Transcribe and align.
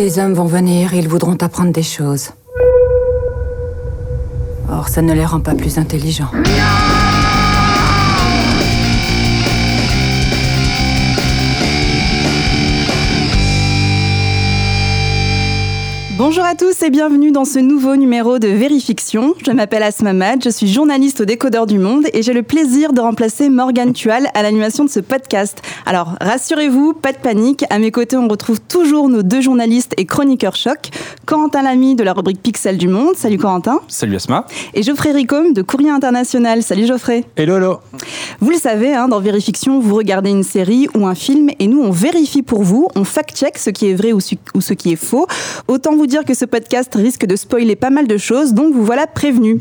Les 0.00 0.18
hommes 0.18 0.32
vont 0.32 0.46
venir, 0.46 0.94
ils 0.94 1.06
voudront 1.06 1.36
apprendre 1.42 1.72
des 1.72 1.82
choses. 1.82 2.30
Or, 4.72 4.88
ça 4.88 5.02
ne 5.02 5.12
les 5.12 5.26
rend 5.26 5.40
pas 5.40 5.54
plus 5.54 5.76
intelligents. 5.76 6.30
À 16.50 16.56
tous 16.56 16.82
et 16.82 16.90
bienvenue 16.90 17.30
dans 17.30 17.44
ce 17.44 17.60
nouveau 17.60 17.94
numéro 17.94 18.40
de 18.40 18.48
Vérifiction. 18.48 19.34
Je 19.46 19.52
m'appelle 19.52 19.84
Asma 19.84 20.12
Mad, 20.12 20.42
je 20.42 20.50
suis 20.50 20.66
journaliste 20.66 21.20
au 21.20 21.24
Décodeur 21.24 21.64
du 21.64 21.78
Monde 21.78 22.06
et 22.12 22.24
j'ai 22.24 22.32
le 22.32 22.42
plaisir 22.42 22.92
de 22.92 23.00
remplacer 23.00 23.48
Morgane 23.48 23.92
Tual 23.92 24.26
à 24.34 24.42
l'animation 24.42 24.84
de 24.84 24.90
ce 24.90 24.98
podcast. 24.98 25.62
Alors 25.86 26.16
rassurez-vous, 26.20 26.94
pas 26.94 27.12
de 27.12 27.18
panique, 27.18 27.64
à 27.70 27.78
mes 27.78 27.92
côtés 27.92 28.16
on 28.16 28.26
retrouve 28.26 28.60
toujours 28.60 29.08
nos 29.08 29.22
deux 29.22 29.40
journalistes 29.40 29.94
et 29.96 30.06
chroniqueurs 30.06 30.56
choc, 30.56 30.90
Corentin 31.24 31.62
Lamy 31.62 31.94
de 31.94 32.02
la 32.02 32.14
rubrique 32.14 32.42
Pixel 32.42 32.78
du 32.78 32.88
Monde. 32.88 33.14
Salut 33.14 33.38
Corentin. 33.38 33.78
Salut 33.86 34.16
Asma. 34.16 34.44
Et 34.74 34.82
Geoffrey 34.82 35.12
Ricom 35.12 35.52
de 35.52 35.62
Courrier 35.62 35.90
International. 35.90 36.64
Salut 36.64 36.86
Geoffrey. 36.86 37.24
Hello, 37.36 37.58
hello. 37.58 37.78
Vous 38.40 38.50
le 38.50 38.56
savez, 38.56 38.92
hein, 38.92 39.06
dans 39.06 39.20
Vérifiction, 39.20 39.78
vous 39.78 39.94
regardez 39.94 40.30
une 40.30 40.42
série 40.42 40.88
ou 40.96 41.06
un 41.06 41.14
film 41.14 41.50
et 41.60 41.68
nous 41.68 41.80
on 41.80 41.92
vérifie 41.92 42.42
pour 42.42 42.64
vous, 42.64 42.88
on 42.96 43.04
fact-check 43.04 43.56
ce 43.56 43.70
qui 43.70 43.88
est 43.88 43.94
vrai 43.94 44.12
ou, 44.12 44.18
ou 44.54 44.60
ce 44.60 44.74
qui 44.74 44.90
est 44.90 44.96
faux. 44.96 45.28
Autant 45.68 45.94
vous 45.94 46.08
dire 46.08 46.24
que 46.24 46.39
ce 46.40 46.46
podcast 46.46 46.94
risque 46.94 47.26
de 47.26 47.36
spoiler 47.36 47.76
pas 47.76 47.90
mal 47.90 48.06
de 48.06 48.16
choses, 48.16 48.54
donc 48.54 48.72
vous 48.72 48.82
voilà 48.82 49.06
prévenu. 49.06 49.60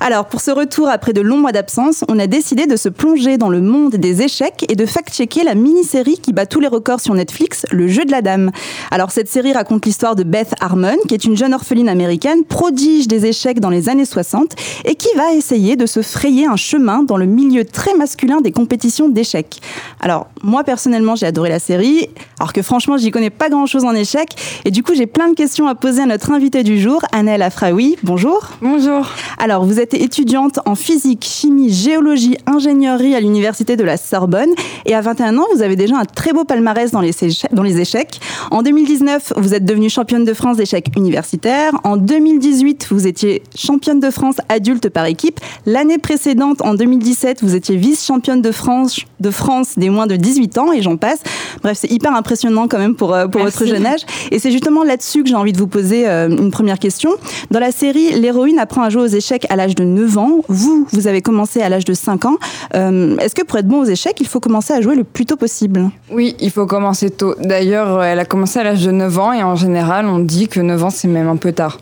Alors, 0.00 0.26
pour 0.26 0.40
ce 0.40 0.50
retour 0.50 0.88
après 0.88 1.12
de 1.12 1.20
longs 1.20 1.36
mois 1.36 1.52
d'absence, 1.52 2.04
on 2.08 2.18
a 2.18 2.26
décidé 2.26 2.66
de 2.66 2.74
se 2.74 2.88
plonger 2.88 3.38
dans 3.38 3.48
le 3.48 3.60
monde 3.60 3.94
des 3.94 4.22
échecs 4.22 4.66
et 4.68 4.74
de 4.74 4.86
fact-checker 4.86 5.44
la 5.44 5.54
mini-série 5.54 6.18
qui 6.18 6.32
bat 6.32 6.44
tous 6.44 6.58
les 6.58 6.66
records 6.66 6.98
sur 6.98 7.14
Netflix, 7.14 7.64
Le 7.70 7.86
Jeu 7.86 8.04
de 8.04 8.10
la 8.10 8.22
Dame. 8.22 8.50
Alors, 8.90 9.12
cette 9.12 9.28
série 9.28 9.52
raconte 9.52 9.86
l'histoire 9.86 10.16
de 10.16 10.24
Beth 10.24 10.54
Harmon, 10.60 10.96
qui 11.06 11.14
est 11.14 11.22
une 11.22 11.36
jeune 11.36 11.54
orpheline 11.54 11.88
américaine, 11.88 12.42
prodige 12.42 13.06
des 13.06 13.26
échecs 13.26 13.60
dans 13.60 13.70
les 13.70 13.88
années 13.88 14.04
60, 14.04 14.56
et 14.84 14.96
qui 14.96 15.14
va 15.16 15.32
essayer 15.32 15.76
de 15.76 15.86
se 15.86 16.02
frayer 16.02 16.46
un 16.46 16.56
chemin 16.56 17.04
dans 17.04 17.18
le 17.18 17.26
milieu 17.26 17.64
très 17.64 17.94
masculin 17.94 18.40
des 18.40 18.50
compétitions 18.50 19.08
d'échecs. 19.08 19.60
Alors, 20.00 20.26
moi, 20.42 20.64
personnellement, 20.64 21.14
j'ai 21.14 21.26
adoré 21.26 21.50
la 21.50 21.60
série, 21.60 22.08
alors 22.40 22.52
que 22.52 22.62
franchement, 22.62 22.96
j'y 22.96 23.12
connais 23.12 23.30
pas 23.30 23.48
grand-chose 23.48 23.84
en 23.84 23.94
échecs, 23.94 24.34
et 24.64 24.72
du 24.72 24.82
coup, 24.82 24.94
j'ai 24.96 25.06
plein 25.06 25.28
de 25.28 25.34
questions 25.34 25.68
à 25.68 25.76
poser 25.76 26.02
à 26.02 26.06
notre 26.06 26.15
invité 26.24 26.62
du 26.62 26.80
jour, 26.80 27.02
Annelle 27.12 27.42
Afraoui. 27.42 27.96
Bonjour. 28.02 28.50
Bonjour. 28.62 29.06
Alors, 29.38 29.64
vous 29.64 29.80
êtes 29.80 29.94
étudiante 29.94 30.58
en 30.64 30.74
physique, 30.74 31.24
chimie, 31.24 31.72
géologie, 31.72 32.36
ingénierie 32.46 33.14
à 33.14 33.20
l'université 33.20 33.76
de 33.76 33.84
la 33.84 33.96
Sorbonne. 33.96 34.50
Et 34.86 34.94
à 34.94 35.00
21 35.00 35.36
ans, 35.38 35.46
vous 35.54 35.62
avez 35.62 35.76
déjà 35.76 35.96
un 35.96 36.04
très 36.04 36.32
beau 36.32 36.44
palmarès 36.44 36.90
dans 36.90 37.00
les, 37.00 37.12
dans 37.52 37.62
les 37.62 37.80
échecs. 37.80 38.20
En 38.50 38.62
2019, 38.62 39.34
vous 39.36 39.54
êtes 39.54 39.64
devenue 39.64 39.90
championne 39.90 40.24
de 40.24 40.32
France 40.32 40.56
d'échecs 40.56 40.88
universitaires. 40.96 41.72
En 41.84 41.96
2018, 41.96 42.88
vous 42.90 43.06
étiez 43.06 43.42
championne 43.54 44.00
de 44.00 44.10
France 44.10 44.36
adulte 44.48 44.88
par 44.88 45.04
équipe. 45.06 45.38
L'année 45.66 45.98
précédente, 45.98 46.62
en 46.62 46.74
2017, 46.74 47.42
vous 47.42 47.54
étiez 47.54 47.76
vice-championne 47.76 48.42
de 48.42 48.52
France, 48.52 49.00
de 49.20 49.30
France 49.30 49.74
des 49.76 49.90
moins 49.90 50.06
de 50.06 50.16
18 50.16 50.58
ans 50.58 50.72
et 50.72 50.82
j'en 50.82 50.96
passe. 50.96 51.20
Bref, 51.62 51.78
c'est 51.80 51.90
hyper 51.90 52.14
impressionnant 52.14 52.68
quand 52.68 52.78
même 52.78 52.94
pour, 52.94 53.14
euh, 53.14 53.28
pour 53.28 53.42
votre 53.42 53.66
jeune 53.66 53.86
âge. 53.86 54.00
Et 54.30 54.38
c'est 54.38 54.50
justement 54.50 54.82
là-dessus 54.82 55.22
que 55.22 55.28
j'ai 55.28 55.34
envie 55.34 55.52
de 55.52 55.58
vous 55.58 55.66
poser 55.66 56.05
euh, 56.06 56.28
une 56.28 56.50
première 56.50 56.78
question. 56.78 57.10
Dans 57.50 57.60
la 57.60 57.72
série, 57.72 58.12
l'héroïne 58.12 58.58
apprend 58.58 58.82
à 58.82 58.90
jouer 58.90 59.02
aux 59.02 59.06
échecs 59.06 59.46
à 59.50 59.56
l'âge 59.56 59.74
de 59.74 59.84
9 59.84 60.18
ans. 60.18 60.30
Vous, 60.48 60.86
vous 60.92 61.06
avez 61.06 61.22
commencé 61.22 61.60
à 61.60 61.68
l'âge 61.68 61.84
de 61.84 61.94
5 61.94 62.24
ans. 62.24 62.36
Euh, 62.74 63.16
est-ce 63.18 63.34
que 63.34 63.42
pour 63.42 63.58
être 63.58 63.68
bon 63.68 63.80
aux 63.80 63.86
échecs, 63.86 64.16
il 64.20 64.26
faut 64.26 64.40
commencer 64.40 64.72
à 64.72 64.80
jouer 64.80 64.94
le 64.94 65.04
plus 65.04 65.26
tôt 65.26 65.36
possible? 65.36 65.90
Oui, 66.10 66.36
il 66.40 66.50
faut 66.50 66.66
commencer 66.66 67.10
tôt. 67.10 67.34
D'ailleurs, 67.40 68.02
elle 68.02 68.18
a 68.18 68.24
commencé 68.24 68.58
à 68.58 68.64
l'âge 68.64 68.84
de 68.84 68.90
9 68.90 69.18
ans 69.18 69.32
et 69.32 69.42
en 69.42 69.56
général, 69.56 70.06
on 70.06 70.18
dit 70.18 70.48
que 70.48 70.60
9 70.60 70.84
ans, 70.84 70.90
c'est 70.90 71.08
même 71.08 71.28
un 71.28 71.36
peu 71.36 71.52
tard. 71.52 71.78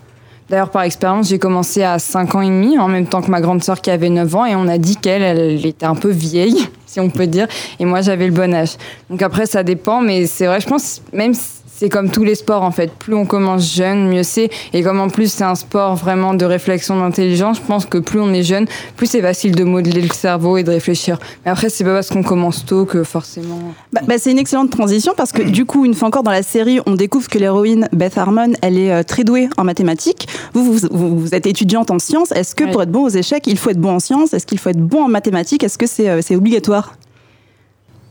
D'ailleurs, 0.51 0.71
par 0.71 0.83
expérience, 0.83 1.29
j'ai 1.29 1.39
commencé 1.39 1.83
à 1.83 1.99
5 1.99 2.35
ans 2.35 2.43
et 2.43 2.49
demi, 2.49 2.79
en 2.79 2.89
même 2.89 3.06
temps 3.06 3.23
que 3.23 3.31
ma 3.31 3.41
grande 3.41 3.65
sœur 3.65 3.81
qui 3.81 3.91
avait 3.91 4.11
9 4.11 4.37
ans, 4.37 4.45
et 4.45 4.55
on 4.55 4.69
a 4.69 4.77
dit 4.77 4.97
qu'elle, 4.97 5.23
elle 5.23 5.65
était 5.65 5.87
un 5.87 5.95
peu 5.95 6.11
vieille, 6.11 6.69
si 6.87 7.01
on 7.01 7.09
peut 7.09 7.27
dire, 7.27 7.47
et 7.81 7.85
moi 7.87 8.03
j'avais 8.03 8.27
le 8.27 8.33
bon 8.33 8.53
âge. 8.55 8.77
Donc 9.09 9.23
après, 9.23 9.47
ça 9.47 9.62
dépend, 9.62 10.03
mais 10.03 10.27
c'est 10.27 10.47
vrai, 10.47 10.61
je 10.61 10.67
pense, 10.67 11.01
même 11.12 11.33
c'est 11.77 11.89
comme 11.89 12.11
tous 12.11 12.25
les 12.25 12.35
sports 12.35 12.62
en 12.62 12.71
fait. 12.71 12.93
Plus 12.93 13.15
on 13.15 13.27
commence 13.27 13.75
jeune, 13.75 14.09
mieux 14.09 14.23
c'est. 14.23 14.51
Et 14.73 14.83
comme 14.83 15.01
en 15.01 15.09
plus 15.09 15.33
c'est 15.33 15.45
un 15.45 15.55
sport 15.55 15.97
vraiment 15.97 16.35
de 16.35 16.45
réflexion 16.45 16.99
d'intelligence, 17.01 17.59
je 17.59 17.62
pense 17.62 17.87
que 17.87 17.99
plus 17.99 18.21
on 18.21 18.33
est 18.33 18.43
jeune, 18.43 18.67
plus 18.97 19.07
c'est 19.07 19.23
facile 19.23 19.55
de 19.55 19.65
modeler 19.65 20.01
le 20.01 20.12
cerveau 20.12 20.57
et 20.57 20.62
de 20.62 20.71
réfléchir. 20.71 21.19
Mais 21.45 21.51
après, 21.51 21.69
c'est 21.69 21.85
pas 21.85 21.95
parce 21.95 22.09
qu'on 22.09 22.23
commence 22.23 22.65
tôt 22.65 22.85
que 22.85 23.03
forcément. 23.03 23.59
Bah, 23.93 24.01
bah, 24.07 24.15
c'est 24.19 24.31
une 24.31 24.39
excellente 24.39 24.71
transition 24.71 25.12
parce 25.17 25.33
que 25.33 25.43
du 25.43 25.65
coup, 25.65 25.85
une 25.85 25.95
fois 25.95 26.09
encore 26.09 26.23
dans 26.23 26.31
la 26.31 26.43
série, 26.43 26.81
on 26.87 26.95
découvre 26.95 27.29
que 27.29 27.39
l'héroïne 27.39 27.89
Beth 27.93 28.19
Harmon, 28.19 28.53
elle 28.62 28.79
est 28.79 28.93
euh, 28.93 29.03
très 29.03 29.25
douée 29.25 29.49
en 29.56 29.65
mathématiques. 29.65 30.29
Vous, 30.53 30.79
vous, 30.91 31.19
vous 31.19 31.35
êtes 31.35 31.47
étudiante 31.47 31.91
en 31.91 31.99
sciences. 31.99 32.33
Est-ce 32.33 32.55
que 32.55 32.65
pour 32.71 32.83
être 32.83 32.91
bon 32.91 33.05
aux 33.05 33.11
échecs, 33.11 33.47
il 33.47 33.59
faut 33.59 33.71
être 33.71 33.81
bon 33.81 33.97
en 33.97 34.01
sciences? 34.01 34.33
Est-ce 34.33 34.47
qu'il 34.47 34.59
faut 34.59 34.71
être 34.71 34.81
bon 34.81 35.05
en 35.05 35.09
mathématiques? 35.09 35.65
Est-ce 35.65 35.79
que 35.79 35.87
c'est 35.87 36.09
euh, 36.09 36.21
c'est 36.23 36.37
obligatoire? 36.37 36.95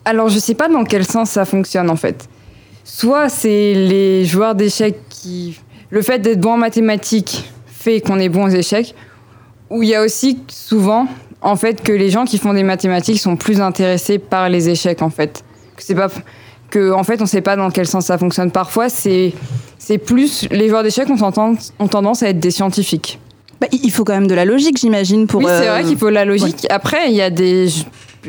Alors, 0.05 0.27
je 0.27 0.37
sais 0.37 0.53
pas 0.53 0.67
dans 0.67 0.83
quel 0.83 1.05
sens 1.05 1.29
ça 1.29 1.45
fonctionne 1.45 1.89
en 1.89 1.95
fait. 1.95 2.27
Soit 2.83 3.29
c'est 3.29 3.73
les 3.73 4.25
joueurs 4.25 4.55
d'échecs 4.55 4.99
qui. 5.09 5.59
Le 5.89 6.01
fait 6.01 6.19
d'être 6.19 6.39
bon 6.39 6.53
en 6.53 6.57
mathématiques 6.57 7.49
fait 7.67 8.01
qu'on 8.01 8.19
est 8.19 8.29
bon 8.29 8.45
aux 8.45 8.49
échecs, 8.49 8.95
ou 9.69 9.83
il 9.83 9.89
y 9.89 9.95
a 9.95 10.01
aussi 10.01 10.39
souvent, 10.47 11.07
en 11.41 11.55
fait, 11.55 11.83
que 11.83 11.91
les 11.91 12.09
gens 12.09 12.25
qui 12.25 12.37
font 12.37 12.53
des 12.53 12.63
mathématiques 12.63 13.19
sont 13.19 13.35
plus 13.35 13.61
intéressés 13.61 14.17
par 14.19 14.49
les 14.49 14.69
échecs, 14.69 15.01
en 15.01 15.09
fait. 15.09 15.43
Que 15.75 15.83
c'est 15.83 15.95
pas. 15.95 16.09
Que, 16.69 16.91
en 16.91 17.03
fait, 17.03 17.21
on 17.21 17.25
sait 17.25 17.41
pas 17.41 17.55
dans 17.55 17.69
quel 17.69 17.87
sens 17.87 18.07
ça 18.07 18.17
fonctionne. 18.17 18.51
Parfois, 18.51 18.89
c'est. 18.89 19.33
C'est 19.77 19.97
plus. 19.97 20.47
Les 20.51 20.69
joueurs 20.69 20.83
d'échecs 20.83 21.09
ont, 21.09 21.55
ont 21.79 21.87
tendance 21.87 22.23
à 22.23 22.29
être 22.29 22.39
des 22.39 22.51
scientifiques. 22.51 23.19
Bah, 23.59 23.67
il 23.71 23.91
faut 23.91 24.03
quand 24.03 24.13
même 24.13 24.27
de 24.27 24.35
la 24.35 24.45
logique, 24.45 24.77
j'imagine, 24.77 25.27
pour. 25.27 25.41
Oui, 25.41 25.47
c'est 25.47 25.67
vrai 25.67 25.83
qu'il 25.83 25.97
faut 25.97 26.09
de 26.09 26.15
la 26.15 26.25
logique. 26.25 26.65
Après, 26.69 27.09
il 27.09 27.15
y 27.15 27.21
a 27.21 27.29
des 27.29 27.67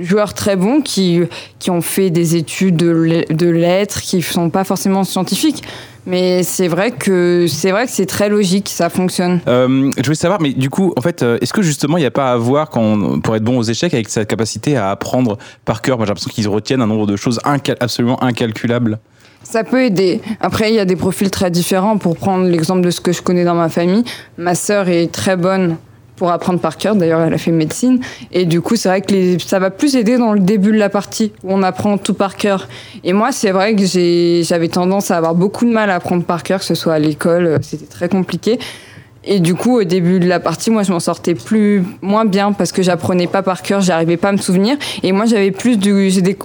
joueurs 0.01 0.35
très 0.35 0.57
bons 0.57 0.81
qui, 0.81 1.21
qui 1.59 1.71
ont 1.71 1.81
fait 1.81 2.11
des 2.11 2.37
études 2.37 2.77
de, 2.77 3.25
de 3.31 3.49
lettres, 3.49 4.01
qui 4.01 4.17
ne 4.17 4.23
sont 4.23 4.51
pas 4.51 4.65
forcément 4.65 5.05
scientifiques. 5.05 5.63
Mais 6.07 6.43
c'est 6.43 6.69
vrai 6.69 6.91
que 6.91 7.47
c'est 7.49 7.71
vrai 7.71 7.87
que 7.87 7.91
c'est 7.91 8.05
très 8.05 8.29
logique, 8.29 8.69
ça 8.69 8.91
fonctionne. 8.91 9.41
Euh, 9.49 9.91
je 9.97 10.03
voulais 10.03 10.15
savoir, 10.15 10.41
mais 10.41 10.53
du 10.53 10.69
coup, 10.69 10.93
en 10.99 11.01
fait, 11.01 11.23
euh, 11.23 11.39
est-ce 11.41 11.55
que 11.55 11.63
justement, 11.63 11.97
il 11.97 12.01
n'y 12.01 12.07
a 12.07 12.11
pas 12.11 12.33
à 12.33 12.37
voir 12.37 12.69
quand, 12.69 13.21
pour 13.21 13.35
être 13.37 13.43
bon 13.43 13.57
aux 13.59 13.63
échecs 13.63 13.95
avec 13.95 14.11
sa 14.11 14.27
capacité 14.27 14.77
à 14.77 14.91
apprendre 14.91 15.39
par 15.65 15.81
cœur? 15.81 15.97
Moi, 15.97 16.05
j'ai 16.05 16.11
l'impression 16.11 16.31
qu'ils 16.31 16.49
retiennent 16.49 16.83
un 16.83 16.87
nombre 16.87 17.07
de 17.07 17.17
choses 17.17 17.41
absolument 17.81 18.23
incalculables. 18.23 18.99
Ça 19.45 19.65
peut 19.65 19.83
aider. 19.83 20.21
Après, 20.41 20.71
il 20.71 20.75
y 20.75 20.79
a 20.79 20.85
des 20.85 20.97
profils 20.97 21.31
très 21.31 21.51
différents. 21.51 21.97
Pour 21.97 22.17
prendre 22.17 22.45
l'exemple 22.47 22.83
de 22.83 22.91
ce 22.91 23.01
que 23.01 23.13
je 23.13 23.23
connais 23.23 23.45
dans 23.45 23.55
ma 23.55 23.69
famille, 23.69 24.05
ma 24.37 24.55
sœur 24.55 24.89
est 24.89 25.11
très 25.11 25.37
bonne 25.37 25.77
pour 26.17 26.31
apprendre 26.31 26.61
par 26.61 26.77
cœur. 26.77 26.95
D'ailleurs, 26.97 27.21
elle 27.21 27.35
a 27.35 27.39
fait 27.39 27.51
médecine. 27.51 28.01
Et 28.33 28.45
du 28.45 28.61
coup, 28.61 28.77
c'est 28.77 28.89
vrai 28.89 29.01
que 29.01 29.39
ça 29.43 29.59
va 29.59 29.71
plus 29.71 29.97
aider 29.97 30.17
dans 30.17 30.33
le 30.33 30.41
début 30.41 30.73
de 30.73 30.79
la 30.79 30.89
partie 30.89 31.33
où 31.43 31.53
on 31.53 31.63
apprend 31.63 31.99
tout 31.99 32.15
par 32.15 32.37
cœur. 32.37 32.69
Et 33.03 33.13
moi, 33.13 33.33
c'est 33.33 33.51
vrai 33.51 33.75
que 33.75 33.85
j'avais 33.85 34.69
tendance 34.69 35.11
à 35.11 35.17
avoir 35.17 35.35
beaucoup 35.35 35.65
de 35.65 35.73
mal 35.73 35.91
à 35.91 35.97
apprendre 35.97 36.25
par 36.25 36.43
cœur, 36.43 36.61
que 36.61 36.67
ce 36.67 36.75
soit 36.75 36.95
à 36.95 36.99
l'école, 36.99 37.47
euh, 37.47 37.59
c'était 37.63 37.87
très 37.87 38.09
compliqué. 38.09 38.59
Et 39.27 39.41
du 39.41 39.55
coup, 39.55 39.79
au 39.79 39.85
début 39.85 40.21
de 40.21 40.29
la 40.29 40.39
partie, 40.39 40.71
moi, 40.71 40.83
je 40.83 40.93
m'en 40.93 41.01
sortais 41.01 41.35
plus, 41.35 41.83
moins 42.03 42.27
bien 42.27 42.53
parce 42.53 42.73
que 42.73 42.83
j'apprenais 42.83 43.27
pas 43.27 43.43
par 43.43 43.63
cœur, 43.63 43.81
j'arrivais 43.81 44.19
pas 44.19 44.29
à 44.29 44.33
me 44.33 44.37
souvenir. 44.37 44.77
Et 45.03 45.13
moi, 45.13 45.25
j'avais 45.25 45.51
plus 45.51 45.79
du, 45.79 46.11
j'ai 46.11 46.21
des, 46.21 46.37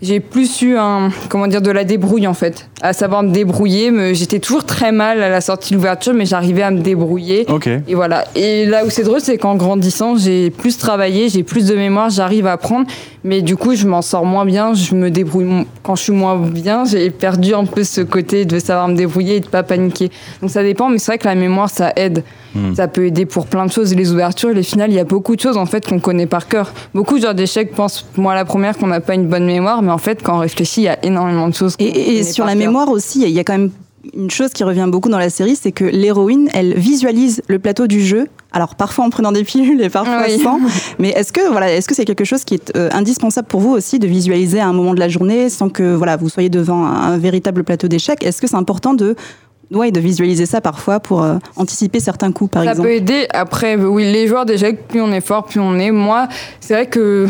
j'ai 0.00 0.20
plus 0.20 0.62
eu 0.62 0.76
un, 0.76 1.10
comment 1.28 1.48
dire, 1.48 1.60
de 1.60 1.70
la 1.70 1.84
débrouille 1.84 2.26
en 2.26 2.34
fait, 2.34 2.68
à 2.80 2.92
savoir 2.92 3.22
me 3.22 3.30
débrouiller. 3.30 4.14
J'étais 4.14 4.38
toujours 4.38 4.64
très 4.64 4.92
mal 4.92 5.22
à 5.22 5.28
la 5.28 5.40
sortie 5.40 5.70
de 5.70 5.76
l'ouverture, 5.76 6.14
mais 6.14 6.24
j'arrivais 6.24 6.62
à 6.62 6.70
me 6.70 6.80
débrouiller. 6.80 7.46
Et 7.88 7.94
voilà. 7.94 8.24
Et 8.36 8.64
là 8.64 8.84
où 8.84 8.90
c'est 8.90 9.02
drôle, 9.02 9.20
c'est 9.20 9.38
qu'en 9.38 9.56
grandissant, 9.56 10.16
j'ai 10.16 10.50
plus 10.50 10.78
travaillé, 10.78 11.28
j'ai 11.28 11.42
plus 11.42 11.66
de 11.66 11.74
mémoire, 11.74 12.10
j'arrive 12.10 12.46
à 12.46 12.52
apprendre, 12.52 12.86
mais 13.24 13.42
du 13.42 13.56
coup, 13.56 13.74
je 13.74 13.86
m'en 13.86 14.02
sors 14.02 14.24
moins 14.24 14.44
bien, 14.44 14.72
je 14.72 14.94
me 14.94 15.10
débrouille 15.10 15.66
quand 15.82 15.96
je 15.96 16.04
suis 16.04 16.12
moins 16.12 16.36
bien. 16.36 16.84
J'ai 16.84 17.10
perdu 17.10 17.54
un 17.54 17.64
peu 17.64 17.82
ce 17.82 18.00
côté 18.00 18.44
de 18.44 18.58
savoir 18.60 18.88
me 18.88 18.94
débrouiller 18.94 19.36
et 19.36 19.40
de 19.40 19.48
pas 19.48 19.64
paniquer. 19.64 20.10
Donc 20.40 20.50
ça 20.50 20.62
dépend, 20.62 20.88
mais 20.88 20.98
c'est 20.98 21.12
vrai 21.12 21.18
que 21.18 21.26
la 21.26 21.34
mémoire, 21.34 21.68
ça 21.68 21.92
aide. 21.96 22.22
Hmm. 22.54 22.74
Ça 22.74 22.88
peut 22.88 23.04
aider 23.04 23.26
pour 23.26 23.46
plein 23.46 23.66
de 23.66 23.72
choses. 23.72 23.94
Les 23.94 24.10
ouvertures, 24.12 24.50
les 24.50 24.62
finales, 24.62 24.90
il 24.90 24.96
y 24.96 25.00
a 25.00 25.04
beaucoup 25.04 25.36
de 25.36 25.40
choses 25.40 25.56
en 25.56 25.66
fait 25.66 25.86
qu'on 25.86 25.98
connaît 25.98 26.26
par 26.26 26.48
cœur. 26.48 26.72
Beaucoup 26.94 27.18
de 27.18 27.22
gens 27.22 27.34
d'échecs 27.34 27.72
pensent, 27.72 28.06
moi 28.16 28.34
la 28.34 28.44
première, 28.44 28.78
qu'on 28.78 28.86
n'a 28.86 29.00
pas 29.00 29.14
une 29.14 29.26
bonne 29.26 29.44
mémoire, 29.44 29.82
mais 29.82 29.87
en 29.90 29.98
fait, 29.98 30.22
quand 30.22 30.36
on 30.36 30.40
réfléchit, 30.40 30.82
il 30.82 30.84
y 30.84 30.88
a 30.88 31.04
énormément 31.04 31.48
de 31.48 31.54
choses. 31.54 31.74
Et, 31.78 32.18
et 32.18 32.22
sur 32.22 32.44
la 32.44 32.54
mémoire 32.54 32.88
aussi, 32.88 33.22
il 33.22 33.30
y 33.30 33.38
a 33.38 33.44
quand 33.44 33.56
même 33.56 33.70
une 34.14 34.30
chose 34.30 34.50
qui 34.52 34.64
revient 34.64 34.86
beaucoup 34.88 35.08
dans 35.08 35.18
la 35.18 35.30
série, 35.30 35.56
c'est 35.56 35.72
que 35.72 35.84
l'héroïne, 35.84 36.48
elle 36.54 36.74
visualise 36.74 37.42
le 37.48 37.58
plateau 37.58 37.86
du 37.86 38.04
jeu. 38.04 38.28
Alors 38.52 38.74
parfois 38.74 39.04
en 39.04 39.10
prenant 39.10 39.32
des 39.32 39.44
pilules 39.44 39.80
et 39.82 39.90
parfois 39.90 40.28
sans. 40.42 40.60
Mais 40.98 41.10
est-ce 41.10 41.32
que 41.32 41.50
voilà, 41.50 41.72
est-ce 41.72 41.86
que 41.86 41.94
c'est 41.94 42.04
quelque 42.04 42.24
chose 42.24 42.44
qui 42.44 42.54
est 42.54 42.74
euh, 42.76 42.88
indispensable 42.92 43.48
pour 43.48 43.60
vous 43.60 43.70
aussi 43.70 43.98
de 43.98 44.06
visualiser 44.06 44.60
à 44.60 44.66
un 44.66 44.72
moment 44.72 44.94
de 44.94 45.00
la 45.00 45.08
journée 45.08 45.48
sans 45.50 45.68
que 45.68 45.94
voilà 45.94 46.16
vous 46.16 46.28
soyez 46.28 46.48
devant 46.48 46.86
un, 46.86 47.18
véritable 47.18 47.64
plateau 47.64 47.88
d'échecs? 47.88 48.24
Est-ce 48.24 48.40
que 48.40 48.46
c'est 48.46 48.56
important 48.56 48.94
de 48.94 49.16
ouais, 49.70 49.90
de 49.90 50.00
visualiser 50.00 50.46
ça 50.46 50.60
parfois 50.60 51.00
pour 51.00 51.22
euh, 51.22 51.36
anticiper 51.56 52.00
certains 52.00 52.32
coups, 52.32 52.50
par 52.50 52.62
exemple. 52.62 52.78
Ça 52.78 52.84
peut 52.84 52.92
aider. 52.92 53.26
Après, 53.32 53.76
oui, 53.76 54.10
les 54.10 54.26
joueurs 54.26 54.46
d'échecs, 54.46 54.86
plus 54.88 55.00
on 55.00 55.12
est 55.12 55.20
fort, 55.20 55.44
plus 55.44 55.60
on 55.60 55.78
est. 55.78 55.90
Moi, 55.90 56.28
c'est 56.60 56.74
vrai 56.74 56.86
que 56.86 57.26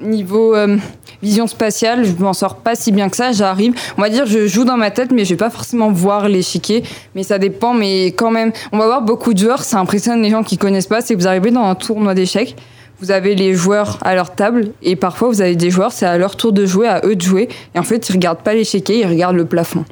niveau 0.00 0.54
euh, 0.54 0.76
vision 1.22 1.46
spatiale, 1.46 2.04
je 2.04 2.12
m'en 2.22 2.32
sors 2.32 2.56
pas 2.56 2.74
si 2.74 2.92
bien 2.92 3.08
que 3.08 3.16
ça. 3.16 3.32
J'arrive, 3.32 3.74
on 3.98 4.02
va 4.02 4.08
dire, 4.08 4.26
je 4.26 4.46
joue 4.46 4.64
dans 4.64 4.76
ma 4.76 4.90
tête, 4.90 5.10
mais 5.10 5.24
je 5.24 5.30
vais 5.30 5.38
pas 5.38 5.50
forcément 5.50 5.90
voir 5.90 6.28
l'échiquier. 6.28 6.82
Mais 7.14 7.22
ça 7.22 7.38
dépend, 7.38 7.74
mais 7.74 8.06
quand 8.06 8.30
même, 8.30 8.52
on 8.72 8.78
va 8.78 8.86
voir 8.86 9.02
beaucoup 9.02 9.34
de 9.34 9.38
joueurs. 9.38 9.64
Ça 9.64 9.78
impressionne 9.78 10.22
les 10.22 10.30
gens 10.30 10.42
qui 10.42 10.58
connaissent 10.58 10.86
pas. 10.86 11.00
C'est 11.00 11.14
que 11.14 11.20
vous 11.20 11.28
arrivez 11.28 11.50
dans 11.50 11.64
un 11.64 11.74
tournoi 11.74 12.14
d'échecs. 12.14 12.56
Vous 13.00 13.10
avez 13.10 13.34
les 13.34 13.54
joueurs 13.54 13.98
à 14.02 14.14
leur 14.14 14.34
table 14.34 14.70
et 14.80 14.94
parfois 14.94 15.28
vous 15.28 15.40
avez 15.40 15.56
des 15.56 15.68
joueurs, 15.68 15.90
c'est 15.90 16.06
à 16.06 16.16
leur 16.16 16.36
tour 16.36 16.52
de 16.52 16.64
jouer, 16.64 16.86
à 16.86 17.00
eux 17.04 17.16
de 17.16 17.22
jouer. 17.22 17.48
Et 17.74 17.78
en 17.78 17.82
fait, 17.82 18.08
ils 18.08 18.12
regardent 18.12 18.42
pas 18.42 18.54
l'échiquier, 18.54 19.00
ils 19.00 19.06
regardent 19.06 19.36
le 19.36 19.44
plafond. 19.44 19.84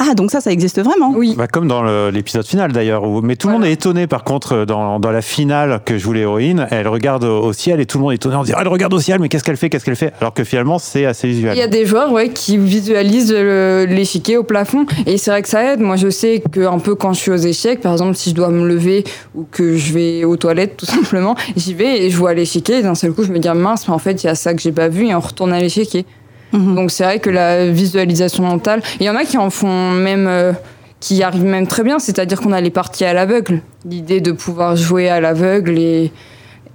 Ah, 0.00 0.14
donc 0.14 0.30
ça, 0.30 0.40
ça 0.40 0.52
existe 0.52 0.80
vraiment 0.80 1.12
Oui. 1.14 1.34
Bah, 1.36 1.48
comme 1.48 1.66
dans 1.66 1.82
l'épisode 2.10 2.46
final 2.46 2.72
d'ailleurs. 2.72 3.02
où- 3.04 3.20
Mais 3.20 3.34
tout 3.36 3.48
le 3.48 3.52
Voilà. 3.54 3.64
monde 3.66 3.70
est 3.70 3.72
étonné 3.74 4.06
par 4.06 4.22
contre 4.24 4.64
dans, 4.64 5.00
dans 5.00 5.10
la 5.10 5.22
finale 5.22 5.80
que 5.84 5.98
joue 5.98 6.12
l'héroïne. 6.12 6.66
Elle 6.70 6.86
regarde 6.88 7.24
au 7.24 7.52
ciel 7.52 7.80
et 7.80 7.86
tout 7.86 7.98
le 7.98 8.02
monde 8.04 8.12
est 8.12 8.16
étonné 8.16 8.36
en 8.36 8.44
disant 8.44 8.58
Elle 8.60 8.68
regarde 8.68 8.94
au 8.94 9.00
ciel, 9.00 9.18
mais 9.20 9.28
qu'est-ce 9.28 9.42
qu'elle 9.44 9.56
fait 9.56 9.68
Qu'est-ce 9.70 9.84
qu'elle 9.84 9.96
fait? 9.96 10.12
Alors 10.20 10.32
que 10.34 10.44
finalement, 10.44 10.78
c'est 10.78 11.04
assez 11.04 11.26
visuel. 11.28 11.54
Il 11.56 11.58
y 11.58 11.62
a 11.62 11.66
des 11.68 11.84
joueurs 11.84 12.12
ouais, 12.12 12.28
qui 12.28 12.56
visualisent 12.58 13.32
le- 13.32 13.86
l'échiquier 13.88 14.36
au 14.36 14.44
plafond 14.44 14.86
et 15.06 15.18
c'est 15.18 15.30
vrai 15.32 15.42
que 15.42 15.48
ça 15.48 15.72
aide. 15.72 15.80
Moi, 15.80 15.96
je 15.96 16.10
sais 16.10 16.42
que 16.52 16.60
un 16.66 16.78
peu 16.78 16.94
quand 16.94 17.12
je 17.12 17.18
suis 17.18 17.30
aux 17.32 17.36
échecs, 17.36 17.80
par 17.80 17.92
exemple, 17.92 18.14
si 18.16 18.30
je 18.30 18.34
dois 18.36 18.50
me 18.50 18.66
lever 18.68 19.04
ou 19.34 19.46
que 19.50 19.76
je 19.76 19.92
vais 19.92 20.24
aux 20.24 20.36
toilettes, 20.36 20.76
tout 20.76 20.86
simplement, 20.86 21.34
j'y 21.56 21.74
vais 21.74 22.04
et 22.04 22.10
je 22.10 22.16
vois 22.16 22.34
l'échiquier 22.34 22.78
et 22.78 22.82
d'un 22.82 22.94
seul 22.94 23.12
coup, 23.12 23.24
je 23.24 23.32
me 23.32 23.38
dis 23.40 23.48
mince, 23.48 23.88
mais 23.88 23.94
en 23.94 23.98
fait, 23.98 24.22
il 24.22 24.26
y 24.26 24.30
a 24.30 24.34
ça 24.36 24.54
que 24.54 24.60
j'ai 24.62 24.72
pas 24.72 24.88
vu 24.88 25.06
et 25.06 25.14
on 25.14 25.20
retourne 25.20 25.52
à 25.52 25.58
l'échiquier. 25.60 26.06
Mhm. 26.52 26.74
Donc 26.74 26.90
c'est 26.90 27.04
vrai 27.04 27.18
que 27.18 27.30
la 27.30 27.66
visualisation 27.70 28.44
mentale, 28.44 28.82
il 29.00 29.06
y 29.06 29.10
en 29.10 29.16
a 29.16 29.24
qui 29.24 29.38
en 29.38 29.50
font 29.50 29.90
même, 29.92 30.26
euh, 30.26 30.52
qui 31.00 31.22
arrivent 31.22 31.44
même 31.44 31.66
très 31.66 31.82
bien, 31.82 31.98
c'est-à-dire 31.98 32.40
qu'on 32.40 32.52
a 32.52 32.60
les 32.60 32.70
parties 32.70 33.04
à 33.04 33.12
l'aveugle, 33.12 33.60
l'idée 33.84 34.20
de 34.20 34.32
pouvoir 34.32 34.76
jouer 34.76 35.08
à 35.08 35.20
l'aveugle 35.20 35.78
et 35.78 36.12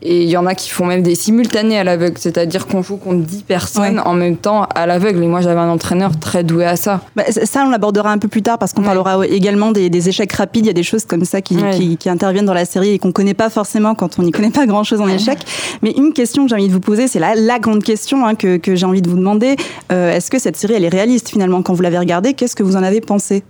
et 0.03 0.23
il 0.23 0.29
y 0.29 0.37
en 0.37 0.45
a 0.45 0.53
qui 0.55 0.69
font 0.69 0.85
même 0.85 1.01
des 1.01 1.15
simultanés 1.15 1.79
à 1.79 1.83
l'aveugle, 1.83 2.17
c'est-à-dire 2.17 2.67
qu'on 2.67 2.81
joue 2.83 2.97
contre 2.97 3.21
10 3.25 3.43
personnes 3.43 3.95
Ouais. 3.99 4.05
en 4.05 4.13
même 4.13 4.37
temps 4.37 4.63
à 4.75 4.85
l'aveugle. 4.85 5.23
Et 5.23 5.27
moi 5.27 5.41
j'avais 5.41 5.59
un 5.59 5.69
entraîneur 5.69 6.11
très 6.19 6.43
doué 6.43 6.65
à 6.65 6.75
ça. 6.75 7.01
Bah, 7.15 7.23
ça, 7.27 7.63
on 7.65 7.69
l'abordera 7.69 8.11
un 8.11 8.17
peu 8.17 8.27
plus 8.27 8.41
tard 8.41 8.57
parce 8.57 8.73
qu'on 8.73 8.81
Ouais. 8.81 8.87
parlera 8.87 9.25
également 9.27 9.71
des, 9.71 9.89
des 9.89 10.09
échecs 10.09 10.33
rapides. 10.33 10.65
Il 10.65 10.67
y 10.67 10.71
a 10.71 10.73
des 10.73 10.83
choses 10.83 11.05
comme 11.05 11.25
ça 11.25 11.41
qui, 11.41 11.55
Ouais. 11.57 11.71
qui, 11.77 11.97
qui 11.97 12.09
interviennent 12.09 12.45
dans 12.45 12.53
la 12.53 12.65
série 12.65 12.89
et 12.89 12.99
qu'on 12.99 13.11
connaît 13.11 13.33
pas 13.33 13.49
forcément 13.49 13.95
quand 13.95 14.19
on 14.19 14.23
n'y 14.23 14.31
connaît 14.31 14.49
pas 14.51 14.65
grand-chose 14.65 15.01
en 15.01 15.07
échecs. 15.07 15.39
Mais 15.81 15.91
une 15.97 16.13
question 16.13 16.43
que 16.43 16.49
j'ai 16.49 16.55
envie 16.55 16.67
de 16.67 16.73
vous 16.73 16.79
poser, 16.79 17.07
c'est 17.07 17.19
la, 17.19 17.35
la 17.35 17.59
grande 17.59 17.83
question 17.83 18.25
hein, 18.25 18.35
que, 18.35 18.57
que 18.57 18.75
j'ai 18.75 18.85
envie 18.85 19.01
de 19.01 19.09
vous 19.09 19.17
demander. 19.17 19.55
Euh, 19.91 20.11
Est-ce 20.15 20.29
que 20.29 20.39
cette 20.39 20.57
série, 20.57 20.73
elle 20.73 20.83
est 20.83 20.89
réaliste 20.89 21.29
finalement? 21.29 21.61
Quand 21.61 21.73
vous 21.73 21.81
l'avez 21.81 21.97
regardée, 21.99 22.33
qu'est-ce 22.33 22.55
que 22.55 22.63
vous 22.63 22.75
en 22.75 22.83
avez 22.83 22.99
pensé? 23.01 23.43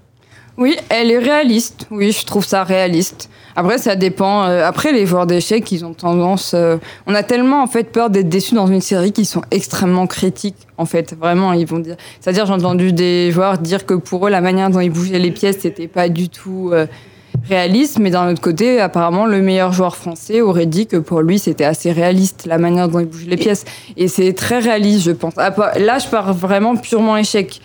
Oui, 0.58 0.76
elle 0.90 1.10
est 1.12 1.18
réaliste. 1.18 1.88
Oui, 1.90 2.12
je 2.12 2.26
trouve 2.26 2.46
ça 2.46 2.64
réaliste. 2.64 3.30
Après, 3.56 3.78
ça 3.78 3.96
dépend. 3.96 4.44
euh, 4.46 4.66
après, 4.66 4.92
les 4.92 5.06
joueurs 5.06 5.26
d'échecs, 5.26 5.72
ils 5.72 5.84
ont 5.86 5.94
tendance. 5.94 6.54
euh, 6.54 6.78
on 7.08 7.16
a 7.16 7.24
tellement 7.24 7.64
en 7.64 7.68
fait 7.68 7.86
peur 7.92 8.10
d'être 8.10 8.30
déçus 8.30 8.54
dans 8.56 8.68
une 8.68 8.82
série 8.82 9.12
qui 9.12 9.26
sont 9.26 9.42
extrêmement 9.52 10.06
critiques. 10.08 10.56
En 10.78 10.86
fait, 10.86 11.16
vraiment, 11.20 11.54
ils 11.54 11.66
vont 11.66 11.80
dire. 11.80 11.96
C'est-à-dire, 12.20 12.46
j'ai 12.46 12.54
entendu 12.54 12.94
des 12.94 13.32
joueurs 13.32 13.58
dire 13.58 13.86
que 13.86 13.94
pour 13.96 14.28
eux, 14.28 14.30
la 14.30 14.42
manière 14.42 14.70
dont 14.70 14.80
ils 14.80 14.92
bougeaient 14.92 15.20
les 15.20 15.32
pièces, 15.32 15.58
c'était 15.60 15.88
pas 15.88 16.10
du 16.10 16.30
tout. 16.30 16.70
euh, 16.74 16.86
réaliste, 17.50 17.98
mais 18.00 18.12
d'un 18.12 18.32
autre 18.32 18.42
côté, 18.42 18.80
apparemment, 18.80 19.26
le 19.26 19.42
meilleur 19.42 19.74
joueur 19.74 19.96
français 19.96 20.42
aurait 20.42 20.68
dit 20.68 20.86
que 20.86 20.98
pour 20.98 21.22
lui, 21.22 21.40
c'était 21.40 21.66
assez 21.66 21.92
réaliste, 21.92 22.46
la 22.46 22.60
manière 22.60 22.88
dont 22.88 23.00
il 23.00 23.08
bouge 23.08 23.26
les 23.26 23.38
pièces. 23.38 23.66
Et 23.98 24.08
c'est 24.08 24.34
très 24.34 24.60
réaliste, 24.60 25.02
je 25.04 25.12
pense. 25.12 25.34
Ah, 25.38 25.52
Là, 25.78 25.98
je 25.98 26.08
parle 26.08 26.32
vraiment 26.36 26.76
purement 26.76 27.18
échec. 27.18 27.60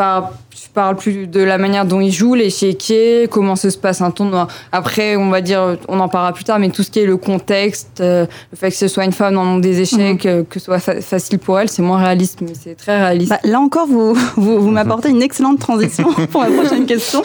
Parle, 0.00 0.24
je 0.54 0.68
parle 0.72 0.96
plus 0.96 1.26
de 1.26 1.40
la 1.42 1.58
manière 1.58 1.84
dont 1.84 2.00
il 2.00 2.10
joue, 2.10 2.34
l'échiquier, 2.34 3.28
comment 3.30 3.54
se 3.54 3.68
passe 3.76 4.00
un 4.00 4.10
tournoi. 4.10 4.48
Après, 4.72 5.14
on 5.16 5.28
va 5.28 5.42
dire, 5.42 5.76
on 5.88 6.00
en 6.00 6.08
parlera 6.08 6.32
plus 6.32 6.44
tard, 6.44 6.58
mais 6.58 6.70
tout 6.70 6.82
ce 6.82 6.90
qui 6.90 7.00
est 7.00 7.04
le 7.06 7.18
contexte, 7.18 8.00
euh, 8.00 8.24
le 8.50 8.56
fait 8.56 8.70
que 8.70 8.76
ce 8.76 8.88
soit 8.88 9.04
une 9.04 9.12
femme 9.12 9.34
dans 9.34 9.42
le 9.42 9.48
monde 9.50 9.60
des 9.60 9.78
échecs, 9.82 10.24
euh, 10.24 10.42
que 10.48 10.58
ce 10.58 10.64
soit 10.64 10.78
fa- 10.78 11.02
facile 11.02 11.38
pour 11.38 11.60
elle, 11.60 11.68
c'est 11.68 11.82
moins 11.82 11.98
réaliste, 11.98 12.38
mais 12.40 12.52
c'est 12.58 12.76
très 12.76 12.98
réaliste. 12.98 13.28
Bah, 13.28 13.40
là 13.44 13.60
encore, 13.60 13.86
vous, 13.88 14.14
vous, 14.36 14.60
vous 14.62 14.70
m'apportez 14.70 15.10
une 15.10 15.20
excellente 15.20 15.58
transition 15.58 16.08
pour 16.32 16.42
la 16.44 16.50
prochaine 16.50 16.86
question. 16.86 17.20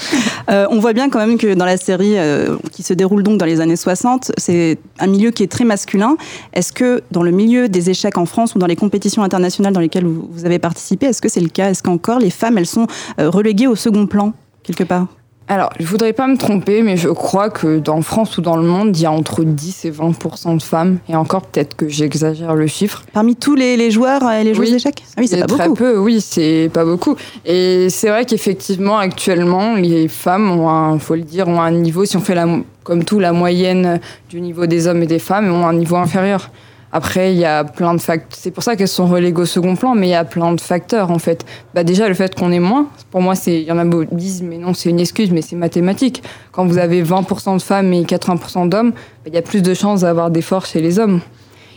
Euh, 0.50 0.68
on 0.70 0.80
voit 0.80 0.92
bien 0.92 1.10
quand 1.10 1.20
même 1.20 1.38
que 1.38 1.54
dans 1.54 1.66
la 1.66 1.78
série 1.78 2.18
euh, 2.18 2.58
qui 2.74 2.84
se 2.84 2.94
déroule 2.94 3.24
donc 3.24 3.38
dans 3.38 3.46
les 3.46 3.62
années 3.62 3.78
60, 3.78 4.34
c'est 4.38 4.78
un 5.00 5.08
milieu 5.08 5.32
qui 5.32 5.44
est 5.44 5.52
très 5.52 5.64
masculin. 5.64 6.18
Est-ce 6.52 6.74
que 6.74 7.02
dans 7.12 7.24
le 7.24 7.32
milieu 7.32 7.70
des 7.70 7.90
échecs 7.90 8.18
en 8.18 8.26
France 8.26 8.54
ou 8.54 8.60
dans 8.60 8.68
les 8.68 8.76
compétitions 8.76 9.24
internationales 9.24 9.72
dans 9.72 9.80
lesquelles 9.80 10.06
vous, 10.06 10.28
vous 10.30 10.46
avez 10.46 10.60
participé, 10.60 11.06
est-ce 11.06 11.22
que 11.22 11.30
c'est 11.30 11.40
le 11.40 11.48
cas? 11.50 11.70
Est-ce 11.70 11.82
qu'encore 11.82 12.20
les 12.20 12.30
femmes, 12.32 12.58
elles 12.58 12.65
sont 12.68 12.88
euh, 13.20 13.30
reléguées 13.30 13.68
au 13.68 13.76
second 13.76 14.08
plan 14.08 14.34
quelque 14.64 14.84
part 14.84 15.08
Alors, 15.48 15.70
je 15.80 15.86
voudrais 15.86 16.12
pas 16.14 16.26
me 16.28 16.38
tromper, 16.38 16.82
mais 16.82 16.98
je 16.98 17.10
crois 17.10 17.52
que 17.52 17.78
dans 17.78 18.02
France 18.02 18.38
ou 18.40 18.42
dans 18.42 18.58
le 18.58 18.64
monde, 18.64 18.98
il 18.98 19.04
y 19.04 19.06
a 19.06 19.12
entre 19.12 19.44
10 19.44 19.86
et 19.86 19.92
20% 19.92 20.58
de 20.58 20.62
femmes. 20.64 20.98
Et 21.08 21.16
encore, 21.16 21.44
peut-être 21.44 21.76
que 21.76 21.88
j'exagère 21.88 22.56
le 22.56 22.66
chiffre. 22.66 23.04
Parmi 23.14 23.36
tous 23.36 23.54
les, 23.54 23.78
les 23.78 23.92
joueurs 23.92 24.24
et 24.32 24.44
les 24.44 24.56
joueuses 24.56 24.70
Oui. 24.70 24.74
d'échecs? 24.74 25.04
Ah 25.16 25.20
oui, 25.20 25.28
c'est 25.28 25.40
pas 25.42 25.46
très 25.46 25.68
beaucoup. 25.68 25.76
peu, 25.78 25.98
oui, 26.00 26.20
c'est 26.20 26.72
pas 26.74 26.84
beaucoup. 26.84 27.16
Et 27.46 27.90
c'est 27.92 28.10
vrai 28.10 28.26
qu'effectivement, 28.26 28.98
actuellement, 28.98 29.76
les 29.76 30.08
femmes 30.08 30.50
ont 30.50 30.68
un, 30.68 30.98
faut 30.98 31.14
le 31.16 31.22
dire, 31.22 31.48
ont 31.48 31.62
un 31.62 31.70
niveau, 31.72 32.06
si 32.06 32.18
on 32.18 32.22
fait 32.22 32.34
la, 32.34 32.48
comme 32.84 33.04
tout, 33.04 33.20
la 33.20 33.32
moyenne 33.32 34.00
du 34.30 34.42
niveau 34.42 34.66
des 34.66 34.88
hommes 34.88 35.04
et 35.04 35.08
des 35.08 35.20
femmes, 35.20 35.52
ont 35.52 35.68
un 35.68 35.74
niveau 35.74 35.96
inférieur. 35.98 36.50
Après, 36.92 37.34
il 37.34 37.40
y 37.40 37.46
a 37.46 37.64
plein 37.64 37.94
de 37.94 38.00
facteurs. 38.00 38.38
C'est 38.40 38.52
pour 38.52 38.64
ça 38.64 38.76
qu'elles 38.76 38.88
sont 38.88 39.08
reléguées 39.08 39.42
au 39.42 39.46
second 39.46 39.76
plan, 39.76 39.96
mais 39.96 40.08
il 40.08 40.12
y 40.12 40.16
a 40.16 40.24
plein 40.24 40.54
de 40.54 40.62
facteurs, 40.62 41.12
en 41.12 41.20
fait. 41.20 41.46
Bah, 41.74 41.84
déjà, 41.84 42.08
le 42.08 42.14
fait 42.14 42.36
qu'on 42.36 42.52
est 42.52 42.60
moins, 42.60 42.88
pour 43.12 43.22
moi, 43.22 43.36
c'est, 43.36 43.62
il 43.62 43.68
y 43.68 43.72
en 43.72 43.78
a 43.78 43.86
beau 43.86 44.06
disent, 44.06 44.42
mais 44.42 44.58
non, 44.58 44.74
c'est 44.74 44.90
une 44.90 45.00
excuse, 45.00 45.32
mais 45.32 45.42
c'est 45.42 45.56
mathématique. 45.56 46.24
Quand 46.52 46.66
vous 46.66 46.78
avez 46.78 47.04
20% 47.04 47.58
de 47.58 47.62
femmes 47.62 47.92
et 47.94 48.04
80% 48.04 48.70
d'hommes, 48.70 48.92
bah, 48.92 48.98
il 49.28 49.34
y 49.34 49.38
a 49.38 49.42
plus 49.42 49.62
de 49.62 49.74
chances 49.74 50.02
d'avoir 50.02 50.30
des 50.30 50.42
forces 50.42 50.72
chez 50.72 50.82
les 50.82 51.00
hommes. 51.00 51.20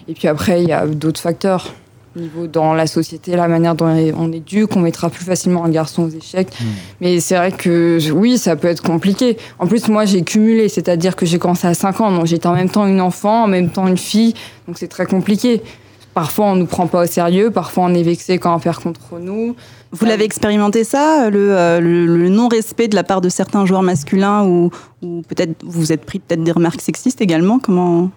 Et 0.06 0.14
puis 0.14 0.28
après, 0.28 0.62
il 0.62 0.68
y 0.68 0.72
a 0.72 0.86
d'autres 0.86 1.20
facteurs. 1.20 1.74
Niveau 2.18 2.46
dans 2.46 2.74
la 2.74 2.86
société, 2.86 3.36
la 3.36 3.48
manière 3.48 3.74
dont 3.74 3.86
on 3.86 4.32
éduque, 4.32 4.74
on 4.76 4.80
mettra 4.80 5.08
plus 5.10 5.24
facilement 5.24 5.64
un 5.64 5.70
garçon 5.70 6.02
aux 6.04 6.08
échecs. 6.10 6.48
Mais 7.00 7.20
c'est 7.20 7.36
vrai 7.36 7.52
que 7.52 7.98
oui, 8.12 8.38
ça 8.38 8.56
peut 8.56 8.68
être 8.68 8.82
compliqué. 8.82 9.36
En 9.58 9.66
plus, 9.66 9.88
moi, 9.88 10.04
j'ai 10.04 10.22
cumulé, 10.22 10.68
c'est-à-dire 10.68 11.16
que 11.16 11.26
j'ai 11.26 11.38
commencé 11.38 11.66
à 11.66 11.74
5 11.74 12.00
ans, 12.00 12.10
donc 12.10 12.26
j'étais 12.26 12.46
en 12.46 12.54
même 12.54 12.70
temps 12.70 12.86
une 12.86 13.00
enfant, 13.00 13.44
en 13.44 13.48
même 13.48 13.70
temps 13.70 13.86
une 13.86 13.96
fille, 13.98 14.34
donc 14.66 14.78
c'est 14.78 14.88
très 14.88 15.06
compliqué. 15.06 15.62
Parfois, 16.14 16.46
on 16.46 16.56
nous 16.56 16.66
prend 16.66 16.86
pas 16.88 17.04
au 17.04 17.06
sérieux, 17.06 17.50
parfois, 17.50 17.84
on 17.84 17.94
est 17.94 18.02
vexé 18.02 18.38
quand 18.38 18.54
on 18.54 18.58
perd 18.58 18.78
contre 18.82 19.18
nous. 19.20 19.54
Vous 19.92 20.04
l'avez 20.04 20.24
expérimenté 20.24 20.82
ça, 20.84 21.30
le, 21.30 21.56
euh, 21.56 21.80
le- 21.80 22.06
le 22.06 22.28
non-respect 22.28 22.88
de 22.88 22.94
la 22.96 23.04
part 23.04 23.20
de 23.20 23.28
certains 23.28 23.64
joueurs 23.66 23.82
masculins 23.82 24.42
ou, 24.44 24.70
ou 25.02 25.22
peut-être 25.28 25.52
vous 25.64 25.80
vous 25.80 25.92
êtes 25.92 26.04
pris 26.04 26.18
peut-être 26.18 26.42
des 26.42 26.52
remarques 26.52 26.80
sexistes 26.82 27.20
également 27.20 27.58
Comment 27.58 28.10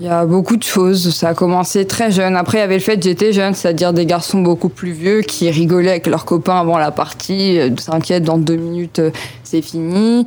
Il 0.00 0.06
y 0.06 0.10
a 0.10 0.24
beaucoup 0.26 0.56
de 0.56 0.62
choses. 0.62 1.12
Ça 1.12 1.30
a 1.30 1.34
commencé 1.34 1.84
très 1.84 2.12
jeune. 2.12 2.36
Après, 2.36 2.58
il 2.58 2.60
y 2.60 2.64
avait 2.64 2.74
le 2.74 2.80
fait 2.80 2.96
que 2.96 3.02
j'étais 3.02 3.32
jeune, 3.32 3.54
c'est-à-dire 3.54 3.92
des 3.92 4.06
garçons 4.06 4.40
beaucoup 4.40 4.68
plus 4.68 4.92
vieux 4.92 5.22
qui 5.22 5.50
rigolaient 5.50 5.90
avec 5.90 6.06
leurs 6.06 6.24
copains 6.24 6.60
avant 6.60 6.78
la 6.78 6.92
partie, 6.92 7.58
euh, 7.58 7.70
s'inquiètent 7.78 8.22
dans 8.22 8.38
deux 8.38 8.56
minutes, 8.56 9.00
euh, 9.00 9.10
c'est 9.42 9.62
fini. 9.62 10.24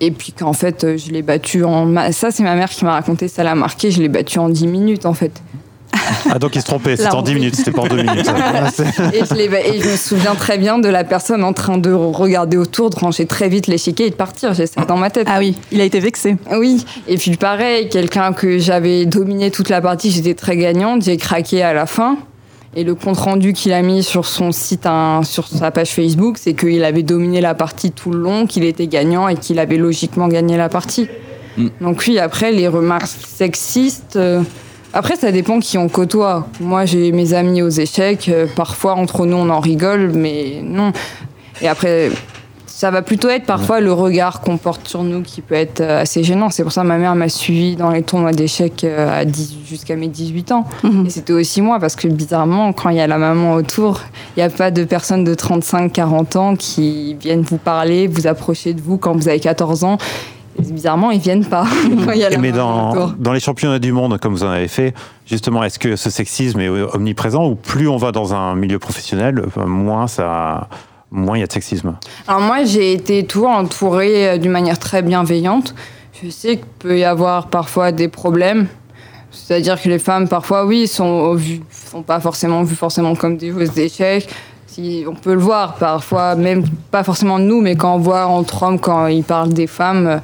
Et 0.00 0.10
puis 0.10 0.32
qu'en 0.32 0.54
fait, 0.54 0.82
euh, 0.82 0.96
je 0.96 1.12
l'ai 1.12 1.22
battu 1.22 1.62
en. 1.62 2.10
Ça, 2.10 2.32
c'est 2.32 2.42
ma 2.42 2.56
mère 2.56 2.70
qui 2.70 2.84
m'a 2.84 2.92
raconté, 2.92 3.28
ça 3.28 3.44
l'a 3.44 3.54
marqué, 3.54 3.92
je 3.92 4.00
l'ai 4.02 4.08
battu 4.08 4.38
en 4.40 4.48
10 4.48 4.66
minutes 4.66 5.06
en 5.06 5.14
fait. 5.14 5.40
Ah, 6.30 6.38
donc 6.38 6.54
il 6.54 6.60
se 6.60 6.66
trompait, 6.66 6.96
c'était 6.96 7.14
en 7.14 7.22
10 7.22 7.34
minutes, 7.34 7.56
c'était 7.56 7.72
pas 7.72 7.82
en 7.82 7.86
2 7.86 7.96
minutes. 7.96 8.26
Et 9.12 9.24
je, 9.24 9.34
et 9.34 9.78
me 9.78 9.96
souviens 9.96 10.34
très 10.34 10.58
bien 10.58 10.78
de 10.78 10.88
la 10.88 11.04
personne 11.04 11.44
en 11.44 11.52
train 11.52 11.78
de 11.78 11.92
regarder 11.92 12.56
autour, 12.56 12.90
de 12.90 12.96
ranger 12.96 13.26
très 13.26 13.48
vite 13.48 13.66
l'échiquier 13.66 14.06
et 14.06 14.10
de 14.10 14.14
partir. 14.14 14.54
J'ai 14.54 14.66
ça 14.66 14.84
dans 14.84 14.96
ma 14.96 15.10
tête. 15.10 15.26
Ah 15.30 15.38
oui, 15.38 15.56
il 15.72 15.80
a 15.80 15.84
été 15.84 16.00
vexé. 16.00 16.36
Oui, 16.52 16.84
et 17.08 17.16
puis 17.16 17.36
pareil, 17.36 17.88
quelqu'un 17.88 18.32
que 18.32 18.58
j'avais 18.58 19.06
dominé 19.06 19.50
toute 19.50 19.68
la 19.68 19.80
partie, 19.80 20.10
j'étais 20.10 20.34
très 20.34 20.56
gagnante, 20.56 21.02
j'ai 21.02 21.16
craqué 21.16 21.62
à 21.62 21.72
la 21.72 21.86
fin. 21.86 22.18
Et 22.76 22.84
le 22.84 22.94
compte 22.94 23.18
rendu 23.18 23.52
qu'il 23.52 23.72
a 23.72 23.82
mis 23.82 24.04
sur 24.04 24.26
son 24.26 24.52
site, 24.52 24.86
sur 25.24 25.48
sa 25.48 25.72
page 25.72 25.90
Facebook, 25.90 26.38
c'est 26.38 26.54
qu'il 26.54 26.84
avait 26.84 27.02
dominé 27.02 27.40
la 27.40 27.54
partie 27.54 27.90
tout 27.90 28.12
le 28.12 28.20
long, 28.20 28.46
qu'il 28.46 28.62
était 28.64 28.86
gagnant 28.86 29.26
et 29.26 29.34
qu'il 29.34 29.58
avait 29.58 29.76
logiquement 29.76 30.28
gagné 30.28 30.56
la 30.56 30.68
partie. 30.68 31.08
Mm. 31.56 31.68
Donc 31.80 32.04
oui, 32.06 32.18
après 32.20 32.52
les 32.52 32.68
remarques 32.68 33.08
sexistes, 33.08 34.14
euh, 34.14 34.42
après 34.92 35.16
ça 35.16 35.32
dépend 35.32 35.60
qui 35.60 35.78
on 35.78 35.88
côtoie. 35.88 36.48
Moi 36.60 36.84
j'ai 36.84 37.12
mes 37.12 37.34
amis 37.34 37.62
aux 37.62 37.68
échecs, 37.68 38.28
euh, 38.28 38.46
parfois 38.54 38.94
entre 38.94 39.26
nous 39.26 39.36
on 39.36 39.48
en 39.50 39.60
rigole, 39.60 40.12
mais 40.14 40.60
non. 40.62 40.92
Et 41.62 41.68
après, 41.68 42.10
ça 42.80 42.90
va 42.90 43.02
plutôt 43.02 43.28
être 43.28 43.44
parfois 43.44 43.80
le 43.80 43.92
regard 43.92 44.40
qu'on 44.40 44.56
porte 44.56 44.88
sur 44.88 45.02
nous 45.02 45.20
qui 45.20 45.42
peut 45.42 45.54
être 45.54 45.82
euh, 45.82 46.00
assez 46.00 46.24
gênant. 46.24 46.48
C'est 46.48 46.62
pour 46.62 46.72
ça 46.72 46.80
que 46.80 46.86
ma 46.86 46.96
mère 46.96 47.14
m'a 47.14 47.28
suivi 47.28 47.76
dans 47.76 47.90
les 47.90 48.02
tournois 48.02 48.32
d'échecs 48.32 48.84
euh, 48.84 49.20
à 49.20 49.26
10 49.26 49.58
jusqu'à 49.66 49.96
mes 49.96 50.08
18 50.08 50.52
ans. 50.52 50.64
Mhm. 50.82 51.04
Et 51.04 51.10
c'était 51.10 51.34
aussi 51.34 51.60
moi, 51.60 51.78
parce 51.78 51.94
que 51.94 52.08
bizarrement, 52.08 52.72
quand 52.72 52.88
il 52.88 52.96
y 52.96 53.00
a 53.00 53.06
la 53.06 53.18
maman 53.18 53.52
autour, 53.52 54.00
il 54.34 54.40
n'y 54.40 54.44
a 54.44 54.48
pas 54.48 54.70
de 54.70 54.84
personnes 54.84 55.24
de 55.24 55.34
35-40 55.34 56.38
ans 56.38 56.56
qui 56.56 57.12
viennent 57.20 57.42
vous 57.42 57.58
parler, 57.58 58.06
vous 58.06 58.26
approcher 58.26 58.72
de 58.72 58.80
vous 58.80 58.96
quand 58.96 59.12
vous 59.14 59.28
avez 59.28 59.40
14 59.40 59.84
ans. 59.84 59.98
Bizarrement, 60.58 61.10
ils 61.10 61.20
viennent 61.20 61.44
pas. 61.44 61.64
quand 62.04 62.12
il 62.12 62.18
y 62.18 62.24
a 62.24 62.30
la 62.30 62.38
Mais 62.38 62.52
dans, 62.52 63.32
les 63.32 63.40
championnats 63.40 63.78
du 63.78 63.92
monde, 63.92 64.18
comme 64.18 64.34
vous 64.34 64.44
en 64.44 64.50
avez 64.50 64.68
fait, 64.68 64.94
justement, 65.26 65.62
est-ce 65.62 65.78
que 65.78 65.96
ce 65.96 66.10
sexisme 66.10 66.60
est 66.60 66.68
omniprésent 66.68 67.46
ou 67.46 67.54
plus 67.54 67.88
on 67.88 67.96
va 67.96 68.12
dans 68.12 68.34
un 68.34 68.54
milieu 68.54 68.78
professionnel, 68.78 69.42
moins 69.56 70.06
ça, 70.06 70.68
moins 71.10 71.36
il 71.36 71.40
y 71.40 71.44
a 71.44 71.46
de 71.46 71.52
sexisme? 71.52 71.96
Alors 72.28 72.40
moi, 72.40 72.64
j'ai 72.64 72.92
été 72.92 73.24
toujours 73.24 73.50
entourée 73.50 74.28
euh, 74.28 74.38
d'une 74.38 74.50
manière 74.50 74.78
très 74.78 75.02
bienveillante. 75.02 75.74
Je 76.22 76.28
sais 76.30 76.56
qu'il 76.56 76.66
peut 76.78 76.98
y 76.98 77.04
avoir 77.04 77.46
parfois 77.46 77.92
des 77.92 78.08
problèmes. 78.08 78.66
C'est-à-dire 79.30 79.80
que 79.80 79.88
les 79.88 79.98
femmes, 79.98 80.28
parfois, 80.28 80.66
oui, 80.66 80.88
sont, 80.88 81.38
sont 81.70 82.02
pas 82.02 82.20
forcément 82.20 82.62
vues 82.62 82.74
forcément 82.74 83.14
comme 83.14 83.36
des 83.36 83.50
joueuses 83.50 83.72
d'échecs. 83.72 84.28
Si, 84.66 85.04
on 85.08 85.14
peut 85.14 85.34
le 85.34 85.40
voir 85.40 85.74
parfois, 85.76 86.34
même 86.34 86.64
pas 86.90 87.02
forcément 87.02 87.38
nous, 87.38 87.60
mais 87.60 87.76
quand 87.76 87.94
on 87.94 87.98
voit 87.98 88.26
entre 88.26 88.62
hommes, 88.62 88.78
quand 88.78 89.06
ils 89.06 89.24
parlent 89.24 89.52
des 89.52 89.66
femmes, 89.66 90.06
euh, 90.06 90.18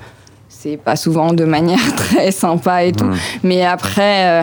c'est 0.67 0.77
pas 0.77 0.97
souvent 0.97 1.33
de 1.33 1.45
manière 1.45 1.95
très 1.97 2.33
sympa 2.33 2.85
et 2.85 2.93
tout. 2.93 3.07
Mais 3.43 3.65
après, 3.65 4.43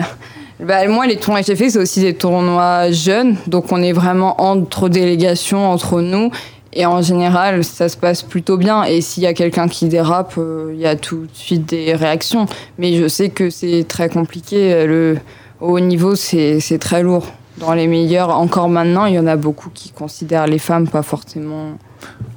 bah, 0.60 0.86
moi, 0.88 1.06
les 1.06 1.16
tournois 1.16 1.40
que 1.40 1.46
j'ai 1.46 1.56
fait, 1.56 1.70
c'est 1.70 1.78
aussi 1.78 2.00
des 2.00 2.14
tournois 2.14 2.90
jeunes. 2.90 3.36
Donc, 3.46 3.70
on 3.72 3.82
est 3.82 3.92
vraiment 3.92 4.40
entre 4.40 4.88
délégations, 4.88 5.70
entre 5.70 6.00
nous. 6.00 6.30
Et 6.72 6.86
en 6.86 7.02
général, 7.02 7.62
ça 7.62 7.88
se 7.88 7.96
passe 7.96 8.22
plutôt 8.22 8.56
bien. 8.56 8.84
Et 8.84 9.00
s'il 9.00 9.22
y 9.22 9.26
a 9.26 9.34
quelqu'un 9.34 9.68
qui 9.68 9.86
dérape, 9.86 10.34
euh, 10.38 10.72
il 10.72 10.80
y 10.80 10.86
a 10.86 10.96
tout 10.96 11.26
de 11.26 11.34
suite 11.34 11.66
des 11.66 11.94
réactions. 11.94 12.46
Mais 12.78 12.94
je 12.94 13.06
sais 13.06 13.28
que 13.28 13.50
c'est 13.50 13.84
très 13.86 14.08
compliqué. 14.08 14.86
Le 14.86 15.18
haut 15.60 15.78
niveau, 15.78 16.16
c'est 16.16 16.58
c'est 16.58 16.78
très 16.78 17.02
lourd. 17.02 17.26
Dans 17.58 17.74
les 17.74 17.86
meilleurs, 17.86 18.30
encore 18.30 18.68
maintenant, 18.68 19.04
il 19.04 19.14
y 19.14 19.18
en 19.18 19.28
a 19.28 19.36
beaucoup 19.36 19.70
qui 19.72 19.90
considèrent 19.90 20.48
les 20.48 20.58
femmes 20.58 20.88
pas 20.88 21.02
forcément 21.02 21.74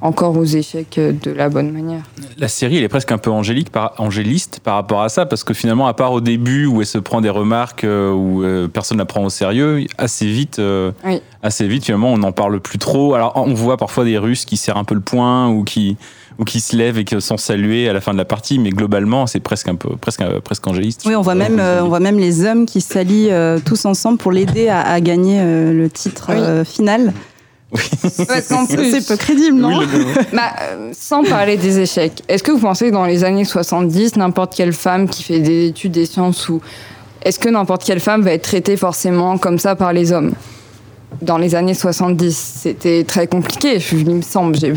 encore 0.00 0.36
aux 0.36 0.44
échecs 0.44 0.98
de 0.98 1.30
la 1.30 1.48
bonne 1.48 1.72
manière. 1.72 2.02
La 2.38 2.48
série, 2.48 2.76
elle 2.78 2.84
est 2.84 2.88
presque 2.88 3.10
un 3.12 3.18
peu 3.18 3.30
angélique 3.30 3.70
par, 3.70 3.94
angéliste 3.98 4.60
par 4.62 4.74
rapport 4.74 5.02
à 5.02 5.08
ça, 5.08 5.26
parce 5.26 5.42
que 5.44 5.54
finalement, 5.54 5.86
à 5.88 5.94
part 5.94 6.12
au 6.12 6.20
début 6.20 6.66
où 6.66 6.80
elle 6.80 6.86
se 6.86 6.98
prend 6.98 7.20
des 7.20 7.30
remarques 7.30 7.84
euh, 7.84 8.12
où 8.12 8.42
euh, 8.44 8.68
personne 8.68 8.96
ne 8.96 9.02
la 9.02 9.06
prend 9.06 9.24
au 9.24 9.30
sérieux, 9.30 9.84
assez 9.98 10.26
vite, 10.26 10.58
euh, 10.58 10.92
Oui. 11.04 11.20
assez 11.42 11.66
vite, 11.66 11.84
finalement, 11.84 12.12
on 12.12 12.18
n'en 12.18 12.32
parle 12.32 12.60
plus 12.60 12.78
trop. 12.78 13.14
Alors, 13.14 13.32
on 13.36 13.54
voit 13.54 13.76
parfois 13.76 14.04
des 14.04 14.18
Russes 14.18 14.44
qui 14.44 14.56
serrent 14.56 14.76
un 14.78 14.84
peu 14.84 14.94
le 14.94 15.00
poing 15.00 15.48
ou 15.48 15.64
qui 15.64 15.96
ou 16.40 16.44
qui 16.44 16.60
se 16.60 16.76
lèvent 16.76 16.98
et 16.98 17.04
qui 17.04 17.20
sont 17.20 17.36
salués 17.36 17.88
à 17.88 17.92
la 17.92 18.00
fin 18.00 18.12
de 18.12 18.16
la 18.16 18.24
partie, 18.24 18.60
mais 18.60 18.70
globalement, 18.70 19.26
c'est 19.26 19.40
presque 19.40 19.66
un 19.66 19.74
peu 19.74 19.96
presque 19.96 20.20
euh, 20.20 20.38
presque 20.38 20.64
angéliste. 20.68 21.02
Oui, 21.04 21.16
on 21.16 21.20
voit 21.20 21.34
même, 21.34 21.58
euh, 21.58 21.82
on 21.82 21.88
voit 21.88 21.98
même 21.98 22.16
les 22.20 22.44
hommes 22.46 22.64
qui 22.64 22.80
s'allient 22.80 23.32
euh, 23.32 23.58
tous 23.64 23.86
ensemble 23.86 24.18
pour 24.18 24.30
l'aider 24.30 24.68
à, 24.68 24.82
à 24.82 25.00
gagner 25.00 25.40
euh, 25.40 25.72
le 25.72 25.90
titre 25.90 26.26
Oui. 26.28 26.36
euh, 26.38 26.64
final. 26.64 27.12
Parce 27.70 28.48
qu'en 28.48 28.66
plus, 28.66 28.90
C'est 28.92 29.06
peu 29.06 29.16
crédible, 29.16 29.58
non 29.58 29.78
Oui, 29.78 29.86
Bah, 30.32 30.52
euh, 30.62 30.90
sans 30.92 31.22
parler 31.22 31.56
des 31.56 31.80
échecs, 31.80 32.22
est-ce 32.28 32.42
que 32.42 32.50
vous 32.50 32.58
pensez 32.60 32.86
que 32.88 32.92
dans 32.92 33.04
les 33.04 33.24
années 33.24 33.44
70, 33.44 34.16
n'importe 34.16 34.54
quelle 34.54 34.72
femme 34.72 35.08
qui 35.08 35.22
fait 35.22 35.40
des 35.40 35.66
études 35.66 35.92
des 35.92 36.06
sciences 36.06 36.48
ou 36.48 36.60
est-ce 37.22 37.38
que 37.38 37.48
n'importe 37.48 37.84
quelle 37.84 38.00
femme 38.00 38.22
va 38.22 38.32
être 38.32 38.42
traitée 38.42 38.76
forcément 38.76 39.36
comme 39.38 39.58
ça 39.58 39.76
par 39.76 39.92
les 39.92 40.12
hommes? 40.12 40.32
Dans 41.20 41.36
les 41.36 41.54
années 41.54 41.74
70, 41.74 42.36
c'était 42.62 43.04
très 43.04 43.26
compliqué, 43.26 43.78
il 43.92 44.14
me 44.16 44.22
semble. 44.22 44.56
J'ai 44.56 44.72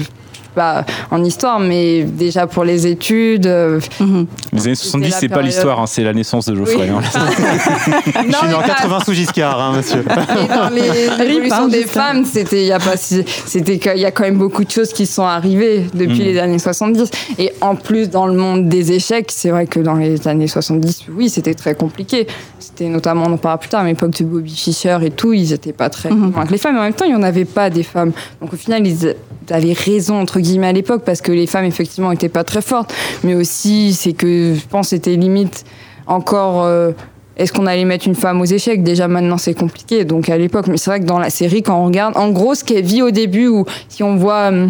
pas 0.54 0.86
en 1.12 1.24
histoire, 1.24 1.60
mais 1.60 2.04
déjà 2.04 2.48
pour 2.48 2.64
les 2.64 2.88
études. 2.88 3.48
euh, 3.48 3.80
Mhm. 4.00 4.26
Les 4.54 4.66
années 4.68 4.76
70, 4.76 5.10
la 5.12 5.18
c'est 5.18 5.30
pas 5.30 5.42
l'histoire, 5.42 5.80
hein, 5.80 5.88
c'est 5.88 6.04
la 6.04 6.14
naissance 6.14 6.46
de 6.46 6.56
Geoffrey. 6.56 6.90
Oui. 6.90 6.90
hein. 6.90 7.02
Je 8.06 8.12
suis 8.12 8.48
né 8.48 8.54
en 8.54 8.60
mais 8.62 8.68
pas- 8.68 8.76
80 8.76 9.00
sous 9.06 9.14
Giscard, 9.14 9.60
hein, 9.60 9.74
monsieur. 9.78 10.00
Et 10.44 10.48
dans 10.48 10.70
les 10.70 10.90
Rip, 10.90 11.12
révolutions 11.18 11.56
hein, 11.64 11.68
des 11.68 11.84
femmes, 11.84 12.26
c'était 12.26 12.62
il 12.62 12.68
y 12.68 12.72
a 12.72 12.80
pas 12.80 12.98
si- 12.98 13.24
c'était 13.46 13.78
que- 13.80 13.96
il 13.96 14.02
y 14.02 14.06
a 14.06 14.12
quand 14.12 14.24
même 14.24 14.38
beaucoup 14.38 14.64
de 14.64 14.72
choses 14.72 14.94
qui 14.94 15.06
sont 15.06 15.24
arrivées 15.24 15.86
depuis 15.94 16.22
Mm. 16.22 16.24
les 16.26 16.38
années 16.40 16.60
70 16.60 17.10
et 17.40 17.52
en 17.62 17.76
plus 17.76 18.10
dans 18.10 18.28
le 18.28 18.34
monde 18.34 18.68
des 18.70 18.92
échecs, 18.92 19.32
c'est 19.34 19.50
vrai 19.50 19.68
que 19.68 19.80
dans 19.80 19.96
les 19.96 20.28
années 20.28 20.48
70, 20.48 21.06
oui, 21.16 21.30
c'était 21.30 21.54
très 21.54 21.76
compliqué. 21.76 22.28
C'était 22.74 22.90
notamment 22.90 23.26
on 23.28 23.34
en 23.34 23.38
parlera 23.38 23.58
plus 23.58 23.70
tard, 23.70 23.82
à 23.82 23.88
l'époque 23.88 24.12
de 24.12 24.24
Bobby 24.24 24.56
Fischer 24.56 24.98
et 25.04 25.12
tout, 25.12 25.34
ils 25.34 25.52
étaient 25.52 25.74
pas 25.74 25.90
très 25.90 26.10
que 26.10 26.52
les 26.52 26.58
femmes, 26.58 26.76
mais 26.76 26.80
en 26.80 26.84
même 26.84 26.94
temps, 26.94 27.06
il 27.06 27.12
y 27.12 27.16
en 27.16 27.24
avait 27.24 27.46
pas 27.46 27.70
des 27.70 27.84
femmes. 27.84 28.14
Donc 28.40 28.54
au 28.54 28.56
final, 28.56 28.88
ils 28.88 29.14
avaient 29.50 29.74
raison 29.74 30.22
entre 30.22 30.40
guillemets 30.40 30.68
à 30.68 30.72
l'époque 30.72 31.04
parce 31.06 31.22
que 31.22 31.34
les 31.34 31.48
femmes 31.48 31.66
effectivement 31.66 32.12
étaient 32.14 32.30
pas 32.30 32.46
très 32.46 32.62
fortes, 32.62 32.94
mais 33.24 33.36
aussi 33.36 33.94
c'est 33.94 34.14
que 34.14 34.54
je 34.56 34.68
pense 34.68 34.90
c'était 34.90 35.16
limite 35.16 35.66
encore 36.08 36.64
euh, 36.64 36.92
est-ce 37.38 37.52
qu'on 37.52 37.66
allait 37.66 37.86
mettre 37.86 38.08
une 38.08 38.16
femme 38.16 38.40
aux 38.40 38.46
échecs? 38.46 38.84
Déjà 38.84 39.08
maintenant 39.08 39.38
c'est 39.38 39.54
compliqué, 39.54 40.06
donc 40.06 40.30
à 40.30 40.38
l'époque, 40.38 40.68
mais 40.68 40.78
c'est 40.78 40.90
vrai 40.90 41.00
que 41.00 41.06
dans 41.06 41.20
la 41.20 41.30
série, 41.30 41.64
quand 41.64 41.78
on 41.78 41.86
regarde, 41.86 42.16
en 42.16 42.30
gros 42.30 42.56
ce 42.56 42.64
qu'elle 42.64 42.86
vit 42.86 43.02
au 43.02 43.12
début, 43.12 43.48
ou 43.48 43.66
si 43.90 44.04
on 44.04 44.16
voit, 44.16 44.48
hum, 44.48 44.70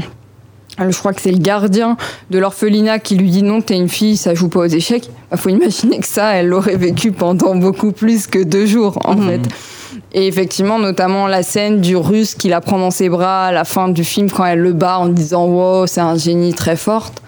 je 0.79 0.97
crois 0.97 1.13
que 1.13 1.21
c'est 1.21 1.31
le 1.31 1.37
gardien 1.39 1.97
de 2.29 2.39
l'orphelinat 2.39 2.99
qui 2.99 3.15
lui 3.15 3.29
dit 3.29 3.43
non, 3.43 3.61
t'es 3.61 3.75
une 3.75 3.89
fille, 3.89 4.17
ça 4.17 4.33
joue 4.33 4.49
pas 4.49 4.59
aux 4.61 4.65
échecs, 4.65 5.09
il 5.31 5.37
faut 5.37 5.49
imaginer 5.49 5.99
que 5.99 6.07
ça, 6.07 6.33
elle 6.35 6.47
l'aurait 6.47 6.77
vécu 6.77 7.11
pendant 7.11 7.55
beaucoup 7.55 7.91
plus 7.91 8.27
que 8.27 8.39
deux 8.43 8.65
jours 8.65 8.99
en 9.05 9.15
Mhm. 9.15 9.29
fait. 9.29 9.41
Et 10.13 10.27
effectivement, 10.27 10.79
notamment 10.79 11.27
la 11.27 11.43
scène 11.43 11.81
du 11.81 11.97
russe 11.97 12.33
qui 12.35 12.47
la 12.47 12.61
prend 12.61 12.79
dans 12.79 12.91
ses 12.91 13.09
bras 13.09 13.47
à 13.47 13.51
la 13.51 13.65
fin 13.65 13.89
du 13.89 14.03
film 14.05 14.29
quand 14.31 14.45
elle 14.45 14.59
le 14.59 14.73
bat 14.73 14.97
en 14.99 15.07
disant 15.07 15.45
wow, 15.47 15.85
c'est 15.87 16.01
un 16.01 16.15
génie 16.15 16.53
très 16.53 16.77
forte. 16.77 17.21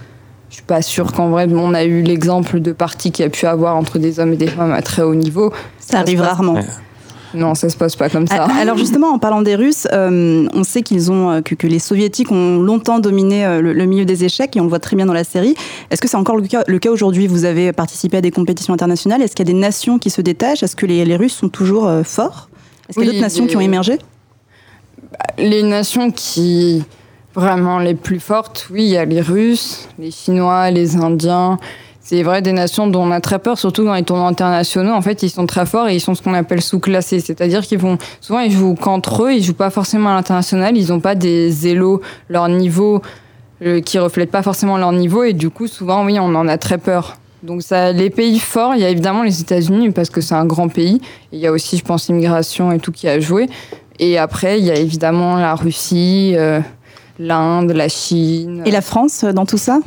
Je 0.50 0.56
suis 0.56 0.64
pas 0.66 0.82
sûre 0.82 1.12
qu'en 1.12 1.30
vrai, 1.30 1.48
on 1.52 1.74
a 1.74 1.84
eu 1.84 2.04
l'exemple 2.04 2.60
de 2.60 2.72
partie 2.72 3.12
qu'il 3.12 3.24
y 3.24 3.28
a 3.28 3.30
pu 3.32 3.46
avoir 3.48 3.76
entre 3.76 3.98
des 4.00 4.20
hommes 4.20 4.34
et 4.34 4.38
des 4.38 4.48
femmes 4.48 4.72
à 4.72 4.82
très 4.84 5.02
haut 5.02 5.16
niveau. 5.16 5.52
Ça 5.80 6.00
arrive 6.00 6.22
rarement. 6.22 6.54
Ouais. 6.54 6.62
Non, 7.34 7.56
ça 7.56 7.70
se 7.70 7.76
passe 7.78 7.96
pas 7.96 8.10
comme 8.10 8.28
ça. 8.28 8.46
Alors 8.60 8.78
justement, 8.78 9.08
en 9.10 9.20
parlant 9.20 9.42
des 9.42 9.56
Russes, 9.56 9.88
euh, 9.92 10.48
on 10.54 10.64
sait 10.64 10.82
qu'ils 10.84 11.12
ont 11.12 11.32
euh, 11.32 11.42
que, 11.42 11.56
que 11.56 11.66
les 11.68 11.80
Soviétiques 11.80 12.32
ont 12.32 12.60
longtemps 12.60 13.00
dominé 13.00 13.46
euh, 13.46 13.62
le, 13.62 13.74
le 13.74 13.86
milieu 13.86 14.06
des 14.06 14.24
échecs 14.24 14.56
et 14.56 14.60
on 14.60 14.64
le 14.64 14.70
voit 14.70 14.80
très 14.80 14.96
bien 14.96 15.06
dans 15.06 15.14
la 15.14 15.24
série. 15.24 15.56
Est-ce 15.90 16.02
que 16.02 16.08
c'est 16.08 16.18
encore 16.18 16.38
le 16.38 16.48
cas, 16.80 16.92
aujourd'hui? 16.92 17.28
Vous 17.28 17.46
avez 17.46 17.72
participé 17.74 18.18
à 18.18 18.22
des 18.22 18.32
compétitions 18.32 18.74
internationales. 18.74 19.22
Est-ce 19.22 19.36
qu'il 19.36 19.48
y 19.48 19.50
a 19.50 19.54
des 19.54 19.60
nations 19.60 19.98
qui 20.00 20.10
se 20.10 20.22
détachent? 20.22 20.64
Est-ce 20.64 20.76
que 20.76 20.86
les, 20.86 21.04
les 21.06 21.16
Russes 21.16 21.34
sont 21.36 21.50
toujours 21.50 21.88
euh, 21.88 22.04
forts? 22.04 22.50
Est-ce 22.90 23.00
qu'il 23.00 23.06
y 23.06 23.08
a 23.08 23.12
Oui, 23.12 23.16
d'autres 23.16 23.22
nations 23.26 23.46
les- 23.46 23.50
qui 23.50 23.58
ont 23.58 23.62
émergé? 23.62 23.98
Les 25.38 25.64
nations 25.64 26.12
qui 26.12 26.84
vraiment 27.36 27.80
les 27.80 27.96
plus 27.96 28.20
fortes, 28.20 28.68
oui, 28.72 28.84
il 28.84 28.90
y 28.90 28.98
a 28.98 29.06
les 29.06 29.22
Russes, 29.22 29.88
les 29.98 30.12
Chinois, 30.12 30.70
les 30.70 30.98
Indiens. 30.98 31.58
C'est 32.06 32.22
vrai 32.22 32.42
des 32.42 32.52
nations 32.52 32.88
dont 32.88 33.04
on 33.04 33.12
a 33.12 33.22
très 33.22 33.40
peur, 33.40 33.58
surtout 33.58 33.86
dans 33.86 33.94
les 33.94 34.04
tournois 34.04 34.28
internationaux. 34.28 34.92
En 34.92 35.02
fait, 35.02 35.24
ils 35.24 35.30
sont 35.30 35.46
très 35.46 35.66
forts 35.66 35.88
et 35.88 35.96
ils 35.96 36.02
sont 36.02 36.16
ce 36.16 36.22
qu'on 36.22 36.34
appelle 36.34 36.62
sous-classés. 36.62 37.22
C'est-à-dire 37.22 37.62
qu'ils 37.62 37.80
vont 37.80 37.98
souvent 38.20 38.40
ils 38.40 38.52
jouent 38.52 38.76
qu'entre 38.76 39.24
eux, 39.24 39.34
ils 39.34 39.42
jouent 39.42 39.54
pas 39.54 39.70
forcément 39.70 40.10
à 40.10 40.16
l'international. 40.16 40.76
Ils 40.76 40.90
n'ont 40.90 41.00
pas 41.00 41.16
des 41.16 41.68
élos 41.68 42.02
leur 42.28 42.50
niveau 42.50 43.02
euh, 43.62 43.80
qui 43.80 44.00
reflètent 44.00 44.32
pas 44.32 44.44
forcément 44.44 44.78
leur 44.78 44.92
niveau 44.92 45.24
et 45.24 45.32
du 45.32 45.50
coup 45.50 45.68
souvent 45.68 46.04
oui, 46.06 46.20
on 46.20 46.36
en 46.36 46.48
a 46.50 46.58
très 46.58 46.78
peur. 46.78 47.16
Donc 47.42 47.62
ça, 47.62 47.94
les 47.94 48.10
pays 48.10 48.40
forts, 48.40 48.76
il 48.76 48.82
y 48.82 48.86
a 48.86 48.90
évidemment 48.90 49.24
les 49.24 49.40
États-Unis 49.40 49.92
parce 49.92 50.10
que 50.10 50.20
c'est 50.20 50.36
un 50.36 50.46
grand 50.46 50.68
pays. 50.68 51.02
Et 51.32 51.38
il 51.38 51.40
y 51.40 51.48
a 51.48 51.52
aussi, 51.52 51.78
je 51.78 51.84
pense, 51.84 52.10
l'immigration 52.10 52.72
et 52.74 52.80
tout 52.80 52.92
qui 52.92 53.08
a 53.08 53.20
joué. 53.20 53.50
Et 54.00 54.18
après, 54.18 54.60
il 54.60 54.66
y 54.66 54.72
a 54.72 54.76
évidemment 54.76 55.38
la 55.38 55.56
Russie, 55.56 56.34
euh, 56.36 56.60
l'Inde, 57.20 57.72
la 57.72 57.90
Chine. 57.90 58.64
Et 58.66 58.72
la 58.72 58.82
France 58.82 59.24
euh, 59.24 59.34
dans 59.34 59.46
tout 59.46 59.58
ça? 59.58 59.80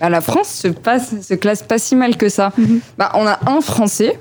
Bah, 0.00 0.08
la 0.08 0.20
France 0.20 0.48
se, 0.48 0.68
passe, 0.68 1.20
se 1.20 1.34
classe 1.34 1.62
pas 1.62 1.78
si 1.78 1.94
mal 1.94 2.16
que 2.16 2.28
ça. 2.28 2.52
Mhm. 2.56 2.80
Bah, 2.96 3.12
on 3.14 3.26
a 3.26 3.38
un 3.46 3.60
Français 3.60 4.18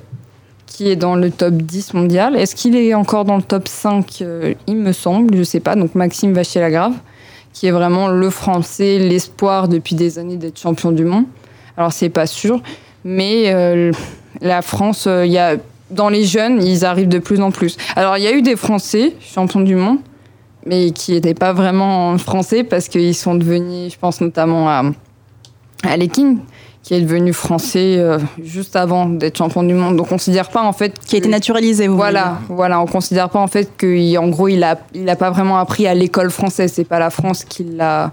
qui 0.65 0.89
est 0.89 0.95
dans 0.95 1.15
le 1.15 1.31
top 1.31 1.55
10 1.55 1.93
mondial. 1.93 2.35
Est-ce 2.35 2.55
qu'il 2.55 2.75
est 2.75 2.93
encore 2.93 3.25
dans 3.25 3.37
le 3.37 3.41
top 3.41 3.67
5 3.67 4.21
Euh, 4.21 4.53
Il 4.67 4.77
me 4.77 4.91
semble, 4.91 5.35
je 5.35 5.43
sais 5.43 5.59
pas. 5.59 5.75
Donc 5.75 5.95
Maxime 5.95 6.33
Vachier-Lagrave, 6.33 6.93
qui 7.53 7.67
est 7.67 7.71
vraiment 7.71 8.07
le 8.07 8.29
Français, 8.29 8.99
l'espoir 8.99 9.67
depuis 9.67 9.95
des 9.95 10.19
années 10.19 10.37
d'être 10.37 10.59
champion 10.59 10.91
du 10.91 11.05
monde. 11.05 11.25
Alors 11.77 11.93
c'est 11.93 12.09
pas 12.09 12.27
sûr, 12.27 12.61
mais 13.03 13.53
euh, 13.53 13.91
la 14.41 14.61
France, 14.61 15.05
euh, 15.07 15.25
il 15.25 15.31
y 15.31 15.37
a 15.37 15.55
dans 15.91 16.09
les 16.09 16.23
jeunes, 16.23 16.61
ils 16.61 16.85
arrivent 16.85 17.07
de 17.07 17.19
plus 17.19 17.41
en 17.41 17.51
plus. 17.51 17.77
Alors 17.95 18.17
il 18.17 18.23
y 18.23 18.27
a 18.27 18.33
eu 18.33 18.41
des 18.41 18.55
Français 18.55 19.15
champions 19.21 19.61
du 19.61 19.75
monde, 19.75 19.99
mais 20.65 20.91
qui 20.91 21.13
n'étaient 21.13 21.33
pas 21.33 21.53
vraiment 21.53 22.17
français 22.17 22.63
parce 22.63 22.89
qu'ils 22.89 23.15
sont 23.15 23.35
devenus, 23.35 23.93
je 23.93 23.97
pense 23.97 24.21
notamment 24.21 24.69
à 24.69 24.83
Alekhine, 25.83 26.39
qui 26.83 26.93
est 26.93 27.01
devenu 27.01 27.33
français 27.33 27.97
euh, 27.97 28.19
juste 28.43 28.75
avant 28.75 29.07
d'être 29.07 29.37
champion 29.37 29.63
du 29.63 29.73
monde. 29.73 29.95
Donc 29.97 30.07
on 30.07 30.09
considère 30.09 30.49
pas 30.49 30.63
en 30.63 30.73
fait 30.73 30.97
Qui 30.99 31.15
a 31.15 31.19
été 31.19 31.29
naturalisé, 31.29 31.87
vous 31.87 31.95
voilà, 31.95 32.39
voilà, 32.49 32.81
on 32.81 32.85
considère 32.85 33.29
pas 33.29 33.39
en 33.39 33.47
fait 33.47 33.71
qu'en 33.79 34.27
gros 34.27 34.47
il 34.47 34.63
a, 34.63 34.79
il 34.93 35.07
a 35.09 35.15
pas 35.15 35.29
vraiment 35.29 35.57
appris 35.57 35.87
à 35.87 35.93
l'école 35.93 36.31
française. 36.31 36.71
C'est 36.73 36.83
pas 36.83 36.99
la 36.99 37.09
France 37.09 37.43
qui 37.43 37.63
l'a 37.63 38.11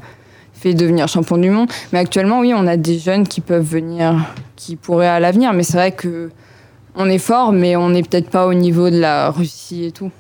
fait 0.53 0.75
devenir 0.75 1.09
champion 1.09 1.39
du 1.39 1.51
monde. 1.51 1.71
Mais 1.93 1.99
actuellement, 1.99 2.41
oui, 2.41 2.53
on 2.55 2.67
a 2.67 2.77
des 2.77 2.99
jeunes 2.99 3.27
qui 3.29 3.41
peuvent 3.41 3.67
venir, 3.67 4.15
qui 4.57 4.77
pourraient 4.77 5.09
à 5.09 5.21
l'avenir. 5.21 5.53
Mais 5.53 5.63
c'est 5.63 5.77
vrai 5.77 5.93
que 5.93 6.31
on 6.95 7.09
est 7.09 7.19
fort, 7.19 7.53
mais 7.53 7.77
on 7.77 7.91
n'est 7.91 8.03
peut-être 8.03 8.31
pas 8.31 8.47
au 8.47 8.55
niveau 8.55 8.89
de 8.89 8.99
la 8.99 9.31
Russie 9.31 9.85
et 9.85 9.93
tout. 9.93 10.11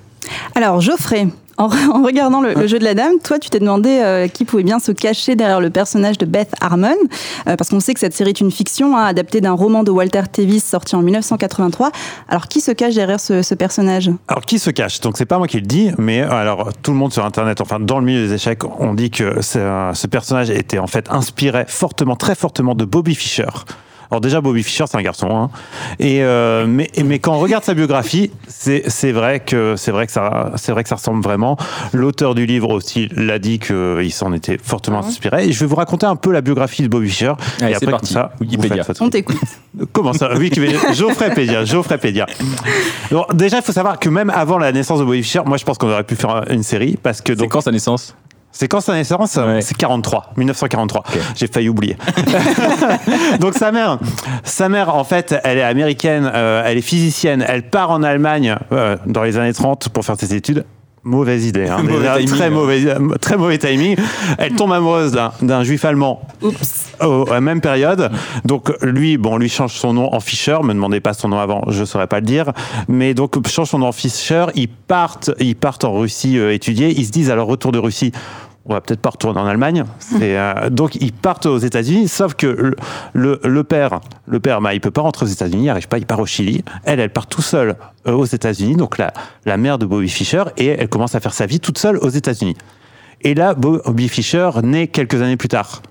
Alors, 0.54 0.80
Geoffrey, 0.80 1.28
en, 1.58 1.64
en 1.66 2.02
regardant 2.02 2.40
le, 2.40 2.54
le 2.54 2.66
jeu 2.66 2.78
de 2.78 2.84
la 2.84 2.94
dame, 2.94 3.14
toi, 3.22 3.38
tu 3.38 3.50
t'es 3.50 3.58
demandé 3.58 4.00
euh, 4.02 4.28
qui 4.28 4.44
pouvait 4.44 4.62
bien 4.62 4.78
se 4.78 4.92
cacher 4.92 5.36
derrière 5.36 5.60
le 5.60 5.70
personnage 5.70 6.18
de 6.18 6.26
Beth 6.26 6.52
Harmon, 6.60 6.94
euh, 7.48 7.56
parce 7.56 7.70
qu'on 7.70 7.80
sait 7.80 7.94
que 7.94 8.00
cette 8.00 8.14
série 8.14 8.30
est 8.30 8.40
une 8.40 8.50
fiction, 8.50 8.96
hein, 8.96 9.04
adaptée 9.04 9.40
d'un 9.40 9.52
roman 9.52 9.82
de 9.82 9.90
Walter 9.90 10.22
Tevis 10.30 10.60
sorti 10.64 10.96
en 10.96 11.02
1983. 11.02 11.90
Alors, 12.28 12.48
qui 12.48 12.60
se 12.60 12.72
cache 12.72 12.94
derrière 12.94 13.20
ce, 13.20 13.42
ce 13.42 13.54
personnage? 13.54 14.10
Alors, 14.28 14.44
qui 14.44 14.58
se 14.58 14.70
cache? 14.70 15.00
Donc, 15.00 15.16
c'est 15.16 15.26
pas 15.26 15.38
moi 15.38 15.46
qui 15.46 15.56
le 15.56 15.66
dis, 15.66 15.90
mais 15.98 16.22
euh, 16.22 16.30
alors, 16.30 16.70
tout 16.82 16.90
le 16.90 16.96
monde 16.96 17.12
sur 17.12 17.24
Internet, 17.24 17.60
enfin, 17.60 17.80
dans 17.80 17.98
le 17.98 18.04
milieu 18.04 18.26
des 18.26 18.34
échecs, 18.34 18.62
on 18.78 18.94
dit 18.94 19.10
que 19.10 19.42
ce, 19.42 19.90
ce 19.94 20.06
personnage 20.06 20.50
était 20.50 20.78
en 20.78 20.86
fait 20.86 21.10
inspiré 21.10 21.64
fortement, 21.66 22.16
très 22.16 22.34
fortement 22.34 22.74
de 22.74 22.84
Bobby 22.84 23.14
Fischer. 23.14 23.46
Alors 24.10 24.20
déjà, 24.20 24.40
Bobby 24.40 24.62
Fischer, 24.62 24.84
c'est 24.86 24.96
un 24.96 25.02
garçon. 25.02 25.28
hein. 25.30 25.50
Et, 25.98 26.22
euh, 26.22 26.66
mais, 26.66 26.90
mais 27.04 27.18
quand 27.18 27.34
on 27.34 27.38
regarde 27.40 27.64
sa 27.64 27.74
biographie, 27.74 28.30
c'est 28.48 28.84
c'est 28.88 29.12
vrai, 29.12 29.40
que- 29.40 29.74
c'est 29.76 29.90
vrai, 29.90 30.06
que 30.06 30.12
ça- 30.12 30.52
c'est 30.56 30.72
vrai 30.72 30.82
que 30.82 30.88
ça 30.88 30.94
ressemble 30.96 31.22
vraiment. 31.22 31.56
L'auteur 31.92 32.34
du 32.34 32.46
livre 32.46 32.70
aussi 32.70 33.08
l'a 33.16 33.38
dit 33.38 33.58
qu'il 33.58 34.12
s'en 34.12 34.32
était 34.32 34.58
fortement 34.62 34.98
Ah 34.98 35.02
ouais. 35.02 35.08
inspiré. 35.08 35.46
Et 35.48 35.52
je 35.52 35.60
vais 35.60 35.66
vous 35.66 35.76
raconter 35.76 36.06
un 36.06 36.16
peu 36.16 36.30
la 36.32 36.40
biographie 36.40 36.82
de 36.82 36.88
Bobby 36.88 37.08
Fischer. 37.08 37.32
Allez, 37.60 37.72
et 37.72 37.74
c'est 37.74 37.74
après, 37.76 37.90
parti. 37.90 38.14
comme 38.14 38.22
ça, 38.22 38.32
Wikipédia. 38.40 38.82
On 39.00 39.08
t'écoute. 39.10 39.36
Comment 39.92 40.12
ça? 40.12 40.32
Wikipédia 40.34 40.78
Geoffrey-Pédia. 40.94 42.26
Donc, 43.10 43.34
déjà, 43.34 43.58
il 43.58 43.62
faut 43.62 43.72
savoir 43.72 43.98
que 43.98 44.08
même 44.08 44.30
avant 44.30 44.58
la 44.58 44.72
naissance 44.72 44.98
de 45.00 45.04
Bobby 45.04 45.22
Fischer, 45.22 45.40
moi 45.44 45.56
je 45.58 45.64
pense 45.64 45.78
qu'on 45.78 45.90
aurait 45.90 46.04
pu 46.04 46.16
faire 46.16 46.44
une 46.50 46.62
série 46.62 46.96
parce 47.02 47.20
que 47.20 47.32
donc 47.32 47.50
quand 47.50 47.60
sa 47.60 47.72
naissance? 47.72 48.14
C'est 48.58 48.68
quand 48.68 48.80
sa 48.80 48.94
naissance 48.94 49.36
Ouais. 49.36 49.60
C'est 49.60 49.76
43, 49.76 50.32
1943. 50.38 51.00
Ok. 51.06 51.18
J'ai 51.34 51.46
failli 51.46 51.68
oublier. 51.68 51.96
Donc 53.40 53.54
sa 53.54 53.70
mère, 53.72 53.98
sa 54.44 54.68
mère 54.68 54.94
en 54.94 55.04
fait, 55.04 55.34
elle 55.44 55.58
est 55.58 55.62
américaine, 55.62 56.30
euh, 56.34 56.62
elle 56.64 56.78
est 56.78 56.82
physicienne, 56.82 57.44
elle 57.46 57.68
part 57.68 57.90
en 57.90 58.02
Allemagne 58.02 58.56
euh, 58.72 58.96
dans 59.06 59.22
les 59.22 59.36
années 59.36 59.52
30 59.52 59.90
pour 59.90 60.04
faire 60.04 60.16
ses 60.18 60.34
études. 60.34 60.64
Mauvaise 61.04 61.46
idée, 61.46 61.68
hein. 61.68 61.78
Mauvais 61.84 61.98
Déjà, 62.00 62.14
timing, 62.16 62.28
très 62.34 62.44
ouais. 62.48 62.50
mauvais, 62.50 63.18
très 63.20 63.36
mauvais 63.36 63.58
timing. 63.58 63.94
Elle 64.38 64.54
tombe 64.56 64.72
amoureuse 64.72 65.12
d'un- 65.12 65.30
d'un 65.40 65.62
juif 65.62 65.84
allemand 65.84 66.20
Oups. 66.42 66.86
au- 67.00 67.28
à 67.30 67.34
la 67.34 67.40
même 67.40 67.60
période. 67.60 68.10
Donc 68.44 68.72
lui, 68.82 69.16
bon, 69.16 69.36
lui 69.36 69.48
change 69.48 69.74
son 69.74 69.92
nom 69.92 70.12
en 70.12 70.18
Fischer. 70.18 70.56
Me 70.64 70.74
demandez 70.74 70.98
pas 70.98 71.12
son 71.14 71.28
nom 71.28 71.38
avant, 71.38 71.62
je 71.68 71.84
saurais 71.84 72.08
pas 72.08 72.18
le 72.18 72.26
dire. 72.26 72.50
Mais 72.88 73.14
donc 73.14 73.36
change 73.46 73.68
son 73.68 73.78
nom 73.78 73.86
en 73.86 73.92
Fischer. 73.92 74.46
Ils 74.56 74.66
partent, 74.68 75.30
ils 75.38 75.54
partent 75.54 75.84
en 75.84 75.92
Russie 75.94 76.38
euh, 76.40 76.52
étudier. 76.52 76.88
Ils 76.98 77.06
se 77.06 77.12
disent 77.12 77.30
à 77.30 77.36
leur 77.36 77.46
retour 77.46 77.70
de 77.70 77.78
Russie. 77.78 78.10
On 78.68 78.74
va 78.74 78.80
peut-être 78.80 79.00
pas 79.00 79.10
retourner 79.10 79.40
en 79.40 79.46
Allemagne. 79.46 79.84
Euh, 80.20 80.70
donc 80.70 80.96
ils 80.96 81.12
partent 81.12 81.46
aux 81.46 81.58
États-Unis, 81.58 82.08
sauf 82.08 82.34
que 82.34 82.74
le 83.14 83.64
père, 83.64 84.00
le 84.26 84.40
père, 84.40 84.60
bah, 84.60 84.74
il 84.74 84.80
peut 84.80 84.90
pas 84.90 85.02
rentrer 85.02 85.24
aux 85.24 85.28
États-Unis, 85.28 85.64
il 85.64 85.68
arrive 85.68 85.88
pas, 85.88 85.98
il 85.98 86.06
part 86.06 86.20
au 86.20 86.26
Chili. 86.26 86.64
Elle, 86.84 87.00
elle 87.00 87.12
part 87.12 87.26
tout 87.26 87.42
seule 87.42 87.76
euh, 88.06 88.12
aux 88.12 88.24
États-Unis, 88.24 88.74
donc 88.76 88.98
la, 88.98 89.12
la 89.44 89.56
mère 89.56 89.78
de 89.78 89.86
Bobby 89.86 90.08
Fischer, 90.08 90.44
et 90.56 90.66
elle 90.66 90.88
commence 90.88 91.14
à 91.14 91.20
faire 91.20 91.34
sa 91.34 91.46
vie 91.46 91.60
toute 91.60 91.78
seule 91.78 91.96
aux 91.98 92.08
États-Unis. 92.08 92.56
Et 93.22 93.34
là, 93.34 93.54
Bobby 93.54 94.08
Fischer 94.08 94.50
naît 94.62 94.88
quelques 94.88 95.22
années 95.22 95.36
plus 95.36 95.48
tard. 95.48 95.82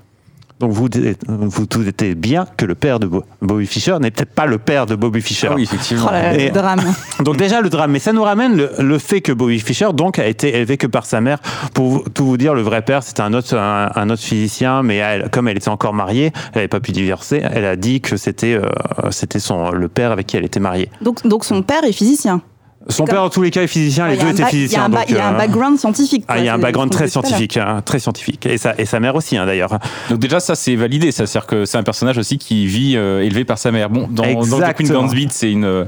Donc 0.60 0.72
vous 0.72 0.88
vous 1.30 1.66
doutez 1.68 2.16
bien 2.16 2.46
que 2.56 2.66
le 2.66 2.76
père 2.76 3.00
de 3.00 3.08
Bo- 3.08 3.26
Bobby 3.42 3.66
Fischer 3.68 3.98
n'est 4.00 4.10
peut-être 4.12 4.34
pas 4.34 4.46
le 4.46 4.58
père 4.58 4.86
de 4.86 4.96
Bobby 4.96 5.22
Fischer. 5.22 5.50
Ah 5.52 5.54
oui, 5.56 5.64
effectivement. 5.64 6.06
Oh 6.08 6.12
là 6.14 6.22
là, 6.22 6.38
Et- 6.38 6.46
le 6.48 6.52
drame. 6.54 6.80
Donc 7.20 7.36
déjà 7.36 7.60
le 7.60 7.70
drame, 7.70 7.92
mais 7.92 8.00
ça 8.00 8.14
nous 8.14 8.24
ramène 8.24 8.56
le, 8.56 8.70
le 8.80 8.98
fait 8.98 9.20
que 9.20 9.34
Bobby 9.34 9.60
Fischer 9.60 9.90
donc 9.94 10.18
a 10.18 10.26
été 10.28 10.56
élevé 10.56 10.78
que 10.78 10.88
par 10.88 11.06
sa 11.06 11.20
mère. 11.20 11.40
Pour 11.74 12.06
tout 12.14 12.26
vous 12.26 12.38
dire, 12.38 12.54
le 12.54 12.62
vrai 12.62 12.82
père 12.84 13.04
c'était 13.04 13.22
un 13.22 13.34
autre 13.34 13.58
un, 13.58 13.92
un 13.96 14.10
autre 14.10 14.22
physicien, 14.24 14.82
mais 14.82 14.96
elle, 14.96 15.30
comme 15.30 15.50
elle 15.50 15.58
était 15.58 15.68
encore 15.70 15.94
mariée, 15.94 16.32
elle 16.54 16.60
n'avait 16.60 16.68
pas 16.70 16.80
pu 16.80 16.94
divorcer. 16.94 17.42
Elle 17.44 17.66
a 17.66 17.76
dit 17.76 18.00
que 18.00 18.16
c'était 18.16 18.54
euh, 18.54 18.70
c'était 19.12 19.40
son 19.40 19.72
le 19.72 19.88
père 19.90 20.12
avec 20.14 20.28
qui 20.28 20.38
elle 20.38 20.46
était 20.46 20.62
mariée. 20.62 20.90
Donc, 21.02 21.28
donc 21.28 21.44
son 21.44 21.64
père 21.64 21.84
est 21.84 21.92
physicien. 21.92 22.42
Son 22.88 23.06
père 23.06 23.22
dans 23.22 23.30
tous 23.30 23.42
les 23.42 23.50
cas 23.51 23.63
est 23.63 23.68
physicien, 23.68 24.08
les 24.08 24.13
Il 24.15 24.18
y 24.18 24.22
a 24.22 24.24
deux 24.25 24.32
étaient 24.32 24.44
ba- 24.44 24.50
il 24.51 24.54
y 24.54 24.58
a 24.58 24.62
physiciens. 24.68 24.89
il 25.10 25.15
y 25.15 25.20
a 25.20 25.27
un 25.27 25.34
euh, 25.34 25.38
background 25.38 25.80
scientifique. 25.80 26.24
ah, 26.27 26.38
il 26.38 26.46
y 26.46 26.50
a 26.50 26.54
un 26.54 26.60
background 26.60 26.92
très 26.92 27.08
scientifique, 27.08 27.58
hein, 27.58 27.82
très 27.84 27.98
scientifique. 28.00 28.46
Et 28.46 28.58
sa, 28.60 28.75
et 28.77 28.86
sa 28.86 29.00
mère 29.00 29.15
aussi, 29.15 29.38
hein, 29.38 29.46
d'ailleurs. 29.46 29.80
Donc 30.10 30.20
déjà 30.20 30.39
ça 30.39 30.54
c'est 30.56 30.75
validé, 30.75 31.12
ça 31.12 31.25
c'est-à-dire 31.25 31.48
que 31.48 31.65
c'est 31.65 31.77
un 31.77 31.84
personnage 31.84 32.18
aussi 32.20 32.38
qui 32.38 32.68
vit 32.68 32.96
euh, 32.96 33.22
élevé 33.24 33.44
par 33.44 33.58
sa 33.58 33.72
mère. 33.72 33.89
Bon, 33.89 34.08
dans, 34.10 34.24
dans 34.24 34.42
The 34.42 34.46
Queen 34.46 34.62
Exactement. 34.62 35.01
Gambit 35.08 35.27
c'est 35.32 35.51
une 35.51 35.65
euh, 35.65 35.86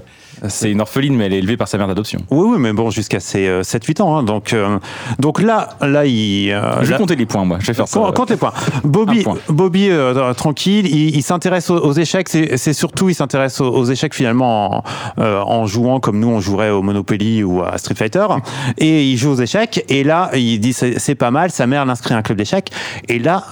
c'est 0.48 0.72
une 0.72 0.82
orpheline 0.82 1.16
mais 1.16 1.26
elle 1.26 1.34
est 1.34 1.40
élevée 1.40 1.58
par 1.58 1.68
sa 1.68 1.78
mère 1.78 1.88
d'adoption. 1.88 2.20
Oui, 2.30 2.48
oui, 2.52 2.58
mais 2.60 2.74
bon, 2.74 2.90
jusqu'à 2.90 3.20
ses 3.20 3.48
euh, 3.48 3.62
7-8 3.64 4.02
ans. 4.02 4.18
hein. 4.18 4.24
donc, 4.24 4.54
euh, 4.54 4.78
donc 5.20 5.42
là, 5.42 5.70
là, 5.82 6.06
il. 6.06 6.52
euh, 6.52 6.80
je 6.82 6.86
vais 6.86 6.92
là- 6.92 6.98
compter 6.98 7.16
les 7.16 7.26
points 7.26 7.46
moi, 7.46 7.58
je 7.60 7.68
vais 7.68 7.74
faire 7.74 7.88
ça. 7.88 8.00
Compte, 8.00 8.16
compte 8.16 8.30
les 8.30 8.38
points. 8.38 8.54
Bobby, 8.84 9.20
Un 9.20 9.24
point. 9.24 9.38
Bobby 9.50 9.90
euh, 9.90 10.34
tranquille, 10.34 10.86
il, 10.88 11.16
il 11.16 11.22
s'intéresse 11.24 11.70
aux, 11.70 11.78
aux 11.78 11.94
échecs. 11.94 12.30
C'est 12.30 12.58
c'est 12.58 12.74
surtout, 12.74 13.10
il 13.10 13.16
s'intéresse 13.16 13.60
aux, 13.62 13.70
aux 13.70 13.86
échecs 13.86 14.14
finalement 14.14 14.78
en, 14.80 14.84
euh, 15.20 15.40
en 15.42 15.66
jouant 15.66 16.00
comme 16.00 16.20
nous 16.20 16.30
on 16.30 16.40
jouerait 16.40 16.70
au 16.70 16.82
Monopoly 16.82 17.44
ou 17.44 17.64
à 17.64 17.78
Street 17.78 17.96
Fighter. 17.96 18.26
Et 18.78 19.04
il 19.06 19.18
joue 19.18 19.32
aux 19.32 19.42
échecs. 19.42 19.84
Et 19.90 20.04
là, 20.04 20.30
il 20.36 20.60
dit 20.60 20.74
c'est 20.74 21.00
c'est 21.00 21.16
pas 21.16 21.32
mal. 21.32 21.52
Sa 21.52 21.68
mère 21.68 21.86
l'inscrit 21.86 22.14
à 22.14 22.18
un 22.18 22.22
club 22.22 22.38
d'échecs. 22.38 22.72
Et 23.08 23.20
là. 23.20 23.44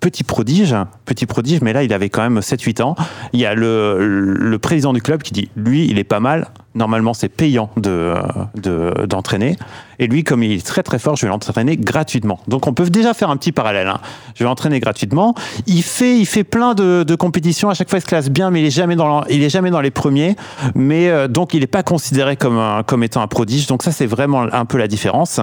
Petit 0.00 0.24
prodige, 0.24 0.74
petit 1.04 1.26
prodige, 1.26 1.60
mais 1.62 1.72
là 1.72 1.82
il 1.82 1.92
avait 1.92 2.10
quand 2.10 2.22
même 2.22 2.40
7-8 2.40 2.82
ans. 2.82 2.96
Il 3.32 3.40
y 3.40 3.46
a 3.46 3.54
le, 3.54 4.56
président 4.60 4.92
du 4.92 5.00
club 5.02 5.22
qui 5.22 5.32
dit 5.32 5.48
lui 5.56 5.86
il 5.88 5.98
est 5.98 6.04
pas 6.04 6.20
mal. 6.20 6.48
Normalement 6.74 7.14
c'est 7.14 7.28
payant 7.30 7.70
de 7.76 8.12
de- 8.56 9.06
d'entraîner. 9.06 9.56
Et 9.98 10.06
lui 10.06 10.24
comme 10.24 10.42
il 10.42 10.52
est 10.52 10.66
très 10.66 10.82
très 10.82 10.98
fort, 10.98 11.16
je 11.16 11.22
vais 11.24 11.28
l'entraîner 11.30 11.76
gratuitement. 11.78 12.40
Donc 12.48 12.66
on 12.66 12.74
peut 12.74 12.90
déjà 12.90 13.14
faire 13.14 13.30
un 13.30 13.36
petit 13.38 13.52
parallèle. 13.52 13.88
hein. 13.88 14.00
Je 14.34 14.40
vais 14.44 14.48
l'entraîner 14.48 14.78
gratuitement. 14.80 15.34
Il 15.66 15.82
fait 15.82 16.18
il 16.18 16.26
fait 16.26 16.44
plein 16.44 16.74
de, 16.74 17.14
compétitions. 17.14 17.70
À 17.70 17.74
chaque 17.74 17.88
fois 17.88 17.98
il 17.98 18.02
se 18.02 18.06
classe 18.06 18.28
bien, 18.30 18.50
mais 18.50 18.60
il 18.60 18.66
est 18.66 18.70
jamais 18.70 18.96
dans 18.96 19.24
il 19.26 19.42
est 19.42 19.48
jamais 19.50 19.70
dans 19.70 19.80
les 19.80 19.90
premiers. 19.90 20.36
Mais 20.74 21.08
euh, 21.08 21.28
donc 21.28 21.54
il 21.54 21.60
n'est 21.60 21.66
pas 21.66 21.82
considéré 21.82 22.36
comme 22.36 22.58
un- 22.58 22.82
comme 22.82 23.02
étant 23.02 23.22
un 23.22 23.26
prodige. 23.28 23.66
Donc 23.66 23.82
ça 23.82 23.92
c'est 23.92 24.06
vraiment 24.06 24.42
un 24.52 24.64
peu 24.66 24.76
la 24.76 24.88
différence. 24.88 25.40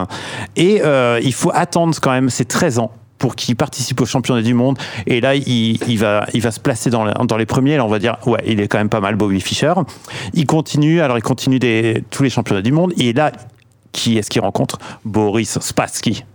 Et 0.56 0.82
euh, 0.84 1.19
il 1.23 1.34
faut 1.34 1.51
attendre 1.54 1.95
quand 1.99 2.12
même 2.12 2.30
ses 2.30 2.45
13 2.45 2.77
ans 2.80 2.91
pour 3.23 3.38
qu'il 3.38 3.55
participe 3.55 4.01
au 4.01 4.05
championnat 4.05 4.41
du 4.41 4.53
monde. 4.53 4.77
Et 5.07 5.21
là, 5.21 5.33
il, 5.33 5.81
il 5.88 5.97
va, 5.97 6.25
il 6.33 6.41
va 6.41 6.51
se 6.51 6.59
placer 6.59 6.89
dans, 6.89 7.05
la- 7.05 7.13
dans 7.13 7.38
les 7.38 7.45
premiers. 7.45 7.77
Là, 7.77 7.86
on 7.86 7.88
va 7.88 7.97
dire, 7.97 8.17
ouais, 8.25 8.43
il 8.45 8.59
est 8.59 8.67
quand 8.67 8.79
même 8.79 8.89
pas 8.89 8.99
mal, 8.99 9.15
Bobby 9.15 9.39
Fischer. 9.39 9.73
Il 10.33 10.45
continue, 10.45 10.99
alors 10.99 11.17
il 11.17 11.21
continue 11.21 11.57
des, 11.57 12.03
tous 12.09 12.23
les 12.23 12.29
championnats 12.29 12.62
du 12.62 12.73
monde. 12.73 12.91
Et 12.97 13.13
là, 13.13 13.31
qui 13.93 14.17
est-ce 14.17 14.29
qu'il 14.29 14.41
rencontre? 14.41 14.77
Boris 15.05 15.57
Spassky. 15.62 16.25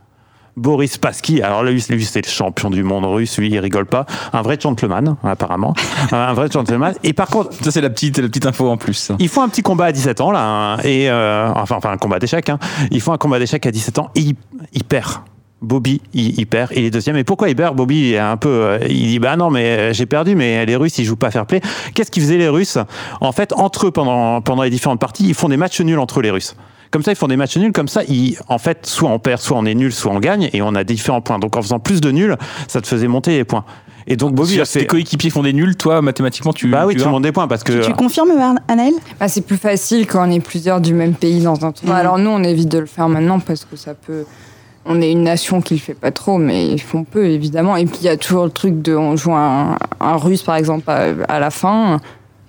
Boris 0.56 0.92
Spassky, 0.92 1.42
alors 1.42 1.62
lui, 1.62 1.84
lui 1.90 2.04
c'est 2.06 2.24
le 2.24 2.30
champion 2.30 2.70
du 2.70 2.82
monde 2.82 3.04
russe, 3.04 3.36
lui 3.38 3.50
il 3.50 3.58
rigole 3.58 3.84
pas, 3.86 4.06
un 4.32 4.40
vrai 4.42 4.58
gentleman 4.58 5.14
apparemment, 5.22 5.74
un 6.10 6.32
vrai 6.32 6.48
gentleman. 6.50 6.94
Et 7.04 7.12
par 7.12 7.28
contre, 7.28 7.52
Ça 7.62 7.70
c'est 7.70 7.82
la 7.82 7.90
petite 7.90 8.18
la 8.18 8.26
petite 8.28 8.46
info 8.46 8.68
en 8.68 8.76
plus. 8.78 9.12
ils 9.20 9.28
font 9.28 9.42
un 9.42 9.48
petit 9.50 9.62
combat 9.62 9.84
à 9.84 9.92
17 9.92 10.20
ans 10.22 10.32
là, 10.32 10.40
hein, 10.42 10.78
et 10.84 11.10
euh, 11.10 11.48
enfin, 11.54 11.76
enfin 11.76 11.90
un 11.90 11.96
combat 11.98 12.18
d'échecs. 12.18 12.48
Hein. 12.48 12.58
Ils 12.90 13.00
font 13.02 13.12
un 13.12 13.18
combat 13.18 13.38
d'échecs 13.38 13.66
à 13.66 13.70
17 13.70 13.98
ans 14.00 14.10
et 14.16 14.20
il, 14.20 14.34
il 14.72 14.82
perd. 14.84 15.18
Bobby, 15.60 16.00
il, 16.14 16.38
il 16.38 16.46
perd, 16.46 16.70
il 16.76 16.84
est 16.84 16.90
deuxième. 16.90 17.16
Et 17.16 17.24
pourquoi 17.24 17.48
il 17.48 17.56
perd? 17.56 17.74
Bobby 17.74 18.10
il 18.10 18.14
est 18.14 18.18
un 18.18 18.36
peu, 18.36 18.48
euh, 18.48 18.78
il 18.88 19.08
dit 19.08 19.18
bah 19.18 19.36
non 19.36 19.50
mais 19.50 19.64
euh, 19.78 19.92
j'ai 19.92 20.06
perdu, 20.06 20.34
mais 20.36 20.64
les 20.66 20.76
Russes 20.76 20.98
ils 20.98 21.04
jouent 21.04 21.16
pas 21.16 21.30
fair 21.30 21.46
play. 21.46 21.60
Qu'est-ce 21.94 22.10
qu'ils 22.10 22.22
faisaient 22.22 22.38
les 22.38 22.48
Russes? 22.48 22.78
En 23.20 23.32
fait, 23.32 23.52
entre 23.52 23.86
eux 23.88 23.90
pendant 23.90 24.40
pendant 24.40 24.62
les 24.62 24.70
différentes 24.70 25.00
parties, 25.00 25.26
ils 25.26 25.34
font 25.34 25.48
des 25.48 25.56
matchs 25.56 25.80
nuls 25.80 25.98
entre 25.98 26.22
les 26.22 26.30
Russes. 26.30 26.54
Comme 26.90 27.02
ça, 27.02 27.12
ils 27.12 27.16
font 27.16 27.28
des 27.28 27.36
matchs 27.36 27.58
nuls. 27.58 27.72
Comme 27.72 27.88
ça, 27.88 28.02
ils, 28.08 28.38
en 28.48 28.56
fait, 28.56 28.86
soit 28.86 29.10
on 29.10 29.18
perd, 29.18 29.42
soit 29.42 29.58
on 29.58 29.66
est 29.66 29.74
nul, 29.74 29.92
soit 29.92 30.10
on 30.10 30.20
gagne, 30.20 30.48
et 30.54 30.62
on 30.62 30.74
a 30.74 30.84
différents 30.84 31.20
points. 31.20 31.38
Donc, 31.38 31.54
en 31.54 31.60
faisant 31.60 31.78
plus 31.80 32.00
de 32.00 32.10
nuls, 32.10 32.34
ça 32.66 32.80
te 32.80 32.86
faisait 32.86 33.08
monter 33.08 33.36
les 33.36 33.44
points. 33.44 33.66
Et 34.06 34.16
donc, 34.16 34.32
Bobby 34.34 34.52
Si 34.52 34.60
a 34.60 34.64
tes 34.64 34.80
fait. 34.80 34.86
coïquipiers 34.86 35.28
font 35.28 35.42
des 35.42 35.52
nuls, 35.52 35.76
toi 35.76 36.00
mathématiquement 36.00 36.54
tu 36.54 36.66
Bah 36.68 36.86
oui, 36.86 36.94
tu 36.96 37.02
tu 37.02 37.08
montes 37.08 37.24
des 37.24 37.32
points 37.32 37.46
parce 37.46 37.62
que. 37.62 37.84
Tu 37.84 37.92
confirmes, 37.92 38.30
Anaël? 38.68 38.94
Bah, 39.20 39.28
c'est 39.28 39.42
plus 39.42 39.58
facile 39.58 40.06
quand 40.06 40.26
on 40.26 40.30
est 40.30 40.40
plusieurs 40.40 40.80
du 40.80 40.94
même 40.94 41.12
pays 41.14 41.42
dans 41.42 41.62
un 41.66 41.72
tournoi. 41.72 41.94
Mhm. 41.96 42.00
Alors 42.00 42.16
nous, 42.18 42.30
on 42.30 42.42
évite 42.42 42.70
de 42.70 42.78
le 42.78 42.86
faire 42.86 43.10
maintenant 43.10 43.38
parce 43.38 43.66
que 43.66 43.76
ça 43.76 43.92
peut. 43.92 44.24
On 44.90 45.02
est 45.02 45.12
une 45.12 45.22
nation 45.22 45.60
qui 45.60 45.74
le 45.74 45.80
fait 45.80 45.92
pas 45.92 46.10
trop, 46.10 46.38
mais 46.38 46.66
ils 46.66 46.80
font 46.80 47.04
peu 47.04 47.26
évidemment. 47.26 47.76
Et 47.76 47.84
puis 47.84 47.98
il 48.00 48.06
y 48.06 48.08
a 48.08 48.16
toujours 48.16 48.44
le 48.44 48.50
truc 48.50 48.80
de 48.80 48.96
on 48.96 49.16
joue 49.16 49.34
un, 49.34 49.76
russe 50.00 50.42
par 50.42 50.56
exemple 50.56 50.90
à, 50.90 51.38
la 51.38 51.50
fin. 51.50 52.00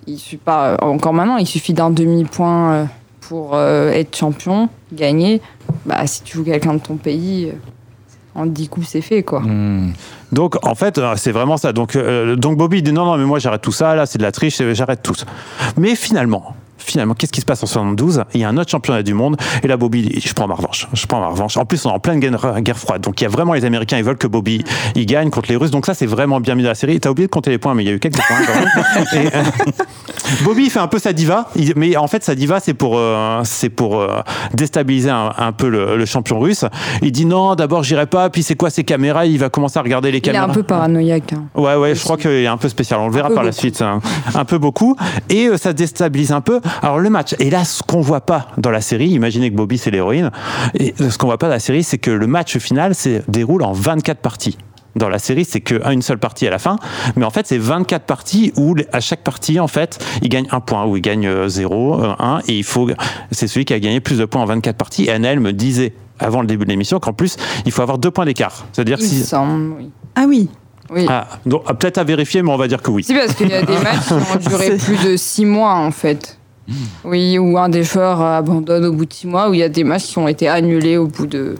Il 0.06 0.18
suffit 0.18 0.38
pas 0.38 0.78
encore 0.80 1.12
maintenant, 1.12 1.36
il 1.36 1.46
suffit 1.46 1.74
d'un 1.74 1.90
demi 1.90 2.24
point 2.24 2.72
euh, 2.72 2.84
pour 3.20 3.54
euh, 3.54 3.90
être 3.90 4.16
champion, 4.16 4.70
gagner. 4.90 5.42
Bah 5.84 6.06
si 6.06 6.22
tu 6.22 6.38
joues 6.38 6.44
quelqu'un 6.44 6.74
de 6.74 6.78
ton 6.78 6.96
pays, 6.96 7.50
euh, 7.50 8.40
en 8.40 8.46
10 8.46 8.68
coups 8.70 8.88
c'est 8.88 9.02
fait 9.02 9.22
quoi. 9.22 9.40
Hmm. 9.40 9.92
Donc 10.32 10.56
en 10.66 10.74
fait, 10.74 10.98
c'est 11.16 11.32
vraiment 11.32 11.58
ça. 11.58 11.74
Donc, 11.74 11.98
donc 12.36 12.56
Bobby 12.56 12.82
dit 12.82 12.92
non, 12.92 13.04
non, 13.04 13.18
mais 13.18 13.26
moi 13.26 13.38
j'arrête 13.38 13.60
tout 13.60 13.70
ça, 13.70 13.94
là 13.94 14.06
c'est 14.06 14.16
de 14.16 14.22
la 14.22 14.32
triche, 14.32 14.62
j'arrête 14.72 15.02
tout. 15.02 15.16
Mais 15.76 15.94
finalement, 15.94 16.54
finalement, 16.82 17.14
qu'est-ce 17.14 17.32
qui 17.32 17.40
se 17.40 17.46
passe 17.46 17.62
en 17.62 17.66
72 17.66 18.24
Il 18.34 18.40
y 18.40 18.44
a 18.44 18.48
un 18.48 18.56
autre 18.56 18.70
championnat 18.70 19.02
du 19.02 19.14
monde, 19.14 19.36
et 19.62 19.68
là 19.68 19.76
Bobby 19.76 20.02
dit 20.02 20.20
je 20.24 20.32
prends 20.34 20.46
ma 20.48 20.54
revanche, 20.54 20.88
je 20.92 21.06
prends 21.06 21.20
ma 21.20 21.28
revanche. 21.28 21.56
En 21.56 21.64
plus, 21.64 21.84
on 21.86 21.90
est 21.90 21.94
en 21.94 21.98
pleine 21.98 22.20
guerre, 22.20 22.60
guerre 22.60 22.78
froide, 22.78 23.00
donc 23.02 23.20
il 23.20 23.24
y 23.24 23.26
a 23.26 23.30
vraiment 23.30 23.52
les 23.54 23.64
Américains, 23.64 23.98
ils 23.98 24.04
veulent 24.04 24.16
que 24.18 24.26
Bobby 24.26 24.64
il 24.94 25.06
gagne 25.06 25.30
contre 25.30 25.50
les 25.50 25.56
Russes, 25.56 25.70
donc 25.70 25.86
ça 25.86 25.94
c'est 25.94 26.06
vraiment 26.06 26.40
bien 26.40 26.54
mis 26.54 26.62
dans 26.62 26.68
la 26.70 26.74
série. 26.74 26.98
T'as 27.00 27.10
oublié 27.10 27.26
de 27.26 27.32
compter 27.32 27.50
les 27.50 27.58
points, 27.58 27.74
mais 27.74 27.84
il 27.84 27.86
y 27.88 27.90
a 27.90 27.94
eu 27.94 27.98
quelques 28.00 28.20
points 28.20 28.36
quand 28.46 28.54
même. 28.54 29.06
Et, 29.24 29.36
euh, 29.36 29.42
Bobby 30.44 30.64
il 30.64 30.70
fait 30.70 30.78
un 30.78 30.86
peu 30.88 30.98
sa 30.98 31.12
diva, 31.12 31.48
il- 31.56 31.72
mais 31.76 31.96
en 31.96 32.06
fait 32.06 32.22
sa 32.24 32.34
diva 32.34 32.60
c'est 32.60 32.74
pour 32.74 32.96
euh, 32.96 33.40
c'est 33.44 33.68
pour 33.70 34.00
euh, 34.00 34.20
déstabiliser 34.54 35.10
un, 35.10 35.32
un 35.36 35.52
peu 35.52 35.68
le, 35.68 35.96
le 35.96 36.06
champion 36.06 36.38
russe. 36.38 36.64
Il 37.02 37.12
dit 37.12 37.24
non, 37.26 37.54
d'abord 37.54 37.82
j'irai 37.82 38.06
pas, 38.06 38.30
puis 38.30 38.42
c'est 38.42 38.54
quoi 38.56 38.70
ces 38.70 38.84
caméras? 38.84 39.26
Il 39.26 39.38
va 39.38 39.48
commencer 39.48 39.78
à 39.78 39.82
regarder 39.82 40.10
les 40.10 40.18
Il 40.18 40.20
est 40.20 40.22
caméras. 40.22 40.46
un 40.46 40.54
peu 40.54 40.62
paranoïaque. 40.62 41.32
hein. 41.32 41.44
Ouais, 41.54 41.74
ouais, 41.74 41.94
je 41.94 42.02
crois 42.02 42.16
qu'il 42.16 42.30
est 42.30 42.46
un 42.46 42.56
peu 42.56 42.68
spécial. 42.68 43.00
On 43.00 43.06
le 43.08 43.12
verra 43.12 43.30
par 43.30 43.42
la 43.42 43.52
suite. 43.52 43.80
hein. 43.82 44.00
Un 44.34 44.44
peu 44.44 44.58
beaucoup. 44.58 44.96
Et 45.28 45.46
euh, 45.48 45.56
ça 45.56 45.72
déstabilise 45.72 46.32
un 46.32 46.40
peu. 46.40 46.60
Alors, 46.82 46.98
le 46.98 47.10
match. 47.10 47.34
Et 47.38 47.50
là, 47.50 47.64
ce 47.64 47.82
qu'on 47.82 48.00
voit 48.00 48.22
pas 48.22 48.48
dans 48.58 48.70
la 48.70 48.80
série, 48.80 49.08
imaginez 49.08 49.50
que 49.50 49.56
Bobby, 49.56 49.78
c'est 49.78 49.90
l'héroïne. 49.90 50.30
Et 50.74 50.94
ce 50.98 51.16
qu'on 51.18 51.26
voit 51.26 51.38
pas 51.38 51.46
dans 51.48 51.54
la 51.54 51.58
série, 51.60 51.82
c'est 51.84 51.98
que 51.98 52.10
le 52.10 52.26
match 52.26 52.56
final 52.58 52.94
se 52.94 53.20
déroule 53.28 53.62
en 53.62 53.72
24 53.72 54.18
parties. 54.20 54.56
Dans 54.96 55.08
la 55.08 55.20
série, 55.20 55.44
c'est 55.44 55.60
qu'une 55.60 56.02
seule 56.02 56.18
partie 56.18 56.46
à 56.48 56.50
la 56.50 56.58
fin. 56.58 56.76
Mais 57.16 57.24
en 57.24 57.30
fait, 57.30 57.46
c'est 57.46 57.58
24 57.58 58.04
parties 58.06 58.52
où, 58.56 58.74
à 58.92 58.98
chaque 59.00 59.22
partie, 59.22 59.60
en 59.60 59.68
fait, 59.68 60.04
il 60.22 60.28
gagne 60.28 60.46
un 60.50 60.58
point, 60.60 60.84
ou 60.84 60.96
il 60.96 61.00
gagne 61.02 61.28
euh, 61.28 61.48
0, 61.48 62.02
1. 62.18 62.40
Et 62.48 62.58
il 62.58 62.64
faut, 62.64 62.90
c'est 63.30 63.46
celui 63.46 63.64
qui 63.64 63.72
a 63.72 63.78
gagné 63.78 64.00
plus 64.00 64.18
de 64.18 64.24
points 64.24 64.42
en 64.42 64.46
24 64.46 64.76
parties. 64.76 65.04
Et 65.04 65.10
Annelle 65.10 65.38
me 65.38 65.52
disait, 65.52 65.92
avant 66.18 66.40
le 66.40 66.48
début 66.48 66.64
de 66.64 66.70
l'émission, 66.70 66.98
qu'en 66.98 67.12
plus, 67.12 67.36
il 67.66 67.72
faut 67.72 67.82
avoir 67.82 67.98
deux 67.98 68.10
points 68.10 68.24
d'écart. 68.24 68.66
C'est-à-dire 68.72 68.98
si, 69.00 69.22
semble, 69.22 69.74
oui. 69.78 69.90
Ah 70.16 70.24
oui. 70.26 70.48
Oui. 70.92 71.06
Ah, 71.08 71.28
donc, 71.46 71.64
peut-être 71.78 71.98
à 71.98 72.04
vérifier, 72.04 72.42
mais 72.42 72.50
on 72.50 72.56
va 72.56 72.66
dire 72.66 72.82
que 72.82 72.90
oui. 72.90 73.04
Si, 73.04 73.14
parce 73.14 73.34
qu'il 73.34 73.48
y 73.48 73.54
a 73.54 73.62
des 73.62 73.78
matchs 73.84 74.06
qui 74.08 74.12
ont 74.14 74.48
duré 74.48 74.76
C'est- 74.76 74.84
plus 74.84 75.04
de 75.08 75.16
six 75.16 75.44
mois, 75.44 75.74
en 75.76 75.92
fait. 75.92 76.39
Oui, 77.04 77.38
où 77.38 77.58
un 77.58 77.68
des 77.68 77.82
joueurs 77.82 78.20
abandonne 78.20 78.84
au 78.84 78.92
bout 78.92 79.04
de 79.06 79.12
six 79.12 79.26
mois, 79.26 79.48
où 79.50 79.54
il 79.54 79.60
y 79.60 79.62
a 79.62 79.68
des 79.68 79.84
matchs 79.84 80.06
qui 80.06 80.18
ont 80.18 80.28
été 80.28 80.48
annulés 80.48 80.96
au 80.96 81.06
bout 81.06 81.26
de. 81.26 81.56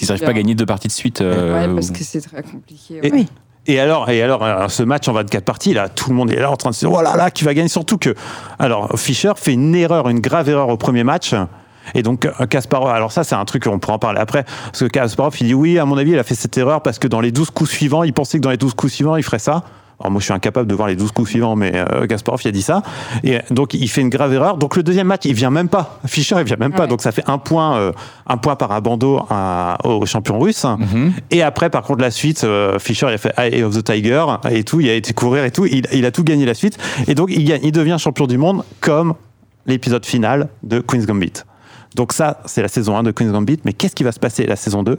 Ils 0.00 0.06
n'arrivent 0.08 0.24
pas 0.24 0.30
à 0.30 0.34
gagner 0.34 0.54
deux 0.54 0.66
parties 0.66 0.88
de 0.88 0.92
suite. 0.92 1.20
euh, 1.20 1.68
ouais, 1.68 1.74
parce 1.74 1.90
que 1.90 2.02
c'est 2.02 2.20
très 2.20 2.42
compliqué. 2.42 2.98
Et- 3.02 3.10
ouais. 3.10 3.10
Oui. 3.12 3.28
Et 3.66 3.80
alors, 3.80 4.10
et 4.10 4.20
alors, 4.20 4.42
alors, 4.44 4.70
ce 4.70 4.82
match 4.82 5.08
en 5.08 5.14
24 5.14 5.42
parties, 5.44 5.72
là, 5.72 5.88
tout 5.88 6.10
le 6.10 6.16
monde 6.16 6.30
est 6.30 6.38
là 6.38 6.50
en 6.50 6.56
train 6.56 6.68
de 6.68 6.74
se 6.74 6.80
dire, 6.80 6.92
oh 6.92 7.00
là 7.00 7.16
là, 7.16 7.30
qui 7.30 7.44
va 7.44 7.54
gagner? 7.54 7.68
Surtout 7.68 7.96
que, 7.96 8.14
alors, 8.58 8.90
Fischer 8.98 9.32
fait 9.36 9.54
une 9.54 9.74
erreur, 9.74 10.08
une 10.10 10.20
grave 10.20 10.50
erreur 10.50 10.68
au 10.68 10.76
premier 10.76 11.02
match. 11.02 11.34
Et 11.94 12.02
donc, 12.02 12.26
euh, 12.26 12.46
Kasparov, 12.46 12.90
alors 12.90 13.10
ça, 13.12 13.24
c'est 13.24 13.34
un 13.36 13.44
truc, 13.46 13.66
on 13.66 13.78
pourra 13.78 13.94
en 13.94 13.98
parler 13.98 14.20
après. 14.20 14.44
Parce 14.66 14.80
que 14.80 14.84
Kasparov, 14.86 15.34
il 15.40 15.46
dit, 15.46 15.54
oui, 15.54 15.78
à 15.78 15.86
mon 15.86 15.96
avis, 15.96 16.10
il 16.10 16.18
a 16.18 16.24
fait 16.24 16.34
cette 16.34 16.58
erreur 16.58 16.82
parce 16.82 16.98
que 16.98 17.08
dans 17.08 17.20
les 17.20 17.32
12 17.32 17.50
coups 17.50 17.70
suivants, 17.70 18.02
il 18.02 18.12
pensait 18.12 18.36
que 18.38 18.42
dans 18.42 18.50
les 18.50 18.56
12 18.58 18.74
coups 18.74 18.92
suivants, 18.92 19.16
il 19.16 19.22
ferait 19.22 19.38
ça. 19.38 19.64
Alors, 20.04 20.12
moi, 20.12 20.20
je 20.20 20.26
suis 20.26 20.34
incapable 20.34 20.66
de 20.68 20.74
voir 20.74 20.86
les 20.86 20.96
12 20.96 21.12
coups 21.12 21.30
suivants, 21.30 21.56
mais 21.56 21.72
euh, 21.74 22.06
Kasparov, 22.06 22.38
il 22.44 22.48
a 22.48 22.50
dit 22.50 22.60
ça. 22.60 22.82
Et 23.22 23.38
donc, 23.50 23.72
il 23.72 23.88
fait 23.88 24.02
une 24.02 24.10
grave 24.10 24.34
erreur. 24.34 24.58
Donc, 24.58 24.76
le 24.76 24.82
deuxième 24.82 25.06
match, 25.06 25.22
il 25.24 25.32
vient 25.32 25.48
même 25.50 25.70
pas. 25.70 25.98
Fischer, 26.06 26.36
il 26.38 26.44
vient 26.44 26.58
même 26.58 26.72
pas. 26.72 26.82
Ouais. 26.82 26.88
Donc, 26.88 27.00
ça 27.00 27.10
fait 27.10 27.24
un 27.26 27.38
point, 27.38 27.78
euh, 27.78 27.92
un 28.26 28.36
point 28.36 28.54
par 28.54 28.70
abando 28.72 29.24
à- 29.30 29.78
au 29.84 30.04
champion 30.04 30.38
russe. 30.38 30.64
Mhm. 30.64 31.14
Et 31.30 31.42
après, 31.42 31.70
par 31.70 31.82
contre, 31.84 32.02
la 32.02 32.10
suite, 32.10 32.44
euh, 32.44 32.78
Fischer, 32.78 33.06
il 33.08 33.14
a 33.14 33.18
fait 33.18 33.32
Eye 33.38 33.62
of 33.62 33.74
the 33.74 33.82
Tiger 33.82 34.26
et 34.50 34.62
tout, 34.62 34.80
il 34.80 34.90
a 34.90 34.94
été 34.94 35.14
courir 35.14 35.42
et 35.44 35.50
tout, 35.50 35.64
il, 35.64 35.86
il 35.90 36.04
a 36.04 36.10
tout 36.10 36.22
gagné 36.22 36.44
la 36.44 36.54
suite. 36.54 36.76
Et 37.08 37.14
donc, 37.14 37.30
il, 37.32 37.42
gagne, 37.46 37.60
il 37.62 37.72
devient 37.72 37.96
champion 37.98 38.26
du 38.26 38.36
monde 38.36 38.62
comme 38.80 39.14
l'épisode 39.64 40.04
final 40.04 40.48
de 40.62 40.80
Queen's 40.80 41.06
Gambit. 41.06 41.32
Donc 41.94 42.12
ça, 42.12 42.40
c'est 42.44 42.60
la 42.60 42.68
saison 42.68 42.94
1 42.98 43.04
de 43.04 43.10
Queen's 43.10 43.32
Gambit. 43.32 43.60
Mais 43.64 43.72
qu'est-ce 43.72 43.94
qui 43.94 44.04
va 44.04 44.12
se 44.12 44.18
passer 44.20 44.44
la 44.46 44.56
saison 44.56 44.82
2 44.82 44.98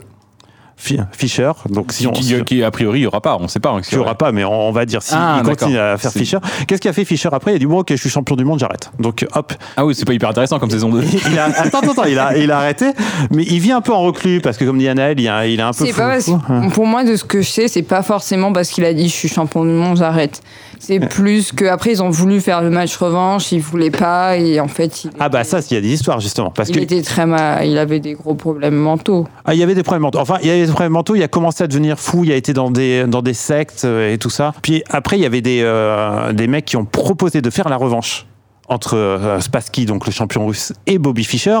Fischer, 0.78 1.52
donc 1.70 1.92
si 1.92 2.06
on... 2.06 2.12
qui, 2.12 2.62
a 2.62 2.70
priori, 2.70 2.98
il 2.98 3.02
n'y 3.02 3.06
aura 3.06 3.20
pas. 3.20 3.36
On 3.40 3.44
ne 3.44 3.48
sait 3.48 3.60
pas. 3.60 3.70
hein, 3.70 3.80
il 3.90 3.94
n'y 3.96 4.00
aura 4.02 4.14
pas, 4.14 4.30
mais 4.30 4.44
on, 4.44 4.68
on 4.68 4.72
va 4.72 4.84
dire 4.84 5.02
si 5.02 5.14
Ah, 5.16 5.40
il 5.42 5.48
continue 5.48 5.78
à 5.78 5.96
faire 5.96 6.12
Fischer. 6.12 6.38
Qu'est-ce 6.68 6.80
qu'a 6.82 6.92
fait 6.92 7.04
Fischer 7.04 7.30
après? 7.32 7.52
Il 7.52 7.56
a 7.56 7.58
dit 7.58 7.66
bon, 7.66 7.78
ok, 7.80 7.88
je 7.90 7.96
suis 7.96 8.10
champion 8.10 8.36
du 8.36 8.44
monde, 8.44 8.58
j'arrête. 8.58 8.90
Donc 8.98 9.26
hop, 9.34 9.52
Ah 9.76 9.86
oui, 9.86 9.94
c'est 9.94 10.04
pas 10.04 10.12
hyper 10.12 10.28
intéressant 10.28 10.58
comme 10.58 10.70
saison 10.70 10.90
2. 10.90 11.02
il 11.30 11.38
a, 11.38 11.44
attends, 11.46 11.78
attends, 11.78 11.90
attends, 11.92 12.04
il 12.04 12.18
a, 12.18 12.36
il 12.36 12.50
a 12.50 12.58
arrêté, 12.58 12.86
mais 13.30 13.42
il 13.44 13.58
vit 13.58 13.72
un 13.72 13.80
peu 13.80 13.92
en 13.94 14.02
reclus 14.02 14.40
parce 14.40 14.58
que 14.58 14.64
comme 14.64 14.78
dit 14.78 14.86
Anaël, 14.88 15.18
il, 15.18 15.28
a- 15.28 15.46
il 15.46 15.58
est 15.58 15.62
un 15.62 15.72
peu 15.72 15.86
C'est 15.86 15.92
fou. 15.92 15.98
pas 15.98 16.20
fou. 16.20 16.38
Hein. 16.48 16.68
Pour 16.68 16.86
moi, 16.86 17.04
de 17.04 17.16
ce 17.16 17.24
que 17.24 17.40
je 17.42 17.48
sais, 17.50 17.68
c'est 17.68 17.82
pas 17.82 18.02
forcément 18.02 18.52
parce 18.52 18.68
qu'il 18.68 18.84
a 18.84 18.92
dit 18.92 19.08
je 19.08 19.14
suis 19.14 19.28
champion 19.28 19.64
du 19.64 19.70
monde, 19.72 19.96
j'arrête. 19.96 20.42
C'est 20.78 21.00
plus 21.00 21.52
que 21.52 21.64
après 21.64 21.90
ils 21.92 22.02
ont 22.02 22.10
voulu 22.10 22.40
faire 22.40 22.62
le 22.62 22.70
match 22.70 22.96
revanche, 22.96 23.52
ils 23.52 23.60
voulaient 23.60 23.90
pas 23.90 24.36
et 24.36 24.60
en 24.60 24.68
fait 24.68 25.04
il, 25.04 25.10
Ah 25.18 25.28
bah 25.28 25.40
était- 25.40 25.50
ça, 25.50 25.60
il 25.70 25.74
y 25.74 25.76
a 25.76 25.80
des 25.80 25.88
histoires 25.92 26.20
justement 26.20 26.50
parce 26.50 26.68
il 26.68 26.76
que 26.76 26.80
était 26.80 27.02
très 27.02 27.26
mal, 27.26 27.66
il 27.66 27.78
avait 27.78 28.00
des 28.00 28.14
gros 28.14 28.34
problèmes 28.34 28.74
mentaux. 28.76 29.26
Ah, 29.44 29.54
il 29.54 29.58
y 29.60 29.62
avait 29.62 29.74
des 29.74 29.82
problèmes 29.82 30.02
mentaux. 30.02 30.18
Enfin, 30.18 30.38
il 30.42 30.48
y 30.48 30.50
avait 30.50 30.66
des 30.66 30.72
problèmes 30.72 30.92
mentaux. 30.92 31.14
Il 31.14 31.22
a 31.22 31.28
commencé 31.28 31.64
à 31.64 31.66
devenir 31.66 31.98
fou. 31.98 32.24
Il 32.24 32.32
a 32.32 32.36
été 32.36 32.52
dans 32.52 32.70
des, 32.70 33.04
dans 33.06 33.22
des 33.22 33.34
sectes 33.34 33.82
euh, 33.84 34.12
et 34.12 34.18
tout 34.18 34.30
ça. 34.30 34.52
Puis 34.62 34.82
après, 34.90 35.16
il 35.18 35.22
y 35.22 35.26
avait 35.26 35.40
des, 35.40 35.60
euh, 35.62 36.32
des 36.32 36.46
mecs 36.46 36.64
qui 36.64 36.76
ont 36.76 36.84
proposé 36.84 37.40
de 37.40 37.50
faire 37.50 37.68
la 37.68 37.76
revanche 37.76 38.25
entre 38.68 38.96
euh, 38.96 39.40
Spassky, 39.40 39.86
donc 39.86 40.06
le 40.06 40.12
champion 40.12 40.46
russe, 40.46 40.72
et 40.86 40.98
Bobby 40.98 41.24
Fischer. 41.24 41.58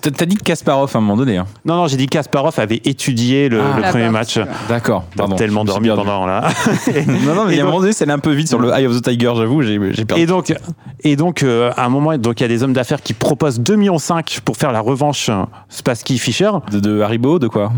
T'as 0.00 0.26
dit 0.26 0.36
Kasparov 0.36 0.90
à 0.94 0.98
un 0.98 1.00
moment 1.00 1.16
donné. 1.16 1.36
hein. 1.38 1.46
Non, 1.64 1.76
non, 1.76 1.86
j'ai 1.88 1.96
dit 1.96 2.06
Kasparov 2.06 2.54
avait 2.58 2.80
étudié 2.84 3.48
le, 3.48 3.60
Ah. 3.60 3.76
le 3.76 3.82
premier 3.90 4.08
match. 4.10 4.38
D'accord. 4.68 5.04
T'as 5.10 5.16
Pardon. 5.18 5.36
tellement 5.36 5.64
dormi 5.64 5.88
pendant 5.88 6.24
là. 6.26 6.48
Non, 7.06 7.34
non, 7.34 7.44
mais 7.46 7.52
il 7.52 7.56
y 7.56 7.58
Et 7.58 7.60
a 7.60 7.62
un 7.62 7.64
donc- 7.64 7.72
moment 7.72 7.80
donné, 7.80 7.92
c'est 7.92 8.08
un 8.08 8.18
peu 8.18 8.32
vite 8.32 8.48
sur 8.48 8.58
le 8.60 8.70
Eye 8.70 8.86
of 8.86 8.96
the 9.00 9.02
Tiger, 9.02 9.32
j'avoue, 9.36 9.62
j'ai 9.62 9.78
perdu. 10.04 10.22
Et 10.22 10.26
donc, 10.26 10.54
et 11.00 11.16
donc 11.16 11.42
euh, 11.42 11.70
à 11.76 11.84
un 11.84 11.88
moment, 11.88 12.16
donc 12.18 12.40
il 12.40 12.44
y 12.44 12.46
a 12.46 12.48
des 12.48 12.62
hommes 12.62 12.72
d'affaires 12.72 13.02
qui 13.02 13.12
proposent 13.14 13.60
2,5 13.60 13.76
millions 13.76 13.96
pour 14.44 14.56
faire 14.56 14.72
la 14.72 14.80
revanche 14.80 15.30
Spassky-Fischer 15.68 16.50
De, 16.72 16.80
de 16.80 17.00
Haribo, 17.00 17.38
de 17.38 17.48
quoi? 17.48 17.72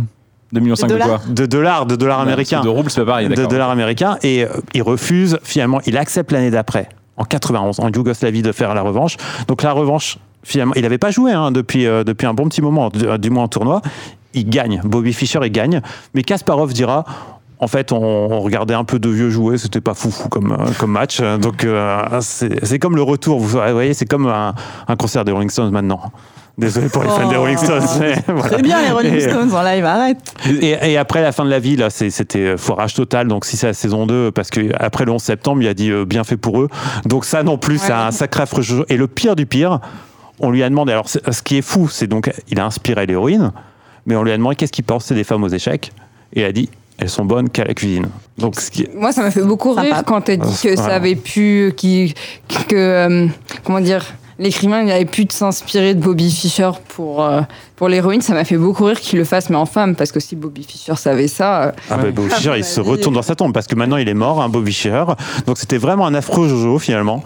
2,5 0.54 0.60
millions 0.60 0.74
de, 0.74 0.86
dollars 0.86 1.08
quoi? 1.08 1.20
De 1.28 1.46
dollars, 1.46 1.86
de 1.86 1.96
dollars 1.96 2.20
américains. 2.20 2.60
De 2.62 2.68
roubles, 2.68 2.90
c'est 2.90 3.00
pas 3.00 3.06
pareil, 3.06 3.28
de 3.28 3.46
dollars 3.46 3.70
américains 3.70 4.16
et 4.22 4.44
euh, 4.44 4.48
il 4.74 4.82
refuse 4.82 5.38
finalement 5.42 5.80
il 5.86 5.96
accepte 5.98 6.32
l'année 6.32 6.50
d'après 6.50 6.88
en 7.18 7.24
91 7.24 7.80
en 7.80 7.90
Yougoslavie 7.90 8.42
de 8.42 8.52
faire 8.52 8.74
la 8.74 8.82
revanche 8.82 9.16
donc 9.46 9.62
la 9.62 9.72
revanche 9.72 10.18
finalement 10.42 10.74
il 10.74 10.82
n'avait 10.82 10.98
pas 10.98 11.10
joué 11.10 11.32
hein, 11.32 11.50
depuis, 11.50 11.86
euh, 11.86 12.04
depuis 12.04 12.26
un 12.26 12.34
bon 12.34 12.48
petit 12.48 12.62
moment 12.62 12.88
du, 12.88 13.06
du 13.18 13.30
moins 13.30 13.44
en 13.44 13.48
tournoi 13.48 13.82
il 14.34 14.48
gagne 14.48 14.80
Bobby 14.84 15.12
Fischer 15.12 15.40
il 15.42 15.52
gagne 15.52 15.80
mais 16.14 16.22
Kasparov 16.22 16.72
dira 16.72 17.04
en 17.60 17.66
fait, 17.66 17.90
on, 17.90 18.38
regardait 18.38 18.74
un 18.74 18.84
peu 18.84 19.00
de 19.00 19.08
vieux 19.08 19.30
jouer, 19.30 19.58
c'était 19.58 19.80
pas 19.80 19.92
fou 19.92 20.12
fou 20.12 20.28
comme, 20.28 20.52
euh, 20.52 20.70
comme 20.78 20.92
match. 20.92 21.20
Donc, 21.20 21.64
euh, 21.64 22.20
c'est 22.20 22.78
comme 22.78 22.94
le 22.94 23.02
retour, 23.02 23.40
vous 23.40 23.48
voyez, 23.48 23.94
c'est 23.94 24.06
comme 24.06 24.28
un 24.28 24.96
concert 24.96 25.24
des 25.24 25.32
Rolling 25.32 25.50
Stones 25.50 25.72
maintenant. 25.72 26.12
Désolé 26.58 26.88
pour 26.88 27.04
les 27.04 27.08
fans 27.08 27.28
des 27.28 27.36
Oh. 27.36 27.40
Rolling 27.42 27.56
Stones. 27.56 27.84
mais 28.00 28.16
voilà. 28.26 28.42
Très 28.48 28.62
bien 28.62 28.82
les 28.82 28.90
Rolling 28.90 29.14
Et- 29.14 29.20
Stones 29.20 29.54
en 29.54 29.62
live, 29.62 29.84
arrête. 29.84 30.18
et, 30.60 30.76
et 30.92 30.98
après 30.98 31.22
la 31.22 31.30
fin 31.30 31.44
de 31.44 31.50
la 31.50 31.60
vie, 31.60 31.76
là, 31.76 31.88
c'est- 31.88 32.10
c'était 32.10 32.56
foirage 32.56 32.94
total. 32.94 33.28
Donc 33.28 33.44
si 33.44 33.56
c'est 33.56 33.68
la 33.68 33.74
saison 33.74 34.06
2, 34.06 34.32
parce 34.32 34.50
que 34.50 34.60
après 34.78 35.04
le 35.04 35.12
11 35.12 35.22
septembre, 35.22 35.62
il 35.62 35.68
a 35.68 35.74
dit 35.74 35.90
euh, 35.90 36.04
bien 36.04 36.24
fait 36.24 36.36
pour 36.36 36.60
eux. 36.60 36.68
Donc 37.06 37.24
ça 37.24 37.42
non 37.44 37.58
plus, 37.58 37.78
c'est 37.78 37.92
un 37.92 38.10
sacré 38.10 38.42
affreux. 38.42 38.62
Et 38.88 38.96
le 38.96 39.06
pire 39.06 39.36
du 39.36 39.46
pire, 39.46 39.78
on 40.40 40.50
lui 40.50 40.62
a 40.64 40.68
demandé. 40.68 40.90
Alors 40.92 41.08
c'est- 41.08 41.30
ce 41.30 41.42
qui 41.42 41.58
est 41.58 41.62
fou, 41.62 41.88
c'est 41.88 42.08
donc 42.08 42.30
il 42.48 42.58
a 42.58 42.66
inspiré 42.66 43.06
l'héroïne, 43.06 43.52
mais 44.06 44.16
on 44.16 44.24
lui 44.24 44.32
a 44.32 44.36
demandé 44.36 44.56
qu'est-ce 44.56 44.72
qu'il 44.72 44.84
pensait 44.84 45.14
des 45.14 45.24
femmes 45.24 45.44
aux 45.44 45.48
échecs, 45.48 45.92
et 46.34 46.40
il 46.40 46.44
a 46.44 46.50
dit 46.52 46.68
elles 47.00 47.08
sont 47.08 47.24
bonnes 47.24 47.48
qu'à 47.48 47.62
la 47.62 47.74
cuisine. 47.74 48.08
Donc 48.38 48.58
ce 48.60 48.72
qui 48.72 48.82
est- 48.82 48.94
Moi, 48.96 49.12
ça 49.12 49.22
m'a 49.22 49.30
fait 49.30 49.42
beaucoup 49.44 49.76
Sympa. 49.76 49.82
rire 49.82 50.02
quand 50.04 50.20
t'as 50.22 50.34
dit 50.34 50.42
Ah, 50.52 50.62
que 50.68 50.74
ça 50.74 50.86
avait 50.96 51.14
pu, 51.14 51.72
qui, 51.76 52.12
que, 52.66 52.74
euh, 52.74 53.26
comment 53.62 53.78
dire, 53.80 54.04
l'écrivain 54.38 54.82
il 54.82 54.90
avait 54.90 55.04
pu 55.04 55.26
s'inspirer 55.30 55.94
de 55.94 56.00
Bobby 56.00 56.30
Fischer 56.30 56.70
pour 56.88 57.24
euh, 57.24 57.42
pour 57.78 57.88
l'héroïne. 57.88 58.20
Ça 58.20 58.34
m'a 58.34 58.44
fait 58.44 58.56
beaucoup 58.56 58.84
rire 58.84 59.00
qu'il 59.00 59.18
le 59.18 59.24
fasse, 59.24 59.48
mais 59.50 59.56
en 59.56 59.66
femme, 59.66 59.94
parce 59.94 60.12
que 60.12 60.20
si 60.20 60.36
Bobby 60.36 60.62
Fischer 60.64 60.94
savait 60.96 61.28
ça, 61.28 61.62
euh, 61.62 61.72
Ah 61.90 61.96
bah, 61.96 62.10
Bobby 62.10 62.30
Fischer, 62.30 62.50
Ah, 62.52 62.56
il 62.56 62.60
bah, 62.62 62.66
se 62.66 62.80
oui. 62.80 62.88
retourne 62.90 63.14
dans 63.14 63.22
sa 63.22 63.34
tombe 63.34 63.52
parce 63.54 63.66
que 63.66 63.74
maintenant 63.74 63.96
il 63.96 64.08
est 64.08 64.14
mort, 64.14 64.42
hein, 64.42 64.48
Bobby 64.48 64.72
Fischer. 64.72 65.04
Donc 65.46 65.58
c'était 65.58 65.78
vraiment 65.78 66.06
un 66.06 66.14
affreux 66.14 66.48
Jojo 66.48 66.78
finalement. 66.78 67.22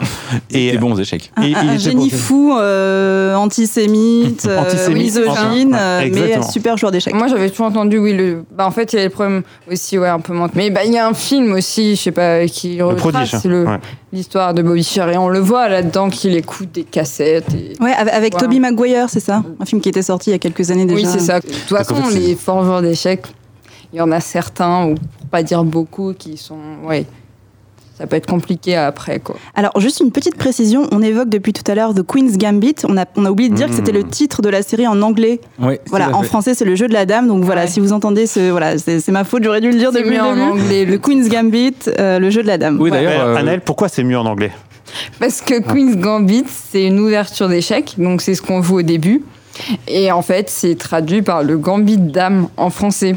Et 0.51 0.77
bon 0.79 0.93
aux 0.93 0.99
échecs. 0.99 1.31
Un, 1.37 1.43
Et- 1.43 1.55
un 1.55 1.63
il 1.65 1.69
était 1.71 1.79
génie 1.79 2.11
bon. 2.11 2.17
fou, 2.17 2.57
euh, 2.57 3.35
antisémite, 3.35 4.47
euh, 4.49 4.59
Antisémite, 4.61 5.03
misogyne, 5.05 5.77
euh, 5.79 6.09
mais 6.13 6.43
super 6.43 6.77
joueur 6.77 6.93
d'échecs. 6.93 7.15
Moi, 7.15 7.29
j'avais 7.29 7.51
toujours 7.51 7.67
entendu, 7.67 7.99
oui, 7.99 8.13
le... 8.13 8.45
bah, 8.55 8.67
en 8.67 8.71
fait, 8.71 8.93
il 8.93 8.97
y 8.97 9.01
a 9.01 9.05
le 9.05 9.11
problème 9.11 9.43
aussi, 9.71 9.99
ouais, 9.99 10.09
un 10.09 10.21
peu 10.21 10.33
mental. 10.33 10.53
Mais 10.57 10.71
bah, 10.71 10.85
il 10.85 10.93
y 10.93 10.99
a 10.99 11.07
un 11.07 11.15
film 11.15 11.53
aussi, 11.53 11.97
je 11.97 12.03
sais 12.03 12.13
pas, 12.13 12.47
qui 12.47 12.77
Le 12.77 12.85
retrace 12.85 13.33
Ouais. 13.45 13.79
l'histoire 14.13 14.53
de 14.55 14.63
Bobby 14.63 14.85
Fischer. 14.85 15.07
Et 15.13 15.17
on 15.17 15.29
le 15.29 15.39
voit 15.39 15.69
là-dedans 15.69 16.11
qu'il 16.11 16.37
écoute 16.37 16.71
des 16.73 16.85
cassettes. 16.85 17.53
Et... 17.55 17.73
Ouais, 17.83 17.93
avec. 17.93 18.37
Tobey 18.37 18.59
Maguire, 18.59 19.07
c'est 19.09 19.21
ça? 19.21 19.43
Un 19.61 19.65
film 19.65 19.81
qui 19.81 19.89
était 19.89 20.03
sorti 20.03 20.31
il 20.31 20.33
y 20.33 20.37
a 20.37 20.39
quelques 20.43 20.71
années 20.71 20.85
déjà. 20.87 20.97
Oui, 21.01 21.07
c'est 21.11 21.21
ça. 21.25 21.41
De 21.41 21.47
toute 21.47 21.77
façon, 21.77 21.95
fait, 21.95 22.19
les 22.19 22.35
forts 22.35 22.65
joueurs 22.65 22.83
d'échecs, 22.83 23.23
il 23.93 23.99
y 23.99 24.01
en 24.03 24.11
a 24.11 24.21
certains, 24.21 24.87
ou 24.87 24.95
pour 24.95 25.29
pas 25.31 25.43
dire 25.43 25.63
beaucoup, 25.65 26.13
qui 26.13 26.37
sont. 26.37 26.59
Ouais. 26.85 27.07
Ça 27.99 28.07
peut 28.07 28.17
être 28.17 28.27
compliqué 28.27 28.75
après, 28.75 29.21
quoi. 29.21 29.37
Alors, 29.55 29.79
juste 29.79 30.01
une 30.01 30.11
petite 30.11 30.35
précision, 30.37 30.89
on 30.91 31.03
évoque 31.03 31.29
depuis 31.29 31.53
tout 31.53 31.71
à 31.71 31.75
l'heure 31.75 31.95
The 31.95 32.03
Queen's 32.03 32.37
Gambit. 32.39 32.75
On 32.89 32.97
a, 32.97 33.05
on 33.17 33.25
a 33.27 33.31
oublié 33.31 33.49
de 33.51 33.55
dire 33.55 33.69
que 33.69 33.75
c'était 33.75 33.93
Mm. 33.93 33.97
le 33.97 34.05
titre 34.05 34.43
de 34.43 34.49
la 34.49 34.63
série 34.63 34.89
en 34.89 35.01
anglais. 35.03 35.41
Ouais, 35.61 35.79
Voilà, 35.89 36.09
en 36.17 36.23
fait. 36.23 36.27
français, 36.29 36.55
c'est 36.55 36.65
le 36.65 36.75
jeu 36.75 36.89
de 36.89 36.95
la 36.95 37.05
dame. 37.07 37.29
Donc 37.29 37.45
voilà, 37.45 37.63
Ouais. 37.63 37.67
si 37.69 37.79
vous 37.81 37.93
entendez 37.93 38.27
ce. 38.27 38.51
Voilà, 38.51 38.79
c'est 38.79 39.07
ma 39.11 39.25
faute, 39.25 39.45
j'aurais 39.45 39.61
dû 39.61 39.71
le 39.71 39.79
dire 39.79 39.93
depuis 39.93 40.09
mieux 40.11 40.17
le 40.17 40.23
en 40.23 40.35
début. 40.35 40.63
anglais, 40.63 40.85
Le 40.87 40.99
Queen's 40.99 41.29
Gambit, 41.29 41.75
euh, 42.01 42.19
le 42.19 42.31
jeu 42.31 42.43
de 42.43 42.49
la 42.49 42.59
dame. 42.59 42.81
Oui, 42.81 42.89
Voilà. 42.89 43.05
d'ailleurs. 43.07 43.27
Mais, 43.29 43.33
euh, 43.35 43.37
Annelle, 43.37 43.61
pourquoi 43.61 43.89
c'est 43.89 44.03
mieux 44.05 44.19
en 44.19 44.27
anglais? 44.27 44.51
Parce 45.21 45.41
que 45.43 45.61
Queen's 45.61 45.97
Gambit, 45.97 46.45
c'est 46.49 46.85
une 46.87 46.99
ouverture 46.99 47.49
d'échecs, 47.49 47.95
donc 47.99 48.21
c'est 48.23 48.35
ce 48.35 48.43
qu'on 48.43 48.61
voit 48.61 48.79
au 48.81 48.83
début. 48.83 49.23
Et 49.89 50.11
en 50.13 50.23
fait, 50.23 50.49
c'est 50.51 50.77
traduit 50.77 51.23
par 51.23 51.43
le 51.43 51.59
Gambit 51.59 51.99
de 51.99 52.11
dame 52.11 52.49
en 52.57 52.71
français, 52.71 53.17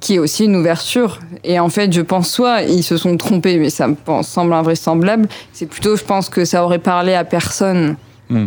qui 0.00 0.14
est 0.14 0.18
aussi 0.18 0.44
une 0.44 0.56
ouverture. 0.56 1.18
Et 1.44 1.58
en 1.58 1.68
fait, 1.68 1.92
je 1.92 2.00
pense 2.00 2.30
soit 2.30 2.62
ils 2.62 2.82
se 2.82 2.96
sont 2.96 3.16
trompés, 3.16 3.58
mais 3.58 3.70
ça 3.70 3.88
me 3.88 3.96
semble 4.22 4.52
invraisemblable. 4.52 5.28
C'est 5.52 5.66
plutôt, 5.66 5.96
je 5.96 6.04
pense 6.04 6.28
que 6.28 6.44
ça 6.44 6.64
aurait 6.64 6.78
parlé 6.78 7.14
à 7.14 7.24
personne. 7.24 7.96
Hmm. 8.28 8.46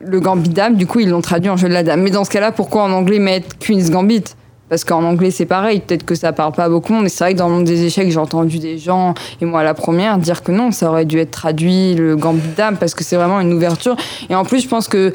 Le 0.00 0.20
Gambit 0.20 0.48
de 0.48 0.54
dame, 0.54 0.76
du 0.76 0.86
coup, 0.86 1.00
ils 1.00 1.08
l'ont 1.08 1.20
traduit 1.20 1.50
en 1.50 1.56
jeu 1.56 1.68
de 1.68 1.74
la 1.74 1.82
dame. 1.82 2.02
Mais 2.02 2.10
dans 2.10 2.24
ce 2.24 2.30
cas-là, 2.30 2.52
pourquoi 2.52 2.84
en 2.84 2.92
anglais 2.92 3.18
mettre 3.18 3.58
Queen's 3.58 3.90
Gambit? 3.90 4.24
Parce 4.70 4.84
qu'en 4.84 5.04
anglais, 5.04 5.30
c'est 5.30 5.44
pareil. 5.44 5.80
Peut-être 5.80 6.06
que 6.06 6.14
ça 6.14 6.32
parle 6.32 6.52
pas 6.52 6.64
à 6.64 6.68
beaucoup 6.70 6.92
de 6.92 6.96
monde. 6.96 7.04
Et 7.04 7.10
c'est 7.10 7.24
vrai 7.24 7.34
que 7.34 7.38
dans 7.38 7.48
le 7.48 7.56
monde 7.56 7.64
des 7.64 7.84
échecs, 7.84 8.10
j'ai 8.10 8.18
entendu 8.18 8.58
des 8.58 8.78
gens, 8.78 9.12
et 9.38 9.44
moi 9.44 9.62
la 9.62 9.74
première, 9.74 10.16
dire 10.16 10.42
que 10.42 10.50
non, 10.50 10.70
ça 10.70 10.88
aurait 10.88 11.04
dû 11.04 11.18
être 11.18 11.30
traduit, 11.30 11.94
le 11.94 12.16
gambit 12.16 12.40
de 12.40 12.56
dame, 12.56 12.78
parce 12.78 12.94
que 12.94 13.04
c'est 13.04 13.16
vraiment 13.16 13.38
une 13.40 13.52
ouverture. 13.52 13.96
Et 14.30 14.34
en 14.34 14.46
plus, 14.46 14.62
je 14.62 14.68
pense 14.68 14.88
que 14.88 15.12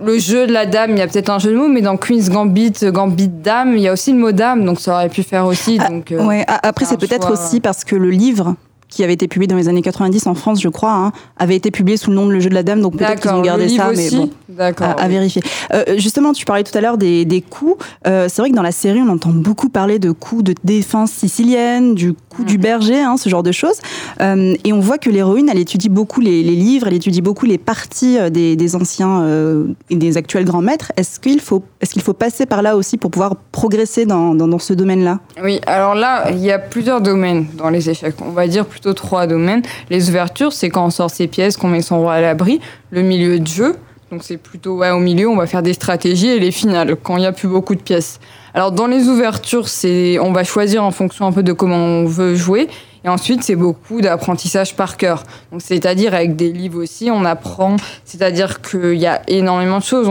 le 0.00 0.18
jeu 0.18 0.46
de 0.46 0.52
la 0.52 0.66
dame, 0.66 0.92
il 0.92 0.98
y 0.98 1.02
a 1.02 1.06
peut-être 1.06 1.30
un 1.30 1.38
jeu 1.38 1.50
de 1.52 1.56
mots, 1.56 1.68
mais 1.68 1.80
dans 1.80 1.96
Queen's 1.96 2.30
Gambit, 2.30 2.72
Gambit 2.84 3.28
de 3.28 3.42
dame, 3.42 3.76
il 3.76 3.82
y 3.82 3.88
a 3.88 3.92
aussi 3.92 4.12
le 4.12 4.18
mot 4.18 4.32
dame, 4.32 4.64
donc 4.64 4.80
ça 4.80 4.94
aurait 4.94 5.08
pu 5.08 5.22
faire 5.22 5.46
aussi. 5.46 5.78
Ah, 5.80 5.88
donc, 5.88 6.10
euh, 6.12 6.24
Ouais, 6.26 6.44
après, 6.48 6.84
c'est 6.84 6.96
peut-être 6.98 7.28
choix. 7.28 7.32
aussi 7.32 7.60
parce 7.60 7.84
que 7.84 7.96
le 7.96 8.10
livre 8.10 8.54
qui 8.92 9.02
avait 9.02 9.14
été 9.14 9.26
publié 9.26 9.46
dans 9.48 9.56
les 9.56 9.68
années 9.68 9.80
90 9.80 10.26
en 10.26 10.34
France, 10.34 10.60
je 10.60 10.68
crois, 10.68 10.92
hein, 10.92 11.12
avait 11.38 11.56
été 11.56 11.70
publié 11.70 11.96
sous 11.96 12.10
le 12.10 12.16
nom 12.16 12.26
de 12.26 12.32
Le 12.32 12.40
Jeu 12.40 12.50
de 12.50 12.54
la 12.54 12.62
Dame, 12.62 12.82
donc 12.82 12.96
peut-être 12.96 13.22
qu'ils 13.22 13.30
ont 13.30 13.40
gardé 13.40 13.68
ça, 13.70 13.90
mais 13.90 14.06
aussi 14.06 14.16
bon. 14.16 14.30
D'accord. 14.50 14.88
À, 14.88 15.02
à 15.02 15.06
oui. 15.06 15.12
vérifier. 15.12 15.42
Euh, 15.72 15.84
justement, 15.96 16.34
tu 16.34 16.44
parlais 16.44 16.62
tout 16.62 16.76
à 16.76 16.80
l'heure 16.82 16.98
des, 16.98 17.24
des 17.24 17.40
coups. 17.40 17.82
Euh, 18.06 18.26
c'est 18.28 18.42
vrai 18.42 18.50
que 18.50 18.54
dans 18.54 18.62
la 18.62 18.72
série, 18.72 19.00
on 19.00 19.08
entend 19.08 19.30
beaucoup 19.30 19.70
parler 19.70 19.98
de 19.98 20.12
coups 20.12 20.44
de 20.44 20.54
défense 20.62 21.10
sicilienne, 21.10 21.94
du 21.94 22.12
coup 22.12 22.44
du 22.44 22.58
berger, 22.58 23.00
hein, 23.00 23.16
ce 23.16 23.28
genre 23.28 23.42
de 23.42 23.52
choses. 23.52 23.78
Euh, 24.20 24.54
et 24.64 24.72
on 24.72 24.80
voit 24.80 24.98
que 24.98 25.10
l'héroïne, 25.10 25.48
elle 25.50 25.58
étudie 25.58 25.88
beaucoup 25.88 26.20
les, 26.20 26.42
les 26.42 26.56
livres, 26.56 26.86
elle 26.86 26.94
étudie 26.94 27.22
beaucoup 27.22 27.46
les 27.46 27.58
parties 27.58 28.18
euh, 28.18 28.30
des, 28.30 28.56
des 28.56 28.76
anciens 28.76 29.22
euh, 29.22 29.66
et 29.90 29.96
des 29.96 30.16
actuels 30.16 30.44
grands 30.44 30.62
maîtres. 30.62 30.92
Est-ce 30.96 31.20
qu'il 31.20 31.40
faut, 31.40 31.62
est-ce 31.80 31.92
qu'il 31.92 32.02
faut 32.02 32.14
passer 32.14 32.46
par 32.46 32.62
là 32.62 32.76
aussi 32.76 32.96
pour 32.96 33.10
pouvoir 33.10 33.36
progresser 33.52 34.06
dans, 34.06 34.34
dans, 34.34 34.48
dans 34.48 34.58
ce 34.58 34.72
domaine-là? 34.72 35.20
Oui, 35.42 35.60
alors 35.66 35.94
là, 35.94 36.30
il 36.30 36.38
y 36.38 36.50
a 36.50 36.58
plusieurs 36.58 37.00
domaines 37.00 37.46
dans 37.56 37.68
les 37.68 37.90
échecs. 37.90 38.16
On 38.24 38.30
va 38.30 38.46
dire 38.46 38.66
plutôt 38.66 38.81
trois 38.90 39.28
domaines. 39.28 39.62
Les 39.90 40.08
ouvertures, 40.10 40.52
c'est 40.52 40.68
quand 40.68 40.86
on 40.86 40.90
sort 40.90 41.10
ses 41.10 41.28
pièces, 41.28 41.56
qu'on 41.56 41.68
met 41.68 41.82
son 41.82 42.00
roi 42.00 42.14
à 42.14 42.20
l'abri. 42.20 42.60
Le 42.90 43.02
milieu 43.02 43.38
de 43.38 43.46
jeu, 43.46 43.76
donc 44.10 44.24
c'est 44.24 44.36
plutôt 44.36 44.76
ouais, 44.76 44.90
au 44.90 44.98
milieu, 44.98 45.28
on 45.28 45.36
va 45.36 45.46
faire 45.46 45.62
des 45.62 45.72
stratégies 45.72 46.28
et 46.28 46.38
les 46.38 46.50
finales, 46.50 46.96
quand 47.02 47.16
il 47.16 47.20
n'y 47.20 47.26
a 47.26 47.32
plus 47.32 47.48
beaucoup 47.48 47.74
de 47.74 47.80
pièces. 47.80 48.20
Alors 48.52 48.70
dans 48.70 48.86
les 48.86 49.08
ouvertures, 49.08 49.68
c'est 49.68 50.18
on 50.18 50.32
va 50.32 50.44
choisir 50.44 50.84
en 50.84 50.90
fonction 50.90 51.26
un 51.26 51.32
peu 51.32 51.42
de 51.42 51.52
comment 51.52 51.76
on 51.76 52.04
veut 52.04 52.34
jouer. 52.34 52.68
Et 53.04 53.08
ensuite, 53.08 53.42
c'est 53.42 53.56
beaucoup 53.56 54.00
d'apprentissage 54.00 54.76
par 54.76 54.96
cœur. 54.96 55.24
Donc, 55.50 55.60
c'est-à-dire 55.60 56.14
avec 56.14 56.36
des 56.36 56.52
livres 56.52 56.82
aussi, 56.82 57.10
on 57.10 57.24
apprend. 57.24 57.76
C'est-à-dire 58.04 58.60
qu'il 58.62 58.94
y 58.94 59.06
a 59.06 59.22
énormément 59.26 59.78
de 59.78 59.84
choses. 59.84 60.08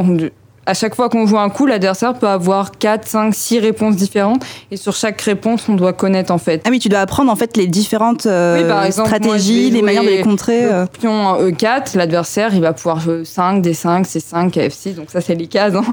À 0.65 0.74
chaque 0.74 0.95
fois 0.95 1.10
qu'on 1.10 1.26
joue 1.26 1.39
un 1.39 1.50
coup, 1.50 1.65
l'adversaire 1.65 2.13
peut 2.13 2.28
avoir 2.28 2.71
4, 2.78 3.08
5, 3.08 3.34
6 3.34 3.60
réponses 3.60 3.95
différentes. 3.95 4.43
Et 4.69 4.78
sur 4.78 4.95
chaque 4.95 5.19
réponse, 5.21 5.67
on 5.67 5.74
doit 5.74 5.93
connaître 5.93 6.32
en 6.32 6.38
fait. 6.38 6.62
Ah 6.65 6.69
oui, 6.69 6.80
tu 6.80 6.88
dois 6.89 7.00
apprendre 7.00 7.32
en 7.32 7.36
fait 7.36 7.58
les 7.58 7.67
différentes 7.67 8.26
euh, 8.28 8.62
Oui, 8.62 8.67
par 8.67 8.86
exemple, 8.86 9.10
moi, 9.10 9.17
je 9.19 9.24
stratégies, 9.26 9.69
les 9.71 9.82
manières 9.82 10.04
de 10.04 10.10
les 10.10 10.21
contrer. 10.21 10.63
euh. 10.65 10.82
Le 10.84 10.88
pion 11.00 11.12
en 11.12 11.41
E4, 11.41 11.97
l'adversaire, 11.97 12.54
il 12.54 12.62
va 12.62 12.74
pouvoir 12.74 13.00
jouer 13.00 13.26
5, 13.26 13.63
D5, 13.65 14.04
C5, 14.06 14.52
F6. 14.52 14.95
Donc 14.95 15.10
ça, 15.12 15.19
c'est 15.21 15.36
les 15.36 15.47
cases. 15.47 15.74
hein. 15.76 15.84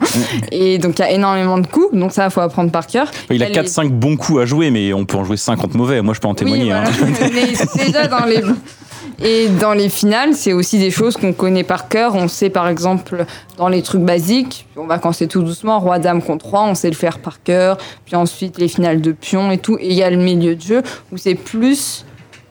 Et 0.52 0.78
donc, 0.78 0.98
il 0.98 1.02
y 1.02 1.04
a 1.04 1.10
énormément 1.12 1.58
de 1.58 1.66
coups. 1.66 1.94
Donc 1.94 2.12
ça, 2.12 2.26
il 2.26 2.30
faut 2.30 2.40
apprendre 2.40 2.70
par 2.70 2.86
cœur. 2.86 3.10
Il 3.30 3.42
a 3.42 3.46
Elle 3.46 3.52
est- 3.56 3.62
4-5 3.62 3.88
bons 3.90 4.16
coups 4.16 4.40
à 4.42 4.46
jouer, 4.46 4.70
mais 4.70 4.92
on 4.92 5.04
peut 5.06 5.16
en 5.16 5.24
jouer 5.24 5.36
50 5.38 5.74
mauvais. 5.74 6.02
Moi, 6.02 6.14
je 6.14 6.20
peux 6.20 6.28
en 6.28 6.34
témoigner. 6.34 6.64
Oui, 6.64 6.70
hein. 6.72 6.84
voilà. 6.98 7.30
Mais 7.34 7.54
c'est 7.54 7.86
déjà 7.86 8.06
dans 8.06 8.24
les. 8.26 8.42
Et 9.20 9.48
dans 9.48 9.72
les 9.72 9.88
finales, 9.88 10.34
c'est 10.34 10.52
aussi 10.52 10.78
des 10.78 10.92
choses 10.92 11.16
qu'on 11.16 11.32
connaît 11.32 11.64
par 11.64 11.88
cœur. 11.88 12.14
On 12.14 12.28
sait 12.28 12.50
par 12.50 12.68
exemple 12.68 13.24
dans 13.56 13.68
les 13.68 13.82
trucs 13.82 14.02
basiques, 14.02 14.66
on 14.76 14.86
va 14.86 14.98
commencer 14.98 15.26
tout 15.26 15.42
doucement, 15.42 15.80
roi 15.80 15.98
dame 15.98 16.22
contre 16.22 16.46
roi, 16.46 16.64
on 16.64 16.74
sait 16.74 16.88
le 16.88 16.94
faire 16.94 17.18
par 17.18 17.42
cœur. 17.42 17.78
Puis 18.04 18.14
ensuite 18.14 18.58
les 18.58 18.68
finales 18.68 19.00
de 19.00 19.10
pion 19.10 19.50
et 19.50 19.58
tout. 19.58 19.76
Et 19.80 19.88
il 19.88 19.94
y 19.94 20.04
a 20.04 20.10
le 20.10 20.18
milieu 20.18 20.54
de 20.54 20.60
jeu 20.60 20.82
où 21.10 21.16
c'est 21.16 21.34
plus. 21.34 22.04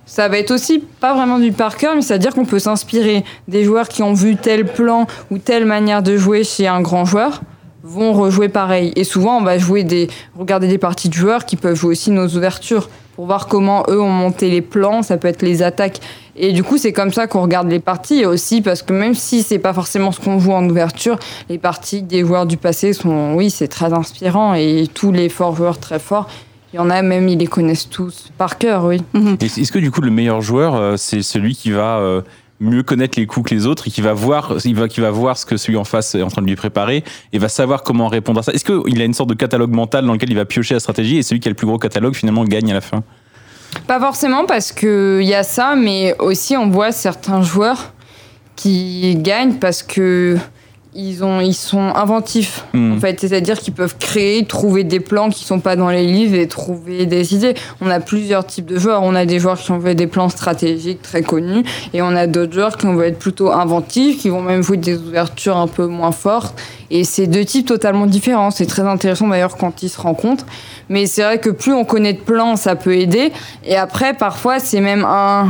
Ça 0.06 0.28
va 0.28 0.38
être 0.38 0.52
aussi 0.52 0.80
pas 0.80 1.14
vraiment 1.14 1.40
du 1.40 1.52
par 1.52 1.78
cœur, 1.78 1.96
mais 1.96 2.02
c'est-à-dire 2.02 2.34
qu'on 2.34 2.46
peut 2.46 2.60
s'inspirer 2.60 3.24
des 3.48 3.64
joueurs 3.64 3.88
qui 3.88 4.04
ont 4.04 4.14
vu 4.14 4.36
tel 4.36 4.66
plan 4.66 5.06
ou 5.32 5.38
telle 5.38 5.66
manière 5.66 6.02
de 6.02 6.18
jouer 6.18 6.44
chez 6.44 6.68
un 6.68 6.82
grand 6.82 7.06
joueur 7.06 7.42
vont 7.84 8.14
rejouer 8.14 8.50
pareil. 8.50 8.92
Et 8.96 9.04
souvent, 9.04 9.38
on 9.38 9.44
va 9.44 9.58
jouer 9.58 9.84
des, 9.84 10.10
regarder 10.38 10.68
des 10.68 10.78
parties 10.78 11.10
de 11.10 11.14
joueurs 11.14 11.46
qui 11.46 11.56
peuvent 11.56 11.76
jouer 11.76 11.92
aussi 11.92 12.12
nos 12.12 12.28
ouvertures 12.28 12.90
pour 13.18 13.26
voir 13.26 13.48
comment 13.48 13.84
eux 13.90 14.00
ont 14.00 14.12
monté 14.12 14.50
les 14.50 14.62
plans. 14.62 15.02
Ça 15.02 15.18
peut 15.18 15.28
être 15.28 15.42
les 15.42 15.64
attaques. 15.64 16.00
Et 16.36 16.54
du 16.54 16.64
coup, 16.64 16.78
c'est 16.78 16.94
comme 16.94 17.12
ça 17.12 17.26
qu'on 17.26 17.42
regarde 17.42 17.68
les 17.68 17.80
parties. 17.80 18.26
Aussi 18.26 18.62
parce 18.62 18.84
que 18.84 18.94
même 18.94 19.16
si 19.16 19.42
c'est 19.42 19.58
pas 19.58 19.74
forcément 19.74 20.12
ce 20.12 20.20
qu'on 20.20 20.38
joue 20.38 20.54
en 20.54 20.64
ouverture, 20.70 21.18
les 21.50 21.58
parties 21.58 22.04
des 22.04 22.22
joueurs 22.22 22.46
du 22.46 22.58
passé 22.58 22.94
sont, 22.94 23.34
oui, 23.34 23.50
c'est 23.50 23.68
très 23.68 23.92
inspirant. 23.92 24.54
Et 24.54 24.88
tous 24.94 25.12
les 25.12 25.30
forts 25.30 25.56
joueurs 25.56 25.80
très 25.80 25.98
forts, 25.98 26.30
il 26.74 26.76
y 26.76 26.80
en 26.80 26.92
a 26.92 27.02
même, 27.02 27.28
ils 27.28 27.40
les 27.40 27.48
connaissent 27.48 27.90
tous 27.90 28.30
par 28.38 28.60
cœur, 28.60 28.86
oui. 28.86 29.02
Est-ce 29.42 29.72
que 29.72 29.80
du 29.80 29.90
coup, 29.90 30.02
le 30.02 30.12
meilleur 30.12 30.42
joueur, 30.42 30.76
euh, 30.76 30.96
c'est 30.96 31.24
celui 31.24 31.56
qui 31.56 31.72
va 31.72 31.98
euh, 31.98 32.22
mieux 32.60 32.84
connaître 32.84 33.20
les 33.20 33.28
coups 33.28 33.50
que 33.50 33.56
les 33.56 33.66
autres 33.66 33.88
et 33.88 33.92
qui 33.92 34.02
va 34.02 34.14
voir, 34.14 34.56
il 34.66 34.76
va, 34.76 34.88
qui 34.88 35.00
va 35.00 35.12
voir 35.12 35.38
ce 35.38 35.46
que 35.46 35.58
celui 35.58 35.78
en 35.78 35.84
face 35.84 36.16
est 36.16 36.22
en 36.22 36.28
train 36.28 36.42
de 36.42 36.48
lui 36.48 36.56
préparer 36.56 37.04
et 37.34 37.38
va 37.38 37.50
savoir 37.50 37.84
comment 37.84 38.08
répondre 38.08 38.40
à 38.40 38.44
ça. 38.44 38.52
Est-ce 38.52 38.66
qu'il 38.66 39.02
a 39.02 39.06
une 39.06 39.14
sorte 39.14 39.30
de 39.30 39.36
catalogue 39.36 39.72
mental 39.72 40.06
dans 40.06 40.14
lequel 40.14 40.30
il 40.32 40.36
va 40.36 40.46
piocher 40.46 40.74
la 40.74 40.80
stratégie 40.80 41.18
et 41.18 41.24
celui 41.24 41.40
qui 41.40 41.48
a 41.48 41.52
le 41.52 41.56
plus 41.56 41.68
gros 41.68 41.78
catalogue 41.78 42.16
finalement 42.16 42.44
gagne 42.44 42.72
à 42.72 42.74
la 42.74 42.82
fin? 42.82 43.04
Pas 43.86 44.00
forcément 44.00 44.46
parce 44.46 44.72
qu'il 44.72 45.24
y 45.24 45.36
a 45.36 45.44
ça, 45.44 45.76
mais 45.76 46.16
aussi 46.20 46.58
on 46.58 46.70
voit 46.70 46.92
certains 46.92 47.42
joueurs 47.42 47.94
qui 48.56 49.16
gagnent 49.18 49.56
parce 49.56 49.84
que 49.84 50.38
ils, 50.98 51.24
ont, 51.24 51.40
ils 51.40 51.54
sont 51.54 51.94
inventifs, 51.96 52.66
Hmm. 52.74 52.94
en 52.94 53.00
fait. 53.00 53.20
C'est-à-dire 53.20 53.60
qu'ils 53.60 53.74
peuvent 53.74 53.96
créer, 53.98 54.44
trouver 54.46 54.84
des 54.84 55.00
plans 55.00 55.30
qui 55.30 55.46
sont 55.46 55.60
pas 55.60 55.76
dans 55.76 55.90
les 55.90 56.06
livres 56.06 56.36
et 56.36 56.48
trouver 56.48 57.06
des 57.06 57.36
idées. 57.36 57.54
On 57.82 57.90
a 57.90 58.00
plusieurs 58.00 58.46
types 58.46 58.66
de 58.66 58.78
joueurs. 58.78 59.04
On 59.04 59.16
a 59.16 59.26
des 59.26 59.40
joueurs 59.40 59.58
qui 59.60 59.72
ont 59.72 59.80
fait 59.80 59.96
des 59.96 60.08
plans 60.08 60.30
stratégiques 60.30 61.02
très 61.02 61.22
connus 61.22 61.64
et 61.94 62.02
on 62.02 62.16
a 62.16 62.28
d'autres 62.28 62.54
joueurs 62.54 62.78
qui 62.78 62.88
vont 62.88 63.02
être 63.02 63.20
plutôt 63.20 63.52
inventifs, 63.52 64.20
qui 64.20 64.30
vont 64.30 64.42
même 64.42 64.64
jouer 64.64 64.78
des 64.78 64.98
ouvertures 64.98 65.58
un 65.58 65.68
peu 65.68 65.86
moins 65.86 66.12
fortes. 66.12 66.60
Et 66.90 67.04
c'est 67.04 67.28
deux 67.28 67.46
types 67.46 67.68
totalement 67.68 68.06
différents. 68.08 68.50
C'est 68.52 68.66
très 68.66 68.84
intéressant 68.84 69.28
d'ailleurs 69.28 69.56
quand 69.58 69.84
ils 69.84 69.90
se 69.90 70.02
rencontrent. 70.02 70.46
Mais 70.90 71.06
c'est 71.06 71.24
vrai 71.24 71.40
que 71.40 71.50
plus 71.52 71.74
on 71.74 71.86
connaît 71.86 72.14
de 72.14 72.20
plans, 72.22 72.56
ça 72.56 72.76
peut 72.76 72.96
aider. 72.96 73.32
Et 73.64 73.76
après, 73.76 74.14
parfois, 74.14 74.60
c'est 74.60 74.82
même 74.82 75.06
un. 75.08 75.50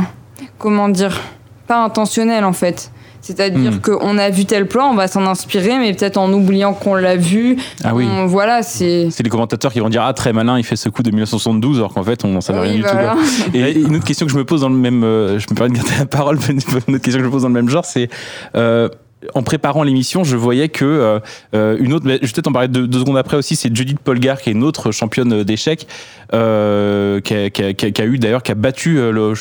Comment 0.58 0.88
dire 0.88 1.20
Pas 1.66 1.82
intentionnel 1.82 2.44
en 2.44 2.52
fait. 2.52 2.90
C'est-à-dire 3.20 3.72
Hmm. 3.72 3.80
qu'on 3.80 4.16
a 4.18 4.30
vu 4.30 4.44
tel 4.44 4.66
plan, 4.68 4.90
on 4.90 4.94
va 4.94 5.08
s'en 5.08 5.26
inspirer, 5.26 5.78
mais 5.78 5.92
peut-être 5.92 6.16
en 6.16 6.32
oubliant 6.32 6.72
qu'on 6.72 6.94
l'a 6.94 7.16
vu. 7.16 7.56
Ah 7.84 7.94
oui. 7.94 8.06
On- 8.10 8.26
voilà, 8.26 8.62
c'est. 8.62 9.08
C'est 9.10 9.22
les 9.22 9.30
commentateurs 9.30 9.72
qui 9.72 9.80
vont 9.80 9.88
dire 9.88 10.02
ah 10.02 10.12
très 10.14 10.32
malin 10.32 10.56
il 10.58 10.64
fait 10.64 10.76
ce 10.76 10.88
coup 10.88 11.02
de 11.02 11.10
1972 11.10 11.78
alors 11.78 11.92
qu'en 11.94 12.02
fait 12.04 12.24
on 12.24 12.28
n'en 12.28 12.40
savait 12.40 12.60
Oui, 12.60 12.66
rien 12.68 12.76
du 12.76 12.82
tout. 12.82 12.88
quoi. 12.90 13.16
Et 13.54 13.72
une 13.72 13.96
autre 13.96 14.04
question 14.04 14.26
que 14.26 14.32
je 14.32 14.38
me 14.38 14.44
pose 14.44 14.60
dans 14.62 14.68
le 14.68 14.76
même, 14.76 15.02
euh, 15.04 15.38
je 15.38 15.46
me 15.50 15.54
permets 15.56 15.72
de 15.72 15.76
garder 15.76 15.92
la 15.98 16.06
parole, 16.06 16.38
mais 16.48 16.54
une 16.54 16.94
autre 16.94 17.02
question 17.02 17.18
que 17.18 17.24
je 17.24 17.24
me 17.24 17.30
pose 17.30 17.42
dans 17.42 17.48
le 17.48 17.54
même 17.54 17.68
genre, 17.68 17.84
c'est 17.84 18.08
euh, 18.54 18.88
en 19.34 19.42
préparant 19.42 19.82
l'émission, 19.82 20.22
je 20.22 20.36
voyais 20.36 20.68
que 20.68 21.20
euh, 21.54 21.76
une 21.80 21.92
autre, 21.92 22.06
mais 22.06 22.18
je 22.22 22.26
vais 22.26 22.32
peut-être 22.32 22.46
en 22.46 22.52
parler 22.52 22.68
deux, 22.68 22.86
deux 22.86 23.00
secondes 23.00 23.18
après 23.18 23.36
aussi, 23.36 23.56
c'est 23.56 23.74
Judith 23.74 23.98
Polgar 23.98 24.40
qui 24.40 24.50
est 24.50 24.52
une 24.52 24.62
autre 24.62 24.92
championne 24.92 25.42
d'échecs, 25.42 25.88
euh, 26.34 27.20
qui, 27.20 27.34
a, 27.34 27.50
qui 27.50 27.62
a- 27.64 27.72
qui 27.74 27.86
a- 27.86 27.90
qui 27.90 28.02
a 28.02 28.04
eu 28.04 28.18
d'ailleurs, 28.18 28.42
qui 28.44 28.52
a 28.52 28.54
battu 28.54 28.94
le- 28.94 29.32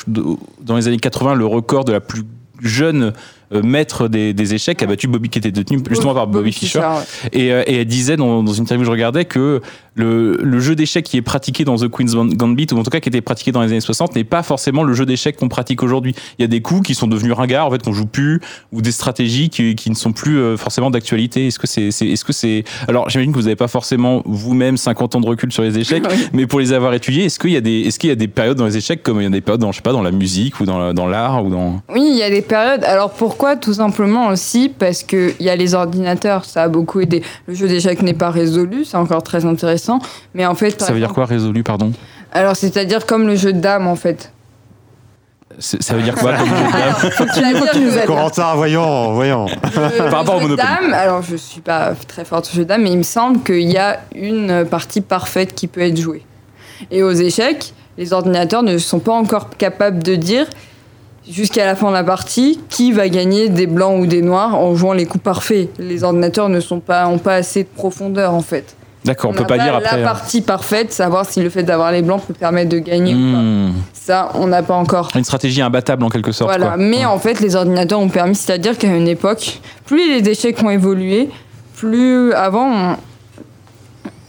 dans 0.62 0.76
les 0.76 0.88
années 0.88 0.98
80 0.98 1.36
le 1.36 1.46
record 1.46 1.86
de 1.86 1.92
la 1.92 2.00
plus 2.00 2.24
jeune 2.62 3.04
euh, 3.04 3.12
maître 3.52 4.08
des, 4.08 4.34
des 4.34 4.54
échecs, 4.54 4.82
a 4.84 4.86
battu 4.86 5.08
Bobby, 5.08 5.30
qui 5.30 5.40
était 5.40 5.52
détenu 5.52 5.80
justement 5.90 6.14
par 6.14 6.28
Bobby, 6.28 6.52
Fischer. 6.52 6.80
ouais. 6.80 7.30
Et, 7.34 7.52
euh, 7.52 7.64
et 7.68 7.78
elle 7.82 7.86
disait 7.86 8.18
dans, 8.18 8.44
dans 8.44 8.54
une 8.54 8.64
interview 8.64 8.82
que 8.84 8.88
je 8.88 8.92
regardais 8.92 9.26
que 9.26 9.62
le, 9.96 10.38
le 10.44 10.60
jeu 10.60 10.76
d'échecs 10.76 11.06
qui 11.06 11.18
est 11.18 11.22
pratiqué 11.22 11.64
dans 11.64 11.76
The 11.78 11.88
Queen's 11.90 12.14
Gambit, 12.16 12.68
ou 12.72 12.78
en 12.78 12.84
tout 12.84 12.90
cas 12.92 13.00
qui 13.00 13.10
était 13.10 13.22
pratiqué 13.22 13.52
dans 13.52 13.62
les 13.62 13.70
années 13.70 13.80
60, 13.82 14.16
n'est 14.16 14.24
pas 14.24 14.44
forcément 14.44 14.84
le 14.84 14.94
jeu 14.94 15.06
d'échecs 15.06 15.38
qu'on 15.38 15.50
pratique 15.50 15.82
aujourd'hui. 15.82 16.14
Il 16.38 16.44
y 16.44 16.46
a 16.46 16.48
des 16.48 16.62
coups 16.62 16.86
qui 16.88 16.94
sont 16.96 17.08
devenus 17.08 17.34
ringards, 17.34 17.66
en 17.68 17.72
fait, 17.72 17.82
qu'on 17.84 17.94
joue 17.94 18.06
plus, 18.06 18.40
ou 18.72 18.82
des 18.82 18.92
stratégies 18.92 19.50
qui, 19.50 19.76
qui 19.76 19.90
ne 19.90 19.96
sont 19.96 20.12
plus 20.12 20.38
euh, 20.38 20.56
forcément 20.58 20.92
d'actualité. 20.92 21.48
Est-ce 21.48 21.58
que 21.58 21.66
c'est, 21.68 21.90
c'est- 21.92 22.08
est-ce 22.08 22.26
que 22.26 22.34
c'est, 22.34 22.64
alors 22.88 23.10
j'imagine 23.10 23.32
que 23.32 23.38
vous 23.38 23.44
n'avez 23.46 23.56
pas 23.56 23.68
forcément 23.68 24.22
vous-même 24.26 24.78
50 24.78 25.16
ans 25.16 25.22
de 25.22 25.28
recul 25.28 25.52
sur 25.52 25.64
les 25.64 25.78
échecs, 25.80 26.04
Oui. 26.10 26.28
mais 26.34 26.46
pour 26.48 26.60
les 26.60 26.74
avoir 26.74 26.94
étudiés, 26.94 27.26
est-ce 27.26 27.40
qu'il 27.40 27.52
y 27.52 27.58
a 27.58 27.62
des, 27.62 27.82
est-ce 27.82 27.98
qu'il 27.98 28.10
y 28.10 28.14
a 28.14 28.16
des 28.16 28.28
périodes 28.28 28.58
dans 28.58 28.66
les 28.66 28.78
échecs 28.78 29.02
comme 29.02 29.20
il 29.20 29.24
y 29.24 29.28
a 29.28 29.30
des 29.30 29.42
périodes 29.42 29.62
dans, 29.62 29.72
je 29.72 29.78
sais 29.78 29.82
pas, 29.82 29.94
dans 29.94 30.04
la 30.04 30.12
musique 30.12 30.60
ou 30.60 30.66
dans, 30.66 30.94
dans 30.94 31.08
l'art 31.08 31.44
ou 31.44 31.50
dans. 31.50 31.82
Oui, 31.92 32.08
il 32.12 32.18
y 32.18 32.24
a 32.24 32.30
des 32.30 32.42
périodes. 32.44 32.84
Alors 32.84 33.12
pourquoi 33.38 33.56
Tout 33.56 33.76
simplement 33.76 34.30
aussi 34.30 34.68
parce 34.68 35.04
qu'il 35.04 35.36
y 35.40 35.48
a 35.48 35.56
les 35.56 35.76
ordinateurs, 35.76 36.44
ça 36.44 36.64
a 36.64 36.68
beaucoup 36.70 37.02
aidé. 37.02 37.22
Le 37.46 37.54
jeu 37.54 37.68
d'échecs 37.68 38.02
n'est 38.02 38.16
pas 38.16 38.32
résolu, 38.32 38.84
c'est 38.84 38.98
encore 38.98 39.22
très 39.22 39.46
intéressant. 39.46 40.00
Mais 40.34 40.44
en 40.48 40.56
fait. 40.56 40.82
Ça 40.82 40.92
veut 40.92 40.98
dire 40.98 41.14
quoi 41.14 41.26
résolu, 41.26 41.62
pardon 41.62 41.92
Alors 42.32 42.56
c'est-à-dire 42.56 43.06
comme 43.06 43.28
le 43.28 43.36
jeu 43.36 43.54
de 43.54 43.60
dames 43.60 43.86
en 43.86 43.96
fait. 43.96 44.32
Ça 45.60 45.94
veut 45.94 46.02
dire 46.02 46.16
quoi 46.16 46.34
comme 46.34 46.48
jeu 46.48 46.56
de 46.56 46.72
dames 46.72 47.12
C'est-à-dire 47.36 47.72
que- 48.02 48.08
Corentin, 48.08 48.56
voyons, 48.56 49.14
voyons. 49.14 49.46
Le- 49.46 50.10
Par 50.10 50.12
rapport 50.20 50.38
au 50.38 50.40
Monopoly. 50.42 50.68
dames, 50.68 50.94
alors 50.96 51.22
je 51.22 51.36
suis 51.36 51.62
pas 51.62 51.94
très 52.08 52.26
forte 52.26 52.50
au 52.52 52.56
jeu 52.56 52.64
de 52.64 52.70
dames, 52.70 52.82
mais 52.82 52.92
il 52.92 52.98
me 52.98 53.04
semble 53.04 53.44
qu'il 53.44 53.72
y 53.72 53.78
a 53.78 54.00
une 54.16 54.66
partie 54.66 55.02
parfaite 55.02 55.54
qui 55.54 55.68
peut 55.68 55.82
être 55.82 55.98
jouée. 55.98 56.24
Et 56.90 57.04
aux 57.04 57.12
échecs, 57.14 57.76
les 58.00 58.14
ordinateurs 58.14 58.64
ne 58.64 58.80
sont 58.80 59.00
pas 59.00 59.14
encore 59.14 59.52
capables 59.58 60.02
de 60.02 60.16
dire 60.16 60.48
jusqu'à 61.30 61.66
la 61.66 61.76
fin 61.76 61.88
de 61.90 61.94
la 61.94 62.04
partie 62.04 62.60
qui 62.70 62.92
va 62.92 63.10
gagner 63.10 63.50
des 63.50 63.68
blancs 63.68 64.00
ou 64.02 64.06
des 64.08 64.22
noirs 64.22 64.56
en 64.56 64.76
jouant 64.76 64.94
les 64.94 65.06
coups 65.06 65.24
parfaits. 65.24 65.70
Les 65.80 66.04
ordinateurs 66.04 66.50
ne 66.50 66.60
sont 66.60 66.80
pas 66.80 67.08
ont 67.08 67.18
pas 67.18 67.36
assez 67.36 67.64
de 67.64 67.70
profondeur 67.70 68.34
en 68.34 68.42
fait. 68.42 68.76
D'accord, 69.06 69.32
on, 69.32 69.34
peut 69.34 69.42
n'a 69.42 69.46
pas 69.48 69.58
dire 69.58 69.72
la 69.74 69.78
après. 69.78 70.02
hein. 70.02 70.04
partie 70.04 70.42
parfaite, 70.42 70.92
savoir 70.92 71.26
si 71.26 71.42
le 71.42 71.50
fait 71.50 71.64
d'avoir 71.64 71.92
les 71.94 72.02
blancs 72.02 72.22
peut 72.28 72.34
permettre 72.34 72.70
de 72.70 72.80
gagner 72.80 73.14
ou 73.14 73.18
pas. 73.34 73.42
Hmm. 73.42 73.74
Ça, 73.94 74.32
on 74.36 74.48
n'a 74.48 74.64
pas 74.64 74.74
encore. 74.76 75.10
Une 75.16 75.24
stratégie 75.24 75.62
imbattable 75.62 76.04
en 76.04 76.10
quelque 76.10 76.32
sorte. 76.34 76.50
Voilà, 76.50 76.68
quoi. 76.68 76.78
mais 76.78 77.00
Ouais. 77.00 77.06
en 77.06 77.18
fait, 77.20 77.40
les 77.40 77.56
ordinateurs 77.56 78.00
ont 78.00 78.10
permis, 78.10 78.36
c'est-à-dire 78.36 78.78
qu'à 78.78 78.88
une 78.88 79.08
époque, 79.08 79.60
plus 79.86 80.20
les 80.20 80.30
échecs 80.30 80.62
ont 80.62 80.70
évolué, 80.70 81.30
plus 81.76 82.34
avant, 82.34 82.70
on- 82.70 82.96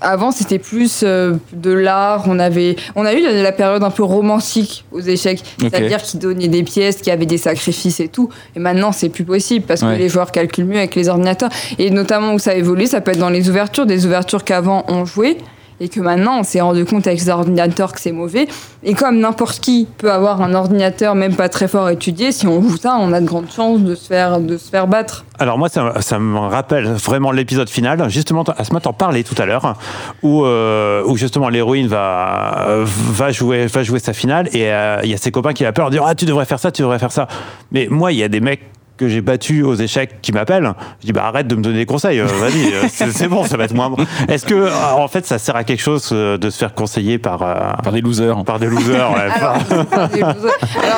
avant 0.01 0.31
c'était 0.31 0.59
plus 0.59 1.01
euh, 1.03 1.35
de 1.53 1.71
l'art. 1.73 2.25
On 2.27 2.39
avait, 2.39 2.77
on 2.97 3.05
a 3.05 3.13
eu 3.15 3.23
la, 3.23 3.33
la 3.33 3.53
période 3.53 3.83
un 3.83 3.91
peu 3.91 4.03
romantique 4.05 4.85
aux 4.93 5.01
échecs, 5.01 5.43
c'est-à-dire 5.61 6.03
qu'ils 6.03 6.21
donnaient 6.21 6.49
des 6.49 6.63
pièces, 6.63 6.97
qui 7.03 7.11
avaient 7.11 7.27
des 7.27 7.39
sacrifices 7.39 8.01
et 8.01 8.09
tout. 8.09 8.29
Et 8.57 8.59
maintenant, 8.61 8.93
c'est 8.93 9.09
plus 9.09 9.25
possible 9.25 9.65
parce 9.67 9.83
Ouais. 9.83 9.95
que 9.95 9.99
les 9.99 10.09
joueurs 10.09 10.33
calculent 10.33 10.65
mieux 10.67 10.79
avec 10.79 10.95
les 10.95 11.09
ordinateurs. 11.09 11.51
Et 11.79 11.91
notamment 11.91 12.35
où 12.35 12.39
ça 12.39 12.51
a 12.51 12.55
évolué, 12.55 12.87
ça 12.87 13.01
peut 13.01 13.11
être 13.13 13.19
dans 13.19 13.31
les 13.31 13.49
ouvertures, 13.49 13.87
des 13.87 14.07
ouvertures 14.07 14.45
qu'avant 14.45 14.85
on 14.89 15.05
jouait. 15.05 15.37
Et 15.81 15.89
que 15.89 16.01
maintenant 16.01 16.41
on 16.41 16.43
s'est 16.43 16.61
rendu 16.61 16.85
compte 16.85 17.07
avec 17.07 17.21
les 17.21 17.29
ordinateurs 17.29 17.93
que 17.93 18.01
c'est 18.01 18.13
mauvais. 18.13 18.49
Et 18.83 18.95
comme 18.95 19.19
n'importe 19.19 19.61
qui 19.61 19.87
peut 19.99 20.13
avoir 20.13 20.41
un 20.43 20.55
ordinateur 20.55 21.15
même 21.15 21.35
pas 21.35 21.49
très 21.49 21.69
fort 21.69 21.89
étudié, 21.91 22.33
si 22.33 22.47
on 22.47 22.63
joue 22.63 22.77
ça, 22.77 22.97
on 22.99 23.13
a 23.13 23.21
de 23.21 23.27
grandes 23.27 23.51
chances 23.51 23.81
de 23.81 23.95
se 23.95 24.07
faire, 24.07 24.41
de 24.41 24.57
se 24.57 24.71
faire 24.71 24.87
battre. 24.87 25.25
Alors 25.39 25.59
moi, 25.59 25.69
ça, 25.69 26.19
me 26.19 26.39
rappelle 26.39 26.87
vraiment 26.87 27.31
l'épisode 27.31 27.69
final. 27.69 28.09
Justement, 28.09 28.45
Asma 28.57 28.81
t'en 28.81 28.93
parlait 28.93 29.23
tout 29.23 29.41
à 29.41 29.47
l'heure, 29.47 29.77
où, 30.23 30.45
euh, 30.45 31.03
où 31.07 31.17
justement 31.17 31.49
l'héroïne 31.49 31.87
va, 31.87 32.67
va, 32.85 33.31
jouer, 33.31 33.67
va 33.67 33.83
jouer 33.83 34.01
sa 34.01 34.13
finale 34.13 34.49
et 34.53 34.73
euh, 34.73 35.01
il 35.05 35.11
y 35.11 35.15
a 35.15 35.17
ses 35.17 35.31
copains 35.31 35.53
qui 35.53 35.63
l'appellent 35.63 35.85
en 35.85 35.91
disant 35.91 36.05
Ah, 36.07 36.15
tu 36.15 36.25
devrais 36.25 36.45
faire 36.45 36.59
ça, 36.59 36.73
tu 36.73 36.83
devrais 36.83 36.99
faire 36.99 37.13
ça. 37.13 37.29
Mais 37.71 37.87
moi, 37.91 38.13
il 38.13 38.19
y 38.19 38.23
a 38.23 38.29
des 38.29 38.41
mecs 38.41 38.63
que 38.99 39.09
j'ai 39.09 39.23
battus 39.23 39.65
aux 39.65 39.75
échecs 39.75 40.21
qui 40.21 40.33
m'appellent, 40.33 40.75
je 41.01 41.07
dis 41.07 41.13
bah 41.13 41.25
arrête 41.27 41.47
de 41.47 41.55
me 41.55 41.63
donner 41.63 41.79
des 41.79 41.87
conseils, 41.87 42.21
euh, 42.21 42.27
vas-y, 42.27 42.75
euh, 42.75 42.83
c'est 42.91 43.29
bon, 43.29 43.45
ça 43.45 43.57
va 43.57 43.65
être 43.65 43.73
moins 43.75 43.89
bon. 43.89 43.97
Est-ce 44.29 44.45
que 44.45 44.55
euh, 44.55 44.71
en 44.97 45.09
fait 45.09 45.25
ça 45.25 45.39
sert 45.39 45.57
à 45.57 45.65
quelque 45.65 45.81
chose 45.81 46.11
de 46.11 46.51
se 46.51 46.59
faire 46.59 46.75
conseiller 46.75 47.17
par 47.19 47.43
euh, 47.43 47.55
Par 47.83 47.93
des 47.93 48.03
losers. 48.03 48.45
par 48.45 48.59
des 48.59 48.67
losers 48.67 49.11
ouais, 49.13 49.21
Alors, 49.21 49.87
par- 49.91 50.11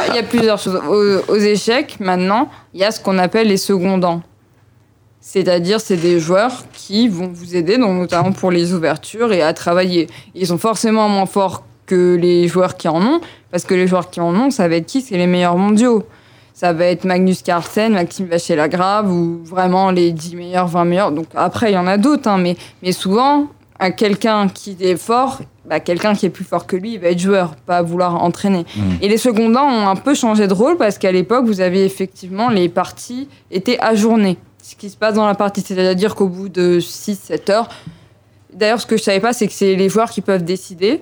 il 0.08 0.14
y 0.16 0.18
a 0.18 0.22
plusieurs 0.24 0.58
choses. 0.58 0.80
Aux, 0.88 1.32
aux 1.32 1.36
échecs, 1.38 1.98
maintenant, 2.00 2.48
il 2.74 2.80
y 2.80 2.84
a 2.84 2.90
ce 2.90 2.98
qu'on 3.00 3.18
appelle 3.18 3.46
les 3.48 3.56
secondants. 3.58 4.22
C'est-à-dire, 5.20 5.80
c'est 5.80 5.96
des 5.98 6.18
joueurs 6.18 6.64
qui 6.72 7.06
vont 7.08 7.28
vous 7.32 7.54
aider, 7.54 7.76
donc 7.76 7.90
notamment 7.98 8.32
pour 8.32 8.50
les 8.50 8.72
ouvertures 8.72 9.32
et 9.32 9.42
à 9.42 9.52
travailler. 9.52 10.08
Ils 10.34 10.46
sont 10.46 10.56
forcément 10.58 11.08
moins 11.08 11.26
forts 11.26 11.64
que 11.86 12.16
les 12.18 12.48
joueurs 12.48 12.76
qui 12.76 12.88
en 12.88 13.02
ont, 13.02 13.20
parce 13.50 13.64
que 13.64 13.74
les 13.74 13.86
joueurs 13.86 14.08
qui 14.10 14.20
en 14.20 14.34
ont, 14.34 14.50
ça 14.50 14.66
va 14.68 14.76
être 14.76 14.86
qui? 14.86 15.02
C'est 15.02 15.18
les 15.18 15.26
meilleurs 15.26 15.56
mondiaux. 15.58 16.04
Ça 16.60 16.74
va 16.74 16.84
être 16.84 17.06
Magnus 17.06 17.40
Carlsen, 17.40 17.94
Maxime 17.94 18.26
Vacher-Lagrave, 18.26 19.10
ou 19.10 19.40
vraiment 19.44 19.90
les 19.90 20.12
10 20.12 20.36
meilleurs, 20.36 20.68
20 20.68 20.84
meilleurs. 20.84 21.10
Donc 21.10 21.28
après, 21.34 21.70
il 21.70 21.74
y 21.74 21.78
en 21.78 21.86
a 21.86 21.96
d'autres, 21.96 22.28
hein, 22.28 22.36
mais, 22.36 22.54
mais 22.82 22.92
souvent, 22.92 23.46
à 23.78 23.90
quelqu'un 23.90 24.46
qui 24.46 24.76
est 24.78 24.98
fort, 24.98 25.38
bah, 25.66 25.80
quelqu'un 25.80 26.14
qui 26.14 26.26
est 26.26 26.28
plus 26.28 26.44
fort 26.44 26.66
que 26.66 26.76
lui, 26.76 26.92
il 26.92 27.00
va 27.00 27.08
être 27.08 27.18
joueur, 27.18 27.56
pas 27.64 27.80
vouloir 27.80 28.22
entraîner. 28.22 28.66
Et 29.00 29.08
les 29.08 29.16
secondants 29.16 29.64
ont 29.64 29.88
un 29.88 29.96
peu 29.96 30.12
changé 30.12 30.48
de 30.48 30.52
rôle 30.52 30.76
parce 30.76 30.98
qu'à 30.98 31.12
l'époque, 31.12 31.46
vous 31.46 31.62
avez 31.62 31.82
effectivement 31.82 32.50
les 32.50 32.68
parties 32.68 33.26
étaient 33.50 33.78
ajournées. 33.80 34.36
Ce 34.62 34.76
qui 34.76 34.90
se 34.90 34.98
passe 34.98 35.14
dans 35.14 35.26
la 35.26 35.34
partie, 35.34 35.62
c'est-à-dire 35.62 36.14
qu'au 36.14 36.28
bout 36.28 36.50
de 36.50 36.78
6-7 36.78 37.50
heures, 37.52 37.70
d'ailleurs, 38.52 38.82
ce 38.82 38.86
que 38.86 38.98
je 38.98 39.02
savais 39.02 39.20
pas, 39.20 39.32
c'est 39.32 39.46
que 39.46 39.54
c'est 39.54 39.76
les 39.76 39.88
joueurs 39.88 40.10
qui 40.10 40.20
peuvent 40.20 40.44
décider. 40.44 41.00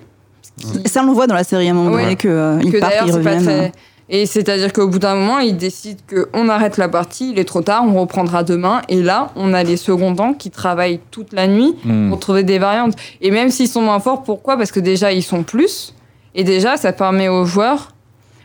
Ça, 0.87 1.03
on 1.03 1.07
le 1.07 1.12
voit 1.14 1.27
dans 1.27 1.35
la 1.35 1.42
série 1.42 1.66
à 1.66 1.73
un 1.73 1.75
moment 1.75 1.90
donné 1.90 2.14
que, 2.14 2.29
euh, 2.29 2.61
ils 2.62 2.71
que 2.71 2.79
partent, 2.79 2.94
ils 3.05 3.12
reviennent. 3.12 3.73
Et 4.11 4.25
c'est-à-dire 4.25 4.73
qu'au 4.73 4.88
bout 4.88 4.99
d'un 4.99 5.14
moment, 5.14 5.38
ils 5.38 5.57
décident 5.57 6.01
qu'on 6.09 6.49
arrête 6.49 6.79
la 6.79 6.88
partie, 6.88 7.31
il 7.33 7.38
est 7.38 7.44
trop 7.44 7.61
tard, 7.61 7.85
on 7.87 8.01
reprendra 8.01 8.42
demain. 8.42 8.81
Et 8.88 9.03
là, 9.03 9.31
on 9.37 9.53
a 9.53 9.62
les 9.62 9.77
secondants 9.77 10.33
qui 10.33 10.51
travaillent 10.51 11.01
toute 11.11 11.33
la 11.35 11.47
nuit 11.47 11.75
Hmm. 11.85 12.09
pour 12.09 12.18
trouver 12.18 12.42
des 12.42 12.59
variantes. 12.59 12.94
Et 13.21 13.31
même 13.31 13.51
s'ils 13.51 13.68
sont 13.68 13.83
moins 13.83 14.01
forts, 14.01 14.23
pourquoi? 14.23 14.57
Parce 14.57 14.73
que 14.73 14.81
déjà, 14.81 15.12
ils 15.12 15.23
sont 15.23 15.42
plus. 15.42 15.94
Et 16.35 16.42
déjà, 16.44 16.77
ça 16.79 16.92
permet 16.92 17.29
aux 17.29 17.44
joueurs, 17.44 17.92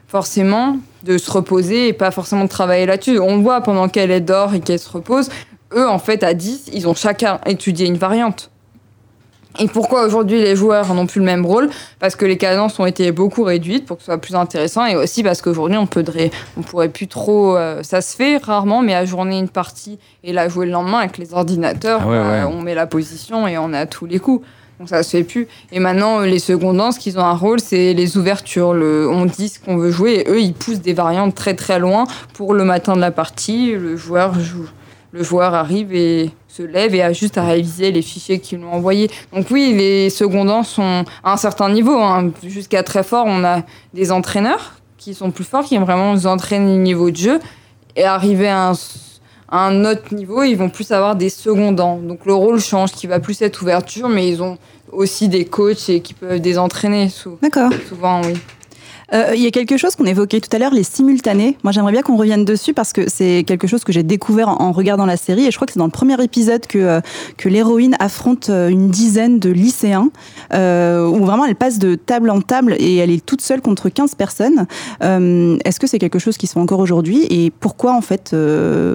forcément, 0.07 0.77
de 1.03 1.17
se 1.17 1.31
reposer 1.31 1.87
et 1.89 1.93
pas 1.93 2.11
forcément 2.11 2.43
de 2.43 2.49
travailler 2.49 2.85
là-dessus. 2.85 3.19
On 3.19 3.39
voit 3.39 3.61
pendant 3.61 3.87
qu'elle 3.87 4.11
est 4.11 4.21
dort 4.21 4.53
et 4.53 4.59
qu'elle 4.59 4.79
se 4.79 4.89
repose, 4.89 5.29
eux, 5.75 5.87
en 5.87 5.99
fait, 5.99 6.23
à 6.23 6.33
10, 6.33 6.69
ils 6.73 6.87
ont 6.87 6.93
chacun 6.95 7.39
étudié 7.45 7.87
une 7.87 7.97
variante. 7.97 8.51
Et 9.59 9.67
pourquoi 9.67 10.05
aujourd'hui 10.05 10.41
les 10.41 10.55
joueurs 10.55 10.93
n'ont 10.93 11.05
plus 11.05 11.19
le 11.19 11.25
même 11.25 11.45
rôle? 11.45 11.69
Parce 11.99 12.15
que 12.15 12.25
les 12.25 12.37
cadences 12.37 12.79
ont 12.79 12.85
été 12.85 13.11
beaucoup 13.11 13.43
réduites 13.43 13.85
pour 13.85 13.97
que 13.97 14.01
ce 14.03 14.07
soit 14.07 14.17
plus 14.17 14.35
intéressant 14.35 14.85
et 14.85 14.95
aussi 14.95 15.21
parce 15.23 15.41
qu'aujourd'hui 15.41 15.77
on 15.77 15.85
peut 15.85 16.03
on 16.57 16.61
pourrait 16.61 16.89
plus 16.89 17.07
trop 17.07 17.55
euh, 17.55 17.83
ça 17.83 18.01
se 18.01 18.15
fait 18.15 18.37
rarement 18.37 18.81
mais 18.81 18.95
ajourner 18.95 19.37
une 19.37 19.49
partie 19.49 19.99
et 20.23 20.33
la 20.33 20.49
jouer 20.49 20.65
le 20.65 20.71
lendemain 20.71 20.99
avec 20.99 21.17
les 21.17 21.33
ordinateurs 21.33 22.01
Ah 22.03 22.07
ouais, 22.09 22.17
bah, 22.17 22.29
ouais. 22.47 22.53
on 22.53 22.61
met 22.61 22.73
la 22.75 22.87
position 22.87 23.47
et 23.47 23.57
on 23.57 23.73
a 23.73 23.85
tous 23.85 24.05
les 24.05 24.19
coups. 24.19 24.45
Donc 24.79 24.89
ça 24.89 25.03
se 25.03 25.11
fait 25.11 25.23
plus. 25.23 25.47
Et 25.71 25.79
maintenant 25.79 26.21
les 26.21 26.39
secondants 26.39 26.91
ce 26.91 26.97
qu'ils 26.99 27.19
ont 27.19 27.23
un 27.23 27.35
rôle 27.35 27.59
c'est 27.59 27.93
les 27.93 28.17
ouvertures 28.17 28.73
le 28.73 29.07
on 29.07 29.25
dit 29.25 29.49
ce 29.49 29.59
qu'on 29.59 29.77
veut 29.77 29.91
jouer 29.91 30.23
et 30.25 30.29
eux 30.31 30.41
ils 30.41 30.53
poussent 30.53 30.81
des 30.81 30.93
variantes 30.93 31.35
très 31.35 31.53
très 31.53 31.77
loin 31.77 32.05
pour 32.33 32.55
le 32.55 32.63
matin 32.65 32.95
de 32.95 33.01
la 33.01 33.11
partie 33.11 33.73
le 33.73 33.95
joueur 33.95 34.39
joue 34.39 34.67
le 35.13 35.23
joueur 35.23 35.53
arrive 35.53 35.93
et 35.93 36.31
se 36.47 36.63
lève 36.63 36.93
et 36.95 37.01
a 37.03 37.13
juste 37.13 37.37
à 37.37 37.43
réviser 37.45 37.91
les 37.91 38.01
fichiers 38.01 38.39
qu'ils 38.39 38.57
lui 38.57 38.65
ont 38.65 38.73
envoyés. 38.73 39.09
Donc 39.31 39.45
oui, 39.51 39.73
les 39.77 40.09
secondants 40.09 40.63
sont 40.63 41.05
à 41.23 41.33
un 41.33 41.37
certain 41.37 41.69
niveau. 41.69 41.97
hein. 41.99 42.31
Jusqu'à 42.43 42.81
très 42.83 43.03
fort, 43.03 43.25
on 43.27 43.43
a 43.43 43.61
des 43.93 44.11
entraîneurs 44.11 44.73
qui 44.97 45.13
sont 45.13 45.29
plus 45.31 45.43
forts, 45.43 45.63
qui 45.65 45.77
vraiment 45.77 46.13
nous 46.13 46.25
entraînent 46.27 46.67
le 46.67 46.81
niveau 46.81 47.11
de 47.11 47.15
jeu. 47.15 47.39
Et 47.95 48.03
arriver 48.05 48.47
à 48.49 48.69
un, 48.69 48.73
à 49.49 49.67
un 49.67 49.85
autre 49.85 50.15
niveau, 50.15 50.41
ils 50.41 50.55
vont 50.55 50.69
plus 50.71 50.91
avoir 50.91 51.15
des 51.15 51.29
secondants. 51.29 51.97
Donc 51.97 52.25
le 52.25 52.33
rôle 52.33 52.59
change, 52.59 52.91
qui 52.91 53.05
va 53.05 53.19
plus 53.19 53.39
être 53.43 53.61
ouverture, 53.61 54.09
mais 54.09 54.27
ils 54.27 54.41
ont 54.41 54.57
aussi 54.91 55.27
des 55.29 55.45
coachs 55.45 55.89
et 55.89 56.01
qui 56.01 56.15
peuvent 56.15 56.41
les 56.41 56.57
entraîner 56.57 57.09
sou- 57.09 57.37
D'accord. 57.41 57.69
souvent, 57.87 58.21
oui. 58.23 58.33
Euh, 59.13 59.33
Il 59.35 59.41
y 59.41 59.47
a 59.47 59.51
quelque 59.51 59.77
chose 59.77 59.95
qu'on 59.95 60.05
évoquait 60.05 60.39
tout 60.39 60.49
à 60.55 60.59
l'heure, 60.59 60.73
les 60.73 60.83
simultanés. 60.83 61.57
Moi, 61.63 61.71
j'aimerais 61.71 61.91
bien 61.91 62.01
qu'on 62.01 62.17
revienne 62.17 62.45
dessus 62.45 62.73
parce 62.73 62.93
que 62.93 63.09
c'est 63.09 63.43
quelque 63.45 63.67
chose 63.67 63.83
que 63.83 63.91
j'ai 63.91 64.03
découvert 64.03 64.49
en, 64.49 64.71
regardant 64.71 65.05
la 65.05 65.17
série. 65.17 65.45
Et 65.45 65.51
je 65.51 65.55
crois 65.55 65.67
que 65.67 65.73
c'est 65.73 65.79
dans 65.79 65.85
le 65.85 65.91
premier 65.91 66.21
épisode 66.23 66.65
que, 66.65 66.79
euh, 66.79 67.01
que 67.37 67.47
l'héroïne 67.49 67.95
affronte 67.99 68.49
euh, 68.49 68.69
une 68.69 68.89
dizaine 68.89 69.39
de 69.39 69.49
lycéens, 69.49 70.09
où 70.51 71.25
vraiment 71.25 71.45
elle 71.45 71.55
passe 71.55 71.79
de 71.79 71.95
table 71.95 72.29
en 72.29 72.41
table 72.41 72.75
et 72.79 72.97
elle 72.97 73.11
est 73.11 73.23
toute 73.23 73.41
seule 73.41 73.61
contre 73.61 73.89
15 73.89 74.15
personnes. 74.15 74.65
Est-ce 75.01 75.79
que 75.79 75.87
c'est 75.87 75.99
quelque 75.99 76.19
chose 76.19 76.37
qui 76.37 76.47
se 76.47 76.53
fait 76.53 76.59
encore 76.59 76.79
aujourd'hui 76.79 77.25
Et 77.29 77.51
pourquoi, 77.51 77.93
en 77.93 78.01
fait, 78.01 78.35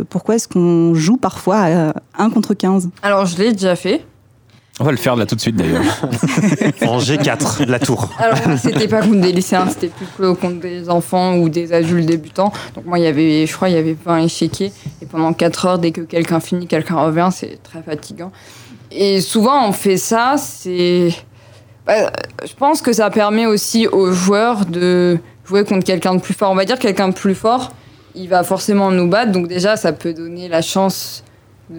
pourquoi 0.08 0.36
est-ce 0.36 0.48
qu'on 0.48 0.94
joue 0.94 1.16
parfois 1.16 1.56
à 1.56 1.94
1 2.18 2.30
contre 2.30 2.54
15 2.54 2.90
Alors 3.02 3.26
je 3.26 3.38
l'ai 3.38 3.52
déjà 3.52 3.76
fait. 3.76 4.04
On 4.80 4.84
va 4.84 4.92
le 4.92 4.96
faire 4.96 5.16
là 5.16 5.26
tout 5.26 5.34
de 5.34 5.40
suite 5.40 5.56
d'ailleurs. 5.56 5.82
en 6.86 6.98
G4, 6.98 7.66
la 7.66 7.80
tour. 7.80 8.10
Alors, 8.18 8.38
c'était 8.58 8.86
pas 8.86 9.00
contre 9.00 9.20
des 9.20 9.32
lycéens, 9.32 9.68
c'était 9.68 9.88
plutôt 9.88 10.36
contre 10.36 10.60
des 10.60 10.88
enfants 10.88 11.36
ou 11.36 11.48
des 11.48 11.72
adultes 11.72 12.06
débutants. 12.06 12.52
Donc, 12.76 12.84
moi, 12.86 12.98
il 13.00 13.04
y 13.04 13.08
avait, 13.08 13.46
je 13.46 13.52
crois, 13.52 13.68
il 13.70 13.74
y 13.74 13.78
avait 13.78 13.96
20 14.04 14.18
échiquiers. 14.18 14.72
Et 15.02 15.06
pendant 15.06 15.32
4 15.32 15.66
heures, 15.66 15.78
dès 15.80 15.90
que 15.90 16.02
quelqu'un 16.02 16.38
finit, 16.38 16.68
quelqu'un 16.68 16.96
revient, 16.96 17.28
c'est 17.32 17.60
très 17.62 17.82
fatigant. 17.82 18.30
Et 18.92 19.20
souvent, 19.20 19.68
on 19.68 19.72
fait 19.72 19.96
ça, 19.96 20.36
c'est. 20.38 21.10
bah, 21.84 22.12
je 22.46 22.54
pense 22.54 22.80
que 22.80 22.92
ça 22.92 23.10
permet 23.10 23.46
aussi 23.46 23.88
aux 23.88 24.12
joueurs 24.12 24.64
de 24.64 25.18
jouer 25.44 25.64
contre 25.64 25.84
quelqu'un 25.84 26.14
de 26.14 26.20
plus 26.20 26.34
fort. 26.34 26.52
On 26.52 26.54
va 26.54 26.64
dire 26.64 26.78
quelqu'un 26.78 27.08
de 27.08 27.14
plus 27.14 27.34
fort, 27.34 27.72
il 28.14 28.28
va 28.28 28.44
forcément 28.44 28.92
nous 28.92 29.08
battre. 29.08 29.32
Donc, 29.32 29.48
déjà, 29.48 29.76
ça 29.76 29.92
peut 29.92 30.14
donner 30.14 30.48
la 30.48 30.62
chance. 30.62 31.24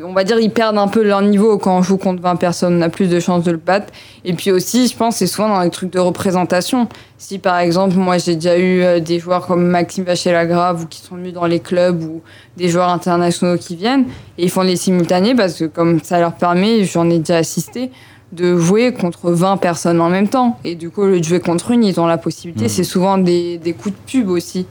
On 0.03 0.13
va 0.13 0.23
dire 0.23 0.39
ils 0.39 0.51
perdent 0.51 0.77
un 0.77 0.87
peu 0.87 1.03
leur 1.03 1.21
niveau 1.21 1.57
quand 1.57 1.77
on 1.77 1.81
joue 1.81 1.97
contre 1.97 2.21
20 2.21 2.35
personnes, 2.35 2.77
on 2.77 2.81
a 2.81 2.89
plus 2.89 3.09
de 3.09 3.19
chances 3.19 3.43
de 3.43 3.51
le 3.51 3.57
battre. 3.57 3.91
Et 4.23 4.33
puis 4.33 4.51
aussi, 4.51 4.87
je 4.87 4.95
pense, 4.95 5.17
c'est 5.17 5.27
souvent 5.27 5.49
dans 5.49 5.61
les 5.61 5.71
trucs 5.71 5.91
de 5.91 5.99
représentation. 5.99 6.87
Si 7.17 7.39
par 7.39 7.57
exemple, 7.57 7.95
moi 7.95 8.19
j'ai 8.19 8.35
déjà 8.35 8.57
eu 8.57 8.81
euh, 8.81 8.99
des 8.99 9.19
joueurs 9.19 9.47
comme 9.47 9.65
Maxime 9.65 10.03
Vacher-Lagrave 10.03 10.83
ou 10.83 10.85
qui 10.85 11.01
sont 11.01 11.15
venus 11.15 11.33
dans 11.33 11.45
les 11.45 11.59
clubs 11.59 12.03
ou 12.03 12.21
des 12.55 12.69
joueurs 12.69 12.89
internationaux 12.89 13.57
qui 13.57 13.75
viennent 13.75 14.05
et 14.37 14.43
ils 14.43 14.49
font 14.49 14.61
les 14.61 14.75
simultanés 14.75 15.33
parce 15.33 15.55
que 15.55 15.65
comme 15.65 15.99
ça 16.03 16.19
leur 16.19 16.33
permet, 16.33 16.83
j'en 16.83 17.09
ai 17.09 17.17
déjà 17.19 17.37
assisté, 17.37 17.91
de 18.31 18.57
jouer 18.57 18.93
contre 18.93 19.31
20 19.31 19.57
personnes 19.57 20.01
en 20.01 20.09
même 20.09 20.27
temps. 20.27 20.59
Et 20.63 20.75
du 20.75 20.89
coup, 20.91 21.01
au 21.01 21.07
lieu 21.07 21.19
de 21.19 21.25
jouer 21.25 21.39
contre 21.39 21.71
une, 21.71 21.83
ils 21.83 21.99
ont 21.99 22.05
la 22.05 22.17
possibilité. 22.17 22.65
Mhm. 22.65 22.69
C'est 22.69 22.83
souvent 22.83 23.17
des, 23.17 23.57
des 23.57 23.73
coups 23.73 23.95
de 23.95 24.11
pub 24.11 24.29
aussi. 24.29 24.67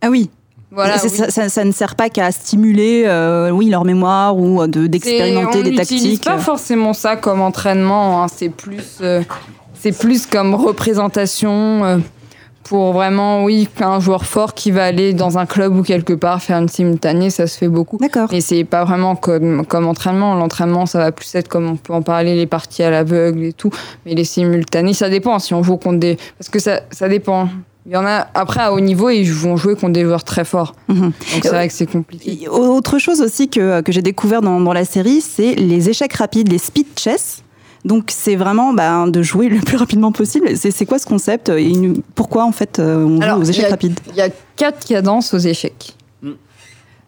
Ah 0.00 0.08
oui, 0.10 0.30
Voilà, 0.74 0.96
oui. 1.02 1.08
ça, 1.10 1.30
ça- 1.30 1.48
ça 1.48 1.64
ne 1.64 1.72
sert 1.72 1.94
pas 1.96 2.08
qu'à 2.08 2.32
stimuler 2.32 3.04
euh, 3.06 3.50
oui, 3.50 3.68
leur 3.68 3.84
mémoire 3.84 4.36
ou 4.36 4.66
de- 4.66 4.86
d'expérimenter 4.86 5.58
C'est- 5.58 5.62
des 5.64 5.70
On 5.70 5.80
n'utilise 5.80 6.02
tactiques. 6.20 6.24
pas 6.24 6.38
forcément 6.38 6.92
ça 6.94 7.16
comme 7.16 7.40
entraînement. 7.42 8.22
hein. 8.22 8.26
C'est 8.34 8.48
plus, 8.48 8.98
euh, 9.02 9.22
c'est 9.74 9.92
plus 9.96 10.26
comme 10.26 10.54
représentation 10.54 11.84
euh, 11.84 11.98
pour 12.64 12.92
vraiment, 12.92 13.42
oui, 13.44 13.68
qu'un 13.76 13.98
joueur 14.00 14.24
fort 14.24 14.54
qui 14.54 14.70
va 14.70 14.84
aller 14.84 15.12
dans 15.14 15.36
un 15.36 15.46
club 15.46 15.76
ou 15.76 15.82
quelque 15.82 16.12
part 16.12 16.40
faire 16.40 16.58
une 16.58 16.68
simultanée, 16.68 17.28
ça 17.28 17.46
se 17.48 17.58
fait 17.58 17.68
beaucoup. 17.68 17.98
D'accord. 17.98 18.32
Et 18.32 18.40
c'est 18.40 18.64
pas 18.64 18.84
vraiment 18.84 19.16
comme, 19.16 19.66
comme 19.66 19.86
entraînement. 19.86 20.36
L'entraînement, 20.36 20.86
ça 20.86 20.98
va 21.00 21.12
plus 21.12 21.34
être 21.34 21.48
comme 21.48 21.68
on 21.68 21.76
peut 21.76 21.92
en 21.92 22.02
parler, 22.02 22.36
les 22.36 22.46
parties 22.46 22.82
à 22.84 22.90
l'aveugle 22.90 23.42
et 23.44 23.52
tout. 23.52 23.70
Mais 24.06 24.14
les 24.14 24.24
simultanés, 24.24 24.94
ça 24.94 25.08
dépend 25.08 25.38
si 25.40 25.52
on 25.54 25.62
joue 25.62 25.76
contre 25.76 25.98
des. 25.98 26.16
Parce 26.38 26.48
que 26.50 26.60
ça, 26.60 26.80
ça 26.92 27.08
dépend. 27.08 27.48
Il 27.84 27.92
y 27.92 27.96
en 27.96 28.06
a, 28.06 28.28
après, 28.34 28.60
à 28.60 28.72
haut 28.72 28.78
niveau, 28.80 29.10
ils 29.10 29.30
vont 29.32 29.56
jouer 29.56 29.74
contre 29.74 29.92
des 29.94 30.02
joueurs 30.04 30.22
très 30.24 30.44
forts. 30.44 30.74
Mhm. 30.88 31.00
Donc 31.00 31.12
c'est 31.42 31.48
vrai 31.48 31.66
que 31.68 31.74
c'est 31.74 31.86
compliqué. 31.90 32.48
Autre 32.48 32.98
chose 32.98 33.20
aussi 33.20 33.48
que, 33.48 33.80
que 33.80 33.90
j'ai 33.90 34.02
découvert 34.02 34.40
dans, 34.40 34.60
dans 34.60 34.72
la 34.72 34.84
série, 34.84 35.20
c'est 35.20 35.54
les 35.56 35.90
échecs 35.90 36.12
rapides, 36.12 36.50
les 36.50 36.58
speed 36.58 36.86
chess. 36.96 37.42
Donc 37.84 38.10
c'est 38.12 38.36
vraiment 38.36 38.72
bah, 38.72 39.06
de 39.08 39.22
jouer 39.22 39.48
le 39.48 39.58
plus 39.58 39.76
rapidement 39.76 40.12
possible. 40.12 40.48
C'est 40.56 40.86
quoi 40.86 41.00
ce 41.00 41.06
concept? 41.06 41.48
Et 41.48 41.72
pourquoi 42.14 42.44
en 42.44 42.52
fait 42.52 42.78
euh, 42.78 43.04
on 43.04 43.20
Alors, 43.20 43.36
joue 43.38 43.42
aux 43.42 43.50
échecs 43.50 43.64
a- 43.66 43.70
rapides? 43.70 43.98
Il 44.10 44.14
y 44.16 44.20
a 44.20 44.28
quatre 44.56 44.86
cadences 44.86 45.34
aux 45.34 45.38
échecs. 45.38 45.96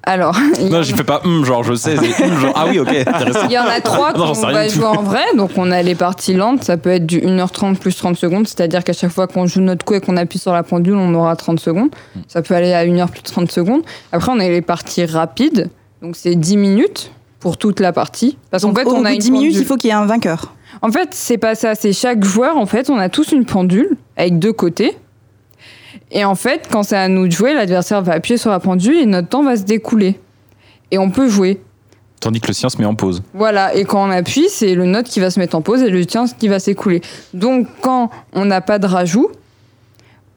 Alors, 0.06 0.36
il 0.60 0.66
y, 0.66 0.70
non, 0.70 0.82
je 0.82 0.94
fais 0.94 1.04
pas 1.04 1.22
hum, 1.24 1.44
genre 1.44 1.62
je 1.62 1.74
sais, 1.74 1.96
c'est 1.96 2.24
hum, 2.24 2.38
genre 2.38 2.52
ah 2.54 2.66
oui, 2.68 2.78
ok, 2.78 2.88
intéressant. 3.06 3.46
il 3.46 3.52
y 3.52 3.58
en 3.58 3.66
a 3.66 3.80
trois 3.80 4.12
qu'on 4.12 4.32
va 4.32 4.68
jouer 4.68 4.84
en 4.84 5.02
vrai. 5.02 5.24
Donc, 5.36 5.50
on 5.56 5.70
a 5.70 5.82
les 5.82 5.94
parties 5.94 6.34
lentes. 6.34 6.64
Ça 6.64 6.76
peut 6.76 6.90
être 6.90 7.06
du 7.06 7.20
1h30 7.20 7.76
plus 7.76 7.96
30 7.96 8.16
secondes. 8.16 8.46
C'est-à-dire 8.46 8.84
qu'à 8.84 8.92
chaque 8.92 9.10
fois 9.10 9.26
qu'on 9.26 9.46
joue 9.46 9.60
notre 9.60 9.84
coup 9.84 9.94
et 9.94 10.00
qu'on 10.00 10.16
appuie 10.16 10.38
sur 10.38 10.52
la 10.52 10.62
pendule, 10.62 10.96
on 10.96 11.14
aura 11.14 11.34
30 11.36 11.58
secondes. 11.58 11.90
Hmm. 12.14 12.20
Ça 12.28 12.42
peut 12.42 12.54
aller 12.54 12.72
à 12.72 12.84
1h 12.84 13.08
plus 13.08 13.22
30 13.22 13.50
secondes. 13.50 13.82
Après, 14.12 14.30
on 14.30 14.40
a 14.40 14.48
les 14.48 14.62
parties 14.62 15.06
rapides. 15.06 15.70
Donc, 16.02 16.16
c'est 16.16 16.34
10 16.34 16.56
minutes 16.58 17.10
pour 17.40 17.56
toute 17.56 17.80
la 17.80 17.92
partie. 17.92 18.36
Parce 18.50 18.62
qu'en 18.62 18.74
fait, 18.74 18.84
au 18.84 18.94
on 18.94 19.00
bout 19.00 19.06
a 19.06 19.12
une 19.12 19.18
10 19.18 19.30
minutes, 19.30 19.54
il 19.56 19.64
faut 19.64 19.76
qu'il 19.76 19.88
y 19.88 19.90
ait 19.90 19.96
un 19.96 20.06
vainqueur. 20.06 20.52
En 20.82 20.90
fait, 20.90 21.10
c'est 21.12 21.38
pas 21.38 21.54
ça. 21.54 21.74
C'est 21.74 21.92
chaque 21.92 22.24
joueur, 22.24 22.56
en 22.56 22.66
fait, 22.66 22.90
on 22.90 22.98
a 22.98 23.08
tous 23.08 23.32
une 23.32 23.44
pendule 23.44 23.96
avec 24.16 24.38
deux 24.38 24.52
côtés. 24.52 24.96
Et 26.10 26.24
en 26.24 26.34
fait, 26.34 26.68
quand 26.70 26.82
c'est 26.82 26.96
à 26.96 27.08
nous 27.08 27.26
de 27.26 27.32
jouer, 27.32 27.54
l'adversaire 27.54 28.02
va 28.02 28.12
appuyer 28.14 28.36
sur 28.38 28.50
la 28.50 28.60
pendule 28.60 28.96
et 28.96 29.06
notre 29.06 29.28
temps 29.28 29.42
va 29.42 29.56
se 29.56 29.62
découler. 29.62 30.20
Et 30.90 30.98
on 30.98 31.10
peut 31.10 31.28
jouer. 31.28 31.60
Tandis 32.20 32.40
que 32.40 32.46
le 32.46 32.52
sien 32.52 32.68
se 32.68 32.78
met 32.78 32.84
en 32.86 32.94
pause. 32.94 33.22
Voilà, 33.34 33.74
et 33.74 33.84
quand 33.84 34.06
on 34.06 34.10
appuie, 34.10 34.46
c'est 34.48 34.74
le 34.74 34.86
note 34.86 35.06
qui 35.06 35.20
va 35.20 35.30
se 35.30 35.38
mettre 35.40 35.56
en 35.56 35.60
pause 35.62 35.82
et 35.82 35.90
le 35.90 36.06
tien 36.06 36.24
qui 36.38 36.48
va 36.48 36.58
s'écouler. 36.58 37.02
Donc 37.34 37.66
quand 37.80 38.10
on 38.32 38.44
n'a 38.44 38.60
pas 38.60 38.78
de 38.78 38.86
rajout, 38.86 39.30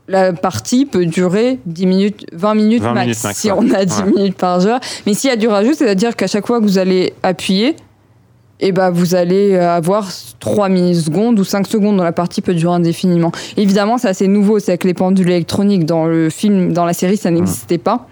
la 0.10 0.34
partie 0.34 0.86
peut 0.86 1.06
durer 1.06 1.60
10 1.66 1.86
minutes, 1.86 2.26
20 2.34 2.56
minutes 2.56 2.82
20 2.84 2.94
max, 2.94 3.06
minutes 3.06 3.24
max, 3.24 3.40
si 3.40 3.52
ouais. 3.52 3.58
on 3.60 3.72
a 3.74 3.86
10 3.86 4.00
Ouais. 4.02 4.12
minutes 4.14 4.38
par 4.38 4.60
joueur. 4.60 4.80
Mais 5.06 5.14
s'il 5.14 5.30
y 5.30 5.34
a 5.34 5.36
du 5.36 5.48
rajout, 5.48 5.74
c'est-à-dire 5.74 6.16
qu'à 6.16 6.28
chaque 6.28 6.48
fois 6.48 6.60
que 6.60 6.64
vous 6.66 6.78
allez 6.78 7.14
appuyer, 7.24 7.76
et 8.60 8.72
ben 8.72 8.90
vous 8.90 9.16
allez 9.16 9.56
avoir 9.56 10.10
3 10.40 10.70
millisecondes 10.70 11.40
ou 11.40 11.44
5 11.44 11.68
secondes 11.68 11.98
dans 11.98 12.04
la 12.04 12.12
partie 12.12 12.42
peut 12.42 12.54
durer 12.54 12.76
indéfiniment. 12.76 13.32
Évidemment, 13.56 13.98
c'est 13.98 14.10
assez 14.10 14.28
nouveau, 14.28 14.60
c'est 14.60 14.72
avec 14.72 14.84
les 14.84 14.94
pendules 14.94 15.30
électroniques 15.30 15.86
dans 15.86 16.06
le 16.06 16.30
film, 16.30 16.74
dans 16.74 16.86
la 16.86 16.94
série, 16.94 17.18
ça 17.18 17.32
n'existait 17.32 17.78
pas. 17.78 18.08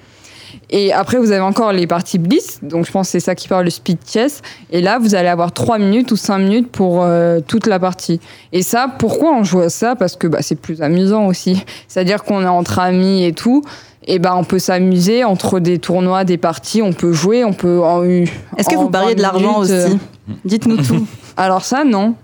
Et 0.70 0.94
après, 0.94 1.18
vous 1.18 1.32
avez 1.32 1.42
encore 1.42 1.72
les 1.72 1.88
parties 1.88 2.18
Bliss, 2.18 2.60
donc 2.64 2.86
je 2.86 2.92
pense 2.92 3.08
que 3.08 3.12
c'est 3.12 3.20
ça 3.20 3.36
qui 3.36 3.48
parle 3.48 3.66
le 3.66 3.70
speed 3.70 4.00
chess. 4.08 4.42
Et 4.72 4.82
là, 4.82 5.00
vous 5.00 5.16
allez 5.16 5.28
avoir 5.28 5.52
3 5.52 5.78
minutes 5.78 6.12
ou 6.12 6.16
5 6.16 6.40
minutes 6.40 6.72
pour 6.72 7.04
euh, 7.04 7.40
toute 7.46 7.68
la 7.68 7.80
partie. 7.80 8.20
Et 8.52 8.62
ça, 8.62 8.88
pourquoi 8.98 9.34
on 9.34 9.44
joue 9.44 9.62
à 9.62 9.70
ça? 9.70 9.96
Parce 9.96 10.16
que 10.16 10.28
bah, 10.28 10.40
c'est 10.42 10.60
plus 10.60 10.82
amusant 10.82 11.28
aussi. 11.28 11.64
C'est-à-dire 11.88 12.24
qu'on 12.24 12.42
est 12.42 12.48
entre 12.48 12.80
amis 12.80 13.24
et 13.24 13.34
tout. 13.34 13.64
Et 14.08 14.20
ben 14.20 14.36
on 14.36 14.44
peut 14.44 14.60
s'amuser 14.60 15.24
entre 15.24 15.60
des 15.60 15.80
tournois, 15.80 16.26
des 16.26 16.38
parties, 16.38 16.84
on 16.84 16.94
peut 16.94 17.12
jouer, 17.12 17.44
on 17.44 17.54
peut 17.54 17.82
en 17.82 18.04
Est-ce 18.04 18.70
que 18.70 18.76
en 18.76 18.84
vous 18.84 18.90
pariez 18.92 19.16
20 19.16 19.16
de 19.16 19.22
l'argent 19.24 19.64
euh, 19.64 19.88
aussi? 19.88 19.98
Dites-nous 20.44 20.78
tout. 20.78 21.06
Alors 21.38 21.64
ça, 21.64 21.84
non. 21.84 22.16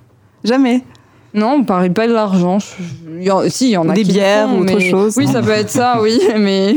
Jamais. 0.44 0.84
Non, 1.34 1.58
on 1.60 1.64
parie 1.64 1.90
pas 1.90 2.08
de 2.08 2.14
l'argent. 2.14 2.60
Je- 2.60 2.66
il 3.20 3.24
y 3.24 3.32
en- 3.32 3.48
Si, 3.50 3.68
il 3.68 3.72
y 3.72 3.78
en 3.78 3.88
a 3.88 3.94
Des 3.94 4.02
qui 4.02 4.08
le 4.10 4.14
bières 4.16 4.48
font, 4.50 4.58
ou 4.58 4.62
autre 4.64 4.74
mais- 4.76 4.90
chose. 4.90 5.14
Oui, 5.18 5.28
ça 5.28 5.42
peut 5.42 5.52
être 5.52 5.70
ça, 5.70 6.02
oui, 6.02 6.20
mais. 6.38 6.76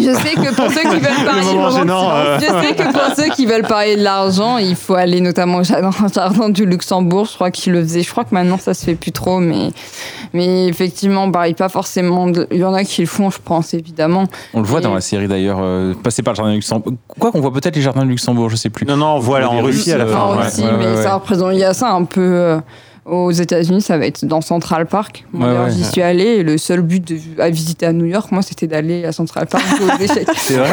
Je 0.00 0.12
sais 0.14 0.34
que 0.34 0.54
pour 0.54 0.70
ceux 0.70 0.80
qui 0.82 0.98
veulent 1.00 1.72
gênant, 1.72 2.10
euh. 2.12 2.38
je 2.40 2.46
sais 2.66 2.74
que 2.74 2.92
pour 2.92 3.14
ceux 3.16 3.28
qui 3.34 3.46
veulent 3.46 3.62
parier 3.66 3.96
de 3.96 4.02
l'argent, 4.02 4.58
il 4.58 4.76
faut 4.76 4.94
aller 4.94 5.20
notamment 5.20 5.58
au 5.60 5.62
jardin, 5.64 6.48
du 6.48 6.66
Luxembourg. 6.66 7.26
Je 7.26 7.34
crois 7.34 7.50
qu'ils 7.50 7.72
le 7.72 7.82
faisaient. 7.82 8.02
Je 8.02 8.10
crois 8.10 8.24
que 8.24 8.32
maintenant 8.34 8.58
ça 8.58 8.74
se 8.74 8.84
fait 8.84 8.94
plus 8.94 9.12
trop, 9.12 9.38
mais 9.40 9.70
mais 10.32 10.66
effectivement, 10.66 11.24
on 11.24 11.32
parie 11.32 11.54
pas 11.54 11.68
forcément. 11.68 12.26
de- 12.28 12.46
Il 12.50 12.58
y 12.58 12.64
en 12.64 12.74
a 12.74 12.84
qui 12.84 13.00
le 13.00 13.06
font, 13.06 13.30
je 13.30 13.38
pense 13.44 13.74
évidemment. 13.74 14.24
On 14.54 14.60
le 14.60 14.66
voit 14.66 14.80
Et- 14.80 14.82
dans 14.82 14.94
la 14.94 15.00
série 15.00 15.28
d'ailleurs, 15.28 15.58
euh, 15.60 15.94
passer 15.94 16.22
par 16.22 16.32
le 16.34 16.36
jardin 16.36 16.50
du 16.52 16.56
Luxembourg. 16.58 16.92
Quoi 17.18 17.32
qu'on 17.32 17.40
voit 17.40 17.52
peut-être 17.52 17.76
les 17.76 17.82
jardins 17.82 18.02
du 18.04 18.10
Luxembourg, 18.10 18.48
je 18.50 18.56
sais 18.56 18.70
plus. 18.70 18.86
Non, 18.86 18.96
non, 18.96 19.06
on 19.14 19.18
voit 19.18 19.40
là 19.40 19.50
en 19.50 19.60
Russie 19.62 19.92
à 19.92 19.98
la 19.98 20.06
fin. 20.06 20.30
euh, 20.32 20.36
ouais. 20.40 20.46
aussi, 20.46 20.62
ouais, 20.62 20.68
mais 20.78 20.86
ouais. 20.86 21.02
ça 21.02 21.14
représente. 21.14 21.52
Il 21.52 21.58
y 21.58 21.64
a 21.64 21.74
ça 21.74 21.90
un 21.92 22.04
peu. 22.04 22.20
euh, 22.20 22.58
aux 23.10 23.30
États-Unis, 23.30 23.80
ça 23.82 23.96
va 23.98 24.06
être 24.06 24.24
dans 24.24 24.40
Central 24.40 24.86
Park. 24.86 25.24
Moi, 25.32 25.46
Ouais, 25.46 25.52
d'ailleurs, 25.54 25.66
ouais. 25.68 25.72
j'y 25.72 25.84
suis 25.84 26.02
allée 26.02 26.24
et 26.24 26.42
le 26.42 26.58
seul 26.58 26.82
but 26.82 27.06
de, 27.06 27.18
à 27.42 27.50
visiter 27.50 27.86
à 27.86 27.92
New 27.92 28.04
York, 28.04 28.30
moi, 28.32 28.42
c'était 28.42 28.66
d'aller 28.66 29.04
à 29.04 29.12
Central 29.12 29.46
Park 29.46 29.64
jouer 29.78 29.90
aux 29.98 30.02
échecs. 30.02 30.28
C'est 30.36 30.56
vrai 30.56 30.68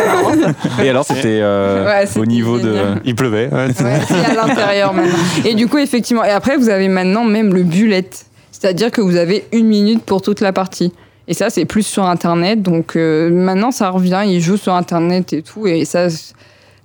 Et 0.84 0.90
alors, 0.90 1.06
c'était 1.06 1.40
euh, 1.42 1.86
Ouais, 1.86 2.06
au 2.20 2.26
niveau 2.26 2.60
de. 2.60 2.76
Il 3.06 3.16
pleuvait. 3.16 3.48
ouais. 3.52 3.68
Ouais, 3.68 4.00
c'est 4.08 4.16
à 4.16 4.34
l'intérieur 4.34 4.94
maintenant. 4.94 5.16
Et 5.46 5.56
du 5.56 5.68
coup, 5.68 5.78
effectivement, 5.78 6.24
et 6.24 6.30
après, 6.32 6.58
vous 6.58 6.70
avez 6.70 6.88
maintenant 6.88 7.24
même 7.24 7.54
le 7.54 7.64
bullet. 7.64 8.10
C'est-à-dire 8.52 8.92
que 8.92 9.02
vous 9.02 9.16
avez 9.18 9.46
une 9.52 9.68
minute 9.68 10.04
pour 10.04 10.22
toute 10.22 10.42
la 10.42 10.54
partie. 10.54 10.94
Et 11.28 11.34
ça, 11.34 11.50
c'est 11.50 11.66
plus 11.66 11.84
sur 11.86 12.04
Internet. 12.06 12.62
Donc 12.62 12.96
euh, 12.96 13.30
maintenant, 13.30 13.72
ça 13.72 13.90
revient, 13.90 14.22
ils 14.26 14.42
jouent 14.42 14.58
sur 14.58 14.74
Internet 14.74 15.34
et 15.34 15.42
tout. 15.42 15.68
Et 15.68 15.86
ça. 15.86 16.08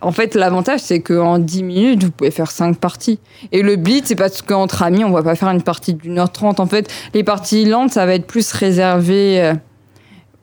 En 0.02 0.12
fait, 0.12 0.34
l'avantage, 0.34 0.80
c'est 0.80 1.00
qu'en 1.00 1.38
10 1.38 1.62
minutes, 1.62 2.04
vous 2.04 2.10
pouvez 2.10 2.30
faire 2.30 2.50
5 2.50 2.78
parties. 2.78 3.18
Et 3.52 3.62
le 3.62 3.76
blitz, 3.76 4.04
c'est 4.06 4.14
parce 4.16 4.40
qu'entre 4.40 4.82
amis, 4.82 5.04
on 5.04 5.10
va 5.10 5.22
pas 5.22 5.34
faire 5.34 5.48
une 5.50 5.62
partie 5.62 5.92
d'une 5.94 6.18
heure 6.18 6.32
trente. 6.32 6.58
En 6.58 6.66
fait, 6.66 6.90
les 7.12 7.22
parties 7.22 7.64
lentes, 7.66 7.90
ça 7.92 8.06
va 8.06 8.14
être 8.14 8.26
plus 8.26 8.50
réservé 8.52 9.42
euh, 9.42 9.54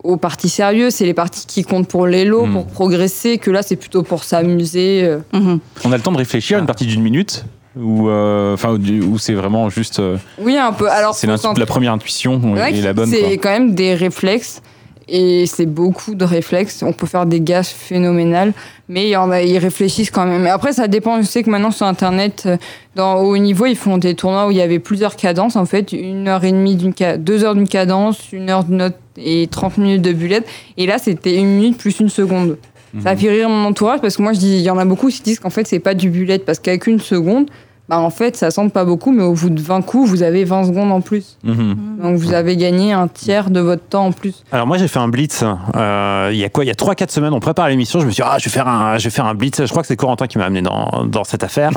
aux 0.04 0.18
parties 0.18 0.50
sérieuses. 0.50 0.94
C'est 0.94 1.06
les 1.06 1.16
parties 1.16 1.46
qui 1.48 1.64
comptent 1.64 1.88
pour 1.88 2.06
les 2.06 2.24
lots, 2.24 2.46
Hmm. 2.46 2.54
pour 2.54 2.68
progresser. 2.68 3.40
Que 3.40 3.50
là, 3.50 3.64
c'est 3.64 3.76
plutôt 3.78 4.04
pour 4.04 4.24
s'amuser. 4.24 5.02
euh. 5.04 5.20
Mhm. 5.34 5.60
On 5.86 5.92
a 5.92 5.98
le 5.98 6.04
temps 6.04 6.12
de 6.12 6.18
réfléchir 6.18 6.58
à 6.58 6.60
une 6.62 6.68
partie 6.68 6.86
d'une 6.86 7.02
minute 7.02 7.44
ou 7.80 8.10
euh, 8.10 8.56
enfin 8.56 8.76
c'est 9.20 9.34
vraiment 9.36 9.70
juste 9.70 10.00
euh, 10.00 10.18
Oui, 10.40 10.56
un 10.58 10.72
peu. 10.72 10.90
Alors, 10.90 11.14
c'est 11.14 11.28
la 11.28 11.66
première 11.66 11.94
intuition 11.94 12.56
et 12.56 12.82
la 12.82 12.94
bonne. 12.94 13.10
C'est 13.10 13.38
quand 13.38 13.50
même 13.52 13.74
des 13.76 13.94
réflexes. 13.96 14.62
Et 15.10 15.46
c'est 15.46 15.66
beaucoup 15.66 16.16
de 16.16 16.26
réflexes. 16.26 16.84
On 16.84 16.92
peut 16.92 17.08
faire 17.08 17.26
des 17.26 17.40
gaffes 17.40 17.70
phénoménales, 17.74 18.54
mais 18.90 19.06
il 19.06 19.10
y 19.10 19.16
en 19.16 19.32
a, 19.32 19.42
ils 19.42 19.58
réfléchissent 19.58 20.12
quand 20.12 20.26
même. 20.26 20.42
Mais 20.42 20.50
après, 20.50 20.74
ça 20.74 20.88
dépend. 20.88 21.22
Je 21.22 21.26
sais 21.28 21.44
que 21.44 21.50
maintenant 21.50 21.72
sur 21.72 21.86
Internet, 21.86 22.44
euh, 22.46 22.58
dans 22.96 23.16
au 23.22 23.34
haut 23.34 23.38
niveau, 23.38 23.66
ils 23.66 23.78
font 23.78 23.98
des 23.98 24.16
tournois 24.16 24.48
où 24.48 24.52
il 24.52 24.58
y 24.58 24.62
avait 24.62 24.80
plusieurs 24.80 25.16
cadences. 25.16 25.56
En 25.56 25.66
fait, 25.66 25.94
une 25.94 26.28
heure 26.28 26.44
et 26.44 26.52
demie 26.52 26.76
d'une 26.76 26.94
deux 27.20 27.44
heures 27.46 27.56
d'une 27.56 27.68
cadence, 27.70 28.32
une 28.34 28.50
heure 28.50 28.66
de 28.66 28.74
note 28.74 28.96
et 29.16 29.48
30 29.50 29.78
minutes 29.78 30.02
de 30.02 30.12
bullet. 30.12 30.42
Et 30.78 30.86
là, 30.86 30.98
c'était 30.98 31.36
une 31.38 31.56
minute 31.58 31.78
plus 31.78 32.00
une 32.00 32.10
seconde. 32.10 32.58
Ça 33.04 33.10
a 33.10 33.14
Mhm. 33.14 33.20
fait 33.20 33.30
rire 33.30 33.50
mon 33.50 33.66
entourage 33.66 34.02
parce 34.02 34.18
que 34.18 34.22
moi, 34.22 34.34
je 34.34 34.40
dis, 34.40 34.56
il 34.58 34.62
y 34.62 34.70
en 34.70 34.78
a 34.78 34.86
beaucoup 34.86 35.08
qui 35.10 35.22
disent 35.22 35.40
qu'en 35.40 35.50
fait, 35.50 35.68
c'est 35.68 35.80
pas 35.80 35.94
du 35.94 36.10
bullet 36.10 36.40
parce 36.40 36.60
qu'avec 36.60 36.88
une 36.88 37.00
seconde, 37.00 37.50
bah 37.90 38.00
en 38.00 38.10
fait, 38.10 38.36
ça 38.36 38.52
semble 38.52 38.72
pas 38.72 38.84
beaucoup, 38.84 39.12
mais 39.12 39.24
au 39.24 39.34
bout 39.34 39.50
de 39.50 39.62
20 39.62 39.82
coups, 39.82 40.10
vous 40.10 40.24
avez 40.24 40.44
20 40.44 40.66
secondes 40.66 40.92
en 40.92 41.02
plus. 41.02 41.38
Mhm. 41.44 41.76
Donc 42.02 42.18
vous 42.18 42.34
avez 42.34 42.58
gagné 42.58 42.92
un 42.92 43.08
tiers 43.08 43.50
de 43.50 43.60
votre 43.60 43.84
temps 43.84 44.08
en 44.08 44.12
plus. 44.12 44.44
Alors 44.52 44.68
moi 44.68 44.78
j'ai 44.78 44.88
fait 44.88 45.00
un 45.00 45.08
blitz 45.08 45.44
euh, 45.76 46.30
il 46.32 46.38
y 46.38 46.44
a 46.44 46.50
quoi? 46.50 46.64
Il 46.66 46.68
y 46.68 46.72
a 46.72 46.76
3 46.76 46.96
4 46.96 47.12
semaines 47.12 47.34
on 47.34 47.40
prépare 47.40 47.70
l'émission 47.70 48.00
je 48.00 48.06
me 48.06 48.12
suis 48.12 48.22
dit 48.22 48.30
ah 48.30 48.38
je 48.40 48.46
vais 48.46 48.52
faire 48.52 48.68
un 48.68 48.98
je 48.98 49.06
vais 49.06 49.10
faire 49.10 49.26
un 49.26 49.34
blitz 49.34 49.62
je 49.66 49.70
crois 49.70 49.82
que 49.82 49.88
c'est 49.88 49.96
Corentin 49.96 50.28
qui 50.28 50.38
m'a 50.38 50.46
amené 50.46 50.62
dans, 50.62 51.06
dans 51.06 51.24
cette 51.24 51.44
affaire 51.44 51.72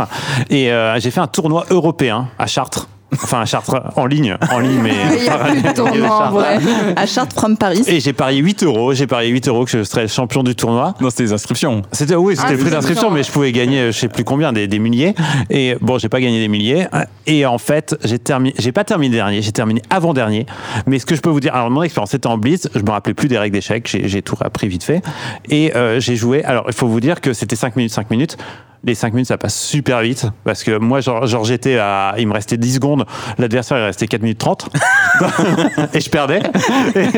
et 0.50 0.72
euh, 0.72 0.98
j'ai 1.00 1.10
fait 1.10 1.20
un 1.20 1.26
tournoi 1.26 1.64
européen 1.70 2.28
à 2.38 2.46
Chartres 2.46 2.88
enfin 3.12 3.40
à 3.40 3.44
Chartres 3.46 3.80
en 3.96 4.06
ligne 4.06 4.36
en 4.50 4.58
ligne 4.60 4.80
mais 4.82 4.92
Il 5.16 5.22
n'y 5.22 5.28
a 5.28 5.38
plus 5.38 5.62
de 5.62 5.68
tournoi 5.74 6.28
en 6.28 6.30
vrai. 6.30 6.58
À 6.96 7.06
Chartres 7.06 7.34
from 7.36 7.56
Paris. 7.56 7.82
et 7.86 8.00
j'ai 8.00 8.12
parié 8.12 8.40
8 8.40 8.62
euros 8.64 8.94
j'ai 8.94 9.06
parié 9.06 9.30
8 9.30 9.48
euros 9.48 9.64
que 9.64 9.70
je 9.70 9.82
serais 9.82 10.08
champion 10.08 10.42
du 10.42 10.54
tournoi 10.54 10.94
Non, 11.00 11.10
c'était 11.10 11.24
les 11.24 11.32
inscriptions. 11.32 11.82
C'était 11.92 12.14
oui, 12.14 12.36
c'était 12.36 12.48
Ah, 12.48 12.52
le 12.52 12.58
prix 12.58 12.70
d'inscription, 12.70 13.10
mais 13.10 13.22
je 13.22 13.30
pouvais 13.30 13.52
gagner, 13.52 13.86
je 13.92 13.98
sais 13.98 14.08
plus 14.08 14.24
combien, 14.24 14.52
des, 14.52 14.66
des 14.68 14.78
milliers. 14.78 15.14
Et 15.50 15.76
bon, 15.80 15.98
j'ai 15.98 16.08
pas 16.08 16.20
gagné 16.20 16.38
des 16.40 16.48
milliers. 16.48 16.86
Et 17.26 17.46
en 17.46 17.58
fait, 17.58 17.96
j'ai 18.04 18.18
terminé, 18.18 18.54
j'ai 18.58 18.72
pas 18.72 18.84
terminé 18.84 19.14
dernier, 19.16 19.42
j'ai 19.42 19.52
terminé 19.52 19.82
avant 19.90 20.14
dernier. 20.14 20.46
Mais 20.86 20.98
ce 20.98 21.06
que 21.06 21.14
je 21.14 21.20
peux 21.20 21.30
vous 21.30 21.40
dire, 21.40 21.54
alors 21.54 21.70
mon 21.70 21.82
expérience 21.82 22.10
c'était 22.10 22.26
en 22.26 22.38
blitz, 22.38 22.68
je 22.74 22.80
me 22.80 22.90
rappelais 22.90 23.14
plus 23.14 23.28
des 23.28 23.38
règles 23.38 23.54
d'échecs, 23.54 23.88
j'ai, 23.88 24.08
j'ai 24.08 24.22
tout 24.22 24.36
appris 24.40 24.68
vite 24.68 24.84
fait. 24.84 25.02
Et 25.48 25.74
euh, 25.76 26.00
j'ai 26.00 26.16
joué. 26.16 26.44
Alors 26.44 26.64
il 26.68 26.74
faut 26.74 26.88
vous 26.88 27.00
dire 27.00 27.20
que 27.20 27.32
c'était 27.32 27.56
5 27.56 27.76
minutes, 27.76 27.92
5 27.92 28.10
minutes. 28.10 28.36
Les 28.82 28.94
5 28.94 29.12
minutes, 29.12 29.28
ça 29.28 29.36
passe 29.36 29.60
super 29.60 30.00
vite. 30.00 30.26
Parce 30.44 30.64
que 30.64 30.78
moi, 30.78 31.00
genre, 31.00 31.44
j'étais 31.44 31.76
à. 31.76 32.14
Il 32.18 32.26
me 32.26 32.32
restait 32.32 32.56
10 32.56 32.76
secondes. 32.76 33.04
L'adversaire, 33.38 33.76
il 33.76 33.84
restait 33.84 34.06
4 34.06 34.22
minutes 34.22 34.38
30. 34.38 34.70
et 35.94 36.00
je 36.00 36.08
perdais. 36.08 36.40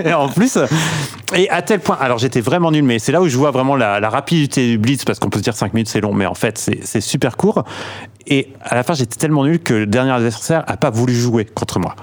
Et 0.04 0.12
en 0.12 0.28
plus. 0.28 0.58
Et 1.34 1.48
à 1.50 1.62
tel 1.62 1.78
point. 1.78 1.96
Alors, 2.00 2.18
j'étais 2.18 2.40
vraiment 2.40 2.72
nul, 2.72 2.82
mais 2.82 2.98
c'est 2.98 3.12
là 3.12 3.20
où 3.20 3.28
je 3.28 3.36
vois 3.36 3.52
vraiment 3.52 3.76
la, 3.76 4.00
rapidité 4.08 4.66
du 4.66 4.78
blitz. 4.78 5.04
Parce 5.04 5.20
qu'on 5.20 5.30
peut 5.30 5.38
se 5.38 5.44
dire 5.44 5.54
5 5.54 5.72
minutes, 5.72 5.88
c'est 5.88 6.00
long. 6.00 6.12
Mais 6.12 6.26
en 6.26 6.34
fait, 6.34 6.58
c'est 6.58 6.80
c'est 6.82 7.00
super 7.00 7.36
court. 7.36 7.64
Et 8.26 8.52
à 8.62 8.74
la 8.74 8.82
fin, 8.82 8.94
j'étais 8.94 9.16
tellement 9.16 9.44
nul 9.44 9.60
que 9.60 9.74
le 9.74 9.86
dernier 9.86 10.12
adversaire 10.12 10.64
a 10.66 10.76
pas 10.76 10.90
voulu 10.90 11.14
jouer 11.14 11.44
contre 11.44 11.78
moi. 11.78 11.94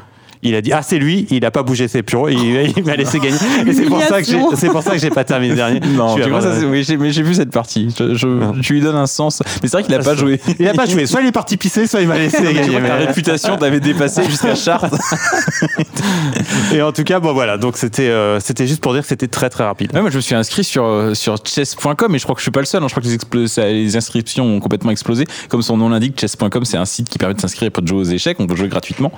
Il 0.41 0.55
a 0.55 0.61
dit 0.61 0.71
ah 0.71 0.81
c'est 0.81 0.99
lui, 0.99 1.27
il 1.31 1.43
a 1.45 1.51
pas 1.51 1.63
bougé 1.63 1.87
ses 1.89 2.01
pions, 2.01 2.27
il, 2.29 2.71
il 2.77 2.83
m'a 2.85 2.95
laissé 2.95 3.19
gagner. 3.19 3.35
Et 3.67 3.73
c'est 3.73 3.85
pour 3.85 4.01
ça 4.01 4.21
que 4.21 4.27
j'ai, 4.27 4.39
c'est 4.55 4.69
pour 4.69 4.81
ça 4.81 4.91
que 4.91 4.97
j'ai 4.99 5.09
pas 5.09 5.23
terminé 5.25 5.53
dernier. 5.55 5.79
Non, 5.95 6.15
tu 6.15 6.29
vois, 6.29 6.41
ça, 6.41 6.53
oui, 6.65 6.85
mais 6.97 7.11
j'ai 7.11 7.23
vu 7.23 7.33
cette 7.33 7.51
partie. 7.51 7.93
Je, 7.97 8.13
je- 8.15 8.61
tu 8.61 8.73
lui 8.73 8.81
donnes 8.81 8.95
un 8.95 9.05
sens. 9.07 9.41
Mais 9.61 9.67
c'est 9.67 9.71
vrai 9.77 9.83
qu'il 9.83 9.93
a 9.95 9.99
pas 9.99 10.15
joué. 10.15 10.39
Il 10.59 10.67
a 10.67 10.73
pas 10.73 10.85
joué. 10.85 11.05
Soit 11.07 11.21
il 11.21 11.27
est 11.27 11.31
parti 11.33 11.57
pisser, 11.57 11.87
soit 11.87 12.01
il 12.01 12.07
m'a 12.07 12.17
laissé 12.17 12.41
gagner. 12.53 12.79
mais- 12.79 13.05
réputation 13.05 13.57
t'avait 13.57 13.79
dépassé 13.81 14.23
jusqu'à 14.23 14.55
Chartres. 14.55 14.95
Et 16.73 16.81
en 16.81 16.91
tout 16.91 17.03
cas, 17.03 17.19
bon 17.19 17.33
voilà. 17.33 17.57
Donc 17.57 17.77
c'était, 17.77 18.07
euh, 18.09 18.39
c'était 18.39 18.67
juste 18.67 18.81
pour 18.81 18.93
dire 18.93 19.01
que 19.01 19.07
c'était 19.07 19.27
très 19.27 19.49
très 19.49 19.63
rapide. 19.63 19.91
Ouais, 19.93 20.01
moi, 20.01 20.09
je 20.09 20.15
me 20.17 20.21
suis 20.21 20.35
inscrit 20.35 20.63
sur, 20.63 20.85
euh, 20.85 21.13
sur 21.13 21.35
chess.com 21.43 22.15
et 22.15 22.19
je 22.19 22.23
crois 22.23 22.35
que 22.35 22.39
je 22.39 22.43
suis 22.43 22.51
pas 22.51 22.59
le 22.59 22.65
seul. 22.65 22.83
hein. 22.83 22.87
Je 22.87 22.93
crois 22.93 23.03
que 23.03 23.07
les, 23.07 23.17
explo- 23.17 23.47
ça- 23.47 23.67
les 23.67 23.95
inscriptions 23.97 24.45
ont 24.45 24.59
complètement 24.59 24.91
explosé. 24.91 25.25
Comme 25.49 25.61
son 25.61 25.77
nom 25.77 25.89
l'indique, 25.89 26.19
chess.com, 26.19 26.63
c'est 26.65 26.77
un 26.77 26.85
site 26.85 27.09
qui 27.09 27.17
permet 27.17 27.33
de 27.35 27.41
s'inscrire 27.41 27.71
pour 27.71 27.83
de 27.83 27.87
jouer 27.87 27.99
aux 27.99 28.03
échecs. 28.03 28.37
On 28.39 28.47
peut 28.47 28.55
jouer 28.55 28.67
gratuitement. 28.67 29.11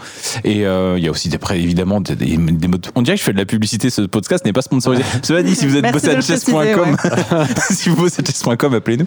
Et 0.43 0.65
euh, 0.65 0.95
il 0.97 1.03
y 1.03 1.07
a 1.07 1.10
aussi, 1.11 1.29
après, 1.35 1.59
évidemment, 1.61 2.01
des, 2.01 2.15
des- 2.15 2.35
des 2.37 2.67
modes. 2.67 2.87
On 2.95 3.01
dirait 3.03 3.15
que 3.15 3.19
je 3.21 3.25
fais 3.25 3.33
de 3.33 3.37
la 3.37 3.45
publicité. 3.45 3.89
Ce 3.89 4.01
podcast 4.01 4.43
n'est 4.45 4.53
pas 4.53 4.61
sponsorisé. 4.63 5.03
Cela 5.23 5.43
dit, 5.43 5.55
si 5.55 5.67
vous 5.67 5.75
êtes 5.75 5.83
Merci 5.83 5.93
bossé 5.93 6.07
de 6.07 6.11
à 6.11 6.15
le 6.15 6.21
préciser, 6.23 6.51
chess.com, 6.51 7.45
si 7.69 7.89
vous 7.89 7.95
bossez 7.97 8.21
à 8.21 8.25
chess.com, 8.25 8.73
appelez-nous. 8.73 9.05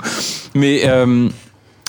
Mais. 0.55 0.83
euh, 0.85 1.29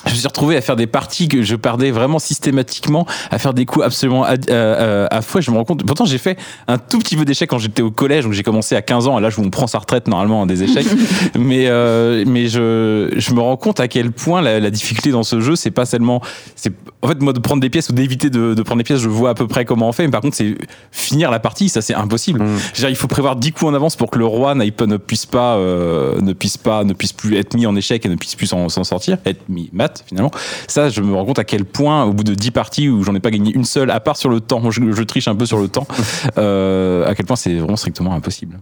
je 0.06 0.12
me 0.12 0.18
suis 0.18 0.28
retrouvé 0.28 0.58
à 0.58 0.62
faire 0.62 0.76
des 0.76 0.88
parties 0.88 1.28
que 1.28 1.42
je 1.42 1.56
perdais 1.56 1.92
vraiment 1.92 2.20
systématiquement, 2.20 3.06
à 3.32 3.40
faire 3.40 3.54
des 3.54 3.66
coups 3.66 3.86
absolument 3.86 4.24
à, 4.24 4.34
à, 4.50 5.16
à 5.16 5.22
fouet. 5.22 5.42
Je 5.42 5.52
me 5.52 5.58
rends 5.58 5.66
compte. 5.66 5.84
Pourtant, 5.84 6.06
j'ai 6.06 6.18
fait 6.18 6.38
un 6.68 6.78
tout 6.78 7.00
petit 7.00 7.16
peu 7.16 7.26
d'échecs 7.26 7.50
quand 7.50 7.60
j'étais 7.60 7.82
au 7.82 7.92
collège, 7.92 8.26
donc 8.26 8.34
j'ai 8.34 8.44
commencé 8.44 8.76
à 8.76 8.82
15 8.82 9.08
ans, 9.08 9.18
à 9.18 9.22
l'âge 9.22 9.38
où 9.38 9.42
on 9.42 9.50
prend 9.50 9.68
sa 9.68 9.80
retraite 9.80 10.08
normalement 10.08 10.44
hein, 10.44 10.46
des 10.46 10.64
échecs. 10.64 10.88
mais 11.40 11.68
euh, 11.68 12.24
mais 12.28 12.48
je, 12.48 13.14
je 13.16 13.34
me 13.34 13.40
rends 13.40 13.58
compte 13.58 13.80
à 13.80 13.88
quel 13.88 14.12
point 14.12 14.42
la, 14.42 14.60
la 14.60 14.72
difficulté 14.72 15.12
dans 15.12 15.24
ce 15.24 15.40
jeu, 15.40 15.56
c'est 15.56 15.72
pas 15.72 15.86
seulement. 15.86 16.22
c'est 16.56 16.74
En 17.02 17.08
fait, 17.08 17.22
moi, 17.22 17.34
de 17.34 17.40
prendre 17.40 17.62
des 17.62 17.70
pièces 17.70 17.90
ou 17.90 17.94
d'éviter 17.94 18.30
de, 18.30 18.54
de 18.54 18.62
prendre 18.62 18.80
des 18.80 18.84
pièces, 18.84 19.00
je 19.00 19.10
vois 19.10 19.32
à 19.32 19.34
peu 19.34 19.48
près 19.48 19.66
comment 19.66 19.90
on 19.90 19.92
fait. 19.92 20.04
Mais 20.04 20.12
par 20.12 20.22
contre, 20.22 20.36
c'est 20.36 20.56
finir 20.92 21.32
la 21.32 21.40
partie, 21.40 21.70
ça, 21.70 21.82
c'est 21.82 21.96
impossible. 21.96 22.44
Mm. 22.44 22.58
Dire, 22.76 22.90
il 22.90 22.96
faut 22.96 23.08
prévoir 23.08 23.36
10 23.36 23.52
coups 23.52 23.72
en 23.72 23.74
avance 23.74 23.96
pour 23.96 24.12
que 24.12 24.20
le 24.20 24.26
roi 24.26 24.56
ne 24.56 24.98
puisse 24.98 25.26
pas, 25.26 25.56
euh, 25.56 26.20
ne 26.22 26.34
puisse 26.34 26.58
pas, 26.58 26.84
ne 26.84 26.94
puisse 26.94 27.14
plus 27.14 27.38
être 27.38 27.56
mis 27.56 27.66
en 27.66 27.76
échec 27.76 28.06
et 28.06 28.10
ne 28.10 28.16
puisse 28.16 28.36
plus 28.36 28.48
s'en 28.48 28.70
s'en 28.70 28.84
sortir, 28.84 29.18
être 29.26 29.48
mis 29.50 29.70
mat. 29.74 29.95
Finalement. 30.06 30.32
Ça, 30.68 30.90
je 30.90 31.02
me 31.02 31.14
rends 31.16 31.26
compte 31.26 31.40
à 31.40 31.44
quel 31.44 31.66
point, 31.66 32.04
au 32.06 32.14
bout 32.14 32.24
de 32.24 32.34
10 32.34 32.52
parties 32.52 32.90
où 32.90 33.04
j'en 33.04 33.16
ai 33.16 33.20
pas 33.20 33.32
gagné 33.32 33.52
une 33.54 33.66
seule, 33.66 33.92
à 33.92 34.00
part 34.00 34.18
sur 34.18 34.30
le 34.30 34.40
temps, 34.40 34.72
je, 34.72 34.82
je 34.92 35.04
triche 35.04 35.28
un 35.28 35.36
peu 35.36 35.46
sur 35.46 35.60
le 35.60 35.68
temps, 35.68 35.88
euh, 36.38 37.06
à 37.08 37.16
quel 37.16 37.26
point 37.26 37.36
c'est 37.36 37.56
vraiment 37.56 37.76
strictement 37.76 38.14
impossible. 38.14 38.60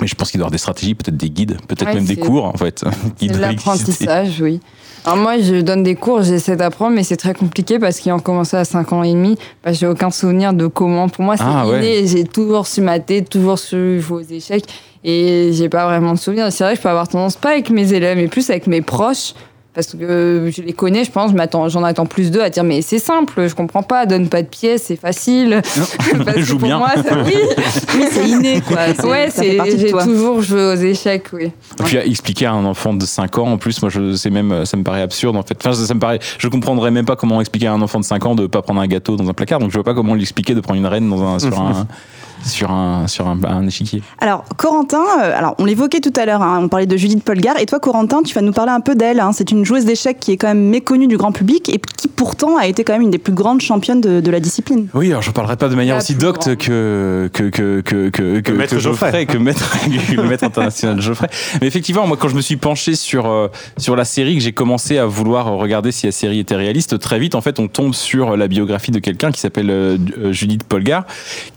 Mais 0.00 0.06
je 0.06 0.14
pense 0.14 0.30
qu'il 0.30 0.38
doit 0.38 0.44
y 0.44 0.46
avoir 0.46 0.50
des 0.52 0.58
stratégies, 0.58 0.94
peut-être 0.94 1.16
des 1.18 1.28
guides, 1.30 1.58
peut-être 1.68 1.86
Ouais, 1.88 1.94
même 1.94 2.06
des 2.06 2.16
cours 2.16 2.46
en 2.46 2.54
fait. 2.54 2.82
de 3.20 3.36
l'apprentissage, 3.36 4.40
oui. 4.40 4.60
Alors 5.04 5.18
moi, 5.18 5.38
je 5.40 5.60
donne 5.60 5.82
des 5.82 5.96
cours, 5.96 6.22
j'essaie 6.22 6.54
d'apprendre, 6.56 6.94
mais 6.94 7.02
c'est 7.02 7.16
très 7.16 7.34
compliqué 7.34 7.80
parce 7.80 7.98
qu'ils 7.98 8.12
ont 8.12 8.20
commencé 8.20 8.56
à 8.56 8.64
5 8.64 8.92
ans 8.92 9.02
et 9.02 9.12
demi. 9.12 9.36
Bah, 9.64 9.72
j'ai 9.72 9.88
aucun 9.88 10.10
souvenir 10.12 10.52
de 10.54 10.68
comment. 10.68 11.08
Pour 11.08 11.24
moi, 11.24 11.36
c'est 11.36 11.42
Ah, 11.44 11.66
ouais. 11.66 11.78
inné. 11.78 12.06
J'ai 12.06 12.22
toujours 12.24 12.68
su 12.68 12.80
mater, 12.82 13.24
toujours 13.24 13.58
su 13.58 14.00
jouer 14.00 14.22
aux 14.22 14.32
échecs. 14.32 14.64
Et 15.02 15.50
j'ai 15.54 15.68
pas 15.68 15.86
vraiment 15.86 16.12
de 16.14 16.18
souvenir. 16.18 16.52
C'est 16.52 16.62
vrai 16.62 16.74
que 16.74 16.78
je 16.78 16.82
peux 16.82 16.88
avoir 16.88 17.08
tendance, 17.08 17.34
pas 17.34 17.50
avec 17.50 17.68
mes 17.70 17.92
élèves, 17.92 18.16
mais 18.16 18.28
plus 18.28 18.48
avec 18.48 18.68
mes 18.68 18.80
proches. 18.80 19.34
Parce 19.74 19.86
que 19.86 20.50
je 20.54 20.60
les 20.60 20.74
connais, 20.74 21.02
je 21.02 21.10
pense, 21.10 21.32
j'en 21.70 21.82
attends 21.82 22.04
plus 22.04 22.30
d'eux 22.30 22.42
à 22.42 22.50
dire 22.50 22.62
mais 22.62 22.82
c'est 22.82 22.98
simple, 22.98 23.48
je 23.48 23.54
comprends 23.54 23.82
pas, 23.82 24.04
donne 24.04 24.28
pas 24.28 24.42
de 24.42 24.46
pièces, 24.46 24.82
c'est 24.84 24.96
facile. 24.96 25.62
Parce 26.24 26.36
que 26.36 26.42
Joue 26.42 26.58
pour 26.58 26.68
bien. 26.68 26.76
moi, 26.76 26.90
ça, 26.96 27.22
oui, 27.24 27.34
Oui, 27.94 28.04
c'est 28.10 28.28
inné, 28.28 28.60
quoi. 28.60 28.76
Ouais, 29.08 29.30
j'ai 29.34 29.90
toujours 29.90 30.42
joué 30.42 30.64
aux 30.72 30.76
échecs, 30.76 31.28
oui. 31.32 31.44
Et 31.44 31.82
puis 31.84 31.96
à 31.96 32.04
expliquer 32.04 32.46
à 32.46 32.52
un 32.52 32.66
enfant 32.66 32.92
de 32.92 33.04
5 33.04 33.38
ans, 33.38 33.52
en 33.52 33.56
plus, 33.56 33.80
moi, 33.80 33.90
je, 33.90 34.14
c'est 34.14 34.28
même, 34.28 34.66
ça 34.66 34.76
me 34.76 34.82
paraît 34.82 35.02
absurde 35.02 35.36
en 35.36 35.42
fait. 35.42 35.56
Enfin, 35.58 35.72
ça, 35.72 35.86
ça 35.86 35.94
me 35.94 36.00
paraît, 36.00 36.18
je 36.36 36.48
comprendrais 36.48 36.90
même 36.90 37.06
pas 37.06 37.16
comment 37.16 37.40
expliquer 37.40 37.68
à 37.68 37.72
un 37.72 37.80
enfant 37.80 37.98
de 37.98 38.04
5 38.04 38.26
ans 38.26 38.34
de 38.34 38.46
pas 38.46 38.60
prendre 38.60 38.80
un 38.80 38.86
gâteau 38.86 39.16
dans 39.16 39.28
un 39.28 39.32
placard. 39.32 39.58
Donc 39.58 39.70
je 39.70 39.74
vois 39.74 39.84
pas 39.84 39.94
comment 39.94 40.14
lui 40.14 40.22
expliquer 40.22 40.54
de 40.54 40.60
prendre 40.60 40.78
une 40.78 40.86
reine 40.86 41.08
dans 41.08 41.22
un, 41.22 41.38
sur 41.38 41.58
un, 41.58 41.86
sur 42.44 42.70
un, 42.70 43.06
sur 43.06 43.26
un, 43.28 43.38
un 43.44 43.66
échiquier. 43.66 44.02
Alors, 44.18 44.44
Corentin, 44.56 45.02
euh, 45.20 45.36
alors 45.36 45.54
on 45.58 45.64
l'évoquait 45.64 46.00
tout 46.00 46.12
à 46.16 46.26
l'heure, 46.26 46.42
hein, 46.42 46.60
on 46.62 46.68
parlait 46.68 46.86
de 46.86 46.96
Judith 46.96 47.22
Polgar, 47.24 47.58
et 47.58 47.66
toi, 47.66 47.80
Corentin, 47.80 48.22
tu 48.22 48.34
vas 48.34 48.40
nous 48.42 48.52
parler 48.52 48.72
un 48.72 48.80
peu 48.80 48.94
d'elle. 48.94 49.20
hein. 49.20 49.30
C'est 49.32 49.50
une 49.50 49.64
joueuse 49.64 49.84
d'échecs 49.84 50.18
qui 50.20 50.32
est 50.32 50.36
quand 50.36 50.48
même 50.48 50.68
méconnue 50.68 51.06
du 51.06 51.16
grand 51.16 51.32
public 51.32 51.68
et 51.68 51.80
qui 51.96 52.08
pourtant 52.08 52.56
a 52.56 52.66
été 52.66 52.84
quand 52.84 52.92
même 52.92 53.02
une 53.02 53.10
des 53.10 53.18
plus 53.18 53.32
grandes 53.32 53.60
championnes 53.60 54.00
de, 54.00 54.20
de 54.20 54.30
la 54.30 54.40
discipline. 54.40 54.88
Oui, 54.94 55.10
alors 55.10 55.22
je 55.22 55.30
parlerai 55.30 55.56
pas 55.56 55.68
de 55.68 55.74
manière 55.74 55.96
aussi 55.96 56.14
docte 56.14 56.56
que 56.56 57.30
que 57.32 57.44
que 57.50 57.80
que 57.80 58.08
que, 58.10 58.40
que, 58.40 58.52
Maître 58.52 58.74
que 58.74 58.80
Geoffrey. 58.80 59.26
que 59.26 59.38
maître 59.38 59.76
que 60.10 60.14
le 60.20 60.28
maître 60.28 60.44
international 60.44 61.00
Geoffrey. 61.00 61.28
Mais 61.60 61.66
effectivement, 61.66 62.06
moi, 62.06 62.16
quand 62.20 62.28
je 62.28 62.36
me 62.36 62.40
suis 62.40 62.56
penché 62.56 62.94
sur 62.94 63.26
euh, 63.26 63.48
sur 63.78 63.96
la 63.96 64.04
série, 64.04 64.34
que 64.36 64.40
j'ai 64.42 64.52
commencé 64.52 64.98
à 64.98 65.06
vouloir 65.06 65.46
regarder 65.52 65.92
si 65.92 66.06
la 66.06 66.12
série 66.12 66.38
était 66.38 66.56
réaliste, 66.56 66.98
très 66.98 67.18
vite, 67.18 67.34
en 67.34 67.40
fait, 67.40 67.58
on 67.60 67.68
tombe 67.68 67.94
sur 67.94 68.36
la 68.36 68.48
biographie 68.48 68.90
de 68.90 68.98
quelqu'un 68.98 69.30
qui 69.32 69.40
s'appelle 69.40 69.70
euh, 69.70 69.96
Judith 70.32 70.64
Polgar, 70.64 71.04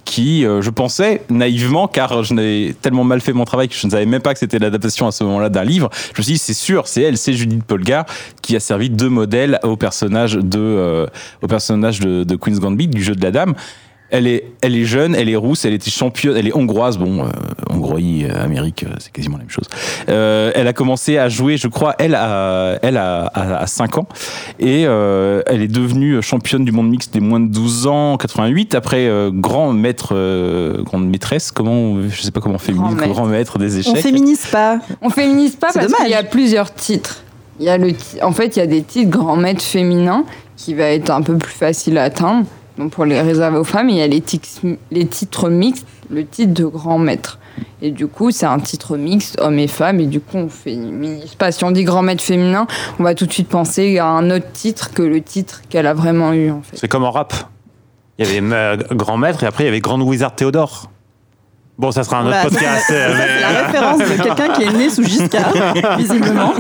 qui, 0.05 0.45
euh, 0.45 0.61
je 0.61 0.69
pensais 0.69 1.23
naïvement, 1.29 1.87
car 1.87 2.23
je 2.23 2.33
n'avais 2.33 2.75
tellement 2.81 3.03
mal 3.03 3.19
fait 3.19 3.33
mon 3.33 3.43
travail 3.43 3.67
que 3.67 3.75
je 3.75 3.85
ne 3.85 3.91
savais 3.91 4.05
même 4.05 4.21
pas 4.21 4.33
que 4.33 4.39
c'était 4.39 4.59
l'adaptation 4.59 5.07
à 5.07 5.11
ce 5.11 5.23
moment-là 5.25 5.49
d'un 5.49 5.63
livre. 5.63 5.89
Je 6.13 6.21
me 6.21 6.23
suis 6.23 6.33
dit, 6.33 6.39
c'est 6.39 6.53
sûr, 6.53 6.87
c'est 6.87 7.01
elle, 7.01 7.17
c'est 7.17 7.33
Judith 7.33 7.63
Polgar, 7.63 8.05
qui 8.41 8.55
a 8.55 8.59
servi 8.59 8.89
de 8.89 9.07
modèle 9.07 9.59
au 9.63 9.75
personnage 9.75 10.33
de 10.33 10.59
euh, 10.59 11.07
au 11.41 11.47
personnage 11.47 11.99
de, 11.99 12.23
de 12.23 12.35
Queen's 12.35 12.59
Gambit, 12.59 12.87
du 12.87 13.03
jeu 13.03 13.15
de 13.15 13.23
la 13.23 13.31
dame. 13.31 13.55
Elle 14.11 14.27
est, 14.27 14.51
elle 14.61 14.75
est 14.75 14.85
jeune, 14.85 15.15
elle 15.15 15.29
est 15.29 15.35
rousse, 15.35 15.65
elle 15.65 15.73
était 15.73 15.89
championne, 15.89 16.37
elle 16.37 16.47
est 16.47 16.55
hongroise. 16.55 16.97
Bon, 16.97 17.25
euh, 17.25 17.29
euh, 17.71 18.43
Amérique, 18.43 18.83
euh, 18.83 18.93
c'est 18.99 19.11
quasiment 19.11 19.37
la 19.37 19.43
même 19.43 19.49
chose. 19.49 19.65
Euh, 20.09 20.51
elle 20.55 20.67
a 20.67 20.73
commencé 20.73 21.17
à 21.17 21.27
jouer, 21.27 21.57
je 21.57 21.67
crois, 21.67 21.95
elle 21.97 22.13
a, 22.15 22.77
elle 22.81 22.97
a, 22.97 23.25
a, 23.25 23.55
a 23.57 23.67
5 23.67 23.97
ans. 23.97 24.07
Et 24.59 24.83
euh, 24.85 25.41
elle 25.47 25.61
est 25.61 25.67
devenue 25.67 26.21
championne 26.21 26.65
du 26.65 26.71
monde 26.71 26.89
mixte 26.89 27.13
des 27.13 27.19
moins 27.19 27.39
de 27.39 27.47
12 27.51 27.87
ans 27.87 28.13
en 28.13 28.17
88. 28.17 28.75
Après, 28.75 29.07
euh, 29.07 29.31
grand 29.33 29.73
maître, 29.73 30.09
euh, 30.15 30.83
grande 30.83 31.07
maîtresse, 31.09 31.51
comment, 31.51 32.01
je 32.07 32.21
sais 32.21 32.31
pas 32.31 32.41
comment 32.41 32.57
féminin, 32.59 32.93
Grand 32.93 33.07
grand 33.07 33.25
maître. 33.25 33.57
maître, 33.57 33.59
des 33.59 33.75
On 33.87 33.93
échecs. 33.93 34.03
féminise 34.03 34.45
pas. 34.47 34.79
On 35.01 35.09
féminise 35.09 35.55
pas 35.55 35.69
parce 35.73 35.91
qu'il 35.93 36.09
y 36.09 36.13
a 36.13 36.23
plusieurs 36.23 36.73
titres. 36.73 37.23
Il 37.59 37.65
y 37.65 37.69
a 37.69 37.77
le 37.77 37.93
en 38.21 38.31
fait, 38.33 38.55
il 38.55 38.59
y 38.59 38.61
a 38.61 38.67
des 38.67 38.83
titres 38.83 39.09
grand 39.09 39.35
maître 39.37 39.63
féminin 39.63 40.25
qui 40.57 40.73
va 40.73 40.85
être 40.85 41.09
un 41.09 41.21
peu 41.21 41.37
plus 41.37 41.53
facile 41.53 41.97
à 41.97 42.03
atteindre, 42.03 42.45
donc 42.77 42.91
pour 42.91 43.05
les 43.05 43.21
réserver 43.21 43.57
aux 43.57 43.63
femmes. 43.63 43.89
Il 43.89 43.97
y 43.97 44.01
a 44.01 44.07
les, 44.07 44.21
titres 44.21 45.49
mixtes, 45.49 45.87
le 46.09 46.25
titre 46.25 46.53
de 46.53 46.65
grand 46.65 46.97
maître. 46.97 47.39
Et 47.81 47.91
du 47.91 48.07
coup, 48.07 48.31
c'est 48.31 48.45
un 48.45 48.59
titre 48.59 48.97
mixte, 48.97 49.39
hommes 49.39 49.59
et 49.59 49.67
femmes, 49.67 49.99
et 49.99 50.07
du 50.07 50.19
coup, 50.19 50.37
on 50.37 50.49
féminise 50.49 51.35
pas. 51.35 51.51
Si 51.51 51.63
on 51.63 51.71
dit 51.71 51.83
grand 51.83 52.01
maître 52.01 52.23
féminin, 52.23 52.67
on 52.99 53.03
va 53.03 53.15
tout 53.15 53.25
de 53.25 53.31
suite 53.31 53.47
penser 53.47 53.97
à 53.97 54.07
un 54.07 54.29
autre 54.29 54.51
titre 54.51 54.91
que 54.93 55.01
le 55.01 55.21
titre 55.21 55.61
qu'elle 55.69 55.87
a 55.87 55.93
vraiment 55.93 56.33
eu, 56.33 56.51
en 56.51 56.61
fait. 56.61 56.77
C'est 56.77 56.87
comme 56.87 57.03
en 57.03 57.11
rap. 57.11 57.33
Il 58.17 58.25
y 58.25 58.29
avait 58.29 58.53
euh, 58.53 58.77
Grand 58.91 59.17
Maître 59.17 59.43
et 59.43 59.47
après 59.47 59.63
il 59.63 59.67
y 59.67 59.69
avait 59.69 59.81
Grand 59.81 59.99
Wizard 59.99 60.35
Théodore. 60.35 60.89
Bon, 61.77 61.91
ça 61.91 62.03
sera 62.05 62.19
un 62.19 62.27
autre 62.27 62.37
Voilà, 62.41 62.49
podcast. 62.49 62.85
euh, 62.91 63.13
mais- 63.17 63.27
c'est 63.27 63.41
la 63.41 63.61
référence 63.65 63.99
de 63.99 64.23
quelqu'un 64.23 64.53
qui 64.53 64.63
est 64.63 64.71
né 64.77 64.89
sous 64.89 65.03
Giscard, 65.03 65.53
visiblement. 65.97 66.53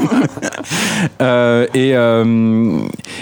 Euh, 1.21 1.67
et, 1.73 1.91
euh, 1.95 2.79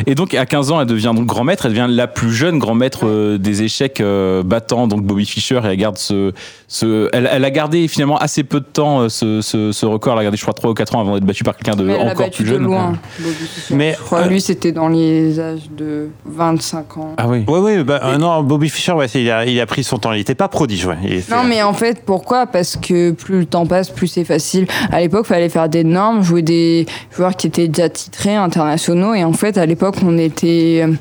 et 0.08 0.16
donc 0.16 0.34
à 0.34 0.46
15 0.46 0.72
ans, 0.72 0.82
elle 0.82 0.88
devient 0.88 1.12
donc 1.16 1.26
grand 1.28 1.44
maître. 1.44 1.66
Elle 1.66 1.74
devient 1.74 1.88
la 1.90 2.08
plus 2.08 2.32
jeune 2.32 2.58
grand 2.58 2.74
maître 2.74 3.02
euh, 3.06 3.38
des 3.38 3.62
échecs 3.64 4.02
euh, 4.02 4.42
battant 4.44 4.88
donc 4.88 5.04
Bobby 5.04 5.26
Fischer. 5.26 5.60
Et 5.64 5.68
elle 5.68 5.78
garde 5.78 5.98
ce, 5.98 6.32
ce 6.68 7.10
elle, 7.14 7.30
elle 7.32 7.46
a 7.46 7.52
gardé 7.52 7.88
finalement 7.88 8.18
assez 8.18 8.44
peu 8.44 8.60
de 8.60 8.66
temps 8.66 9.02
euh, 9.02 9.10
ce, 9.10 9.42
ce, 9.42 9.72
ce 9.72 9.86
record. 9.86 10.14
Elle 10.14 10.20
a 10.20 10.24
gardé, 10.24 10.38
je 10.38 10.42
crois, 10.42 10.54
3 10.56 10.72
ou 10.72 10.74
4 10.74 10.96
ans 10.96 11.02
avant 11.02 11.14
d'être 11.14 11.26
battue 11.26 11.44
par 11.44 11.56
quelqu'un 11.56 11.76
de 11.78 11.84
Mais 11.84 11.94
elle 11.94 12.06
l'a 12.06 12.12
encore 12.14 12.26
battu 12.26 12.44
plus 12.44 12.52
de 12.52 12.56
jeune. 12.56 12.64
loin. 12.64 12.94
Bobby 13.20 13.36
Fischer. 13.36 13.76
Mais, 13.76 13.94
Je 13.98 14.04
crois 14.04 14.20
euh, 14.22 14.28
lui, 14.30 14.42
c'était 14.42 14.72
dans 14.72 14.88
les 14.88 15.40
âges 15.40 15.70
de 15.78 16.10
25 16.26 16.98
ans. 16.98 17.14
Ah 17.18 17.28
oui. 17.28 17.44
Ouais, 17.48 17.60
ouais, 17.60 17.84
bah, 17.84 18.00
euh, 18.04 18.18
non, 18.18 18.42
Bobby 18.42 18.70
Fischer, 18.70 18.94
ouais, 18.94 19.06
il, 19.14 19.30
a, 19.30 19.46
il 19.46 19.60
a 19.60 19.66
pris 19.68 19.84
son 19.84 19.98
temps. 20.00 20.12
Il 20.14 20.18
n'était 20.18 20.34
pas 20.36 20.48
prodige, 20.48 20.86
ouais. 20.88 20.98
Il 21.04 21.24
Non, 21.30 21.44
mais 21.44 21.62
en 21.62 21.74
fait, 21.74 21.83
pourquoi? 22.06 22.46
Parce 22.46 22.78
que 22.78 23.12
plus 23.12 23.40
le 23.40 23.46
temps 23.46 23.66
passe, 23.66 23.90
plus 23.90 24.08
c'est 24.08 24.24
facile. 24.24 24.68
À 24.92 25.02
l'époque, 25.02 25.26
il 25.26 25.34
fallait 25.34 25.50
faire 25.50 25.70
des 25.70 25.84
normes, 25.84 26.24
jouer 26.24 26.42
des 26.42 26.86
joueurs 27.16 27.36
qui 27.36 27.48
étaient 27.48 27.68
déjà 27.68 27.90
titrés, 27.90 28.36
internationaux. 28.36 29.14
Et 29.14 29.24
en 29.24 29.34
fait, 29.34 29.58
à 29.58 29.66
l'époque, 29.66 29.96
on 30.06 30.18
était 30.18 30.84
euh, 30.84 30.94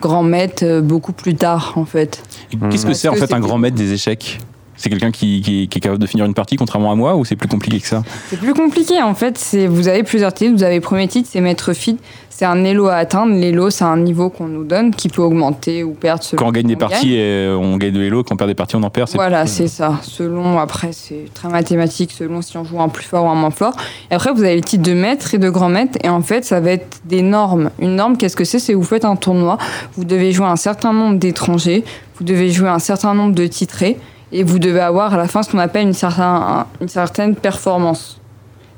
grand 0.00 0.22
maître 0.22 0.64
euh, 0.64 0.80
beaucoup 0.80 1.12
plus 1.12 1.34
tard, 1.34 1.74
en 1.76 1.84
fait. 1.84 2.22
Qu'est-ce 2.50 2.82
que 2.82 2.88
Parce 2.88 2.98
c'est 2.98 3.08
en 3.08 3.14
fait 3.14 3.32
un 3.32 3.40
grand 3.40 3.58
maître 3.58 3.76
des 3.76 3.92
échecs? 3.92 4.38
C'est 4.82 4.88
quelqu'un 4.88 5.10
qui, 5.10 5.42
qui, 5.42 5.68
qui 5.68 5.76
est 5.76 5.80
capable 5.80 6.00
de 6.00 6.06
finir 6.06 6.24
une 6.24 6.32
partie, 6.32 6.56
contrairement 6.56 6.90
à 6.90 6.94
moi, 6.94 7.14
ou 7.14 7.26
c'est 7.26 7.36
plus 7.36 7.48
compliqué 7.48 7.80
que 7.80 7.86
ça 7.86 8.02
C'est 8.30 8.38
plus 8.38 8.54
compliqué, 8.54 9.02
en 9.02 9.14
fait. 9.14 9.36
C'est 9.36 9.66
Vous 9.66 9.88
avez 9.88 10.02
plusieurs 10.04 10.32
titres. 10.32 10.54
Vous 10.56 10.62
avez 10.62 10.76
le 10.76 10.80
premier 10.80 11.06
titre, 11.06 11.28
c'est 11.30 11.42
maître 11.42 11.74
fit. 11.74 11.98
C'est 12.30 12.46
un 12.46 12.64
elo 12.64 12.88
à 12.88 12.94
atteindre. 12.94 13.34
L'elo, 13.34 13.68
c'est 13.68 13.84
un 13.84 13.98
niveau 13.98 14.30
qu'on 14.30 14.46
nous 14.48 14.64
donne 14.64 14.94
qui 14.94 15.10
peut 15.10 15.20
augmenter 15.20 15.84
ou 15.84 15.92
perdre 15.92 16.22
selon 16.22 16.38
Quand 16.42 16.48
on 16.48 16.52
gagne 16.52 16.66
des 16.66 16.76
parties, 16.76 17.12
et 17.14 17.48
on 17.50 17.76
gagne 17.76 17.92
de 17.92 18.00
Hello. 18.02 18.22
Quand 18.24 18.32
on 18.34 18.36
perd 18.38 18.48
des 18.48 18.54
parties, 18.54 18.76
on 18.76 18.82
en 18.82 18.88
perd. 18.88 19.08
c'est- 19.08 19.18
Voilà, 19.18 19.44
c'est 19.46 19.68
ça. 19.68 19.98
Selon, 20.00 20.58
après, 20.58 20.92
c'est 20.92 21.26
très 21.34 21.48
mathématique, 21.50 22.12
selon 22.12 22.40
si 22.40 22.56
on 22.56 22.64
joue 22.64 22.80
un 22.80 22.88
plus 22.88 23.04
fort 23.04 23.26
ou 23.26 23.28
un 23.28 23.34
moins 23.34 23.50
fort. 23.50 23.74
Et 24.10 24.14
après, 24.14 24.32
vous 24.32 24.42
avez 24.42 24.54
le 24.56 24.62
titre 24.62 24.82
de 24.82 24.94
maître 24.94 25.34
et 25.34 25.38
de 25.38 25.50
grand 25.50 25.68
maître. 25.68 25.98
Et 26.02 26.08
en 26.08 26.22
fait, 26.22 26.46
ça 26.46 26.60
va 26.60 26.70
être 26.70 27.00
des 27.04 27.20
normes. 27.20 27.68
Une 27.80 27.96
norme, 27.96 28.16
qu'est-ce 28.16 28.36
que 28.36 28.44
c'est? 28.44 28.58
C'est 28.58 28.72
vous 28.72 28.82
faites 28.82 29.04
un 29.04 29.16
tournoi, 29.16 29.58
vous 29.96 30.04
devez 30.04 30.32
jouer 30.32 30.46
un 30.46 30.56
certain 30.56 30.94
nombre 30.94 31.18
d'étrangers, 31.18 31.84
vous 32.18 32.24
devez 32.24 32.48
jouer 32.50 32.70
un 32.70 32.78
certain 32.78 33.12
nombre 33.12 33.34
de 33.34 33.46
titrés, 33.46 33.98
et 34.32 34.42
vous 34.44 34.58
devez 34.58 34.80
avoir 34.80 35.14
à 35.14 35.16
la 35.16 35.26
fin 35.28 35.42
ce 35.42 35.50
qu'on 35.50 35.58
appelle 35.58 35.86
une, 35.86 35.92
certain- 35.94 36.66
une 36.80 36.88
certaine 36.88 37.34
performance. 37.34 38.20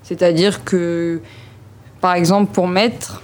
C'est-à-dire 0.02 0.64
que, 0.64 1.20
par 2.00 2.14
exemple, 2.14 2.52
pour 2.52 2.66
maître, 2.66 3.22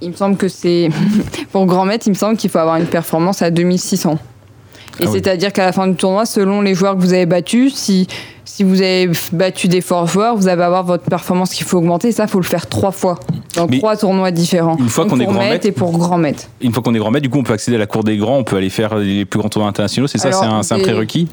il 0.00 0.10
me 0.10 0.14
semble 0.16 0.36
que 0.36 0.48
c'est. 0.48 0.88
pour 1.52 1.66
grand 1.66 1.84
maître, 1.84 2.06
il 2.06 2.10
me 2.10 2.14
semble 2.16 2.36
qu'il 2.36 2.50
faut 2.50 2.58
avoir 2.58 2.76
une 2.76 2.86
performance 2.86 3.42
à 3.42 3.50
2600. 3.50 4.12
Et 4.12 4.16
Ah 4.18 5.06
oui. 5.06 5.08
c'est-à-dire 5.12 5.52
qu'à 5.52 5.64
la 5.64 5.72
fin 5.72 5.86
du 5.88 5.94
tournoi, 5.94 6.26
selon 6.26 6.60
les 6.60 6.74
joueurs 6.74 6.94
que 6.96 7.00
vous 7.00 7.12
avez 7.14 7.26
battus, 7.26 7.74
si, 7.74 8.06
si 8.44 8.64
vous 8.64 8.82
avez 8.82 9.10
battu 9.32 9.68
des 9.68 9.80
forts 9.80 10.06
joueurs, 10.06 10.36
vous 10.36 10.48
allez 10.48 10.62
avoir 10.62 10.84
votre 10.84 11.04
performance 11.04 11.54
qu'il 11.54 11.66
faut 11.66 11.78
augmenter. 11.78 12.08
Et 12.08 12.12
ça, 12.12 12.24
il 12.24 12.28
faut 12.28 12.40
le 12.40 12.44
faire 12.44 12.66
trois 12.66 12.90
fois, 12.90 13.18
dans 13.56 13.66
Mais 13.66 13.78
trois 13.78 13.96
tournois 13.96 14.30
différents. 14.30 14.76
une 14.78 14.88
fois 14.88 15.06
qu'on 15.06 15.20
est 15.20 15.24
pour 15.24 15.34
grand 15.34 15.48
maître 15.48 15.66
et 15.66 15.72
pour 15.72 15.98
grand 15.98 16.18
maître. 16.18 16.44
Une 16.60 16.72
fois 16.72 16.82
qu'on 16.82 16.94
est 16.94 16.98
grand 16.98 17.10
maître, 17.10 17.22
du 17.22 17.30
coup, 17.30 17.38
on 17.38 17.44
peut 17.44 17.52
accéder 17.52 17.76
à 17.76 17.80
la 17.80 17.86
cour 17.86 18.04
des 18.04 18.16
grands, 18.16 18.38
on 18.38 18.44
peut 18.44 18.56
aller 18.56 18.70
faire 18.70 18.96
les 18.96 19.24
plus 19.24 19.38
grands 19.38 19.48
tournois 19.48 19.68
internationaux. 19.68 20.08
C'est 20.08 20.18
ça, 20.18 20.32
c'est 20.62 20.74
un, 20.74 20.78
prérequis? 20.78 21.28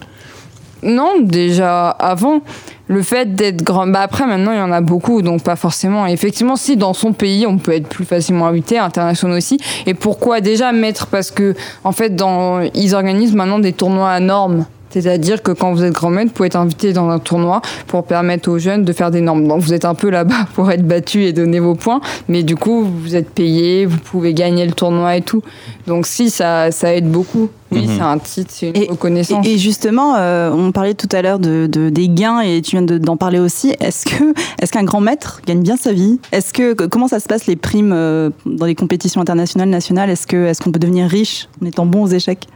Non, 0.81 1.15
déjà 1.21 1.89
avant, 1.89 2.39
le 2.87 3.01
fait 3.01 3.35
d'être 3.35 3.63
grand. 3.63 3.85
Bah 3.87 3.99
après, 4.01 4.25
maintenant, 4.25 4.53
il 4.53 4.59
y 4.59 4.61
en 4.61 4.71
a 4.71 4.79
beaucoup, 4.79 5.21
donc 5.21 5.43
pas 5.43 5.57
forcément. 5.57 6.07
Et 6.07 6.13
effectivement, 6.13 6.55
si 6.55 6.77
dans 6.77 6.93
son 6.93 7.11
pays, 7.11 7.45
on 7.45 7.57
peut 7.57 7.73
être 7.73 7.89
plus 7.89 8.05
facilement 8.05 8.47
invité, 8.47 8.77
international 8.77 9.37
aussi. 9.37 9.59
Et 9.85 9.93
pourquoi 9.93 10.39
déjà 10.39 10.71
mettre? 10.71 11.07
Parce 11.07 11.31
que, 11.31 11.53
en 11.83 11.91
fait, 11.91 12.15
dans, 12.15 12.61
ils 12.61 12.95
organisent 12.95 13.35
maintenant 13.35 13.59
des 13.59 13.73
tournois 13.73 14.11
à 14.11 14.21
normes. 14.21 14.65
C'est-à-dire 14.89 15.43
que 15.43 15.51
quand 15.51 15.73
vous 15.73 15.83
êtes 15.83 15.93
grand 15.93 16.09
maître, 16.09 16.29
vous 16.29 16.33
pouvez 16.33 16.47
être 16.47 16.55
invité 16.55 16.93
dans 16.93 17.09
un 17.09 17.19
tournoi 17.19 17.61
pour 17.87 18.03
permettre 18.05 18.49
aux 18.49 18.57
jeunes 18.59 18.85
de 18.85 18.93
faire 18.93 19.11
des 19.11 19.21
normes. 19.21 19.47
Donc 19.47 19.61
vous 19.61 19.73
êtes 19.73 19.85
un 19.85 19.93
peu 19.95 20.09
là-bas 20.09 20.47
pour 20.55 20.71
être 20.71 20.87
battu 20.87 21.23
et 21.23 21.33
donner 21.33 21.59
vos 21.59 21.75
points, 21.75 22.01
mais 22.27 22.43
du 22.43 22.55
coup 22.55 22.83
vous 22.83 23.15
êtes 23.15 23.29
payé, 23.29 23.85
vous 23.85 23.97
pouvez 23.99 24.33
gagner 24.33 24.65
le 24.65 24.71
tournoi 24.73 25.15
et 25.17 25.21
tout. 25.21 25.41
Donc 25.87 26.05
si 26.07 26.29
ça, 26.29 26.71
ça 26.71 26.93
aide 26.95 27.09
beaucoup. 27.09 27.49
Oui, 27.71 27.85
Mhm. 27.85 27.95
c'est 27.97 28.01
un 28.01 28.17
titre, 28.17 28.49
c'est 28.51 28.69
une 28.69 28.77
Et- 28.77 28.87
reconnaissance. 28.89 29.45
Et, 29.45 29.53
et 29.53 29.57
justement, 29.59 30.15
euh, 30.17 30.49
on 30.51 30.71
parlait 30.71 30.95
tout 30.95 31.07
à 31.11 31.21
l'heure 31.21 31.37
de, 31.37 31.67
de- 31.71 31.89
des 31.91 32.09
gains 32.09 32.39
et 32.41 32.63
tu 32.63 32.71
viens 32.71 32.81
de- 32.81 32.97
d'en 32.97 33.15
parler 33.15 33.37
aussi. 33.37 33.75
Est-ce 33.79 34.05
que 34.05 34.33
est-ce 34.59 34.71
qu'un 34.71 34.83
grand 34.85 35.01
maître 35.01 35.41
gagne 35.45 35.61
bien 35.61 35.77
sa 35.77 35.93
vie? 35.93 36.19
Est-ce 36.31 36.51
que 36.51 36.73
comment 36.87 37.07
ça 37.07 37.19
se 37.19 37.27
passe 37.27 37.45
les 37.45 37.55
primes 37.55 37.91
euh, 37.93 38.31
dans 38.47 38.65
les 38.65 38.73
compétitions 38.73 39.21
internationales 39.21 39.69
nationales? 39.69 40.09
Est-ce 40.09 40.25
que 40.25 40.47
est-ce 40.47 40.61
qu'on 40.63 40.71
peut 40.71 40.79
devenir 40.79 41.07
riche 41.07 41.47
en 41.61 41.67
étant 41.67 41.85
bon 41.85 42.01
aux 42.05 42.07
échecs? 42.07 42.47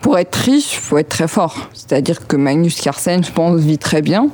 Pour 0.00 0.18
être 0.18 0.34
riche, 0.36 0.74
il 0.74 0.80
faut 0.80 0.96
être 0.98 1.10
très 1.10 1.28
fort. 1.28 1.68
C'est-à-dire 1.74 2.26
que 2.26 2.36
Magnus 2.36 2.80
Carlsen, 2.80 3.22
je 3.22 3.30
pense, 3.32 3.60
vit 3.60 3.78
très 3.78 4.02
bien. 4.02 4.28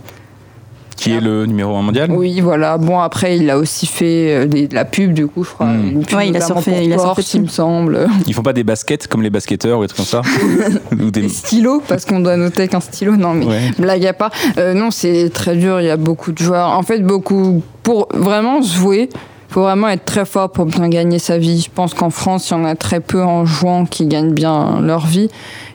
qui 0.97 1.13
est 1.13 1.21
le 1.21 1.47
numéro 1.47 1.75
1 1.77 1.81
mondial. 1.83 2.11
Oui, 2.13 2.41
voilà. 2.43 2.77
Bon, 2.77 3.01
après, 3.01 3.39
il 3.39 3.49
a 3.49 3.57
aussi 3.57 3.87
fait 3.87 4.35
euh, 4.35 4.47
des- 4.47 4.69
de 4.69 4.75
la 4.75 4.85
pub, 4.85 5.15
du 5.15 5.27
coup, 5.27 5.45
je 5.45 5.49
crois. 5.51 5.65
Mm. 5.69 5.89
Une 5.93 6.05
pub 6.05 6.19
Ouais, 6.19 6.29
il 6.29 6.37
a 6.37 6.41
surfé- 6.41 6.73
pour 6.73 6.83
il 6.83 6.93
a 6.93 6.99
surfé 6.99 7.23
il 7.35 7.41
me 7.43 7.47
semble. 7.49 8.07
Ils 8.27 8.35
font 8.35 8.43
pas 8.43 8.53
des 8.53 8.65
baskets 8.65 9.07
comme 9.07 9.23
les 9.23 9.31
basketteurs 9.31 9.79
ou 9.79 9.83
des 9.83 9.89
trucs 9.89 9.97
comme 9.97 10.05
ça 10.05 10.21
Ou 10.93 11.11
des... 11.11 11.23
Des 11.23 11.29
stylos, 11.31 11.83
parce 11.89 12.05
qu'on 12.05 12.21
doit 12.21 12.37
noter 12.37 12.69
qu'un 12.69 12.81
stylo, 12.81 13.17
non, 13.17 13.33
mais 13.33 13.47
Ouais. 13.47 13.71
blague 13.79 14.05
à 14.05 14.13
part. 14.13 14.31
Euh, 14.59 14.75
non, 14.75 14.91
c'est 14.91 15.31
très 15.33 15.57
dur, 15.57 15.81
il 15.81 15.87
y 15.87 15.91
a 15.91 15.97
beaucoup 15.97 16.33
de 16.33 16.39
joueurs. 16.39 16.69
En 16.69 16.83
fait, 16.83 16.99
beaucoup. 17.01 17.63
Pour 17.83 18.09
vraiment 18.13 18.61
jouer, 18.61 19.09
il 19.13 19.17
faut 19.51 19.63
vraiment 19.63 19.89
être 19.89 20.05
très 20.05 20.25
fort 20.25 20.51
pour 20.51 20.65
bien 20.67 20.89
gagner 20.89 21.19
sa 21.19 21.37
vie. 21.39 21.61
Je 21.61 21.71
pense 21.75 21.93
qu'en 21.95 22.11
France, 22.11 22.49
il 22.51 22.53
y 22.53 22.57
en 22.57 22.65
a 22.65 22.75
très 22.77 23.01
peu 23.01 23.23
en 23.23 23.45
jouant 23.45 23.85
qui 23.85 24.07
gagnent 24.07 24.33
bien 24.33 24.81
leur 24.81 25.07
vie. 25.07 25.29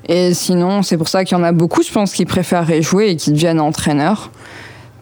Et 0.07 0.34
sinon, 0.34 0.82
c'est 0.82 0.97
pour 0.97 1.09
ça 1.09 1.26
qu'il 1.26 1.38
y 1.38 1.41
en 1.41 1.43
a 1.43 1.51
beaucoup, 1.51 1.84
je 1.84 1.91
pense, 1.91 2.13
qui 2.13 2.26
préfèrent 2.26 2.65
jouer 2.82 3.09
et 3.09 3.15
qui 3.15 3.32
deviennent 3.32 3.59
entraîneurs. 3.59 4.32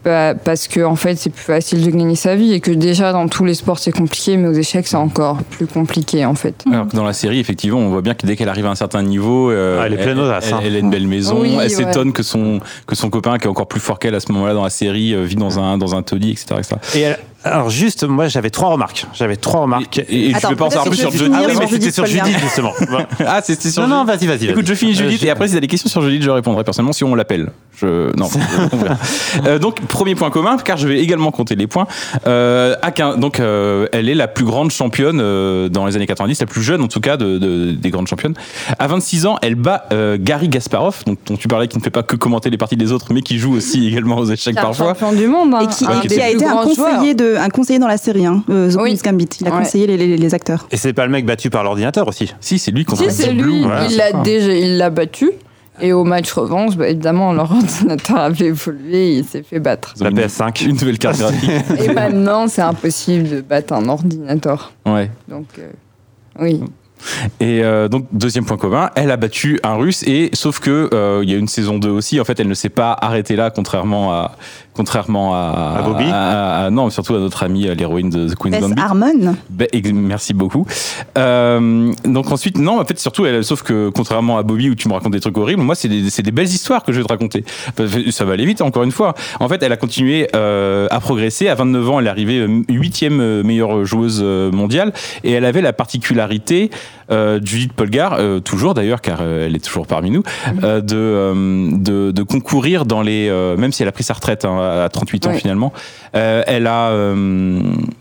Bah, 0.06 0.34
Parce 0.36 0.68
que 0.68 0.82
en 0.84 0.98
fait, 0.98 1.16
c'est 1.16 1.30
plus 1.30 1.44
facile 1.46 1.82
de 1.86 1.90
gagner 1.90 2.16
sa 2.16 2.36
vie 2.36 2.52
et 2.52 2.60
que 2.60 2.72
déjà 2.72 3.14
dans 3.14 3.30
tous 3.30 3.46
les 3.46 3.54
sports 3.54 3.80
c'est 3.80 3.94
compliqué, 3.94 4.36
mais 4.36 4.50
aux 4.50 4.54
échecs 4.54 4.86
c'est 4.86 4.98
encore 4.98 5.38
plus 5.44 5.66
compliqué 5.66 6.26
en 6.26 6.36
fait. 6.36 6.62
Alors 6.70 6.90
que 6.90 6.96
dans 6.98 7.06
la 7.06 7.14
série, 7.14 7.40
effectivement, 7.40 7.80
on 7.80 7.88
voit 7.88 8.02
bien 8.02 8.14
que 8.14 8.28
dès 8.28 8.36
qu'elle 8.36 8.50
arrive 8.50 8.66
à 8.66 8.70
un 8.72 8.76
certain 8.76 9.02
niveau, 9.02 9.50
euh, 9.50 9.80
Ah, 9.82 9.86
elle 9.86 9.94
est 9.94 10.04
pleine 10.04 10.18
Elle, 10.20 10.54
hein. 10.54 10.60
elle 10.62 10.76
a 10.76 10.80
une 10.80 10.90
belle 10.90 11.08
maison. 11.08 11.40
Oui, 11.40 11.52
elle 11.54 11.58
ouais. 11.60 11.70
s'étonne 11.70 12.12
que 12.12 12.22
son 12.22 12.60
que 12.86 12.96
son 12.96 13.10
copain, 13.10 13.38
qui 13.38 13.46
est 13.46 13.50
encore 13.50 13.68
plus 13.68 13.80
fort 13.80 13.98
qu'elle 13.98 14.14
à 14.16 14.20
ce 14.20 14.30
moment-là 14.34 14.54
dans 14.54 14.64
la 14.66 14.70
série, 14.70 15.14
euh, 15.14 15.24
vit 15.24 15.38
dans 15.38 15.58
un 15.60 15.78
dans 15.78 15.96
un 15.96 16.02
taudis, 16.02 16.32
etc., 16.32 16.48
etc. 16.58 16.76
Et 16.96 17.00
elle- 17.02 17.20
alors 17.44 17.70
juste, 17.70 18.04
moi 18.04 18.28
j'avais 18.28 18.50
trois 18.50 18.70
remarques. 18.70 19.06
J'avais 19.14 19.36
trois 19.36 19.62
remarques. 19.62 20.00
Et, 20.10 20.30
et 20.30 20.36
Attends, 20.36 20.50
je 20.50 20.54
vais 20.54 20.58
pas 20.58 20.66
en 20.66 20.70
savoir 20.70 20.86
peut-être 20.90 21.10
plus 21.10 21.18
sur 21.18 21.26
Judith. 21.26 21.34
Ah 21.36 21.42
oui, 21.48 21.48
mais 21.48 21.54
sur 21.56 21.70
c'était 21.70 21.76
Judith 21.82 21.94
sur. 21.94 22.06
Judith 22.06 22.40
justement. 22.42 22.74
Ah, 23.26 23.42
c'était 23.44 23.70
sur 23.70 23.82
Non, 23.84 23.88
non, 24.00 24.06
vas-y, 24.06 24.28
vas-y. 24.28 24.50
Écoute, 24.50 24.66
je 24.68 24.74
finis 24.74 24.94
Judith 24.94 25.22
Euh, 25.24 25.28
et 25.28 25.30
après, 25.30 25.48
si 25.48 25.54
t'as 25.54 25.60
des 25.60 25.68
questions 25.68 25.90
sur 25.90 26.02
Judith, 26.02 26.24
je 26.24 26.30
répondrai 26.30 26.64
personnellement 26.64 26.94
si 26.94 27.04
on 27.04 27.16
l'appelle. 27.16 27.52
Je... 27.80 28.16
Non. 28.18 28.30
Euh, 29.46 29.58
donc, 29.60 29.82
premier 29.88 30.16
point 30.16 30.30
commun, 30.30 30.58
car 30.64 30.78
je 30.78 30.88
vais 30.88 31.00
également 31.00 31.32
compter 31.32 31.56
les 31.56 31.66
points. 31.68 31.88
Euh, 32.28 32.76
donc, 33.18 33.40
euh, 33.40 33.88
elle 33.92 34.08
est 34.10 34.14
la 34.16 34.28
plus 34.28 34.46
grande 34.46 34.72
championne 34.72 35.20
euh, 35.20 35.70
dans 35.70 35.86
les 35.86 35.96
années 35.96 36.06
90, 36.06 36.40
la 36.40 36.46
plus 36.46 36.62
jeune 36.62 36.82
en 36.82 36.88
tout 36.88 37.00
cas 37.00 37.18
de, 37.18 37.38
de- 37.40 37.72
des 37.72 37.90
grandes 37.90 38.08
championnes. 38.08 38.36
À 38.80 38.88
26 38.88 39.26
ans, 39.26 39.38
elle 39.42 39.56
bat 39.56 39.86
euh, 39.92 40.18
Gary 40.20 40.50
Gasparov, 40.50 41.04
donc, 41.06 41.18
dont 41.26 41.36
tu 41.36 41.48
parlais, 41.48 41.68
qui 41.68 41.78
ne 41.78 41.84
fait 41.84 41.90
pas 41.90 42.04
que 42.04 42.16
commenter 42.16 42.50
les 42.52 42.58
parties 42.58 42.78
des 42.78 42.92
autres, 42.92 43.08
mais 43.14 43.22
qui 43.22 43.38
joue 43.40 43.56
aussi 43.56 43.88
également 43.90 44.18
aux 44.18 44.26
échecs 44.26 44.54
C'est 44.54 44.60
un 44.60 44.64
parfois. 44.64 44.90
champion 44.90 45.14
du 45.14 45.28
monde. 45.28 45.54
hein. 45.54 45.62
Et 45.62 45.68
qui, 45.68 45.86
Ah, 45.88 45.96
et 46.04 46.08
qui 46.08 46.16
qui 46.16 46.22
a 46.22 46.30
été 46.30 46.46
un 46.46 46.58
conseiller, 46.58 47.16
de, 47.16 47.33
un 47.40 47.50
conseiller 47.50 47.80
dans 47.80 47.88
la 47.88 47.98
série, 47.98 48.26
hein, 48.26 48.44
euh, 48.50 48.72
The 48.72 48.76
Oui. 48.76 48.90
Queen's 48.92 49.02
Gambit. 49.04 49.30
Il 49.42 49.48
a 49.48 49.52
Ouais. 49.52 49.60
conseillé 49.60 49.88
les, 49.88 49.98
les- 49.98 50.18
les 50.18 50.34
acteurs. 50.34 50.68
Et 50.72 50.78
c'est 50.78 50.94
pas 50.94 51.06
le 51.06 51.12
mec 51.12 51.26
battu 51.26 51.50
par 51.50 51.64
l'ordinateur 51.64 52.08
aussi. 52.08 52.34
Si, 52.40 52.60
c'est 52.60 52.72
lui 52.72 52.86
contre 52.86 53.10
Si, 53.10 53.12
c'est 53.24 53.32
lui. 53.34 53.62
Voilà, 53.64 53.86
il 53.86 53.92
c'est 53.92 53.98
l'a 53.98 54.12
ça. 54.12 54.22
déjà, 54.24 54.54
il 54.54 54.78
l'a 54.78 54.90
battu. 54.90 55.32
Et 55.82 55.92
au 55.92 56.04
match 56.04 56.32
revanche, 56.32 56.78
bah, 56.78 56.88
évidemment, 56.88 57.34
leur 57.34 57.52
ordinateur 57.52 58.18
avait 58.18 58.46
évolué 58.46 59.14
et 59.14 59.18
il 59.18 59.26
s'est 59.26 59.42
fait 59.44 59.60
battre. 59.60 59.94
La 60.00 60.10
une- 60.10 60.18
PS5. 60.20 60.66
Une 60.66 60.74
nouvelle 60.74 61.00
carte 61.00 61.18
graphique. 61.20 61.50
Et 61.80 61.92
maintenant, 61.92 62.48
c'est 62.48 62.62
impossible 62.62 63.28
de 63.28 63.42
battre 63.42 63.74
un 63.74 63.88
ordinateur. 63.90 64.74
Ouais. 64.86 65.10
Donc, 65.28 65.48
euh, 65.58 65.72
oui. 66.40 66.62
Et 67.42 67.62
euh, 67.66 67.90
donc 67.90 68.06
deuxième 68.14 68.46
point 68.46 68.56
commun, 68.56 68.90
elle 68.96 69.12
a 69.12 69.18
battu 69.18 69.60
un 69.64 69.76
russe 69.76 70.04
et 70.04 70.30
sauf 70.32 70.60
que 70.62 70.90
euh, 70.94 71.20
il 71.22 71.30
y 71.30 71.34
a 71.34 71.38
une 71.38 71.50
saison 71.50 71.78
2 71.78 71.90
aussi. 71.90 72.22
En 72.22 72.24
fait, 72.24 72.40
elle 72.40 72.48
ne 72.48 72.54
s'est 72.54 72.70
pas 72.70 72.96
arrêtée 73.02 73.36
là, 73.36 73.50
contrairement 73.50 74.14
à 74.14 74.38
contrairement 74.74 75.34
à, 75.36 75.76
À 75.78 75.82
Bobby 75.84 76.06
à- 76.12 76.66
à- 76.66 76.70
non, 76.70 76.90
surtout 76.90 77.16
à 77.16 77.20
notre 77.20 77.44
amie 77.44 77.68
euh, 77.68 77.76
l'héroïne 77.76 78.10
de 78.10 78.28
The 78.30 78.36
Queen's 78.36 78.60
Gambit. 78.60 78.82
Harmon. 78.82 79.36
Merci 79.94 80.34
beaucoup. 80.34 80.66
Euh, 81.18 81.92
donc 82.06 82.32
ensuite, 82.32 82.58
non, 82.58 82.80
en 82.80 82.86
fait, 82.86 83.00
surtout, 83.00 83.26
elle, 83.26 83.44
sauf 83.44 83.64
que 83.64 83.90
contrairement 83.90 84.38
à 84.38 84.44
Bobby 84.44 84.70
où 84.70 84.76
tu 84.76 84.88
me 84.88 84.94
racontes 84.94 85.14
des 85.14 85.20
trucs 85.20 85.38
horribles, 85.38 85.62
moi, 85.62 85.76
c'est 85.76 85.88
des, 85.88 86.32
belles 86.32 86.46
histoires 86.46 86.84
que 86.84 86.92
je 86.92 86.98
vais 87.00 87.04
te 87.04 87.12
raconter. 87.12 87.44
Ça 88.12 88.26
va 88.26 88.34
aller 88.34 88.46
vite, 88.46 88.62
encore 88.62 88.84
une 88.84 88.92
fois. 88.92 89.14
En 89.40 89.48
fait, 89.48 89.62
elle 89.64 89.72
a 89.72 89.78
continué 89.78 90.28
euh, 90.36 90.88
à 90.92 91.00
progresser. 91.00 91.48
À 91.48 91.56
29 91.56 91.90
ans, 91.90 92.00
elle 92.00 92.08
est 92.08 92.10
arrivée 92.10 92.46
huitième 92.70 93.44
meilleure 93.44 93.86
joueuse 93.86 94.22
mondiale 94.24 94.94
et 95.24 95.32
elle 95.32 95.46
avait 95.46 95.62
la 95.62 95.74
particularité, 95.74 96.70
euh, 97.12 97.40
Judith 97.44 97.74
Polgar, 97.74 98.14
euh, 98.18 98.40
toujours 98.40 98.74
d'ailleurs, 98.74 99.02
car 99.02 99.20
euh, 99.22 99.46
elle 99.46 99.56
est 99.56 99.64
toujours 99.64 99.86
parmi 99.88 100.10
nous, 100.12 100.24
euh, 100.64 100.82
de, 100.82 100.96
euh, 100.96 101.70
de, 101.72 102.12
de 102.12 102.24
concourir 102.24 102.86
dans 102.86 103.02
les, 103.02 103.28
euh, 103.30 103.58
même 103.58 103.72
si 103.72 103.84
elle 103.84 103.90
a 103.90 103.92
pris 103.92 104.04
sa 104.04 104.14
retraite 104.14 104.46
hein, 104.46 104.58
à 104.64 104.90
38 104.90 105.28
ans 105.28 105.34
finalement, 105.34 105.74
euh, 106.16 106.44
elle 106.48 106.68
a, 106.68 106.90
euh, 106.90 107.60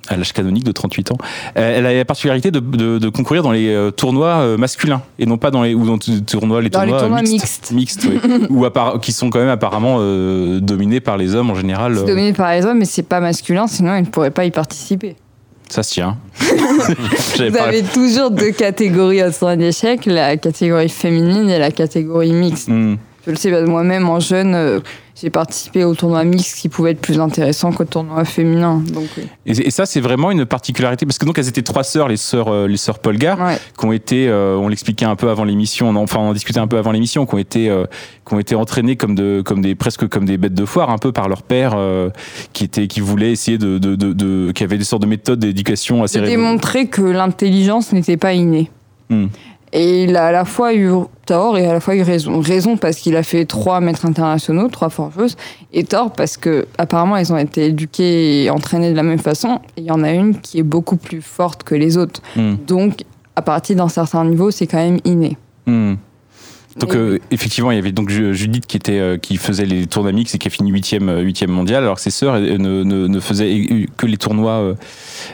à 0.08 0.16
l'âge 0.16 0.32
canonique 0.32 0.64
de 0.64 0.72
38 0.72 1.12
ans, 1.12 1.18
euh, 1.56 1.78
elle 1.78 1.86
a 1.86 1.92
la 1.94 2.04
particularité 2.04 2.50
de, 2.50 2.60
de- 2.60 2.98
de 2.98 3.08
concourir 3.08 3.42
dans 3.42 3.52
les 3.52 3.90
tournois 3.96 4.56
masculins 4.56 5.02
et 5.18 5.26
non 5.26 5.38
pas 5.38 5.50
dans 5.50 5.62
les 5.62 5.74
ou 5.74 5.84
dans 5.86 5.98
les 6.06 6.20
tournois 6.22 6.60
les 6.62 6.70
Dans 6.70 6.80
les 6.82 6.86
tournois, 6.88 7.00
tournois 7.00 7.22
mixtes, 7.22 7.70
mixtes. 7.72 8.04
mixtes, 8.04 8.08
oui. 8.24 8.46
ou 8.50 8.64
appara- 8.64 8.98
qui 9.00 9.12
sont 9.12 9.30
quand 9.30 9.38
même 9.40 9.48
apparemment 9.48 9.98
dominés 10.60 11.00
par 11.00 11.16
les 11.16 11.34
hommes 11.34 11.50
en 11.50 11.54
général. 11.54 11.96
C'est 11.98 12.06
dominé 12.06 12.32
par 12.32 12.52
les 12.52 12.64
hommes, 12.64 12.78
mais 12.78 12.84
c'est 12.84 13.02
pas 13.02 13.20
masculin, 13.20 13.66
sinon 13.66 13.94
ils 13.96 14.02
ne 14.02 14.06
pourraient 14.06 14.30
pas 14.30 14.44
y 14.44 14.50
participer. 14.50 15.16
ça 15.68 15.82
se 15.82 15.92
tient. 15.92 16.16
Vous 16.40 17.52
pas- 17.52 17.62
avez 17.64 17.82
toujours 17.82 18.30
deux 18.30 18.50
catégories 18.52 19.22
au 19.22 19.32
sein 19.32 19.56
d'échecs, 19.56 20.06
la 20.06 20.36
catégorie 20.36 20.88
féminine 20.88 21.48
et 21.48 21.58
la 21.58 21.70
catégorie 21.70 22.32
mixte. 22.32 22.68
Hmm. 22.68 22.96
Je 23.26 23.30
le 23.30 23.36
sais, 23.36 23.50
que 23.50 23.64
moi-même, 23.66 24.08
en 24.08 24.18
jeune, 24.18 24.54
euh, 24.54 24.80
j'ai 25.14 25.30
participé 25.30 25.84
au 25.84 25.94
tournoi 25.94 26.24
mixte 26.24 26.58
qui 26.58 26.68
pouvait 26.68 26.90
être 26.90 27.00
plus 27.00 27.20
intéressant 27.20 27.70
qu'au 27.70 27.84
tournoi 27.84 28.24
féminin. 28.24 28.82
Donc. 28.92 29.06
Et, 29.46 29.52
et 29.52 29.70
ça, 29.70 29.86
c'est 29.86 30.00
vraiment 30.00 30.32
une 30.32 30.44
particularité 30.44 31.06
parce 31.06 31.18
que 31.18 31.24
donc 31.24 31.38
elles 31.38 31.46
étaient 31.48 31.62
trois 31.62 31.84
sœurs, 31.84 32.08
les 32.08 32.16
sœurs, 32.16 32.48
euh, 32.48 32.66
les 32.66 32.76
sœurs 32.76 32.98
Polgar, 32.98 33.38
Ouais. 33.40 33.58
qui 33.78 33.84
ont 33.86 33.92
été, 33.92 34.26
euh, 34.28 34.56
on 34.56 34.66
l'expliquait 34.66 35.04
un 35.04 35.14
peu 35.14 35.30
avant 35.30 35.44
l'émission, 35.44 35.88
on 35.88 35.94
en- 35.96 36.02
enfin 36.02 36.18
on 36.18 36.30
en 36.30 36.32
discutait 36.32 36.58
un 36.58 36.66
peu 36.66 36.78
avant 36.78 36.90
l'émission, 36.90 37.24
qui 37.26 37.34
ont 37.34 37.38
été, 37.38 37.70
qui 38.26 38.34
ont 38.34 38.40
été 38.40 38.56
entraînées 38.56 38.96
comme 38.96 39.14
de, 39.14 39.40
comme 39.44 39.60
des 39.62 39.76
presque 39.76 40.08
comme 40.08 40.24
des 40.24 40.36
bêtes 40.36 40.54
de 40.54 40.64
foire, 40.64 40.90
un 40.90 40.98
peu 40.98 41.12
par 41.12 41.28
leur 41.28 41.42
père, 41.42 41.76
qui 42.52 42.64
était, 42.64 42.88
qui 42.88 42.98
voulait 43.00 43.30
essayer 43.30 43.56
de, 43.58 43.78
de, 43.78 43.94
de, 43.94 44.12
de- 44.12 44.50
qui 44.52 44.64
avait 44.64 44.78
des 44.78 44.84
sortes 44.84 45.02
de 45.02 45.06
méthodes 45.06 45.38
d'éducation 45.38 46.02
assez 46.02 46.18
de 46.20 46.26
démontrer 46.26 46.86
que 46.86 47.02
l'intelligence 47.02 47.92
n'était 47.92 48.16
pas 48.16 48.32
innée. 48.32 48.68
Hmm. 49.10 49.26
Et 49.74 50.04
il 50.04 50.16
a 50.16 50.26
à 50.26 50.32
la 50.32 50.44
fois 50.44 50.74
eu 50.74 50.90
tort 51.24 51.56
et 51.56 51.66
à 51.66 51.72
la 51.72 51.80
fois 51.80 51.94
eu 51.96 52.02
raison. 52.02 52.40
Raison 52.40 52.76
parce 52.76 52.98
qu'il 52.98 53.16
a 53.16 53.22
fait 53.22 53.46
trois 53.46 53.80
maîtres 53.80 54.04
internationaux, 54.04 54.68
trois 54.68 54.90
forgeuses, 54.90 55.36
et 55.72 55.84
tort 55.84 56.12
parce 56.12 56.36
que 56.36 56.66
apparemment 56.76 57.16
elles 57.16 57.32
ont 57.32 57.38
été 57.38 57.66
éduquées 57.66 58.44
et 58.44 58.50
entraînées 58.50 58.90
de 58.90 58.96
la 58.96 59.02
même 59.02 59.18
façon. 59.18 59.60
Il 59.78 59.84
y 59.84 59.90
en 59.90 60.02
a 60.02 60.10
une 60.10 60.38
qui 60.38 60.58
est 60.58 60.62
beaucoup 60.62 60.96
plus 60.96 61.22
forte 61.22 61.62
que 61.62 61.74
les 61.74 61.96
autres. 61.96 62.20
Hmm. 62.36 62.56
Donc, 62.66 63.04
à 63.34 63.40
partir 63.40 63.76
d'un 63.76 63.88
certain 63.88 64.26
niveau, 64.26 64.50
c'est 64.50 64.66
quand 64.66 64.76
même 64.76 64.98
inné. 65.06 65.38
Hmm. 65.66 65.94
Donc 66.78 66.94
euh, 66.94 67.18
effectivement, 67.30 67.70
il 67.70 67.76
y 67.76 67.78
avait 67.78 67.92
donc 67.92 68.08
Ju- 68.08 68.34
Judith 68.34 68.66
qui 68.66 68.78
était 68.78 68.98
euh, 68.98 69.18
qui 69.18 69.36
faisait 69.36 69.66
les 69.66 69.86
tournois 69.86 70.12
mixtes 70.12 70.34
et 70.34 70.38
qui 70.38 70.48
a 70.48 70.50
fini 70.50 70.70
huitième 70.70 71.08
euh, 71.10 71.20
huitième 71.20 71.50
mondial, 71.50 71.82
alors 71.82 71.96
que 71.96 72.00
ses 72.00 72.10
sœurs 72.10 72.40
ne, 72.40 72.56
ne, 72.56 73.06
ne 73.06 73.20
faisaient 73.20 73.86
que 73.98 74.06
les 74.06 74.16
tournois 74.16 74.52
euh, 74.52 74.74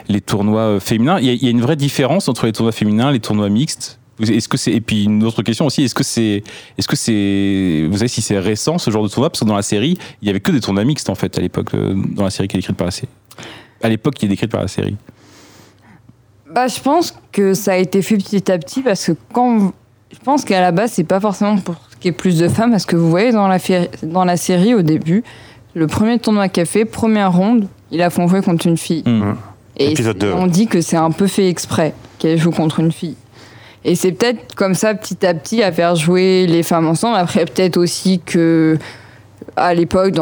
les 0.09 0.19
tournois 0.19 0.81
féminins. 0.81 1.17
Il 1.19 1.25
y, 1.25 1.29
a, 1.29 1.33
il 1.33 1.43
y 1.43 1.47
a 1.47 1.51
une 1.51 1.61
vraie 1.61 1.77
différence 1.77 2.27
entre 2.27 2.45
les 2.45 2.51
tournois 2.51 2.73
féminins, 2.73 3.09
et 3.09 3.13
les 3.13 3.19
tournois 3.21 3.49
mixtes. 3.49 3.98
Est-ce 4.21 4.47
que 4.47 4.57
c'est 4.57 4.71
et 4.71 4.81
puis 4.81 5.05
une 5.05 5.23
autre 5.23 5.43
question 5.43 5.65
aussi, 5.65 5.83
est-ce 5.83 5.95
que 5.95 6.03
c'est 6.03 6.43
est-ce 6.77 6.87
que 6.87 6.95
c'est 6.95 7.87
vous 7.89 7.97
savez 7.97 8.07
si 8.07 8.21
c'est 8.21 8.37
récent 8.39 8.77
ce 8.77 8.91
genre 8.91 9.03
de 9.03 9.07
tournoi? 9.09 9.29
Parce 9.29 9.39
que 9.41 9.45
dans 9.45 9.55
la 9.55 9.61
série 9.61 9.97
il 10.21 10.27
y 10.27 10.29
avait 10.29 10.39
que 10.41 10.51
des 10.51 10.59
tournois 10.59 10.83
mixtes 10.83 11.09
en 11.09 11.15
fait 11.15 11.37
à 11.37 11.41
l'époque 11.41 11.73
euh, 11.73 11.93
dans 11.95 12.23
la 12.23 12.29
série 12.29 12.47
qui 12.47 12.57
est 12.57 12.59
écrite 12.59 12.75
par 12.77 12.85
la 12.85 12.91
série. 12.91 13.09
À 13.81 13.87
l'époque 13.89 14.15
qui 14.15 14.25
est 14.25 14.29
décrite 14.29 14.51
par 14.51 14.61
la 14.61 14.67
série. 14.67 14.97
Bah, 16.53 16.67
je 16.67 16.79
pense 16.79 17.13
que 17.31 17.53
ça 17.53 17.73
a 17.73 17.77
été 17.77 18.01
fait 18.01 18.17
petit 18.17 18.51
à 18.51 18.57
petit 18.57 18.81
parce 18.81 19.05
que 19.05 19.11
quand. 19.33 19.71
Je 20.11 20.17
pense 20.23 20.43
qu'à 20.43 20.59
la 20.59 20.71
base, 20.71 20.93
c'est 20.93 21.03
pas 21.03 21.19
forcément 21.19 21.55
pour 21.57 21.75
qu'il 21.99 22.05
y 22.05 22.07
ait 22.09 22.17
plus 22.17 22.39
de 22.39 22.47
femmes 22.47 22.71
parce 22.71 22.85
que 22.87 22.95
vous 22.95 23.11
voyez 23.11 23.31
dans 23.31 23.47
la, 23.47 23.59
féri- 23.59 23.89
dans 24.01 24.25
la 24.25 24.37
série 24.37 24.73
au 24.73 24.81
début, 24.81 25.23
le 25.75 25.85
premier 25.85 26.17
tournoi 26.17 26.49
qu'a 26.49 26.65
fait, 26.65 26.83
première 26.83 27.31
ronde, 27.31 27.67
il 27.91 28.01
a 28.01 28.09
jouer 28.09 28.41
contre 28.41 28.65
une 28.65 28.77
fille. 28.77 29.03
Hmm. 29.05 29.35
Et 29.77 29.91
Épisode 29.91 30.17
c'est- 30.19 30.27
deux. 30.27 30.33
on 30.33 30.47
dit 30.47 30.65
que 30.65 30.81
c'est 30.81 30.97
un 30.97 31.11
peu 31.11 31.27
fait 31.27 31.47
exprès 31.47 31.93
qu'elle 32.17 32.39
joue 32.39 32.49
contre 32.49 32.79
une 32.79 32.91
fille. 32.91 33.15
Et 33.85 33.95
c'est 33.95 34.11
peut-être 34.11 34.55
comme 34.55 34.73
ça, 34.73 34.93
petit 34.93 35.25
à 35.25 35.33
petit, 35.33 35.63
à 35.63 35.71
faire 35.71 35.95
jouer 35.95 36.45
les 36.47 36.63
femmes 36.63 36.87
ensemble. 36.87 37.15
Après, 37.17 37.45
peut-être 37.45 37.77
aussi 37.77 38.19
que 38.19 38.77
à 39.55 39.73
l'époque, 39.73 40.15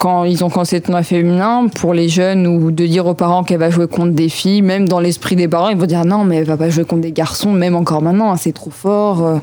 quand 0.00 0.24
ils 0.24 0.44
ont 0.44 0.50
commencé 0.50 0.76
le 0.76 0.82
tournoi 0.82 1.02
féminin, 1.02 1.66
pour 1.68 1.94
les 1.94 2.08
jeunes, 2.08 2.46
ou 2.46 2.70
de 2.70 2.86
dire 2.86 3.06
aux 3.06 3.14
parents 3.14 3.44
qu'elle 3.44 3.58
va 3.58 3.70
jouer 3.70 3.86
contre 3.86 4.12
des 4.12 4.28
filles, 4.28 4.62
même 4.62 4.88
dans 4.88 5.00
l'esprit 5.00 5.36
des 5.36 5.48
parents, 5.48 5.68
ils 5.68 5.76
vont 5.76 5.86
dire 5.86 6.04
non, 6.04 6.24
mais 6.24 6.36
elle 6.36 6.44
va 6.44 6.56
pas 6.56 6.70
jouer 6.70 6.84
contre 6.84 7.02
des 7.02 7.12
garçons, 7.12 7.52
même 7.52 7.74
encore 7.74 8.02
maintenant, 8.02 8.32
hein, 8.32 8.36
c'est 8.36 8.52
trop 8.52 8.70
fort. 8.70 9.26
euh, 9.26 9.38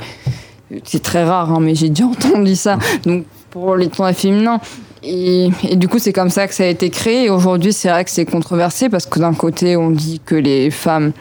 C'est 0.83 1.01
très 1.03 1.23
rare, 1.23 1.51
hein, 1.51 1.59
mais 1.61 1.75
j'ai 1.75 1.89
déjà 1.89 2.05
entendu 2.07 2.55
ça. 2.55 2.77
Donc, 3.05 3.25
pour 3.49 3.75
les 3.75 3.87
tournois 3.87 4.13
féminins. 4.13 4.59
Et, 5.03 5.49
et 5.63 5.75
du 5.75 5.87
coup, 5.87 5.99
c'est 5.99 6.13
comme 6.13 6.29
ça 6.29 6.47
que 6.47 6.53
ça 6.53 6.63
a 6.63 6.67
été 6.67 6.89
créé. 6.89 7.25
Et 7.25 7.29
aujourd'hui, 7.29 7.71
c'est 7.73 7.89
vrai 7.89 8.03
que 8.03 8.11
c'est 8.11 8.25
controversé 8.25 8.89
parce 8.89 9.05
que 9.05 9.19
d'un 9.19 9.33
côté, 9.33 9.77
on 9.77 9.89
dit 9.91 10.21
que 10.25 10.35
les 10.35 10.69
femmes, 10.71 11.13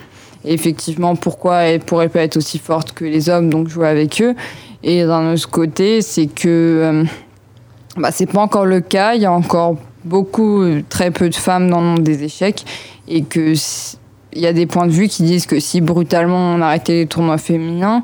effectivement, 0.52 1.16
pourquoi 1.16 1.62
elles 1.62 1.80
pourraient 1.80 2.08
pas 2.08 2.22
être 2.22 2.36
aussi 2.36 2.58
fortes 2.58 2.92
que 2.92 3.04
les 3.04 3.28
hommes, 3.28 3.50
donc 3.50 3.68
jouer 3.68 3.88
avec 3.88 4.20
eux. 4.20 4.34
Et 4.82 5.04
d'un 5.04 5.32
autre 5.32 5.50
côté, 5.50 6.02
c'est 6.02 6.26
que 6.26 6.46
euh, 6.48 7.04
bah, 7.96 8.10
c'est 8.12 8.26
pas 8.26 8.40
encore 8.40 8.66
le 8.66 8.80
cas. 8.80 9.14
Il 9.14 9.22
y 9.22 9.26
a 9.26 9.32
encore 9.32 9.76
beaucoup, 10.04 10.64
très 10.88 11.10
peu 11.10 11.28
de 11.28 11.34
femmes 11.34 11.68
dans 11.68 11.80
le 11.80 11.86
monde 11.86 12.02
des 12.02 12.24
échecs. 12.24 12.64
Et 13.08 13.22
que 13.22 13.54
il 14.34 14.42
y 14.42 14.46
a 14.46 14.52
des 14.52 14.66
points 14.66 14.86
de 14.86 14.92
vue 14.92 15.08
qui 15.08 15.22
disent 15.22 15.46
que 15.46 15.58
si 15.58 15.80
brutalement 15.80 16.54
on 16.54 16.60
arrêtait 16.60 16.92
les 16.92 17.06
tournois 17.06 17.38
féminins, 17.38 18.02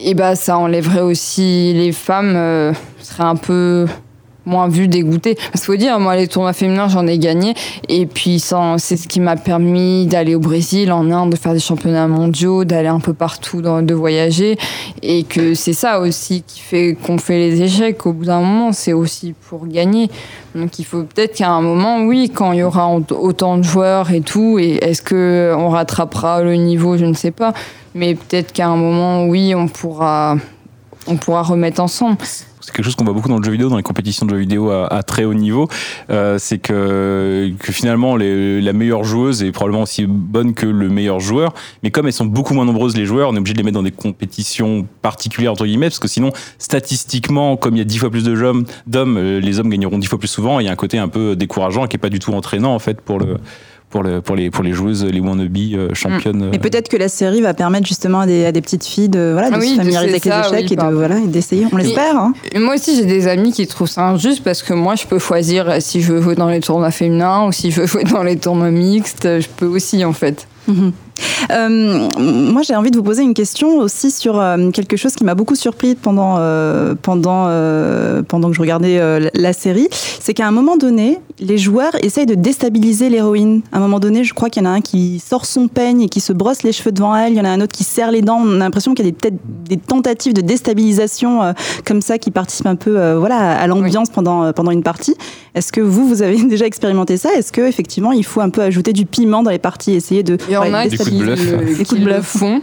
et 0.00 0.14
bah 0.14 0.34
ça 0.34 0.58
enlèverait 0.58 1.02
aussi 1.02 1.72
les 1.74 1.92
femmes, 1.92 2.34
euh, 2.34 2.72
ce 3.00 3.12
serait 3.12 3.24
un 3.24 3.36
peu 3.36 3.86
moins 4.48 4.68
vu, 4.68 4.88
dégoûté. 4.88 5.34
Parce 5.34 5.64
qu'il 5.64 5.74
faut 5.74 5.76
dire, 5.76 6.00
moi, 6.00 6.16
les 6.16 6.26
tournois 6.26 6.52
féminins, 6.52 6.88
j'en 6.88 7.06
ai 7.06 7.18
gagné. 7.18 7.54
Et 7.88 8.06
puis, 8.06 8.40
c'est 8.40 8.96
ce 8.96 9.06
qui 9.06 9.20
m'a 9.20 9.36
permis 9.36 10.06
d'aller 10.06 10.34
au 10.34 10.40
Brésil, 10.40 10.90
en 10.90 11.10
Inde, 11.10 11.30
de 11.30 11.36
faire 11.36 11.52
des 11.52 11.60
championnats 11.60 12.08
mondiaux, 12.08 12.64
d'aller 12.64 12.88
un 12.88 13.00
peu 13.00 13.12
partout, 13.12 13.62
de 13.62 13.94
voyager. 13.94 14.58
Et 15.02 15.22
que 15.22 15.54
c'est 15.54 15.72
ça 15.72 16.00
aussi 16.00 16.42
qui 16.46 16.60
fait 16.60 16.96
qu'on 17.00 17.18
fait 17.18 17.38
les 17.38 17.62
échecs. 17.62 18.04
Au 18.06 18.12
bout 18.12 18.24
d'un 18.24 18.40
moment, 18.40 18.72
c'est 18.72 18.92
aussi 18.92 19.34
pour 19.48 19.66
gagner. 19.66 20.10
Donc, 20.54 20.78
il 20.78 20.84
faut 20.84 21.02
peut-être 21.02 21.36
qu'à 21.36 21.50
un 21.50 21.60
moment, 21.60 22.02
oui, 22.04 22.30
quand 22.34 22.52
il 22.52 22.60
y 22.60 22.62
aura 22.62 22.90
autant 22.90 23.58
de 23.58 23.62
joueurs 23.62 24.10
et 24.10 24.22
tout, 24.22 24.58
et 24.58 24.76
est-ce 24.82 25.02
qu'on 25.02 25.68
rattrapera 25.68 26.42
le 26.42 26.54
niveau, 26.54 26.96
je 26.96 27.04
ne 27.04 27.14
sais 27.14 27.30
pas. 27.30 27.52
Mais 27.94 28.14
peut-être 28.14 28.52
qu'à 28.52 28.68
un 28.68 28.76
moment, 28.76 29.26
oui, 29.26 29.54
on 29.54 29.68
pourra, 29.68 30.36
on 31.06 31.16
pourra 31.16 31.42
remettre 31.42 31.80
ensemble 31.80 32.16
c'est 32.68 32.74
quelque 32.74 32.84
chose 32.84 32.96
qu'on 32.96 33.04
voit 33.04 33.14
beaucoup 33.14 33.30
dans 33.30 33.38
le 33.38 33.44
jeu 33.44 33.50
vidéo, 33.50 33.70
dans 33.70 33.78
les 33.78 33.82
compétitions 33.82 34.26
de 34.26 34.32
jeux 34.32 34.40
vidéo 34.40 34.70
à, 34.70 35.02
très 35.02 35.24
haut 35.24 35.32
niveau, 35.32 35.68
euh, 36.10 36.36
c'est 36.38 36.58
que, 36.58 37.50
que 37.58 37.72
finalement 37.72 38.14
les, 38.14 38.60
la 38.60 38.74
meilleure 38.74 39.04
joueuse 39.04 39.42
est 39.42 39.52
probablement 39.52 39.84
aussi 39.84 40.04
bonne 40.06 40.52
que 40.52 40.66
le 40.66 40.90
meilleur 40.90 41.18
joueur, 41.18 41.54
mais 41.82 41.90
comme 41.90 42.06
elles 42.06 42.12
sont 42.12 42.26
beaucoup 42.26 42.52
moins 42.52 42.66
nombreuses 42.66 42.94
les 42.94 43.06
joueurs, 43.06 43.30
on 43.30 43.34
est 43.34 43.38
obligé 43.38 43.54
de 43.54 43.58
les 43.58 43.64
mettre 43.64 43.76
dans 43.76 43.82
des 43.82 43.90
compétitions 43.90 44.86
particulières 45.00 45.52
entre 45.52 45.64
guillemets, 45.64 45.86
parce 45.86 45.98
que 45.98 46.08
sinon 46.08 46.30
statistiquement, 46.58 47.56
comme 47.56 47.74
il 47.74 47.78
y 47.78 47.82
a 47.82 47.84
dix 47.84 47.96
fois 47.96 48.10
plus 48.10 48.24
de 48.24 48.38
d'hommes, 48.86 49.16
euh, 49.16 49.40
les 49.40 49.58
hommes 49.58 49.70
gagneront 49.70 49.98
dix 49.98 50.06
fois 50.06 50.18
plus 50.18 50.28
souvent. 50.28 50.60
Il 50.60 50.66
y 50.66 50.68
a 50.68 50.72
un 50.72 50.76
côté 50.76 50.98
un 50.98 51.08
peu 51.08 51.36
décourageant 51.36 51.86
qui 51.86 51.96
est 51.96 51.98
pas 51.98 52.10
du 52.10 52.18
tout 52.18 52.32
entraînant 52.34 52.74
en 52.74 52.78
fait 52.78 53.00
pour 53.00 53.18
le 53.18 53.38
pour, 53.90 54.02
le, 54.02 54.20
pour, 54.20 54.36
les, 54.36 54.50
pour 54.50 54.62
les 54.62 54.72
joueuses, 54.72 55.04
les 55.04 55.20
wannabe 55.20 55.56
euh, 55.56 55.94
championnes. 55.94 56.50
Et 56.52 56.56
euh. 56.56 56.60
peut-être 56.60 56.88
que 56.88 56.96
la 56.96 57.08
série 57.08 57.40
va 57.40 57.54
permettre 57.54 57.86
justement 57.86 58.20
à 58.20 58.26
des, 58.26 58.44
à 58.44 58.52
des 58.52 58.60
petites 58.60 58.84
filles 58.84 59.08
de, 59.08 59.30
voilà, 59.32 59.50
de 59.50 59.56
ah 59.56 59.60
se 59.60 59.74
familiariser 59.74 60.10
avec 60.10 60.24
les 60.24 60.30
échecs 60.30 60.72
et 60.72 60.76
de, 60.76 60.94
voilà, 60.94 61.18
d'essayer. 61.20 61.66
On 61.72 61.76
l'espère. 61.76 62.16
Hein. 62.16 62.34
Moi 62.56 62.74
aussi, 62.74 62.96
j'ai 62.96 63.06
des 63.06 63.28
amis 63.28 63.52
qui 63.52 63.66
trouvent 63.66 63.88
ça 63.88 64.08
injuste 64.08 64.42
parce 64.44 64.62
que 64.62 64.74
moi, 64.74 64.94
je 64.94 65.06
peux 65.06 65.18
choisir 65.18 65.80
si 65.80 66.02
je 66.02 66.12
veux 66.12 66.22
jouer 66.22 66.34
dans 66.34 66.48
les 66.48 66.60
tournois 66.60 66.90
féminins 66.90 67.46
ou 67.46 67.52
si 67.52 67.70
je 67.70 67.80
veux 67.80 67.86
jouer 67.88 68.04
dans 68.04 68.22
les 68.22 68.36
tournois 68.36 68.70
mixtes. 68.70 69.24
Je 69.24 69.48
peux 69.56 69.66
aussi, 69.66 70.04
en 70.04 70.12
fait. 70.12 70.46
Mhm. 70.66 70.92
Euh, 71.50 72.08
moi, 72.18 72.62
j'ai 72.62 72.74
envie 72.74 72.90
de 72.90 72.96
vous 72.96 73.02
poser 73.02 73.22
une 73.22 73.34
question 73.34 73.78
aussi 73.78 74.10
sur 74.10 74.38
euh, 74.38 74.70
quelque 74.70 74.96
chose 74.96 75.14
qui 75.14 75.24
m'a 75.24 75.34
beaucoup 75.34 75.54
surpris 75.54 75.94
pendant, 75.94 76.36
euh, 76.38 76.94
pendant, 77.00 77.48
pendant 78.28 78.48
que 78.50 78.54
je 78.54 78.60
regardais 78.60 79.30
la 79.34 79.52
série. 79.52 79.88
C'est 80.20 80.34
qu'à 80.34 80.46
un 80.46 80.50
moment 80.50 80.76
donné, 80.76 81.18
les 81.40 81.58
joueurs 81.58 81.92
essayent 82.02 82.26
de 82.26 82.34
déstabiliser 82.34 83.08
l'héroïne. 83.10 83.62
À 83.72 83.78
un 83.78 83.80
moment 83.80 84.00
donné, 84.00 84.24
je 84.24 84.34
crois 84.34 84.50
qu'il 84.50 84.62
y 84.62 84.66
en 84.66 84.70
a 84.70 84.72
un 84.72 84.80
qui 84.80 85.20
sort 85.20 85.46
son 85.46 85.68
peigne 85.68 86.02
et 86.02 86.08
qui 86.08 86.20
se 86.20 86.32
brosse 86.32 86.62
les 86.62 86.72
cheveux 86.72 86.92
devant 86.92 87.14
elle. 87.14 87.32
Il 87.32 87.36
y 87.36 87.40
en 87.40 87.44
a 87.44 87.50
un 87.50 87.60
autre 87.60 87.76
qui 87.76 87.84
serre 87.84 88.10
les 88.10 88.22
dents. 88.22 88.40
On 88.42 88.56
a 88.56 88.58
l'impression 88.58 88.94
qu'il 88.94 89.06
y 89.06 89.08
a 89.08 89.12
peut-être 89.12 89.38
des 89.68 89.76
tentatives 89.76 90.34
de 90.34 90.40
déstabilisation 90.40 91.54
comme 91.84 92.00
ça 92.00 92.18
qui 92.18 92.30
participent 92.30 92.66
un 92.66 92.76
peu 92.76 93.14
voilà, 93.14 93.58
à 93.58 93.66
l'ambiance 93.66 94.10
pendant, 94.10 94.52
pendant 94.52 94.70
une 94.70 94.82
partie. 94.82 95.14
Est-ce 95.54 95.72
que 95.72 95.80
vous, 95.80 96.06
vous 96.06 96.22
avez 96.22 96.42
déjà 96.44 96.66
expérimenté 96.66 97.16
ça? 97.16 97.34
Est-ce 97.34 97.52
qu'effectivement, 97.52 98.12
il 98.12 98.24
faut 98.24 98.40
un 98.40 98.50
peu 98.50 98.62
ajouter 98.62 98.92
du 98.92 99.06
piment 99.06 99.42
dans 99.42 99.50
les 99.50 99.58
parties, 99.58 99.92
essayer 99.92 100.22
de... 100.22 100.38
Il 100.48 100.54
y 100.54 100.56
en 100.56 100.72
a 100.72 100.86
qui, 100.88 100.96
le, 101.10 102.20
font. 102.22 102.60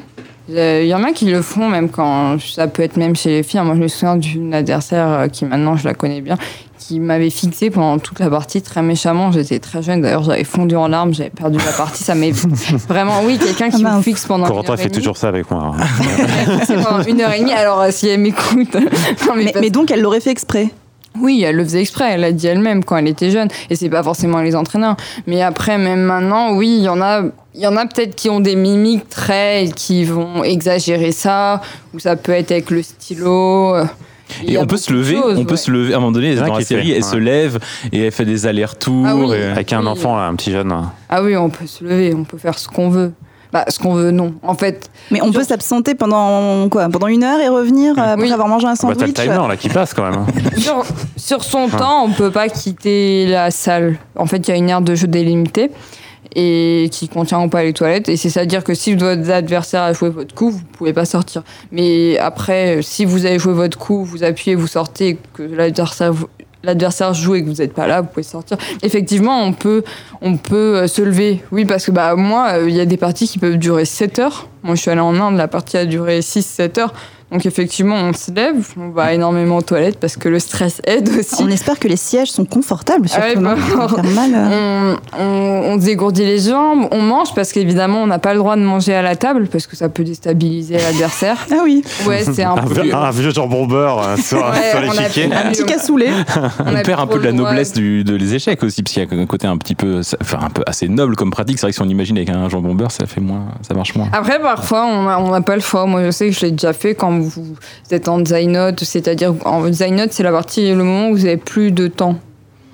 Il 0.47 0.85
y 0.85 0.93
en 0.93 1.03
a 1.03 1.11
qui 1.11 1.25
le 1.25 1.41
font 1.41 1.67
même 1.67 1.89
quand 1.89 2.39
ça 2.39 2.67
peut 2.67 2.83
être 2.83 2.97
même 2.97 3.15
chez 3.15 3.29
les 3.29 3.43
filles. 3.43 3.61
Moi, 3.61 3.75
je 3.75 3.81
me 3.81 3.87
souviens 3.87 4.15
d'une 4.15 4.53
adversaire 4.53 5.07
euh, 5.07 5.27
qui 5.27 5.45
maintenant 5.45 5.75
je 5.75 5.85
la 5.85 5.95
connais 5.95 6.21
bien, 6.21 6.37
qui 6.77 6.99
m'avait 6.99 7.31
fixé 7.31 7.71
pendant 7.71 7.97
toute 7.97 8.19
la 8.19 8.29
partie 8.29 8.61
très 8.61 8.83
méchamment. 8.83 9.31
J'étais 9.31 9.59
très 9.59 9.81
jeune, 9.81 10.01
d'ailleurs 10.01 10.23
j'avais 10.23 10.43
fondu 10.43 10.75
en 10.75 10.87
larmes, 10.87 11.13
j'avais 11.13 11.31
perdu 11.31 11.57
la 11.57 11.71
partie. 11.71 12.03
Ça 12.03 12.13
m'est 12.13 12.31
vraiment, 12.87 13.23
oui, 13.25 13.39
quelqu'un 13.39 13.69
qui 13.69 13.83
me 13.83 14.01
fixe 14.01 14.25
pendant. 14.25 14.45
Corentin 14.45 14.77
fait 14.77 14.89
toujours 14.89 15.17
ça 15.17 15.29
avec 15.29 15.49
moi. 15.49 15.75
C'est 16.65 16.75
pendant 16.75 17.03
une 17.03 17.21
heure 17.21 17.33
et 17.33 17.39
demie. 17.39 17.53
Alors 17.53 17.81
euh, 17.81 17.89
si 17.91 18.07
elle 18.07 18.19
m'écoute. 18.19 18.77
mais, 19.35 19.53
mais 19.59 19.69
donc 19.71 19.89
elle 19.89 20.01
l'aurait 20.01 20.19
fait 20.19 20.31
exprès. 20.31 20.69
Oui, 21.20 21.43
elle 21.43 21.55
le 21.55 21.63
faisait 21.63 21.82
exprès, 21.82 22.11
elle 22.13 22.22
l'a 22.22 22.32
dit 22.32 22.47
elle-même 22.47 22.84
quand 22.84 22.97
elle 22.97 23.07
était 23.07 23.32
jeune, 23.32 23.47
et 23.70 23.76
c'est 23.76 23.89
pas 23.89 24.03
forcément 24.03 24.41
les 24.41 24.55
entraîneurs. 24.55 24.97
Mais 25.28 25.41
après, 25.41 25.78
même 25.78 26.01
maintenant, 26.01 26.53
oui, 26.55 26.76
il 26.80 26.84
y 26.84 26.89
en 26.89 27.01
a, 27.01 27.24
il 27.53 27.61
y 27.61 27.68
en 27.68 27.78
a 27.78 27.86
peut-être 27.86 28.16
qui 28.16 28.30
ont 28.30 28.39
des 28.39 28.55
mimiques 28.55 29.09
très, 29.09 29.70
qui 29.76 30.03
vont 30.03 30.43
exagérer 30.43 31.11
ça, 31.11 31.61
ou 31.93 31.99
ça 31.99 32.16
peut 32.16 32.34
être 32.34 32.51
avec 32.51 32.70
le 32.70 32.82
stylo. 32.82 33.76
Et 34.47 34.57
on 34.57 34.66
peut 34.66 34.78
se 34.78 34.91
lever, 34.91 35.18
on 35.18 35.45
peut 35.45 35.55
se 35.55 35.72
lever 35.72 35.93
à 35.93 35.97
un 35.97 35.99
moment 35.99 36.11
donné 36.11 36.36
dans 36.36 36.53
la 36.53 36.61
série, 36.61 36.91
elle 36.91 37.03
se 37.03 37.16
lève 37.16 37.59
et 37.91 38.05
elle 38.05 38.11
fait 38.11 38.26
des 38.26 38.47
allers-retours 38.47 39.05
ah 39.05 39.51
avec 39.51 39.72
un 39.74 39.86
enfant, 39.86 40.18
un 40.18 40.36
petit 40.36 40.51
jeune. 40.51 40.74
Ah 41.09 41.24
oui, 41.24 41.38
on 41.38 41.49
peut 41.49 41.68
se 41.68 41.84
lever, 41.84 42.13
on 42.13 42.24
peut 42.24 42.38
faire 42.38 42.57
ce 42.57 42.68
qu'on 42.68 42.89
veut. 42.89 43.13
Bah, 43.51 43.65
ce 43.67 43.79
qu'on 43.79 43.93
veut, 43.93 44.11
non. 44.11 44.33
En 44.43 44.55
fait. 44.55 44.89
Mais 45.11 45.21
on 45.21 45.31
peut 45.31 45.43
s'absenter 45.43 45.95
pendant 45.95 46.67
quoi 46.69 46.89
Pendant 46.89 47.07
une 47.07 47.23
heure 47.23 47.39
et 47.39 47.47
revenir 47.47 47.97
euh, 47.97 48.13
après 48.13 48.31
avoir 48.31 48.47
mangé 48.47 48.67
un 48.67 48.75
sandwich. 48.75 48.97
Ah 49.01 49.05
bah, 49.05 49.11
t'as 49.13 49.23
le 49.23 49.29
timer 49.31 49.47
là 49.47 49.57
qui 49.57 49.69
passe 49.69 49.93
quand 49.93 50.09
même. 50.09 50.19
Hein. 50.19 50.83
sur, 51.17 51.43
son 51.43 51.67
temps, 51.69 52.03
on 52.05 52.11
peut 52.11 52.31
pas 52.31 52.49
quitter 52.49 53.27
la 53.27 53.51
salle. 53.51 53.97
En 54.15 54.25
fait, 54.25 54.47
il 54.47 54.49
y 54.49 54.53
a 54.53 54.57
une 54.57 54.69
aire 54.69 54.81
de 54.81 54.95
jeu 54.95 55.07
délimitée 55.07 55.71
et 56.35 56.89
qui 56.91 57.07
contient 57.07 57.41
ou 57.41 57.47
pas 57.47 57.63
les 57.63 57.73
toilettes. 57.73 58.09
Et 58.09 58.17
c'est 58.17 58.37
à 58.39 58.45
dire 58.45 58.63
que 58.63 58.73
si 58.73 58.95
votre 58.95 59.29
adversaire 59.31 59.83
a 59.83 59.93
joué 59.93 60.09
votre 60.09 60.35
coup, 60.35 60.49
vous 60.49 60.63
pouvez 60.77 60.93
pas 60.93 61.05
sortir. 61.05 61.43
Mais 61.71 62.17
après, 62.17 62.81
si 62.81 63.05
vous 63.05 63.25
avez 63.25 63.39
joué 63.39 63.53
votre 63.53 63.77
coup, 63.77 64.03
vous 64.03 64.23
appuyez, 64.23 64.55
vous 64.55 64.67
sortez, 64.67 65.17
que 65.33 65.43
l'adversaire 65.43 66.13
l'adversaire 66.66 67.13
joue 67.13 67.36
et 67.36 67.43
que 67.43 67.47
vous 67.47 67.61
n'êtes 67.61 67.74
pas 67.74 67.88
là, 67.88 68.01
vous 68.01 68.07
pouvez 68.07 68.24
sortir. 68.24 68.57
Effectivement, 68.82 69.43
on 69.43 69.53
peut, 69.53 69.84
on 70.22 70.38
peut 70.38 70.78
euh, 70.78 70.88
se 70.88 71.01
lever. 71.01 71.43
Oui, 71.51 71.66
parce 71.66 71.86
que 71.86 71.91
bah, 71.91 72.16
moi, 72.16 72.53
euh, 72.53 72.70
il 72.70 72.76
y 72.76 72.80
a 72.80 72.86
des 72.86 72.97
parties 72.97 73.28
qui 73.28 73.39
peuvent 73.39 73.57
durer 73.57 73.86
7 73.86 74.20
heures. 74.20 74.49
Moi, 74.63 74.76
je 74.76 74.82
suis 74.82 74.91
allée 74.91 75.01
en 75.01 75.20
Inde, 75.20 75.38
la 75.38 75.47
partie 75.47 75.78
a 75.78 75.86
duré 75.86 76.20
6-7 76.20 76.80
heures. 76.80 76.93
Donc 77.32 77.45
effectivement, 77.47 77.95
on 77.95 78.13
se 78.13 78.32
lève, 78.32 78.67
on 78.78 78.89
va 78.89 79.13
énormément 79.13 79.57
aux 79.57 79.61
toilettes 79.63 79.99
parce 79.99 80.15
que 80.15 80.30
le 80.30 80.38
stress 80.38 80.80
aide 80.86 81.09
aussi. 81.09 81.41
On 81.41 81.49
espère 81.49 81.80
que 81.80 81.88
les 81.88 81.97
sièges 81.97 82.30
sont 82.30 82.45
confortables, 82.45 83.09
surtout. 83.09 83.41
Bah, 83.41 83.55
mal, 84.03 84.32
euh. 84.36 84.95
on, 85.17 85.71
on, 85.71 85.76
dégourdit 85.78 86.23
les 86.23 86.38
jambes, 86.38 86.88
on 86.91 87.01
mange 87.01 87.34
parce 87.34 87.51
qu'évidemment, 87.51 88.03
on 88.03 88.07
n'a 88.07 88.19
pas 88.19 88.34
le 88.34 88.39
droit 88.39 88.55
de 88.55 88.61
manger 88.61 88.93
à 88.93 89.01
la 89.01 89.15
table 89.15 89.47
parce 89.47 89.65
que 89.65 89.76
ça 89.76 89.89
peut 89.89 90.03
déstabiliser 90.03 90.78
l'adversaire. 90.78 91.47
Ah 91.51 91.61
oui. 91.63 91.84
Ouais, 92.05 92.23
c'est 92.23 92.43
un, 92.43 92.55
peu... 92.57 92.93
un, 92.93 93.11
vieux 93.11 93.32
jambon 93.32 93.65
beurre 93.65 94.03
euh, 94.03 94.17
sur, 94.17 94.45
sur 94.71 94.82
l'échiquier. 94.82 95.26
Un 95.34 95.49
petit 95.49 95.65
cassoulet. 95.65 96.11
On, 96.59 96.84
perd 96.84 97.01
un 97.01 97.07
peu 97.07 97.17
de 97.17 97.26
la 97.26 97.32
noblesse 97.32 97.73
du, 97.73 98.03
de 98.03 98.15
les 98.15 98.36
échecs 98.36 98.61
aussi, 98.61 98.84
parce 98.84 98.93
qu'il 98.93 99.03
y 99.03 99.19
a 99.19 99.21
un 99.21 99.26
côté 99.26 99.47
un 99.47 99.57
petit 99.57 99.76
peu, 99.76 100.01
enfin 100.21 100.39
un 100.43 100.49
peu 100.51 100.61
assez 100.67 100.88
noble 100.88 101.15
comme 101.15 101.32
pratique. 101.32 101.57
C'est 101.57 101.63
vrai 101.63 101.71
que 101.71 101.76
si 101.76 101.82
on 101.82 101.89
imagine 101.89 102.17
avec 102.17 102.30
un 102.30 102.47
jambon 102.49 102.76
beurre, 102.76 102.91
ça 102.91 103.07
fait 103.07 103.21
moins, 103.21 103.45
ça 103.67 103.73
marche 103.73 103.95
moins. 103.95 104.09
Après, 104.13 104.39
parfois, 104.39 104.86
on 104.86 105.32
n'a 105.32 105.41
pas 105.41 105.55
le 105.55 105.61
choix. 105.61 105.88
Moi, 105.88 106.05
je 106.05 106.11
sais 106.11 106.30
que 106.30 106.36
je 106.36 106.41
l'ai 106.41 106.51
déjà 106.51 106.71
fait 106.71 106.93
quand 106.93 107.14
vous, 107.20 107.55
êtes 107.91 108.07
en 108.07 108.24
Zainot, 108.24 108.78
c'est-à-dire 108.82 109.34
en 109.45 109.72
Zainot, 109.72 110.07
c'est 110.11 110.24
la 110.24 110.32
partie, 110.32 110.70
le 110.70 110.84
moment 110.84 111.09
où 111.09 111.16
vous 111.16 111.26
avez 111.26 111.38
plus 111.38 111.72
de 111.72 111.88
temps. 111.88 112.20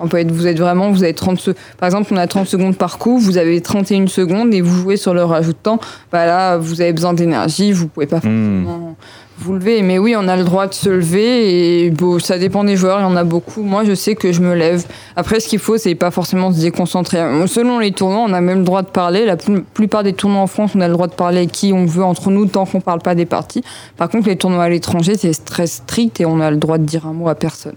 On 0.00 0.08
peut 0.08 0.18
être, 0.18 0.32
vous 0.32 0.48
êtes 0.48 0.58
vraiment, 0.58 0.90
vous 0.90 1.04
avez 1.04 1.14
30 1.14 1.50
Par 1.78 1.86
exemple, 1.86 2.08
on 2.12 2.16
a 2.16 2.26
30 2.26 2.48
secondes 2.48 2.76
par 2.76 2.98
coup, 2.98 3.18
vous 3.18 3.38
avez 3.38 3.60
31 3.60 4.08
secondes 4.08 4.52
et 4.52 4.60
vous 4.60 4.82
jouez 4.82 4.96
sur 4.96 5.14
le 5.14 5.22
rajout 5.22 5.52
de 5.52 5.58
temps. 5.58 5.78
Bah 6.10 6.26
là, 6.26 6.56
vous 6.56 6.80
avez 6.80 6.92
besoin 6.92 7.14
d'énergie, 7.14 7.70
vous 7.70 7.86
pouvez 7.86 8.06
pas 8.06 8.16
hmm. 8.16 8.20
forcément 8.64 8.96
vous 9.42 9.54
lever. 9.54 9.82
Mais 9.82 9.98
oui, 9.98 10.14
on 10.16 10.28
a 10.28 10.36
le 10.36 10.44
droit 10.44 10.66
de 10.66 10.74
se 10.74 10.88
lever 10.88 11.84
et 11.84 11.90
bon, 11.90 12.18
ça 12.18 12.38
dépend 12.38 12.64
des 12.64 12.76
joueurs, 12.76 13.00
il 13.00 13.02
y 13.02 13.06
en 13.06 13.16
a 13.16 13.24
beaucoup. 13.24 13.62
Moi, 13.62 13.84
je 13.84 13.94
sais 13.94 14.14
que 14.14 14.32
je 14.32 14.40
me 14.40 14.54
lève. 14.54 14.84
Après, 15.16 15.40
ce 15.40 15.48
qu'il 15.48 15.58
faut, 15.58 15.76
c'est 15.76 15.94
pas 15.94 16.10
forcément 16.10 16.52
se 16.52 16.60
déconcentrer. 16.60 17.18
Selon 17.46 17.78
les 17.78 17.92
tournois, 17.92 18.24
on 18.28 18.32
a 18.32 18.40
même 18.40 18.60
le 18.60 18.64
droit 18.64 18.82
de 18.82 18.88
parler. 18.88 19.24
La 19.24 19.36
plupart 19.36 20.02
des 20.02 20.12
tournois 20.12 20.40
en 20.40 20.46
France, 20.46 20.72
on 20.74 20.80
a 20.80 20.88
le 20.88 20.94
droit 20.94 21.08
de 21.08 21.14
parler 21.14 21.38
avec 21.38 21.52
qui 21.52 21.72
on 21.72 21.84
veut 21.84 22.04
entre 22.04 22.30
nous 22.30 22.46
tant 22.46 22.66
qu'on 22.66 22.80
parle 22.80 23.00
pas 23.00 23.14
des 23.14 23.26
parties. 23.26 23.62
Par 23.96 24.08
contre, 24.08 24.28
les 24.28 24.36
tournois 24.36 24.64
à 24.64 24.68
l'étranger, 24.68 25.16
c'est 25.16 25.44
très 25.44 25.66
strict 25.66 26.20
et 26.20 26.26
on 26.26 26.40
a 26.40 26.50
le 26.50 26.56
droit 26.56 26.78
de 26.78 26.84
dire 26.84 27.06
un 27.06 27.12
mot 27.12 27.28
à 27.28 27.34
personne. 27.34 27.74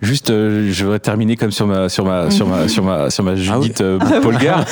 Juste, 0.00 0.30
euh, 0.30 0.70
je 0.72 0.84
voudrais 0.84 1.00
terminer 1.00 1.36
comme 1.36 1.50
sur 1.50 1.66
ma 1.66 1.88
sur 1.88 2.04
ma 2.04 2.30
sur 2.30 2.46
ma 2.46 2.68
sur 2.68 2.84
ma 2.84 3.10
sur 3.10 3.24
ma 3.24 3.34
Judith 3.34 3.80
ah 3.80 3.96
oui. 3.98 3.98
euh, 4.14 4.20
Polgar 4.22 4.64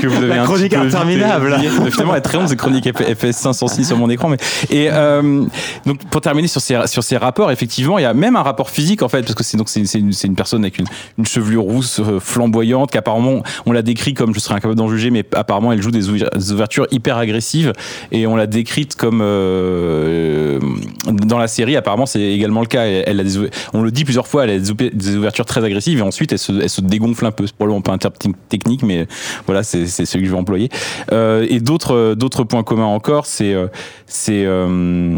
que 0.00 0.06
vous 0.06 0.16
avez 0.16 0.28
La 0.28 0.42
un 0.42 0.44
chronique 0.44 0.72
interminable. 0.72 1.54
Finalement, 1.90 2.12
elle 2.12 2.18
est 2.18 2.22
très 2.22 2.38
longue 2.38 2.48
cette 2.48 2.58
chronique. 2.58 2.88
Fait, 2.96 3.32
506 3.32 3.84
sur 3.84 3.96
mon 3.96 4.08
écran. 4.08 4.28
Mais 4.28 4.38
et 4.70 4.88
euh, 4.90 5.44
donc 5.86 5.98
pour 6.10 6.20
terminer 6.20 6.48
sur 6.48 6.60
ces 6.60 6.78
sur 6.86 7.02
ces 7.04 7.16
rapports, 7.16 7.50
effectivement, 7.50 7.98
il 7.98 8.02
y 8.02 8.06
a 8.06 8.14
même 8.14 8.36
un 8.36 8.42
rapport 8.42 8.70
physique 8.70 9.02
en 9.02 9.08
fait 9.08 9.22
parce 9.22 9.34
que 9.34 9.44
c'est 9.44 9.56
donc 9.56 9.68
c'est 9.68 9.80
une, 9.98 10.12
une 10.24 10.34
personne 10.34 10.62
avec 10.62 10.78
une, 10.78 10.86
une 11.18 11.26
chevelure 11.26 11.62
rousse 11.62 12.00
euh, 12.00 12.18
flamboyante 12.18 12.90
qu'apparemment 12.90 13.42
on 13.66 13.72
l'a 13.72 13.82
décrit 13.82 14.14
comme 14.14 14.34
je 14.34 14.40
serais 14.40 14.54
incapable 14.54 14.76
d'en 14.76 14.88
juger, 14.88 15.10
mais 15.10 15.24
apparemment 15.34 15.72
elle 15.72 15.82
joue 15.82 15.90
des 15.90 16.08
ouvertures 16.52 16.86
hyper 16.90 17.18
agressives 17.18 17.72
et 18.12 18.26
on 18.26 18.36
l'a 18.36 18.46
décrite 18.46 18.96
comme 18.96 19.20
euh, 19.22 20.58
dans 21.06 21.38
la 21.38 21.48
série. 21.48 21.76
Apparemment, 21.76 22.06
c'est 22.06 22.20
également 22.20 22.60
le 22.60 22.66
cas. 22.66 22.84
Elle, 22.84 23.04
elle 23.06 23.20
a 23.20 23.24
des, 23.24 23.50
on 23.72 23.82
le 23.82 23.90
dit 23.90 24.04
plusieurs 24.04 24.26
fois. 24.26 24.44
Elle 24.44 24.50
a 24.50 24.58
des 24.58 24.69
des 24.74 25.16
ouvertures 25.16 25.46
très 25.46 25.64
agressives 25.64 25.98
et 25.98 26.02
ensuite 26.02 26.32
elle 26.32 26.38
se, 26.38 26.52
elle 26.52 26.70
se 26.70 26.80
dégonfle 26.80 27.26
un 27.26 27.30
peu. 27.30 27.46
C'est 27.46 27.54
probablement 27.54 27.80
pas 27.80 27.92
un 27.92 27.98
terme 27.98 28.14
technique, 28.48 28.82
mais 28.82 29.06
voilà, 29.46 29.62
c'est 29.62 29.86
celui 29.86 30.24
que 30.24 30.28
je 30.28 30.32
vais 30.32 30.38
employer. 30.38 30.68
Euh, 31.12 31.46
et 31.48 31.60
d'autres 31.60 32.14
d'autres 32.14 32.44
points 32.44 32.62
communs 32.62 32.84
encore, 32.84 33.26
c'est 33.26 33.54
euh, 33.54 33.68
c'est 34.06 34.44
euh, 34.44 35.16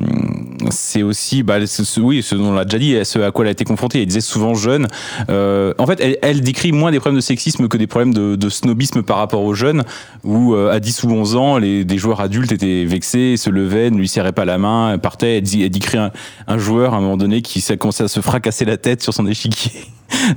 c'est 0.71 1.03
aussi, 1.03 1.43
bah, 1.43 1.57
oui, 1.99 2.23
ce 2.23 2.35
dont 2.35 2.47
on 2.47 2.53
l'a 2.55 2.65
déjà 2.65 2.79
dit, 2.79 3.05
ce 3.05 3.19
à 3.19 3.31
quoi 3.31 3.45
elle 3.45 3.49
a 3.49 3.53
été 3.53 3.65
confrontée. 3.65 4.01
Elle 4.01 4.07
disait 4.07 4.21
souvent 4.21 4.55
jeune. 4.55 4.87
en 5.29 5.87
fait, 5.87 6.19
elle, 6.23 6.41
décrit 6.41 6.73
moins 6.73 6.91
des 6.91 6.99
problèmes 6.99 7.17
de 7.17 7.25
sexisme 7.25 7.69
que 7.69 7.77
des 7.77 7.87
problèmes 7.87 8.15
de, 8.15 8.49
snobisme 8.49 9.03
par 9.03 9.17
rapport 9.19 9.43
aux 9.43 9.55
jeunes, 9.55 9.83
où 10.25 10.55
à 10.55 10.81
10 10.81 11.05
ou 11.05 11.11
11 11.11 11.37
ans, 11.37 11.59
les, 11.59 11.85
des 11.85 11.99
joueurs 11.99 12.21
adultes 12.21 12.53
étaient 12.53 12.85
vexés, 12.85 13.37
se 13.37 13.51
levaient, 13.51 13.91
ne 13.91 13.99
lui 13.99 14.09
serraient 14.09 14.33
pas 14.33 14.45
la 14.45 14.59
main, 14.59 14.99
partaient. 14.99 15.39
Elle, 15.39 15.71
décrit 15.71 15.99
un, 15.99 16.11
un 16.47 16.59
joueur 16.59 16.95
à 16.95 16.99
un 16.99 17.01
moment 17.01 17.17
donné 17.17 17.43
qui 17.43 17.63
commençait 17.77 18.05
à 18.05 18.09
se 18.09 18.21
fracasser 18.21 18.65
la 18.65 18.77
tête 18.77 19.03
sur 19.03 19.15
son 19.15 19.27
échiquier 19.27 19.42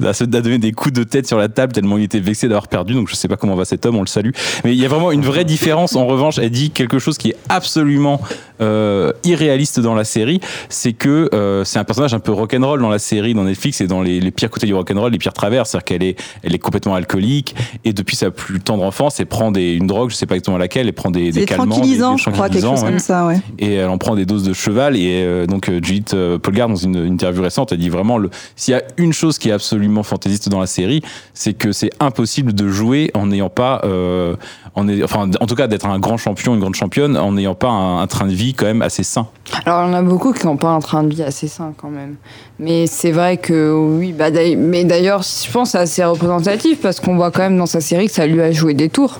à 0.03 0.13
se 0.13 0.23
à 0.23 0.27
donner 0.27 0.57
des 0.57 0.71
coups 0.71 0.93
de 0.93 1.03
tête 1.03 1.27
sur 1.27 1.37
la 1.37 1.49
table 1.49 1.73
tellement 1.73 1.97
il 1.97 2.03
était 2.03 2.19
vexé 2.19 2.47
d'avoir 2.47 2.67
perdu. 2.67 2.93
Donc 2.93 3.09
je 3.09 3.15
sais 3.15 3.27
pas 3.27 3.37
comment 3.37 3.55
va 3.55 3.65
cet 3.65 3.85
homme, 3.85 3.95
on 3.95 4.01
le 4.01 4.07
salue. 4.07 4.31
Mais 4.63 4.73
il 4.73 4.79
y 4.79 4.85
a 4.85 4.87
vraiment 4.87 5.11
une 5.11 5.21
vraie 5.21 5.45
différence. 5.45 5.95
En 5.95 6.05
revanche, 6.05 6.37
elle 6.37 6.49
dit 6.49 6.71
quelque 6.71 6.99
chose 6.99 7.17
qui 7.17 7.29
est 7.29 7.35
absolument 7.49 8.21
euh, 8.61 9.11
irréaliste 9.25 9.81
dans 9.81 9.95
la 9.95 10.05
série, 10.05 10.39
c'est 10.69 10.93
que 10.93 11.29
euh, 11.33 11.65
c'est 11.65 11.77
un 11.77 11.83
personnage 11.83 12.13
un 12.13 12.19
peu 12.19 12.31
rock'n'roll 12.31 12.81
dans 12.81 12.89
la 12.89 12.99
série, 12.99 13.33
dans 13.33 13.43
Netflix, 13.43 13.81
et 13.81 13.87
dans 13.87 14.01
les, 14.01 14.21
les 14.21 14.31
pires 14.31 14.49
côtés 14.49 14.65
du 14.65 14.73
rock'n'roll, 14.73 15.11
les 15.11 15.17
pires 15.17 15.33
travers. 15.33 15.67
C'est-à-dire 15.67 15.83
qu'elle 15.83 16.03
est, 16.03 16.21
elle 16.41 16.55
est 16.55 16.59
complètement 16.59 16.95
alcoolique, 16.95 17.53
et 17.83 17.91
depuis 17.91 18.15
sa 18.15 18.31
plus 18.31 18.61
tendre 18.61 18.83
enfance, 18.83 19.19
elle 19.19 19.25
prend 19.25 19.51
des, 19.51 19.73
une 19.73 19.87
drogue, 19.87 20.09
je 20.09 20.15
sais 20.15 20.25
pas 20.25 20.35
exactement 20.35 20.57
laquelle, 20.57 20.87
elle 20.87 20.93
prend 20.93 21.11
des, 21.11 21.31
des 21.31 21.41
C'est 21.41 21.45
calmants, 21.45 21.79
des- 21.79 21.97
des 21.97 21.97
je 21.97 22.29
crois, 22.29 22.47
quelque 22.49 22.61
chose 22.61 22.81
ouais 22.81 22.89
comme 22.89 22.99
ça, 22.99 23.25
ouais. 23.25 23.41
et 23.59 23.73
elle 23.73 23.89
en 23.89 23.97
prend 23.97 24.15
des 24.15 24.25
doses 24.25 24.43
de 24.43 24.53
cheval 24.53 24.95
et 24.95 25.23
euh, 25.25 25.45
donc 25.47 25.69
Judith 25.69 26.15
Polgar 26.41 26.69
dans 26.69 26.75
une, 26.75 26.95
interview 26.95 27.43
récente 27.43 27.73
a 27.73 27.75
dit 27.75 27.89
vraiment 27.89 28.17
le 28.17 28.29
s'il 28.55 28.73
y 28.73 28.77
a 28.77 28.83
une 28.97 29.13
chose 29.13 29.37
qui 29.37 29.49
est 29.49 29.53
absolument 29.53 30.03
fantaisiste 30.03 30.49
dans 30.49 30.59
la 30.59 30.67
série 30.67 31.01
c'est 31.33 31.53
que 31.53 31.71
c'est 31.71 31.91
impossible 31.99 32.53
de 32.53 32.67
jouer 32.69 33.11
en 33.13 33.27
n'ayant 33.27 33.49
pas 33.49 33.81
euh, 33.83 34.35
en 34.75 34.87
enfin 35.03 35.29
en 35.39 35.45
tout 35.45 35.55
cas 35.55 35.67
d'être 35.67 35.85
un 35.85 35.99
grand 35.99 36.17
champion 36.17 36.53
une 36.53 36.59
grande 36.59 36.75
championne 36.75 37.17
en 37.17 37.31
n'ayant 37.33 37.55
pas 37.55 37.69
un, 37.69 38.07
train 38.07 38.27
de 38.27 38.33
vie 38.33 38.53
quand 38.53 38.65
même 38.65 38.81
assez 38.81 39.03
sain 39.03 39.27
Alors, 39.65 39.83
il 39.83 39.91
y 39.91 39.93
en 39.93 39.93
a 39.93 40.01
beaucoup 40.01 40.33
qui 40.33 40.45
n'ont 40.45 40.57
pas 40.57 40.69
un 40.69 40.79
train 40.79 41.03
de 41.03 41.13
vie 41.13 41.23
assez 41.23 41.47
sain 41.47 41.73
quand 41.77 41.89
même. 41.89 42.15
Mais 42.59 42.87
c'est 42.87 43.11
vrai 43.11 43.37
que 43.37 43.73
oui, 43.73 44.13
bah, 44.13 44.29
mais 44.57 44.83
d'ailleurs, 44.83 45.23
je 45.23 45.51
pense 45.51 45.69
que 45.69 45.71
c'est 45.71 45.77
assez 45.79 46.03
représentatif 46.03 46.81
parce 46.81 46.99
qu'on 46.99 47.15
voit 47.15 47.31
quand 47.31 47.41
même 47.41 47.57
dans 47.57 47.65
sa 47.65 47.81
série 47.81 48.07
que 48.07 48.13
ça 48.13 48.25
lui 48.25 48.41
a 48.41 48.51
joué 48.51 48.73
des 48.73 48.89
tours. 48.89 49.19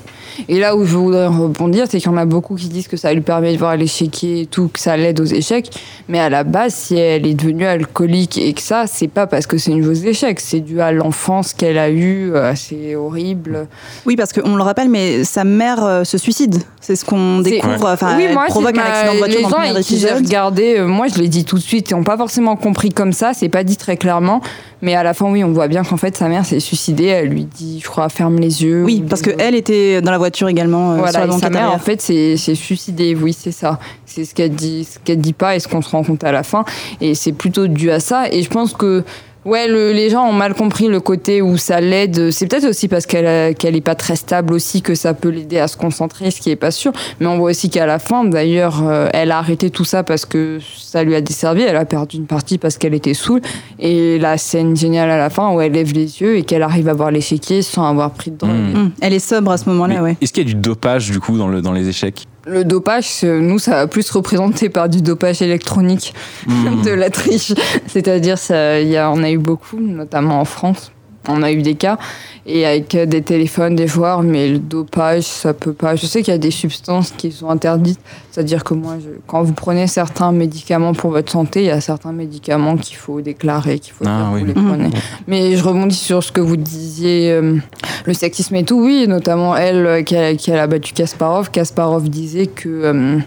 Et 0.49 0.59
là 0.59 0.75
où 0.75 0.86
je 0.86 0.95
voudrais 0.95 1.27
rebondir, 1.27 1.86
c'est 1.89 1.99
qu'il 1.99 2.09
y 2.09 2.13
en 2.13 2.17
a 2.17 2.25
beaucoup 2.25 2.55
qui 2.55 2.67
disent 2.69 2.88
que 2.88 2.97
ça 2.97 3.13
lui 3.13 3.21
permet 3.21 3.53
de 3.53 3.57
voir 3.57 3.75
l'échiquier 3.77 4.41
et 4.41 4.45
tout, 4.45 4.69
que 4.71 4.79
ça 4.79 4.97
l'aide 4.97 5.19
aux 5.19 5.25
échecs. 5.25 5.69
Mais 6.07 6.19
à 6.19 6.29
la 6.29 6.43
base, 6.43 6.73
si 6.73 6.95
elle 6.97 7.25
est 7.25 7.33
devenue 7.33 7.65
alcoolique 7.65 8.38
et 8.38 8.53
que 8.53 8.61
ça, 8.61 8.86
c'est 8.88 9.07
pas 9.07 9.27
parce 9.27 9.47
que 9.47 9.57
c'est 9.57 9.71
une 9.71 9.83
joueuse 9.83 10.01
d'échecs, 10.01 10.39
c'est 10.39 10.59
dû 10.59 10.81
à 10.81 10.91
l'enfance 10.91 11.53
qu'elle 11.53 11.77
a 11.77 11.89
eue, 11.89 12.31
euh, 12.33 12.49
assez 12.51 12.95
horrible. 12.95 13.67
Oui, 14.05 14.15
parce 14.15 14.33
qu'on 14.33 14.55
le 14.55 14.63
rappelle, 14.63 14.89
mais 14.89 15.23
sa 15.23 15.43
mère 15.43 15.83
euh, 15.83 16.03
se 16.03 16.17
suicide. 16.17 16.55
C'est 16.81 16.95
ce 16.95 17.03
qu'on 17.05 17.41
C'est- 17.43 17.49
découvre. 17.51 17.88
Enfin, 17.89 18.15
oui, 18.17 18.27
moi, 18.31 18.45
provoque 18.47 18.75
c'est 18.75 18.81
un 18.81 18.86
accident 18.86 19.13
de 19.13 19.17
voiture 19.17 19.38
les 19.38 19.43
dans 19.43 19.49
gens 19.75 19.81
qui 19.81 19.97
j'ai 19.97 20.11
regardé, 20.11 20.75
euh, 20.77 20.86
moi 20.88 21.07
je 21.07 21.19
l'ai 21.19 21.27
dit 21.27 21.43
tout 21.45 21.55
de 21.57 21.61
suite, 21.63 21.89
ils 21.89 21.95
n'ont 21.95 22.03
pas 22.03 22.17
forcément 22.17 22.55
compris 22.55 22.89
comme 22.89 23.11
ça, 23.13 23.31
c'est 23.33 23.49
pas 23.49 23.63
dit 23.63 23.77
très 23.77 23.97
clairement, 23.97 24.41
mais 24.81 24.93
à 24.95 25.01
la 25.01 25.13
fin, 25.15 25.31
oui, 25.31 25.43
on 25.43 25.51
voit 25.51 25.67
bien 25.67 25.83
qu'en 25.83 25.97
fait 25.97 26.15
sa 26.15 26.27
mère 26.27 26.45
s'est 26.45 26.59
suicidée, 26.59 27.05
elle 27.05 27.29
lui 27.29 27.45
dit, 27.45 27.79
je 27.83 27.88
crois, 27.89 28.09
ferme 28.09 28.38
les 28.39 28.63
yeux. 28.63 28.83
Oui, 28.83 29.01
ou 29.03 29.07
parce 29.07 29.21
qu'elle 29.23 29.55
était 29.55 30.01
dans 30.01 30.11
la 30.11 30.17
voiture 30.17 30.24
également. 30.47 30.93
euh, 30.93 30.97
Voilà, 30.97 31.32
sa 31.39 31.49
mère 31.49 31.71
en 31.71 31.80
fait 31.80 32.01
s'est 32.01 32.36
suicidée, 32.55 33.15
oui, 33.15 33.34
c'est 33.38 33.51
ça. 33.51 33.80
C'est 34.05 34.26
ce 34.26 34.34
qu'elle 34.34 34.53
dit, 34.55 34.86
ce 34.86 34.99
qu'elle 34.99 35.19
dit 35.19 35.34
pas 35.34 35.55
et 35.55 35.59
ce 35.59 35.67
qu'on 35.67 35.82
se 35.82 35.89
rend 35.89 36.03
compte 36.03 36.23
à 36.23 36.32
la 36.32 36.43
fin, 36.43 36.63
et 37.01 37.15
c'est 37.15 37.34
plutôt 37.34 37.67
dû 37.67 37.91
à 37.91 37.99
ça. 37.99 38.30
Et 38.32 38.41
je 38.43 38.49
pense 38.49 38.73
que 38.73 39.03
Ouais, 39.45 39.67
le- 39.67 39.91
les 39.91 40.09
gens 40.09 40.27
ont 40.27 40.33
mal 40.33 40.55
compris 40.55 40.87
le 40.87 40.99
côté 40.99 41.41
où 41.41 41.55
ça 41.57 41.79
l'aide. 41.79 42.31
C'est 42.31 42.47
peut-être 42.47 42.67
aussi 42.67 42.87
parce 42.87 43.05
qu'elle 43.05 43.27
a- 43.27 43.53
qu'elle 43.53 43.75
est 43.75 43.81
pas 43.81 43.93
très 43.93 44.15
stable 44.15 44.53
aussi 44.53 44.81
que 44.81 44.95
ça 44.95 45.13
peut 45.13 45.29
l'aider 45.29 45.59
à 45.59 45.67
se 45.67 45.77
concentrer, 45.77 46.31
ce 46.31 46.41
qui 46.41 46.49
est 46.49 46.55
pas 46.55 46.71
sûr. 46.71 46.91
Mais 47.19 47.27
on 47.27 47.37
voit 47.37 47.51
aussi 47.51 47.69
qu'à 47.69 47.85
la 47.85 47.99
fin, 47.99 48.23
d'ailleurs, 48.23 48.81
euh, 48.83 49.07
elle 49.13 49.31
a 49.31 49.37
arrêté 49.37 49.69
tout 49.69 49.85
ça 49.85 50.01
parce 50.03 50.25
que 50.25 50.59
ça 50.77 51.03
lui 51.03 51.13
a 51.13 51.21
desservi. 51.21 51.61
Elle 51.61 51.75
a 51.77 51.85
perdu 51.85 52.17
une 52.17 52.25
partie 52.25 52.57
parce 52.57 52.77
qu'elle 52.79 52.95
était 52.95 53.13
saoule. 53.13 53.41
Et 53.77 54.17
la 54.17 54.37
scène 54.39 54.75
géniale 54.75 55.11
à 55.11 55.17
la 55.17 55.29
fin 55.29 55.51
où 55.53 55.61
elle 55.61 55.73
lève 55.73 55.93
les 55.93 56.21
yeux 56.21 56.37
et 56.37 56.43
qu'elle 56.43 56.63
arrive 56.63 56.89
à 56.89 56.93
voir 56.93 57.11
l'échiquier 57.11 57.61
sans 57.61 57.87
avoir 57.87 58.11
pris 58.11 58.31
de 58.31 58.37
drogue. 58.37 58.49
Mm. 58.51 58.75
Hum, 58.75 58.91
Elle 58.99 59.13
est 59.13 59.19
sobre 59.19 59.51
à 59.51 59.57
ce 59.57 59.69
moment-là, 59.69 59.93
Mais 59.95 60.01
ouais. 60.01 60.17
est-ce 60.21 60.33
qu'il 60.33 60.43
y 60.47 60.49
a 60.49 60.53
du 60.53 60.59
dopage 60.59 61.11
du 61.11 61.19
coup 61.19 61.37
dans, 61.37 61.47
le, 61.47 61.61
dans 61.61 61.71
les 61.73 61.87
échecs? 61.87 62.25
Le 62.45 62.63
dopage, 62.63 63.23
nous, 63.23 63.57
ça 63.59 63.71
va 63.71 63.87
plus 63.87 64.03
se 64.03 64.13
représenter 64.13 64.69
par 64.69 64.87
du 64.87 65.01
dopage 65.01 65.41
électronique, 65.41 66.13
Hmm. 66.47 66.83
de 66.83 66.91
la 66.91 67.09
triche. 67.09 67.53
C'est-à-dire, 67.87 68.37
ça, 68.37 68.79
il 68.79 68.87
y 68.87 68.97
a, 68.97 69.09
on 69.11 69.23
a 69.23 69.31
eu 69.31 69.37
beaucoup, 69.37 69.79
notamment 69.79 70.39
en 70.39 70.45
France. 70.45 70.91
On 71.28 71.41
a 71.43 71.51
eu 71.51 71.61
des 71.61 71.76
cas, 71.76 71.97
et 72.45 72.65
avec 72.65 72.93
euh, 72.95 73.05
des 73.07 73.21
téléphones 73.23 73.76
des 73.76 73.88
joueurs, 73.88 74.21
mais 74.21 74.47
le 74.49 74.59
dopage, 74.59 75.23
ça 75.23 75.53
peut 75.53 75.73
pas. 75.73 75.95
Je 75.95 76.05
sais 76.05 76.21
qu'il 76.21 76.32
y 76.32 76.36
a 76.36 76.39
des 76.39 76.51
substances 76.51 77.11
qui 77.11 77.32
sont 77.32 77.49
interdites. 77.49 77.99
C'est-à-dire 78.32 78.63
que 78.63 78.73
moi, 78.76 78.97
je- 78.99 79.09
quand 79.26 79.41
vous 79.41 79.53
prenez 79.53 79.88
certains 79.88 80.32
médicaments 80.32 80.93
pour 80.93 81.11
votre 81.11 81.32
santé, 81.32 81.61
il 81.61 81.65
y 81.67 81.71
a 81.71 81.82
certains 81.82 82.11
médicaments 82.11 82.78
qu'il 82.78 82.97
faut 82.97 83.21
déclarer, 83.21 83.80
qu'il 83.80 83.93
faut 83.93 84.03
Ah 84.07 84.17
dire 84.19 84.30
que 84.30 84.34
oui. 84.36 84.39
vous 84.41 84.45
les 84.47 84.61
Mhm. 84.61 84.67
prenez. 84.67 84.89
Mais 85.28 85.55
je 85.55 85.63
rebondis 85.63 85.95
sur 85.95 86.23
ce 86.23 86.32
que 86.32 86.41
vous 86.41 86.57
disiez, 86.57 87.32
euh, 87.32 87.57
le 88.05 88.13
sexisme 88.13 88.55
et 88.55 88.63
tout, 88.63 88.80
oui, 88.84 89.05
notamment 89.07 89.55
elle 89.55 89.86
euh, 89.88 90.01
qui 90.03 90.15
a, 90.15 90.36
qui 90.36 90.51
a 90.51 90.67
battu 90.67 90.93
Kasparov. 90.93 91.49
Kasparov 91.49 92.07
disait 92.09 92.47
que 92.47 92.69
euh, 92.69 93.19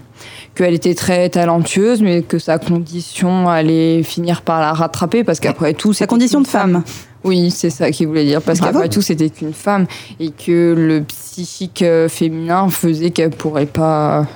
qu'elle 0.55 0.75
était 0.75 0.95
très 0.95 1.29
talentueuse, 1.31 2.03
mais 2.03 2.23
que 2.23 2.39
sa 2.39 2.59
condition 2.59 3.49
allait 3.49 4.03
finir 4.03 4.43
par 4.43 4.61
la 4.61 4.73
rattraper 4.73 5.25
parce 5.25 5.41
qu'après 5.41 5.73
tout, 5.75 5.93
Sa 5.93 6.07
condition 6.07 6.41
de 6.41 6.47
femme. 6.47 6.83
Oui, 7.29 7.51
c'est 7.51 7.71
ça 7.71 7.91
qu'il 7.91 8.07
voulait 8.09 8.25
dire 8.25 8.43
parce 8.43 8.59
qu'après 8.61 8.89
tout, 8.89 9.03
c'était 9.03 9.29
qu'une 9.31 9.53
femme 9.53 9.87
et 10.19 10.31
que 10.31 10.75
le 10.77 11.03
psychique 11.03 11.83
euh, 11.83 12.09
féminin 12.09 12.69
faisait 12.71 13.11
qu'elle 13.11 13.31
pourrait 13.31 13.67
pas 13.67 14.27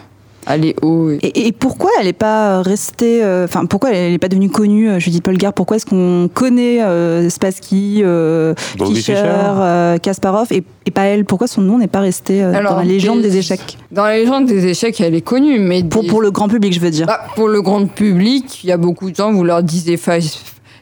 aller 0.45 0.75
haut. 0.83 1.09
et- 1.11 1.19
Et, 1.23 1.47
et 1.47 1.53
pourquoi 1.53 1.89
elle 2.01 2.07
n'est 2.07 2.13
pas 2.13 2.63
restée, 2.63 3.23
euh, 3.23 3.45
enfin 3.45 3.65
pourquoi 3.65 3.93
elle 3.93 4.11
n'est 4.11 4.19
pas 4.19 4.27
devenue 4.29 4.51
connue, 4.51 4.91
euh, 4.91 4.99
Judith 4.99 5.23
Polgar? 5.23 5.53
Pourquoi 5.53 5.77
est-ce 5.77 5.87
qu'on 5.87 6.29
connaît 6.35 6.83
euh, 6.83 7.31
Spassky, 7.31 8.01
euh, 8.03 8.53
Fischer, 8.57 8.95
Fischer. 8.95 9.15
euh, 9.25 9.99
Kasparov 9.99 10.49
et, 10.51 10.65
et 10.85 10.91
pas 10.91 11.03
elle? 11.05 11.25
Pourquoi 11.27 11.47
son 11.47 11.61
nom 11.61 11.79
n'est 11.79 11.87
pas 11.87 12.01
resté 12.01 12.43
euh, 12.43 12.53
Alors, 12.55 12.73
dans 12.73 12.79
la 12.81 12.85
légende 12.85 13.23
des- 13.23 13.31
des 13.31 13.37
échecs? 13.39 13.79
Dans 13.93 14.03
la 14.05 14.17
légende 14.19 14.47
des 14.47 14.67
échecs, 14.67 15.01
elle 15.01 15.15
est 15.15 15.21
connue, 15.21 15.61
mais 15.61 15.85
pour, 15.85 16.03
des- 16.03 16.09
pour 16.09 16.21
le 16.21 16.33
grand 16.33 16.49
public, 16.49 16.73
je 16.75 16.81
veux 16.81 16.91
dire. 16.91 17.07
Bah, 17.07 17.21
pour 17.37 17.47
le 17.47 17.63
grand 17.63 17.87
public, 17.87 18.65
il 18.65 18.69
y 18.69 18.73
a 18.73 18.77
beaucoup 18.77 19.13
de 19.13 19.17
gens, 19.17 19.33
vous 19.33 19.45
leur 19.45 19.63
disiez 19.63 19.97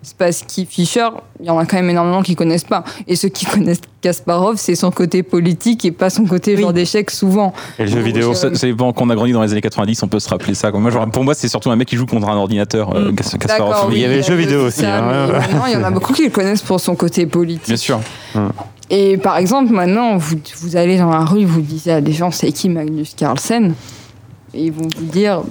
Fa- 0.02 0.30
Spassky 0.32 0.66
Fischer, 0.66 1.08
il 1.40 1.46
y 1.46 1.50
en 1.50 1.58
a 1.58 1.66
quand 1.66 1.76
même 1.76 1.90
énormément 1.90 2.22
qui 2.22 2.34
connaissent 2.34 2.64
pas. 2.64 2.84
Et 3.06 3.16
ceux 3.16 3.28
qui 3.28 3.44
connaissent 3.46 3.80
Kasparov, 4.00 4.56
c'est 4.56 4.74
son 4.74 4.90
côté 4.90 5.22
politique 5.22 5.84
et 5.84 5.90
pas 5.92 6.08
son 6.10 6.24
côté 6.24 6.54
Oui. 6.54 6.62
genre 6.62 6.72
d'échecs 6.72 7.10
souvent. 7.10 7.52
Et 7.78 7.82
le 7.84 7.88
jeu 7.88 7.98
Bon, 7.98 8.04
vidéo. 8.04 8.30
je- 8.32 8.38
Ça, 8.38 8.54
ça 8.54 8.66
dépend, 8.66 8.92
quand 8.92 9.06
on 9.06 9.10
a 9.10 9.14
grandi 9.14 9.32
dans 9.32 9.42
les 9.42 9.52
années 9.52 9.60
90, 9.60 10.02
on 10.02 10.08
peut 10.08 10.20
se 10.20 10.28
rappeler 10.28 10.54
ça. 10.54 10.70
quoi. 10.70 10.80
Moi, 10.80 10.90
genre, 10.90 11.06
pour 11.10 11.24
moi, 11.24 11.34
c'est 11.34 11.48
surtout 11.48 11.70
un 11.70 11.76
mec 11.76 11.88
qui 11.88 11.96
joue 11.96 12.06
contre 12.06 12.28
un 12.28 12.36
ordinateur, 12.36 12.94
euh, 12.96 13.10
Mm. 13.12 13.14
Kas- 13.14 13.36
Kasparov. 13.38 13.92
Il 13.92 13.98
y 13.98 14.04
avait 14.04 14.14
le 14.16 14.20
a 14.22 14.26
jeu 14.26 14.34
vidéo 14.34 14.60
ça, 14.62 14.66
aussi, 14.68 14.86
hein, 14.86 15.28
il 15.68 15.72
y 15.72 15.76
en 15.76 15.84
a 15.84 15.90
beaucoup 15.90 16.12
qui 16.12 16.24
le 16.24 16.30
connaissent 16.30 16.62
pour 16.62 16.80
son 16.80 16.94
côté 16.96 17.26
politique. 17.26 17.66
Bien 17.66 17.76
sûr. 17.76 18.00
Et 18.88 19.18
par 19.18 19.36
exemple, 19.36 19.72
maintenant, 19.72 20.16
vous, 20.16 20.36
vous 20.62 20.76
allez 20.76 20.98
dans 20.98 21.10
la 21.10 21.24
rue, 21.24 21.44
vous 21.44 21.60
disiez 21.60 21.92
à 21.92 22.00
des 22.00 22.12
gens, 22.12 22.30
c'est 22.30 22.50
qui 22.52 22.68
Magnus 22.68 23.14
Carlsen? 23.14 23.74
Et 24.54 24.64
ils 24.64 24.72
vont 24.72 24.88
vous 24.96 25.04
dire. 25.06 25.42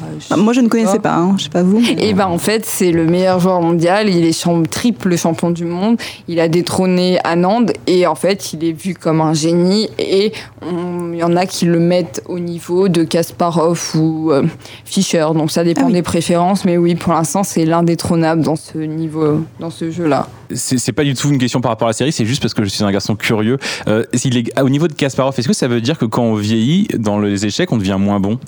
Bah, 0.00 0.06
Ah, 0.30 0.36
Moi, 0.36 0.52
je 0.52 0.60
ne 0.60 0.68
connaissais 0.68 0.92
sais 0.92 0.98
pas, 0.98 1.14
hein, 1.16 1.34
je 1.38 1.44
sais 1.44 1.48
pas 1.50 1.62
vous. 1.62 1.82
Et 1.98 2.14
ben 2.14 2.26
en 2.26 2.38
fait, 2.38 2.64
c'est 2.66 2.92
le 2.92 3.04
meilleur 3.06 3.40
joueur 3.40 3.60
mondial. 3.60 4.08
Il 4.08 4.24
est 4.24 4.32
champ- 4.32 4.62
triple 4.64 5.16
champion 5.16 5.50
du 5.50 5.64
monde. 5.64 5.96
Il 6.28 6.40
a 6.40 6.48
détrôné 6.48 7.18
Anand 7.24 7.66
et 7.86 8.06
en 8.06 8.14
fait, 8.14 8.52
il 8.52 8.64
est 8.64 8.72
vu 8.72 8.94
comme 8.94 9.20
un 9.20 9.34
génie. 9.34 9.88
Et 9.98 10.32
il 10.66 11.16
y 11.16 11.22
en 11.22 11.36
a 11.36 11.46
qui 11.46 11.64
le 11.66 11.78
mettent 11.80 12.22
au 12.26 12.38
niveau 12.38 12.88
de 12.88 13.04
Kasparov 13.04 13.92
ou 13.96 14.30
euh, 14.32 14.44
Fischer. 14.84 15.26
Donc 15.34 15.50
ça 15.50 15.64
dépend 15.64 15.82
Ah 15.84 15.86
oui. 15.88 15.92
des 15.94 16.02
préférences, 16.02 16.64
mais 16.64 16.76
oui, 16.76 16.94
pour 16.94 17.12
l'instant, 17.12 17.42
c'est 17.42 17.64
l'indétrônable 17.64 18.42
dans 18.42 18.56
ce 18.56 18.78
niveau, 18.78 19.40
dans 19.60 19.70
ce 19.70 19.90
jeu-là. 19.90 20.28
C'est 20.54 20.92
pas 20.92 21.04
du 21.04 21.12
tout 21.14 21.28
une 21.28 21.38
question 21.38 21.60
par 21.60 21.70
rapport 21.70 21.88
à 21.88 21.90
la 21.90 21.94
série, 21.94 22.10
c'est 22.12 22.24
juste 22.24 22.40
parce 22.40 22.54
que 22.54 22.64
je 22.64 22.68
suis 22.70 22.82
un 22.82 22.90
garçon 22.90 23.16
curieux. 23.16 23.58
Euh, 23.86 24.04
s'il 24.14 24.36
est- 24.38 24.58
au 24.60 24.68
niveau 24.70 24.88
de 24.88 24.94
Kasparov, 24.94 25.34
est-ce 25.36 25.46
que 25.48 25.52
ça 25.54 25.68
veut 25.68 25.80
dire 25.82 25.98
que 25.98 26.06
quand 26.06 26.22
on 26.22 26.34
vieillit 26.36 26.88
dans 26.96 27.18
les 27.18 27.44
échecs, 27.44 27.70
on 27.70 27.76
devient 27.76 27.96
moins 27.98 28.18
bon? 28.18 28.38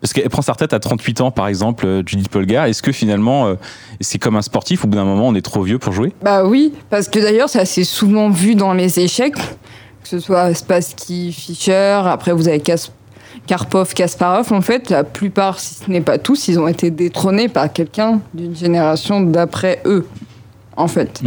Parce 0.00 0.12
qu'elle 0.12 0.28
prend 0.30 0.42
sa 0.42 0.52
retraite 0.52 0.72
à 0.72 0.78
38 0.80 1.20
ans, 1.20 1.30
par 1.30 1.46
exemple, 1.46 1.86
euh, 1.86 2.02
Judith 2.06 2.30
Polgar? 2.30 2.64
Est-ce 2.66 2.82
que 2.82 2.92
finalement, 2.92 3.46
euh, 3.48 3.54
c'est 4.00 4.18
comme 4.18 4.36
un 4.36 4.42
sportif, 4.42 4.84
au 4.84 4.88
bout 4.88 4.96
d'un 4.96 5.04
moment, 5.04 5.28
on 5.28 5.34
est 5.34 5.42
trop 5.44 5.62
vieux 5.62 5.78
pour 5.78 5.92
jouer? 5.92 6.12
Bah 6.22 6.44
oui, 6.44 6.72
parce 6.88 7.08
que 7.08 7.18
d'ailleurs, 7.18 7.48
c'est 7.50 7.60
assez 7.60 7.84
souvent 7.84 8.30
vu 8.30 8.54
dans 8.54 8.72
les 8.72 8.98
échecs, 8.98 9.34
que 9.34 10.08
ce 10.08 10.18
soit 10.18 10.54
Spassky, 10.54 11.32
Fischer, 11.32 12.00
après 12.06 12.32
vous 12.32 12.48
avez 12.48 12.60
Kas- 12.60 12.90
Karpov, 13.46 13.92
Kasparov. 13.94 14.52
En 14.52 14.60
fait, 14.62 14.88
la 14.90 15.04
plupart, 15.04 15.58
si 15.60 15.74
ce 15.74 15.90
n'est 15.90 16.00
pas 16.00 16.16
tous, 16.18 16.48
ils 16.48 16.58
ont 16.58 16.68
été 16.68 16.90
détrônés 16.90 17.48
par 17.48 17.70
quelqu'un 17.72 18.20
d'une 18.32 18.56
génération 18.56 19.20
d'après 19.20 19.82
eux, 19.84 20.06
en 20.76 20.88
fait. 20.88 21.20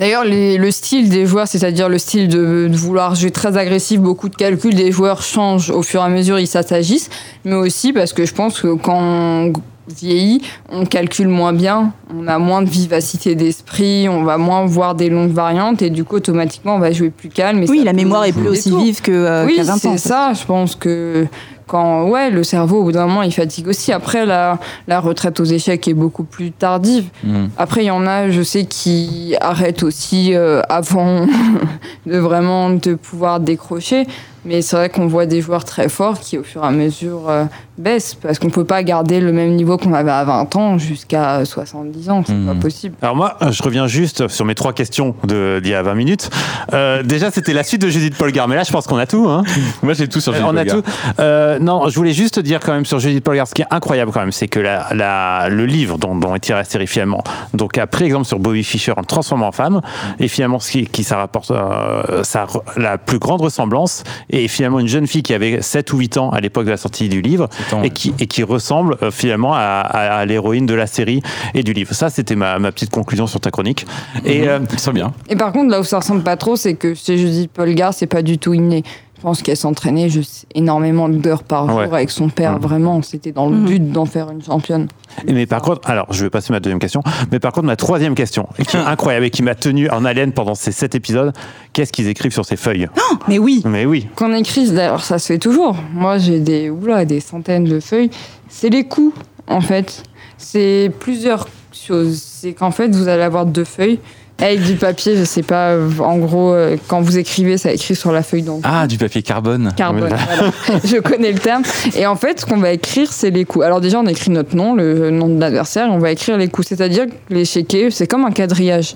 D'ailleurs, 0.00 0.24
le 0.24 0.70
style 0.70 1.10
des 1.10 1.26
joueurs, 1.26 1.46
c'est-à-dire 1.46 1.90
le 1.90 1.98
style 1.98 2.26
de, 2.28 2.68
de 2.68 2.76
vouloir 2.76 3.14
jouer 3.14 3.30
très 3.30 3.58
agressif, 3.58 4.00
beaucoup 4.00 4.30
de 4.30 4.34
calculs 4.34 4.74
des 4.74 4.90
joueurs 4.92 5.20
changent 5.20 5.70
au 5.70 5.82
fur 5.82 6.00
et 6.00 6.04
à 6.04 6.08
mesure, 6.08 6.38
ils 6.40 6.46
s'assagissent, 6.46 7.10
mais 7.44 7.54
aussi 7.54 7.92
parce 7.92 8.14
que 8.14 8.24
je 8.24 8.32
pense 8.32 8.60
que 8.62 8.74
quand 8.74 8.98
on 8.98 9.52
vieillit, 9.94 10.40
on 10.70 10.86
calcule 10.86 11.28
moins 11.28 11.52
bien, 11.52 11.92
on 12.16 12.26
a 12.28 12.38
moins 12.38 12.62
de 12.62 12.70
vivacité 12.70 13.34
d'esprit, 13.34 14.08
on 14.08 14.22
va 14.24 14.38
moins 14.38 14.64
voir 14.64 14.94
des 14.94 15.10
longues 15.10 15.32
variantes 15.32 15.82
et 15.82 15.90
du 15.90 16.04
coup, 16.04 16.16
automatiquement, 16.16 16.76
on 16.76 16.78
va 16.78 16.92
jouer 16.92 17.10
plus 17.10 17.28
calme. 17.28 17.62
et 17.62 17.68
Oui, 17.68 17.82
la 17.84 17.92
mémoire 17.92 18.24
est 18.24 18.32
plus 18.32 18.48
aussi 18.48 18.70
tours. 18.70 18.80
vive 18.82 19.02
que, 19.02 19.12
euh, 19.12 19.44
Oui, 19.46 19.56
qu'à 19.56 19.64
20 19.64 19.74
ans. 19.74 19.78
c'est 19.82 19.98
ça. 19.98 20.32
Je 20.32 20.44
pense 20.46 20.76
que 20.76 21.26
quand 21.70 22.08
ouais, 22.08 22.30
le 22.30 22.42
cerveau, 22.42 22.80
au 22.80 22.82
bout 22.82 22.92
d'un 22.92 23.06
moment, 23.06 23.22
il 23.22 23.32
fatigue 23.32 23.68
aussi. 23.68 23.92
Après, 23.92 24.26
la, 24.26 24.58
la 24.88 24.98
retraite 24.98 25.38
aux 25.38 25.44
échecs 25.44 25.86
est 25.86 25.94
beaucoup 25.94 26.24
plus 26.24 26.50
tardive. 26.50 27.04
Mhm. 27.22 27.50
Après, 27.56 27.84
il 27.84 27.86
y 27.86 27.92
en 27.92 28.08
a, 28.08 28.28
je 28.28 28.42
sais, 28.42 28.64
qui 28.64 29.36
arrêtent 29.40 29.84
aussi 29.84 30.34
euh, 30.34 30.62
avant 30.68 31.26
de 32.06 32.18
vraiment 32.18 32.70
de 32.70 32.94
pouvoir 32.94 33.38
décrocher. 33.38 34.08
Mais 34.44 34.62
c'est 34.62 34.76
vrai 34.76 34.88
qu'on 34.88 35.06
voit 35.06 35.26
des 35.26 35.40
joueurs 35.42 35.64
très 35.64 35.88
forts 35.88 36.18
qui, 36.18 36.38
au 36.38 36.42
fur 36.42 36.64
et 36.64 36.66
à 36.66 36.70
mesure, 36.70 37.28
euh, 37.28 37.44
baissent. 37.76 38.14
Parce 38.14 38.38
qu'on 38.38 38.48
peut 38.48 38.64
pas 38.64 38.82
garder 38.82 39.20
le 39.20 39.32
même 39.32 39.54
niveau 39.54 39.76
qu'on 39.76 39.92
avait 39.92 40.10
à 40.10 40.24
20 40.24 40.56
ans 40.56 40.78
jusqu'à 40.78 41.44
70 41.44 42.08
ans. 42.10 42.22
C'est 42.26 42.32
Mhm. 42.32 42.46
pas 42.46 42.54
possible. 42.60 42.94
Alors 43.02 43.16
moi, 43.16 43.36
euh, 43.42 43.52
je 43.52 43.62
reviens 43.62 43.86
juste 43.86 44.28
sur 44.28 44.44
mes 44.46 44.54
trois 44.54 44.72
questions 44.72 45.14
de- 45.24 45.60
d'il 45.62 45.72
y 45.72 45.74
a 45.74 45.82
20 45.82 45.94
minutes. 45.94 46.30
Euh, 46.72 47.02
déjà, 47.02 47.30
c'était 47.30 47.52
la 47.52 47.62
suite 47.64 47.82
de 47.82 47.88
Judith 47.88 48.16
Polgar, 48.16 48.48
mais 48.48 48.54
là, 48.56 48.62
je 48.62 48.72
pense 48.72 48.86
qu'on 48.86 48.96
a 48.98 49.06
tout. 49.06 49.28
Hein. 49.28 49.42
Moi, 49.82 49.92
j'ai 49.92 50.08
tout 50.08 50.20
sur 50.20 50.32
Judith 50.32 50.48
on 50.50 50.56
a 50.56 50.64
tout. 50.64 50.82
Euh, 51.18 51.58
non, 51.58 51.88
je 51.88 51.94
voulais 51.96 52.12
juste 52.12 52.38
dire 52.40 52.60
quand 52.60 52.72
même 52.72 52.86
sur 52.86 52.98
Judith 52.98 53.22
Polgar, 53.22 53.46
ce 53.46 53.54
qui 53.54 53.62
est 53.62 53.66
incroyable 53.70 54.10
quand 54.12 54.20
même, 54.20 54.32
c'est 54.32 54.48
que 54.48 54.60
la, 54.60 54.86
la- 54.94 55.48
le 55.50 55.66
livre 55.66 55.98
dont, 55.98 56.14
dont 56.16 56.34
est 56.34 56.40
tiré 56.40 56.58
la 56.58 56.64
série 56.64 56.86
finalement, 56.86 57.22
donc 57.52 57.76
a 57.76 57.86
pris 57.86 58.04
exemple 58.04 58.24
sur 58.26 58.38
Bobby 58.38 58.64
Fischer 58.64 58.92
en 58.96 59.02
transformant 59.04 59.48
en 59.48 59.52
femme, 59.52 59.80
et 60.18 60.28
finalement 60.28 60.58
ce 60.60 60.70
qui, 60.70 60.86
qui 60.86 61.04
ça 61.04 61.16
rapporte 61.18 61.50
euh, 61.50 62.22
ça, 62.24 62.46
la 62.76 62.96
plus 62.98 63.18
grande 63.18 63.40
ressemblance, 63.42 64.02
et 64.30 64.48
finalement 64.48 64.80
une 64.80 64.88
jeune 64.88 65.06
fille 65.06 65.22
qui 65.22 65.34
avait 65.34 65.62
7 65.62 65.92
ou 65.92 65.98
8 65.98 66.16
ans 66.18 66.30
à 66.30 66.40
l'époque 66.40 66.64
de 66.66 66.70
la 66.70 66.76
sortie 66.76 67.08
du 67.08 67.20
livre, 67.20 67.48
ans, 67.72 67.82
et 67.82 67.90
qui, 67.90 68.14
et 68.18 68.26
qui 68.26 68.42
ressemble 68.42 68.96
euh, 69.02 69.10
finalement 69.10 69.54
à, 69.54 69.58
à- 69.58 70.18
à 70.18 70.24
l'héroïne 70.26 70.66
de 70.66 70.74
la 70.74 70.86
série 70.86 71.22
et 71.54 71.62
du 71.62 71.72
livre. 71.72 71.92
Ça, 71.94 72.10
c'était 72.10 72.36
ma, 72.36 72.58
ma 72.58 72.72
petite 72.72 72.90
conclusion 72.90 73.26
sur 73.26 73.40
ta 73.40 73.50
chronique. 73.50 73.86
Et 74.24 74.48
euh, 74.48 74.58
Très 74.76 74.92
bien. 74.92 75.12
Et 75.28 75.36
par 75.36 75.52
contre, 75.52 75.70
là 75.70 75.80
où 75.80 75.84
ça 75.84 75.98
ressemble 75.98 76.22
pas 76.22 76.36
trop, 76.36 76.56
c'est 76.56 76.74
que 76.74 76.94
chez 76.94 77.18
Judith 77.18 77.50
Polgar, 77.52 77.92
c'est 77.94 78.06
pas 78.06 78.22
du 78.22 78.38
tout 78.38 78.54
inné. 78.54 78.82
Je 79.20 79.22
pense 79.22 79.42
qu'elle 79.42 79.56
s'entraînait 79.58 80.08
juste 80.08 80.46
énormément 80.54 81.06
d'heures 81.10 81.42
par 81.42 81.68
jour 81.68 81.76
Ouais. 81.76 81.84
avec 81.84 82.10
son 82.10 82.30
père. 82.30 82.54
Ouais. 82.54 82.58
Vraiment, 82.58 83.02
c'était 83.02 83.32
dans 83.32 83.50
le 83.50 83.56
Mhm. 83.56 83.64
but 83.66 83.92
d'en 83.92 84.06
faire 84.06 84.30
une 84.30 84.42
championne. 84.42 84.88
Mais 85.28 85.44
par 85.44 85.60
contre, 85.60 85.90
alors 85.90 86.06
je 86.10 86.24
vais 86.24 86.30
passer 86.30 86.54
ma 86.54 86.58
deuxième 86.60 86.78
question, 86.78 87.02
mais 87.30 87.38
par 87.38 87.52
contre 87.52 87.66
ma 87.66 87.76
troisième 87.76 88.14
question, 88.14 88.48
qui 88.66 88.78
est 88.78 88.80
incroyable 88.86 89.26
et 89.26 89.30
qui 89.30 89.42
m'a 89.42 89.54
tenu 89.54 89.90
en 89.90 90.06
haleine 90.06 90.32
pendant 90.32 90.54
ces 90.54 90.72
sept 90.72 90.94
épisodes, 90.94 91.34
qu'est-ce 91.74 91.92
qu'ils 91.92 92.08
écrivent 92.08 92.32
sur 92.32 92.46
ces 92.46 92.56
feuilles 92.56 92.88
Mais 93.28 93.38
oui. 93.38 93.60
Mais 93.66 93.84
oui, 93.84 94.08
Qu'on 94.16 94.32
écrit, 94.32 94.70
d'ailleurs, 94.70 95.04
ça 95.04 95.18
se 95.18 95.26
fait 95.26 95.38
toujours. 95.38 95.76
Moi, 95.92 96.16
j'ai 96.16 96.40
des, 96.40 96.70
oula, 96.70 97.04
des 97.04 97.20
centaines 97.20 97.64
de 97.64 97.78
feuilles. 97.78 98.08
C'est 98.48 98.70
les 98.70 98.84
coups, 98.84 99.14
en 99.48 99.60
fait. 99.60 100.02
C'est 100.38 100.90
plusieurs 100.98 101.46
choses. 101.74 102.22
C'est 102.22 102.54
qu'en 102.54 102.70
fait, 102.70 102.88
vous 102.94 103.06
allez 103.08 103.22
avoir 103.22 103.44
deux 103.44 103.64
feuilles. 103.64 103.98
Avec 104.40 104.62
du 104.62 104.74
papier, 104.76 105.16
je 105.16 105.24
sais 105.24 105.42
pas, 105.42 105.70
euh, 105.72 105.90
en 105.98 106.16
gros, 106.18 106.52
euh, 106.54 106.76
quand 106.88 107.00
vous 107.02 107.18
écrivez, 107.18 107.58
ça 107.58 107.72
écrit 107.72 107.94
sur 107.94 108.10
la 108.10 108.22
feuille 108.22 108.42
donc 108.42 108.62
Ah, 108.64 108.86
du 108.86 108.96
papier 108.96 109.22
carbone. 109.22 109.72
carbone. 109.76 110.08
Voilà. 110.08 110.80
Je 110.84 110.96
connais 110.98 111.32
le 111.32 111.38
terme. 111.38 111.62
Et 111.94 112.06
en 112.06 112.16
fait, 112.16 112.40
ce 112.40 112.46
qu'on 112.46 112.56
va 112.56 112.72
écrire, 112.72 113.12
c'est 113.12 113.30
les 113.30 113.44
coups. 113.44 113.64
Alors 113.64 113.80
déjà, 113.80 114.00
on 114.00 114.06
écrit 114.06 114.30
notre 114.30 114.56
nom, 114.56 114.74
le 114.74 115.10
nom 115.10 115.28
de 115.28 115.38
l'adversaire, 115.38 115.86
et 115.86 115.90
on 115.90 115.98
va 115.98 116.10
écrire 116.10 116.36
les 116.38 116.48
coups. 116.48 116.68
C'est-à-dire 116.68 117.06
que 117.06 117.12
les 117.34 117.44
chéquets, 117.44 117.90
c'est 117.90 118.06
comme 118.06 118.24
un 118.24 118.30
quadrillage. 118.30 118.94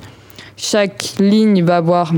Chaque 0.57 1.15
ligne 1.19 1.63
va 1.65 1.77
avoir, 1.77 2.13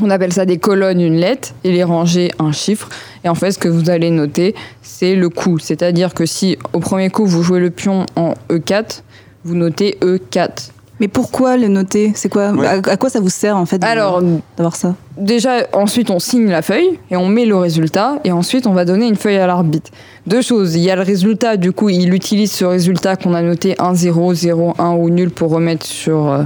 on 0.00 0.08
appelle 0.10 0.32
ça 0.32 0.46
des 0.46 0.58
colonnes, 0.58 1.00
une 1.00 1.16
lettre, 1.16 1.50
et 1.64 1.72
les 1.72 1.84
rangées, 1.84 2.30
un 2.38 2.52
chiffre. 2.52 2.88
Et 3.24 3.28
en 3.28 3.34
fait, 3.34 3.50
ce 3.52 3.58
que 3.58 3.68
vous 3.68 3.90
allez 3.90 4.10
noter, 4.10 4.54
c'est 4.80 5.14
le 5.16 5.28
coup. 5.28 5.58
C'est-à-dire 5.58 6.14
que 6.14 6.24
si 6.24 6.56
au 6.72 6.78
premier 6.78 7.10
coup, 7.10 7.26
vous 7.26 7.42
jouez 7.42 7.60
le 7.60 7.70
pion 7.70 8.06
en 8.16 8.34
E4, 8.48 9.02
vous 9.44 9.54
notez 9.54 9.98
E 10.02 10.18
E4. 10.18 10.70
Mais 11.00 11.08
pourquoi 11.08 11.56
le 11.56 11.68
noter? 11.68 12.12
C'est 12.14 12.28
quoi? 12.28 12.50
Ouais. 12.50 12.66
à, 12.66 12.72
à 12.72 12.96
quoi 12.96 13.08
ça 13.08 13.20
vous 13.20 13.28
sert 13.28 13.56
en 13.56 13.66
fait 13.66 13.82
Alors, 13.84 14.20
d'avoir 14.56 14.74
ça? 14.76 14.94
déjà, 15.16 15.58
ensuite, 15.72 16.10
on 16.10 16.18
signe 16.18 16.48
la 16.48 16.62
feuille 16.62 16.98
et 17.10 17.16
on 17.16 17.26
met 17.28 17.46
le 17.46 17.56
résultat. 17.56 18.18
Et 18.24 18.32
ensuite, 18.32 18.66
on 18.66 18.72
va 18.72 18.84
donner 18.84 19.06
une 19.06 19.16
feuille 19.16 19.36
à 19.36 19.46
l'arbitre. 19.46 19.90
Deux 20.26 20.42
choses. 20.42 20.74
Il 20.74 20.82
y 20.82 20.90
a 20.90 20.96
le 20.96 21.02
résultat. 21.02 21.56
Du 21.56 21.72
coup, 21.72 21.88
il 21.88 22.12
utilise 22.12 22.50
ce 22.52 22.64
résultat 22.64 23.16
qu'on 23.16 23.34
a 23.34 23.42
noté 23.42 23.74
1, 23.78 23.94
0, 23.94 24.34
0, 24.34 24.74
1 24.78 24.90
ou 24.94 25.08
nul 25.10 25.30
pour 25.30 25.50
remettre 25.50 25.86
sur, 25.86 26.28
euh, 26.28 26.42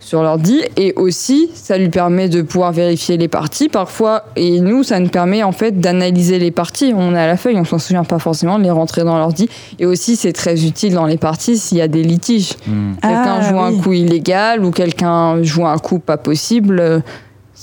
sur 0.00 0.22
l'ordi. 0.22 0.62
Et 0.76 0.92
aussi, 0.96 1.50
ça 1.54 1.76
lui 1.78 1.88
permet 1.90 2.28
de 2.28 2.42
pouvoir 2.42 2.72
vérifier 2.72 3.16
les 3.18 3.28
parties 3.28 3.68
parfois. 3.68 4.24
Et 4.34 4.60
nous, 4.60 4.82
ça 4.82 4.98
nous 4.98 5.08
permet 5.08 5.42
en 5.42 5.52
fait 5.52 5.78
d'analyser 5.78 6.38
les 6.38 6.50
parties. 6.50 6.92
On 6.96 7.14
a 7.14 7.26
la 7.26 7.36
feuille, 7.36 7.56
on 7.58 7.64
s'en 7.64 7.78
souvient 7.78 8.04
pas 8.04 8.18
forcément, 8.18 8.58
de 8.58 8.64
les 8.64 8.70
rentrer 8.70 9.04
dans 9.04 9.18
l'ordi. 9.18 9.48
Et 9.78 9.86
aussi, 9.86 10.16
c'est 10.16 10.32
très 10.32 10.64
utile 10.66 10.94
dans 10.94 11.06
les 11.06 11.18
parties 11.18 11.58
s'il 11.58 11.78
y 11.78 11.82
a 11.82 11.88
des 11.88 12.02
litiges 12.02 12.54
Hmm. 12.66 12.94
quelqu'un 13.00 13.38
Ah, 13.40 13.48
joue 13.50 13.58
un 13.60 13.72
coup 13.78 13.92
illégal 13.92 14.64
ou 14.64 14.70
quelqu'un 14.70 15.42
joue 15.42 15.66
un 15.66 15.78
coup 15.78 15.98
pas 15.98 16.16
possible. 16.16 17.02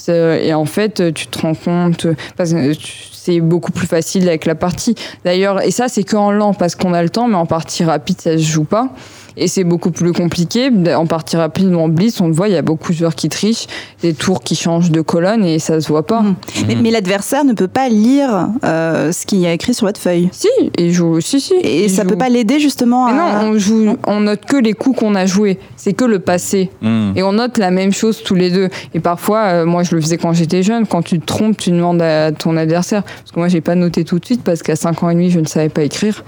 Et 0.10 0.54
en 0.54 0.66
fait, 0.66 1.14
tu 1.14 1.28
te 1.28 1.40
rends 1.42 1.56
compte, 1.56 2.08
parce 2.38 2.54
que 2.54 2.74
tu- 2.74 2.94
c'est 3.12 3.42
beaucoup 3.42 3.74
plus 3.74 3.88
facile 3.88 4.28
avec 4.30 4.46
la 4.46 4.56
partie. 4.56 4.96
D'ailleurs, 5.26 5.62
et 5.66 5.72
ça, 5.72 5.90
c'est 5.90 6.04
qu'en 6.04 6.32
lent 6.32 6.54
parce 6.54 6.76
qu'on 6.76 6.94
a 6.94 7.04
le 7.04 7.10
temps, 7.10 7.28
mais 7.28 7.36
en 7.36 7.46
partie 7.46 7.84
rapide, 7.84 8.22
ça 8.22 8.32
se 8.38 8.44
joue 8.44 8.64
pas. 8.64 8.90
Et 9.38 9.48
c'est 9.48 9.64
beaucoup 9.64 9.92
plus 9.92 10.14
compliqué. 10.14 10.72
En 10.96 11.06
partie 11.06 11.38
rapide 11.38 11.68
ou 11.74 11.80
en 11.80 11.88
blitz, 11.90 12.20
on 12.22 12.28
le 12.28 12.34
voit, 12.34 12.48
il 12.48 12.54
y 12.56 12.58
a 12.58 12.62
beaucoup 12.64 12.92
de 12.92 12.98
joueurs 12.98 13.16
qui 13.16 13.30
trichent, 13.30 13.68
des 14.02 14.14
tours 14.14 14.42
qui 14.42 14.56
changent 14.56 14.90
de 14.90 15.02
colonne 15.02 15.46
et 15.46 15.60
ça 15.60 15.80
se 15.80 15.88
voit 15.88 16.06
pas. 16.06 16.22
Mhm. 16.22 16.36
Mais, 16.68 16.76
mais 16.76 16.92
l'adversaire 16.92 17.46
ne 17.46 17.54
peut 17.54 17.68
pas 17.68 17.88
lire 17.88 18.50
euh, 18.64 19.12
ce 19.12 19.26
qu'il 19.26 19.40
y 19.40 19.46
a 19.46 19.54
écrit 19.54 19.74
sur 19.76 19.86
votre 19.86 20.00
feuille. 20.00 20.30
Si, 20.32 20.48
il 20.78 20.92
joue, 20.92 21.22
si, 21.22 21.40
si. 21.40 21.54
Et 21.54 21.86
il 21.86 21.90
ça 21.90 22.02
joue. 22.04 22.10
peut 22.10 22.18
pas 22.18 22.30
l'aider 22.30 22.60
justement 22.60 23.06
Mais 23.06 23.20
à. 23.20 23.44
non, 23.44 23.52
on 23.52 23.60
joue, 23.60 23.96
on 24.08 24.22
note 24.22 24.46
que 24.46 24.58
les 24.58 24.74
coups 24.74 25.00
qu'on 25.00 25.14
a 25.16 25.26
joués. 25.28 25.60
C'est 25.76 25.94
que 25.94 26.06
le 26.06 26.20
passé. 26.20 26.72
Hmm. 26.82 27.12
Et 27.16 27.22
on 27.22 27.34
note 27.34 27.58
la 27.60 27.70
même 27.70 27.94
chose 27.94 28.24
tous 28.24 28.36
les 28.36 28.50
deux. 28.50 28.70
Et 28.96 29.00
parfois, 29.00 29.44
euh, 29.46 29.66
moi 29.66 29.84
je 29.84 29.96
le 29.96 30.02
faisais 30.02 30.18
quand 30.18 30.34
j'étais 30.34 30.64
jeune, 30.64 30.88
quand 30.88 31.04
tu 31.04 31.20
te 31.20 31.26
trompes, 31.26 31.58
tu 31.58 31.70
demandes 31.70 32.02
à 32.02 32.32
ton 32.32 32.58
adversaire. 32.58 33.04
Parce 33.04 33.32
que 33.32 33.40
moi 33.40 33.48
j'ai 33.50 33.62
pas 33.62 33.76
noté 33.76 34.04
tout 34.04 34.18
de 34.18 34.26
suite 34.26 34.44
parce 34.44 34.64
qu'à 34.64 34.76
5 34.76 35.04
ans 35.04 35.10
et 35.10 35.14
demi, 35.14 35.30
je 35.30 35.40
ne 35.40 35.46
savais 35.46 35.70
pas 35.70 35.84
écrire. 35.84 36.24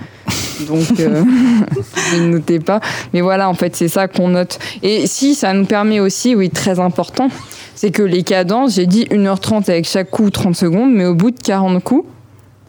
Donc 0.67 0.99
euh, 0.99 1.23
ne 2.17 2.27
notais 2.27 2.59
pas. 2.59 2.79
Mais 3.13 3.21
voilà, 3.21 3.49
en 3.49 3.53
fait, 3.53 3.75
c'est 3.75 3.87
ça 3.87 4.07
qu'on 4.07 4.29
note. 4.29 4.59
Et 4.83 5.07
si, 5.07 5.35
ça 5.35 5.53
nous 5.53 5.65
permet 5.65 5.99
aussi, 5.99 6.35
oui, 6.35 6.49
très 6.49 6.79
important, 6.79 7.29
c'est 7.75 7.91
que 7.91 8.03
les 8.03 8.23
cadences, 8.23 8.75
j'ai 8.75 8.85
dit 8.85 9.05
1h30 9.05 9.69
avec 9.69 9.85
chaque 9.85 10.09
coup 10.09 10.29
30 10.29 10.55
secondes, 10.55 10.93
mais 10.93 11.05
au 11.05 11.15
bout 11.15 11.31
de 11.31 11.39
40 11.39 11.83
coups, 11.83 12.07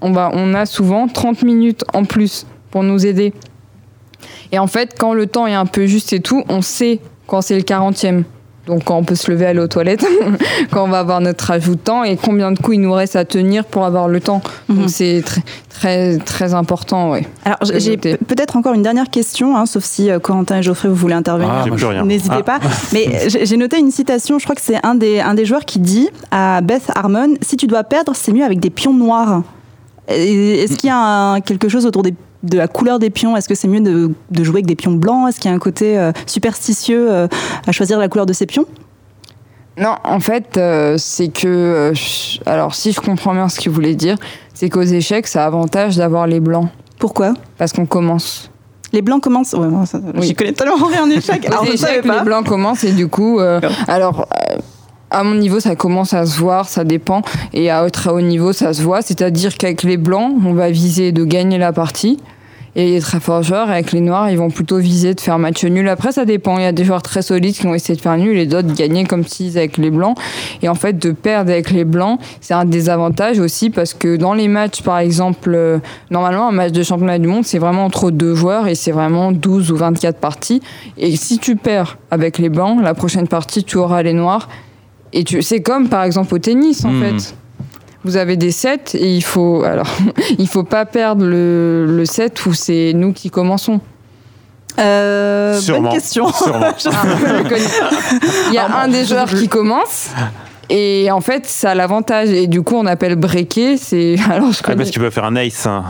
on, 0.00 0.12
va, 0.12 0.30
on 0.32 0.54
a 0.54 0.66
souvent 0.66 1.08
30 1.08 1.42
minutes 1.42 1.84
en 1.92 2.04
plus 2.04 2.46
pour 2.70 2.82
nous 2.82 3.06
aider. 3.06 3.32
Et 4.52 4.58
en 4.58 4.66
fait, 4.66 4.94
quand 4.98 5.14
le 5.14 5.26
temps 5.26 5.46
est 5.46 5.54
un 5.54 5.66
peu 5.66 5.86
juste 5.86 6.12
et 6.12 6.20
tout, 6.20 6.44
on 6.48 6.62
sait 6.62 7.00
quand 7.26 7.40
c'est 7.40 7.56
le 7.56 7.62
40e. 7.62 8.24
Donc 8.66 8.84
quand 8.84 8.96
on 8.96 9.02
peut 9.04 9.14
se 9.14 9.30
lever, 9.30 9.46
aller 9.46 9.58
aux 9.60 9.66
toilettes, 9.68 10.04
quand 10.70 10.84
on 10.84 10.88
va 10.88 11.00
avoir 11.00 11.20
notre 11.20 11.50
ajout 11.50 11.74
de 11.74 11.80
temps 11.80 12.04
et 12.04 12.16
combien 12.16 12.52
de 12.52 12.58
coups 12.58 12.76
il 12.76 12.80
nous 12.82 12.92
reste 12.92 13.16
à 13.16 13.24
tenir 13.24 13.64
pour 13.64 13.84
avoir 13.84 14.06
le 14.06 14.20
temps. 14.20 14.42
Mhm. 14.68 14.76
Donc 14.78 14.90
c'est 14.90 15.22
très, 15.24 15.42
très, 15.68 16.18
très 16.18 16.54
important, 16.54 17.10
ouais. 17.10 17.26
Alors 17.44 17.58
j'ai 17.78 17.96
peut-être 17.96 18.56
encore 18.56 18.74
une 18.74 18.82
dernière 18.82 19.08
question, 19.10 19.56
hein, 19.56 19.66
sauf 19.66 19.82
si 19.82 20.10
euh, 20.10 20.18
Corentin 20.20 20.58
et 20.58 20.62
Geoffrey 20.62 20.88
vous 20.88 20.94
voulez 20.94 21.14
intervenir. 21.14 21.64
Ah. 21.66 22.04
N'hésitez 22.04 22.36
Ah. 22.38 22.42
pas. 22.42 22.58
Mais 22.92 23.28
j'ai 23.28 23.56
noté 23.56 23.78
une 23.78 23.90
citation, 23.90 24.38
je 24.38 24.44
crois 24.44 24.54
que 24.54 24.62
c'est 24.62 24.78
un 24.86 24.94
des, 24.94 25.20
un 25.20 25.34
des 25.34 25.46
joueurs 25.46 25.64
qui 25.64 25.78
dit 25.80 26.08
à 26.30 26.60
Beth 26.60 26.90
Harmon 26.94 27.34
Si 27.40 27.56
tu 27.56 27.66
dois 27.66 27.82
perdre, 27.82 28.12
c'est 28.14 28.32
mieux 28.32 28.44
avec 28.44 28.60
des 28.60 28.70
pions 28.70 28.94
noirs. 28.94 29.42
Et 30.08 30.62
Est-ce 30.64 30.76
qu'il 30.76 30.88
y 30.88 30.92
a 30.92 30.98
un- 30.98 31.40
quelque 31.40 31.68
chose 31.68 31.86
autour 31.86 32.02
des- 32.02 32.14
de 32.42 32.56
la 32.56 32.68
couleur 32.68 32.98
des 32.98 33.10
pions 33.10 33.36
Est-ce 33.36 33.48
que 33.48 33.54
c'est 33.54 33.68
mieux 33.68 33.80
de, 33.80 34.12
de 34.30 34.44
jouer 34.44 34.56
avec 34.56 34.66
des 34.66 34.76
pions 34.76 34.92
blancs? 34.92 35.28
Est-ce 35.28 35.40
qu'il 35.40 35.50
y 35.50 35.52
a 35.52 35.56
un 35.56 35.60
côté 35.60 35.98
euh, 35.98 36.12
superstitieux 36.26 37.10
euh, 37.10 37.28
à 37.66 37.72
choisir 37.72 37.98
la 37.98 38.08
couleur 38.08 38.26
de 38.26 38.32
ces 38.32 38.46
pions? 38.46 38.66
Non, 39.78 39.94
en 40.04 40.20
fait, 40.20 40.56
euh, 40.56 40.96
c'est 40.98 41.28
que. 41.28 41.92
alors, 42.44 42.74
si 42.74 42.92
je 42.92 43.00
comprends 43.00 43.32
bien 43.34 43.48
ce 43.48 43.58
qu'il 43.60 43.70
voulait 43.72 43.94
dire, 43.94 44.16
c'est 44.52 44.68
qu'aux 44.68 44.82
échecs, 44.82 45.26
ça 45.26 45.44
a 45.44 45.46
avantage 45.46 45.96
d'avoir 45.96 46.26
les 46.26 46.40
blancs. 46.40 46.68
Pourquoi? 46.98 47.34
Parce 47.56 47.72
qu'on 47.72 47.86
commence. 47.86 48.50
Les 48.92 49.00
blancs 49.00 49.22
commencent? 49.22 49.52
Ouais, 49.54 49.68
ça- 49.86 50.00
Oui. 50.16 50.26
J'y 50.26 50.34
connais 50.34 50.52
tellement 50.52 50.84
rien 50.86 51.04
en 51.04 51.10
échec. 51.10 51.46
Alors 51.46 51.62
Aux 51.62 51.66
je 51.66 51.76
savais 51.76 51.92
échecs, 51.98 52.06
pas. 52.06 52.18
les 52.18 52.24
blancs 52.24 52.44
commencent 52.46 52.84
et 52.84 52.92
du 52.92 53.08
coup. 53.08 53.38
alors. 53.88 54.26
À 55.10 55.24
mon 55.24 55.34
niveau, 55.34 55.60
ça 55.60 55.74
commence 55.74 56.14
à 56.14 56.24
se 56.24 56.38
voir, 56.38 56.68
ça 56.68 56.84
dépend. 56.84 57.22
Et 57.52 57.70
à 57.70 57.88
très 57.90 58.10
haut 58.10 58.20
niveau, 58.20 58.52
ça 58.52 58.72
se 58.72 58.82
voit. 58.82 59.02
C'est-à-dire 59.02 59.56
qu'avec 59.56 59.82
les 59.82 59.96
blancs, 59.96 60.34
on 60.44 60.52
va 60.52 60.70
viser 60.70 61.12
de 61.12 61.24
gagner 61.24 61.58
la 61.58 61.72
partie. 61.72 62.18
Et 62.76 62.92
les 62.92 63.00
très 63.00 63.18
forts 63.18 63.42
joueurs, 63.42 63.68
avec 63.68 63.90
les 63.90 64.00
noirs, 64.00 64.30
ils 64.30 64.38
vont 64.38 64.50
plutôt 64.50 64.78
viser 64.78 65.14
de 65.14 65.20
faire 65.20 65.40
match 65.40 65.64
nul. 65.64 65.88
Après, 65.88 66.12
ça 66.12 66.24
dépend. 66.24 66.56
Il 66.58 66.62
y 66.62 66.66
a 66.66 66.70
des 66.70 66.84
joueurs 66.84 67.02
très 67.02 67.20
solides 67.20 67.56
qui 67.56 67.64
vont 67.64 67.74
essayer 67.74 67.96
de 67.96 68.00
faire 68.00 68.16
nul 68.16 68.38
et 68.38 68.46
d'autres 68.46 68.72
gagner 68.72 69.04
comme 69.04 69.24
s'ils 69.24 69.58
avec 69.58 69.76
les 69.76 69.90
blancs. 69.90 70.16
Et 70.62 70.68
en 70.68 70.76
fait, 70.76 70.96
de 70.96 71.10
perdre 71.10 71.50
avec 71.50 71.72
les 71.72 71.84
blancs, 71.84 72.20
c'est 72.40 72.54
un 72.54 72.64
désavantage 72.64 73.40
aussi 73.40 73.70
parce 73.70 73.92
que 73.92 74.16
dans 74.16 74.34
les 74.34 74.46
matchs, 74.46 74.82
par 74.82 75.00
exemple, 75.00 75.52
euh, 75.52 75.78
normalement, 76.10 76.46
un 76.48 76.52
match 76.52 76.70
de 76.70 76.84
championnat 76.84 77.18
du 77.18 77.26
monde, 77.26 77.44
c'est 77.44 77.58
vraiment 77.58 77.86
entre 77.86 78.12
deux 78.12 78.36
joueurs 78.36 78.68
et 78.68 78.76
c'est 78.76 78.92
vraiment 78.92 79.32
12 79.32 79.72
ou 79.72 79.76
24 79.76 80.18
parties. 80.18 80.62
Et 80.96 81.16
si 81.16 81.40
tu 81.40 81.56
perds 81.56 81.98
avec 82.12 82.38
les 82.38 82.50
blancs, 82.50 82.80
la 82.80 82.94
prochaine 82.94 83.26
partie, 83.26 83.64
tu 83.64 83.78
auras 83.78 84.04
les 84.04 84.12
noirs. 84.12 84.48
Et 85.12 85.24
tu, 85.24 85.42
c'est 85.42 85.60
comme 85.60 85.88
par 85.88 86.04
exemple 86.04 86.34
au 86.34 86.38
tennis 86.38 86.84
en 86.84 86.90
Hmm. 86.92 87.02
fait. 87.18 87.34
Vous 88.04 88.16
avez 88.16 88.36
des 88.38 88.50
sets 88.50 88.94
et 88.94 89.14
il 89.14 89.22
faut 89.22 89.62
alors 89.62 89.90
il 90.38 90.48
faut 90.48 90.62
pas 90.64 90.86
perdre 90.86 91.24
le, 91.24 91.84
le 91.86 92.04
set 92.06 92.46
où 92.46 92.54
c'est 92.54 92.92
nous 92.94 93.12
qui 93.12 93.28
commençons. 93.30 93.80
Euh, 94.78 95.60
bonne 95.68 95.88
question. 95.90 96.32
Sûrement. 96.32 96.68
Ah, 96.86 97.02
il 98.48 98.54
y 98.54 98.58
a 98.58 98.78
un 98.82 98.88
des 98.88 99.04
joueurs 99.04 99.28
qui 99.28 99.48
commence 99.48 100.10
Et 100.72 101.10
en 101.10 101.20
fait, 101.20 101.46
ça 101.46 101.72
a 101.72 101.74
l'avantage. 101.74 102.28
Et 102.30 102.46
du 102.46 102.62
coup, 102.62 102.76
on 102.76 102.86
appelle 102.86 103.16
breaker. 103.16 103.76
C'est 103.76 104.14
alors 104.30 104.52
je 104.52 104.58
Ah, 104.62 104.66
connais. 104.66 104.76
parce 104.78 104.88
que 104.90 104.94
tu 104.94 105.00
peux 105.00 105.10
faire 105.10 105.24
un 105.24 105.34
ace. 105.36 105.66
hein. 105.66 105.84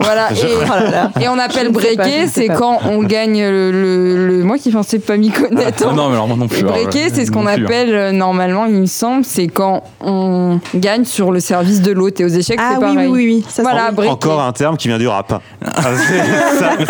Voilà. 0.00 0.32
Et, 0.32 0.36
Oh 0.64 0.68
là 0.68 0.90
là. 0.90 1.10
et 1.20 1.28
on 1.28 1.38
appelle 1.38 1.70
sais 1.74 2.26
c'est 2.32 2.46
quand 2.48 2.80
on 2.88 3.02
gagne 3.02 3.40
le, 3.42 3.70
le- 3.70 4.26
le- 4.26 4.44
Moi 4.44 4.56
qui 4.58 4.70
pensais 4.70 4.98
pas 4.98 5.16
m'y 5.16 5.30
connaître. 5.30 5.86
Ah 5.88 5.92
non, 5.92 6.08
mais 6.08 6.14
alors 6.14 6.28
moi 6.28 6.36
non 6.36 6.48
plus. 6.48 6.60
Et 6.60 6.62
breaker, 6.64 7.04
euh, 7.06 7.08
c'est 7.12 7.26
ce 7.26 7.30
qu'on 7.30 7.46
hein. 7.46 7.62
appelle 7.62 7.94
euh, 7.94 8.12
normalement, 8.12 8.64
il 8.66 8.74
me 8.74 8.86
semble, 8.86 9.24
c'est 9.24 9.48
quand 9.48 9.82
on 10.00 10.60
gagne 10.74 11.04
sur 11.04 11.30
le 11.30 11.40
service 11.40 11.82
de 11.82 11.92
l'autre. 11.92 12.20
Et 12.20 12.24
aux 12.24 12.28
échecs, 12.28 12.58
Ah 12.60 12.70
c'est 12.72 12.84
oui, 12.84 12.94
pareil. 12.94 13.08
oui, 13.10 13.26
oui, 13.26 13.34
oui. 13.36 13.44
Ça, 13.48 13.62
Voilà. 13.62 13.90
Encore 14.10 14.40
un 14.40 14.52
terme 14.52 14.76
qui 14.76 14.88
vient 14.88 14.98
du 14.98 15.08
rap. 15.08 15.42
Ah, 15.64 15.82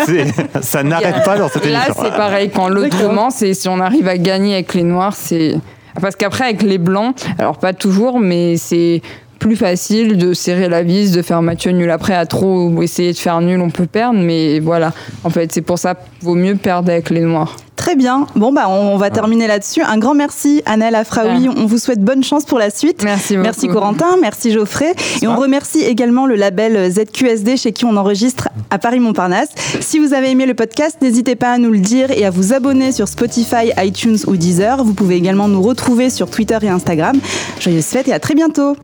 c'est- 0.07 0.63
ça 0.63 0.83
n'arrête 0.83 1.25
pas 1.25 1.37
dans 1.39 1.49
cette 1.49 1.65
Là, 1.67 1.85
émission. 1.87 2.03
c'est 2.05 2.17
pareil. 2.17 2.51
Quand 2.55 2.69
l'autre 2.69 2.97
commence 2.99 3.43
et 3.43 3.55
si 3.55 3.69
on 3.69 3.81
arrive 3.81 4.07
à 4.09 4.17
gagner 4.19 4.55
avec 4.55 4.75
les 4.75 4.83
noirs, 4.85 5.15
c'est. 5.17 5.57
Parce 6.01 6.17
qu'après, 6.17 6.45
avec 6.45 6.63
les 6.63 6.79
blancs, 6.79 7.15
alors 7.39 7.59
pas 7.59 7.73
toujours, 7.73 8.19
mais 8.19 8.57
c'est 8.57 9.03
plus 9.39 9.57
facile 9.57 10.19
de 10.19 10.35
serrer 10.35 10.69
la 10.69 10.85
vis, 10.85 11.11
de 11.11 11.21
faire 11.21 11.43
match 11.43 11.67
nul. 11.67 11.91
Après, 11.91 12.15
à 12.15 12.27
trop 12.27 12.81
essayer 12.81 13.13
de 13.13 13.19
faire 13.19 13.41
nul, 13.41 13.61
on 13.61 13.71
peut 13.71 13.87
perdre, 13.87 14.21
mais 14.21 14.61
voilà. 14.61 14.93
En 15.25 15.31
fait, 15.31 15.51
c'est 15.53 15.63
pour 15.63 15.79
ça 15.79 15.97
vaut 16.21 16.37
mieux 16.37 16.55
perdre 16.55 16.91
avec 16.91 17.11
les 17.11 17.23
noirs. 17.23 17.57
Très 17.83 17.97
bien. 17.97 18.29
Bon, 18.37 18.53
bah, 18.53 18.69
on 18.69 18.97
va 18.97 19.11
terminer 19.11 19.49
là-dessus. 19.49 19.83
Un 19.83 19.99
grand 19.99 20.15
merci, 20.15 20.63
Annelle 20.67 20.95
Afraoui. 20.95 21.49
On 21.49 21.67
vous 21.67 21.79
souhaite 21.79 22.01
bonne 22.01 22.23
chance 22.23 22.45
pour 22.45 22.61
la 22.61 22.71
suite. 22.71 23.03
Merci 23.03 23.35
beaucoup. 23.35 23.43
Merci 23.43 23.67
Corentin, 23.67 24.17
merci 24.21 24.53
Geoffrey. 24.53 24.95
Et 25.21 25.27
on 25.27 25.35
remercie 25.35 25.81
également 25.81 26.27
le 26.27 26.37
label 26.37 26.89
ZQSD 26.93 27.57
chez 27.57 27.73
qui 27.73 27.85
on 27.85 27.97
enregistre 27.97 28.51
à 28.71 28.79
Paris-Montparnasse. 28.79 29.49
Si 29.81 29.99
vous 29.99 30.15
avez 30.15 30.31
aimé 30.31 30.47
le 30.47 30.55
podcast, 30.55 30.99
n'hésitez 31.03 31.35
pas 31.35 31.51
à 31.51 31.59
nous 31.59 31.73
le 31.73 31.81
dire 31.81 32.13
et 32.13 32.25
à 32.25 32.31
vous 32.31 32.53
abonner 32.53 32.93
sur 32.93 33.09
Spotify, 33.09 33.73
iTunes 33.77 34.19
ou 34.29 34.37
Deezer. 34.37 34.85
Vous 34.85 34.95
pouvez 34.95 35.17
également 35.17 35.49
nous 35.49 35.61
retrouver 35.61 36.09
sur 36.09 36.31
Twitter 36.31 36.59
et 36.63 36.69
Instagram. 36.69 37.19
Joyeuses 37.59 37.87
fêtes 37.87 38.07
et 38.07 38.13
à 38.13 38.21
très 38.21 38.37
bientôt. 38.37 38.77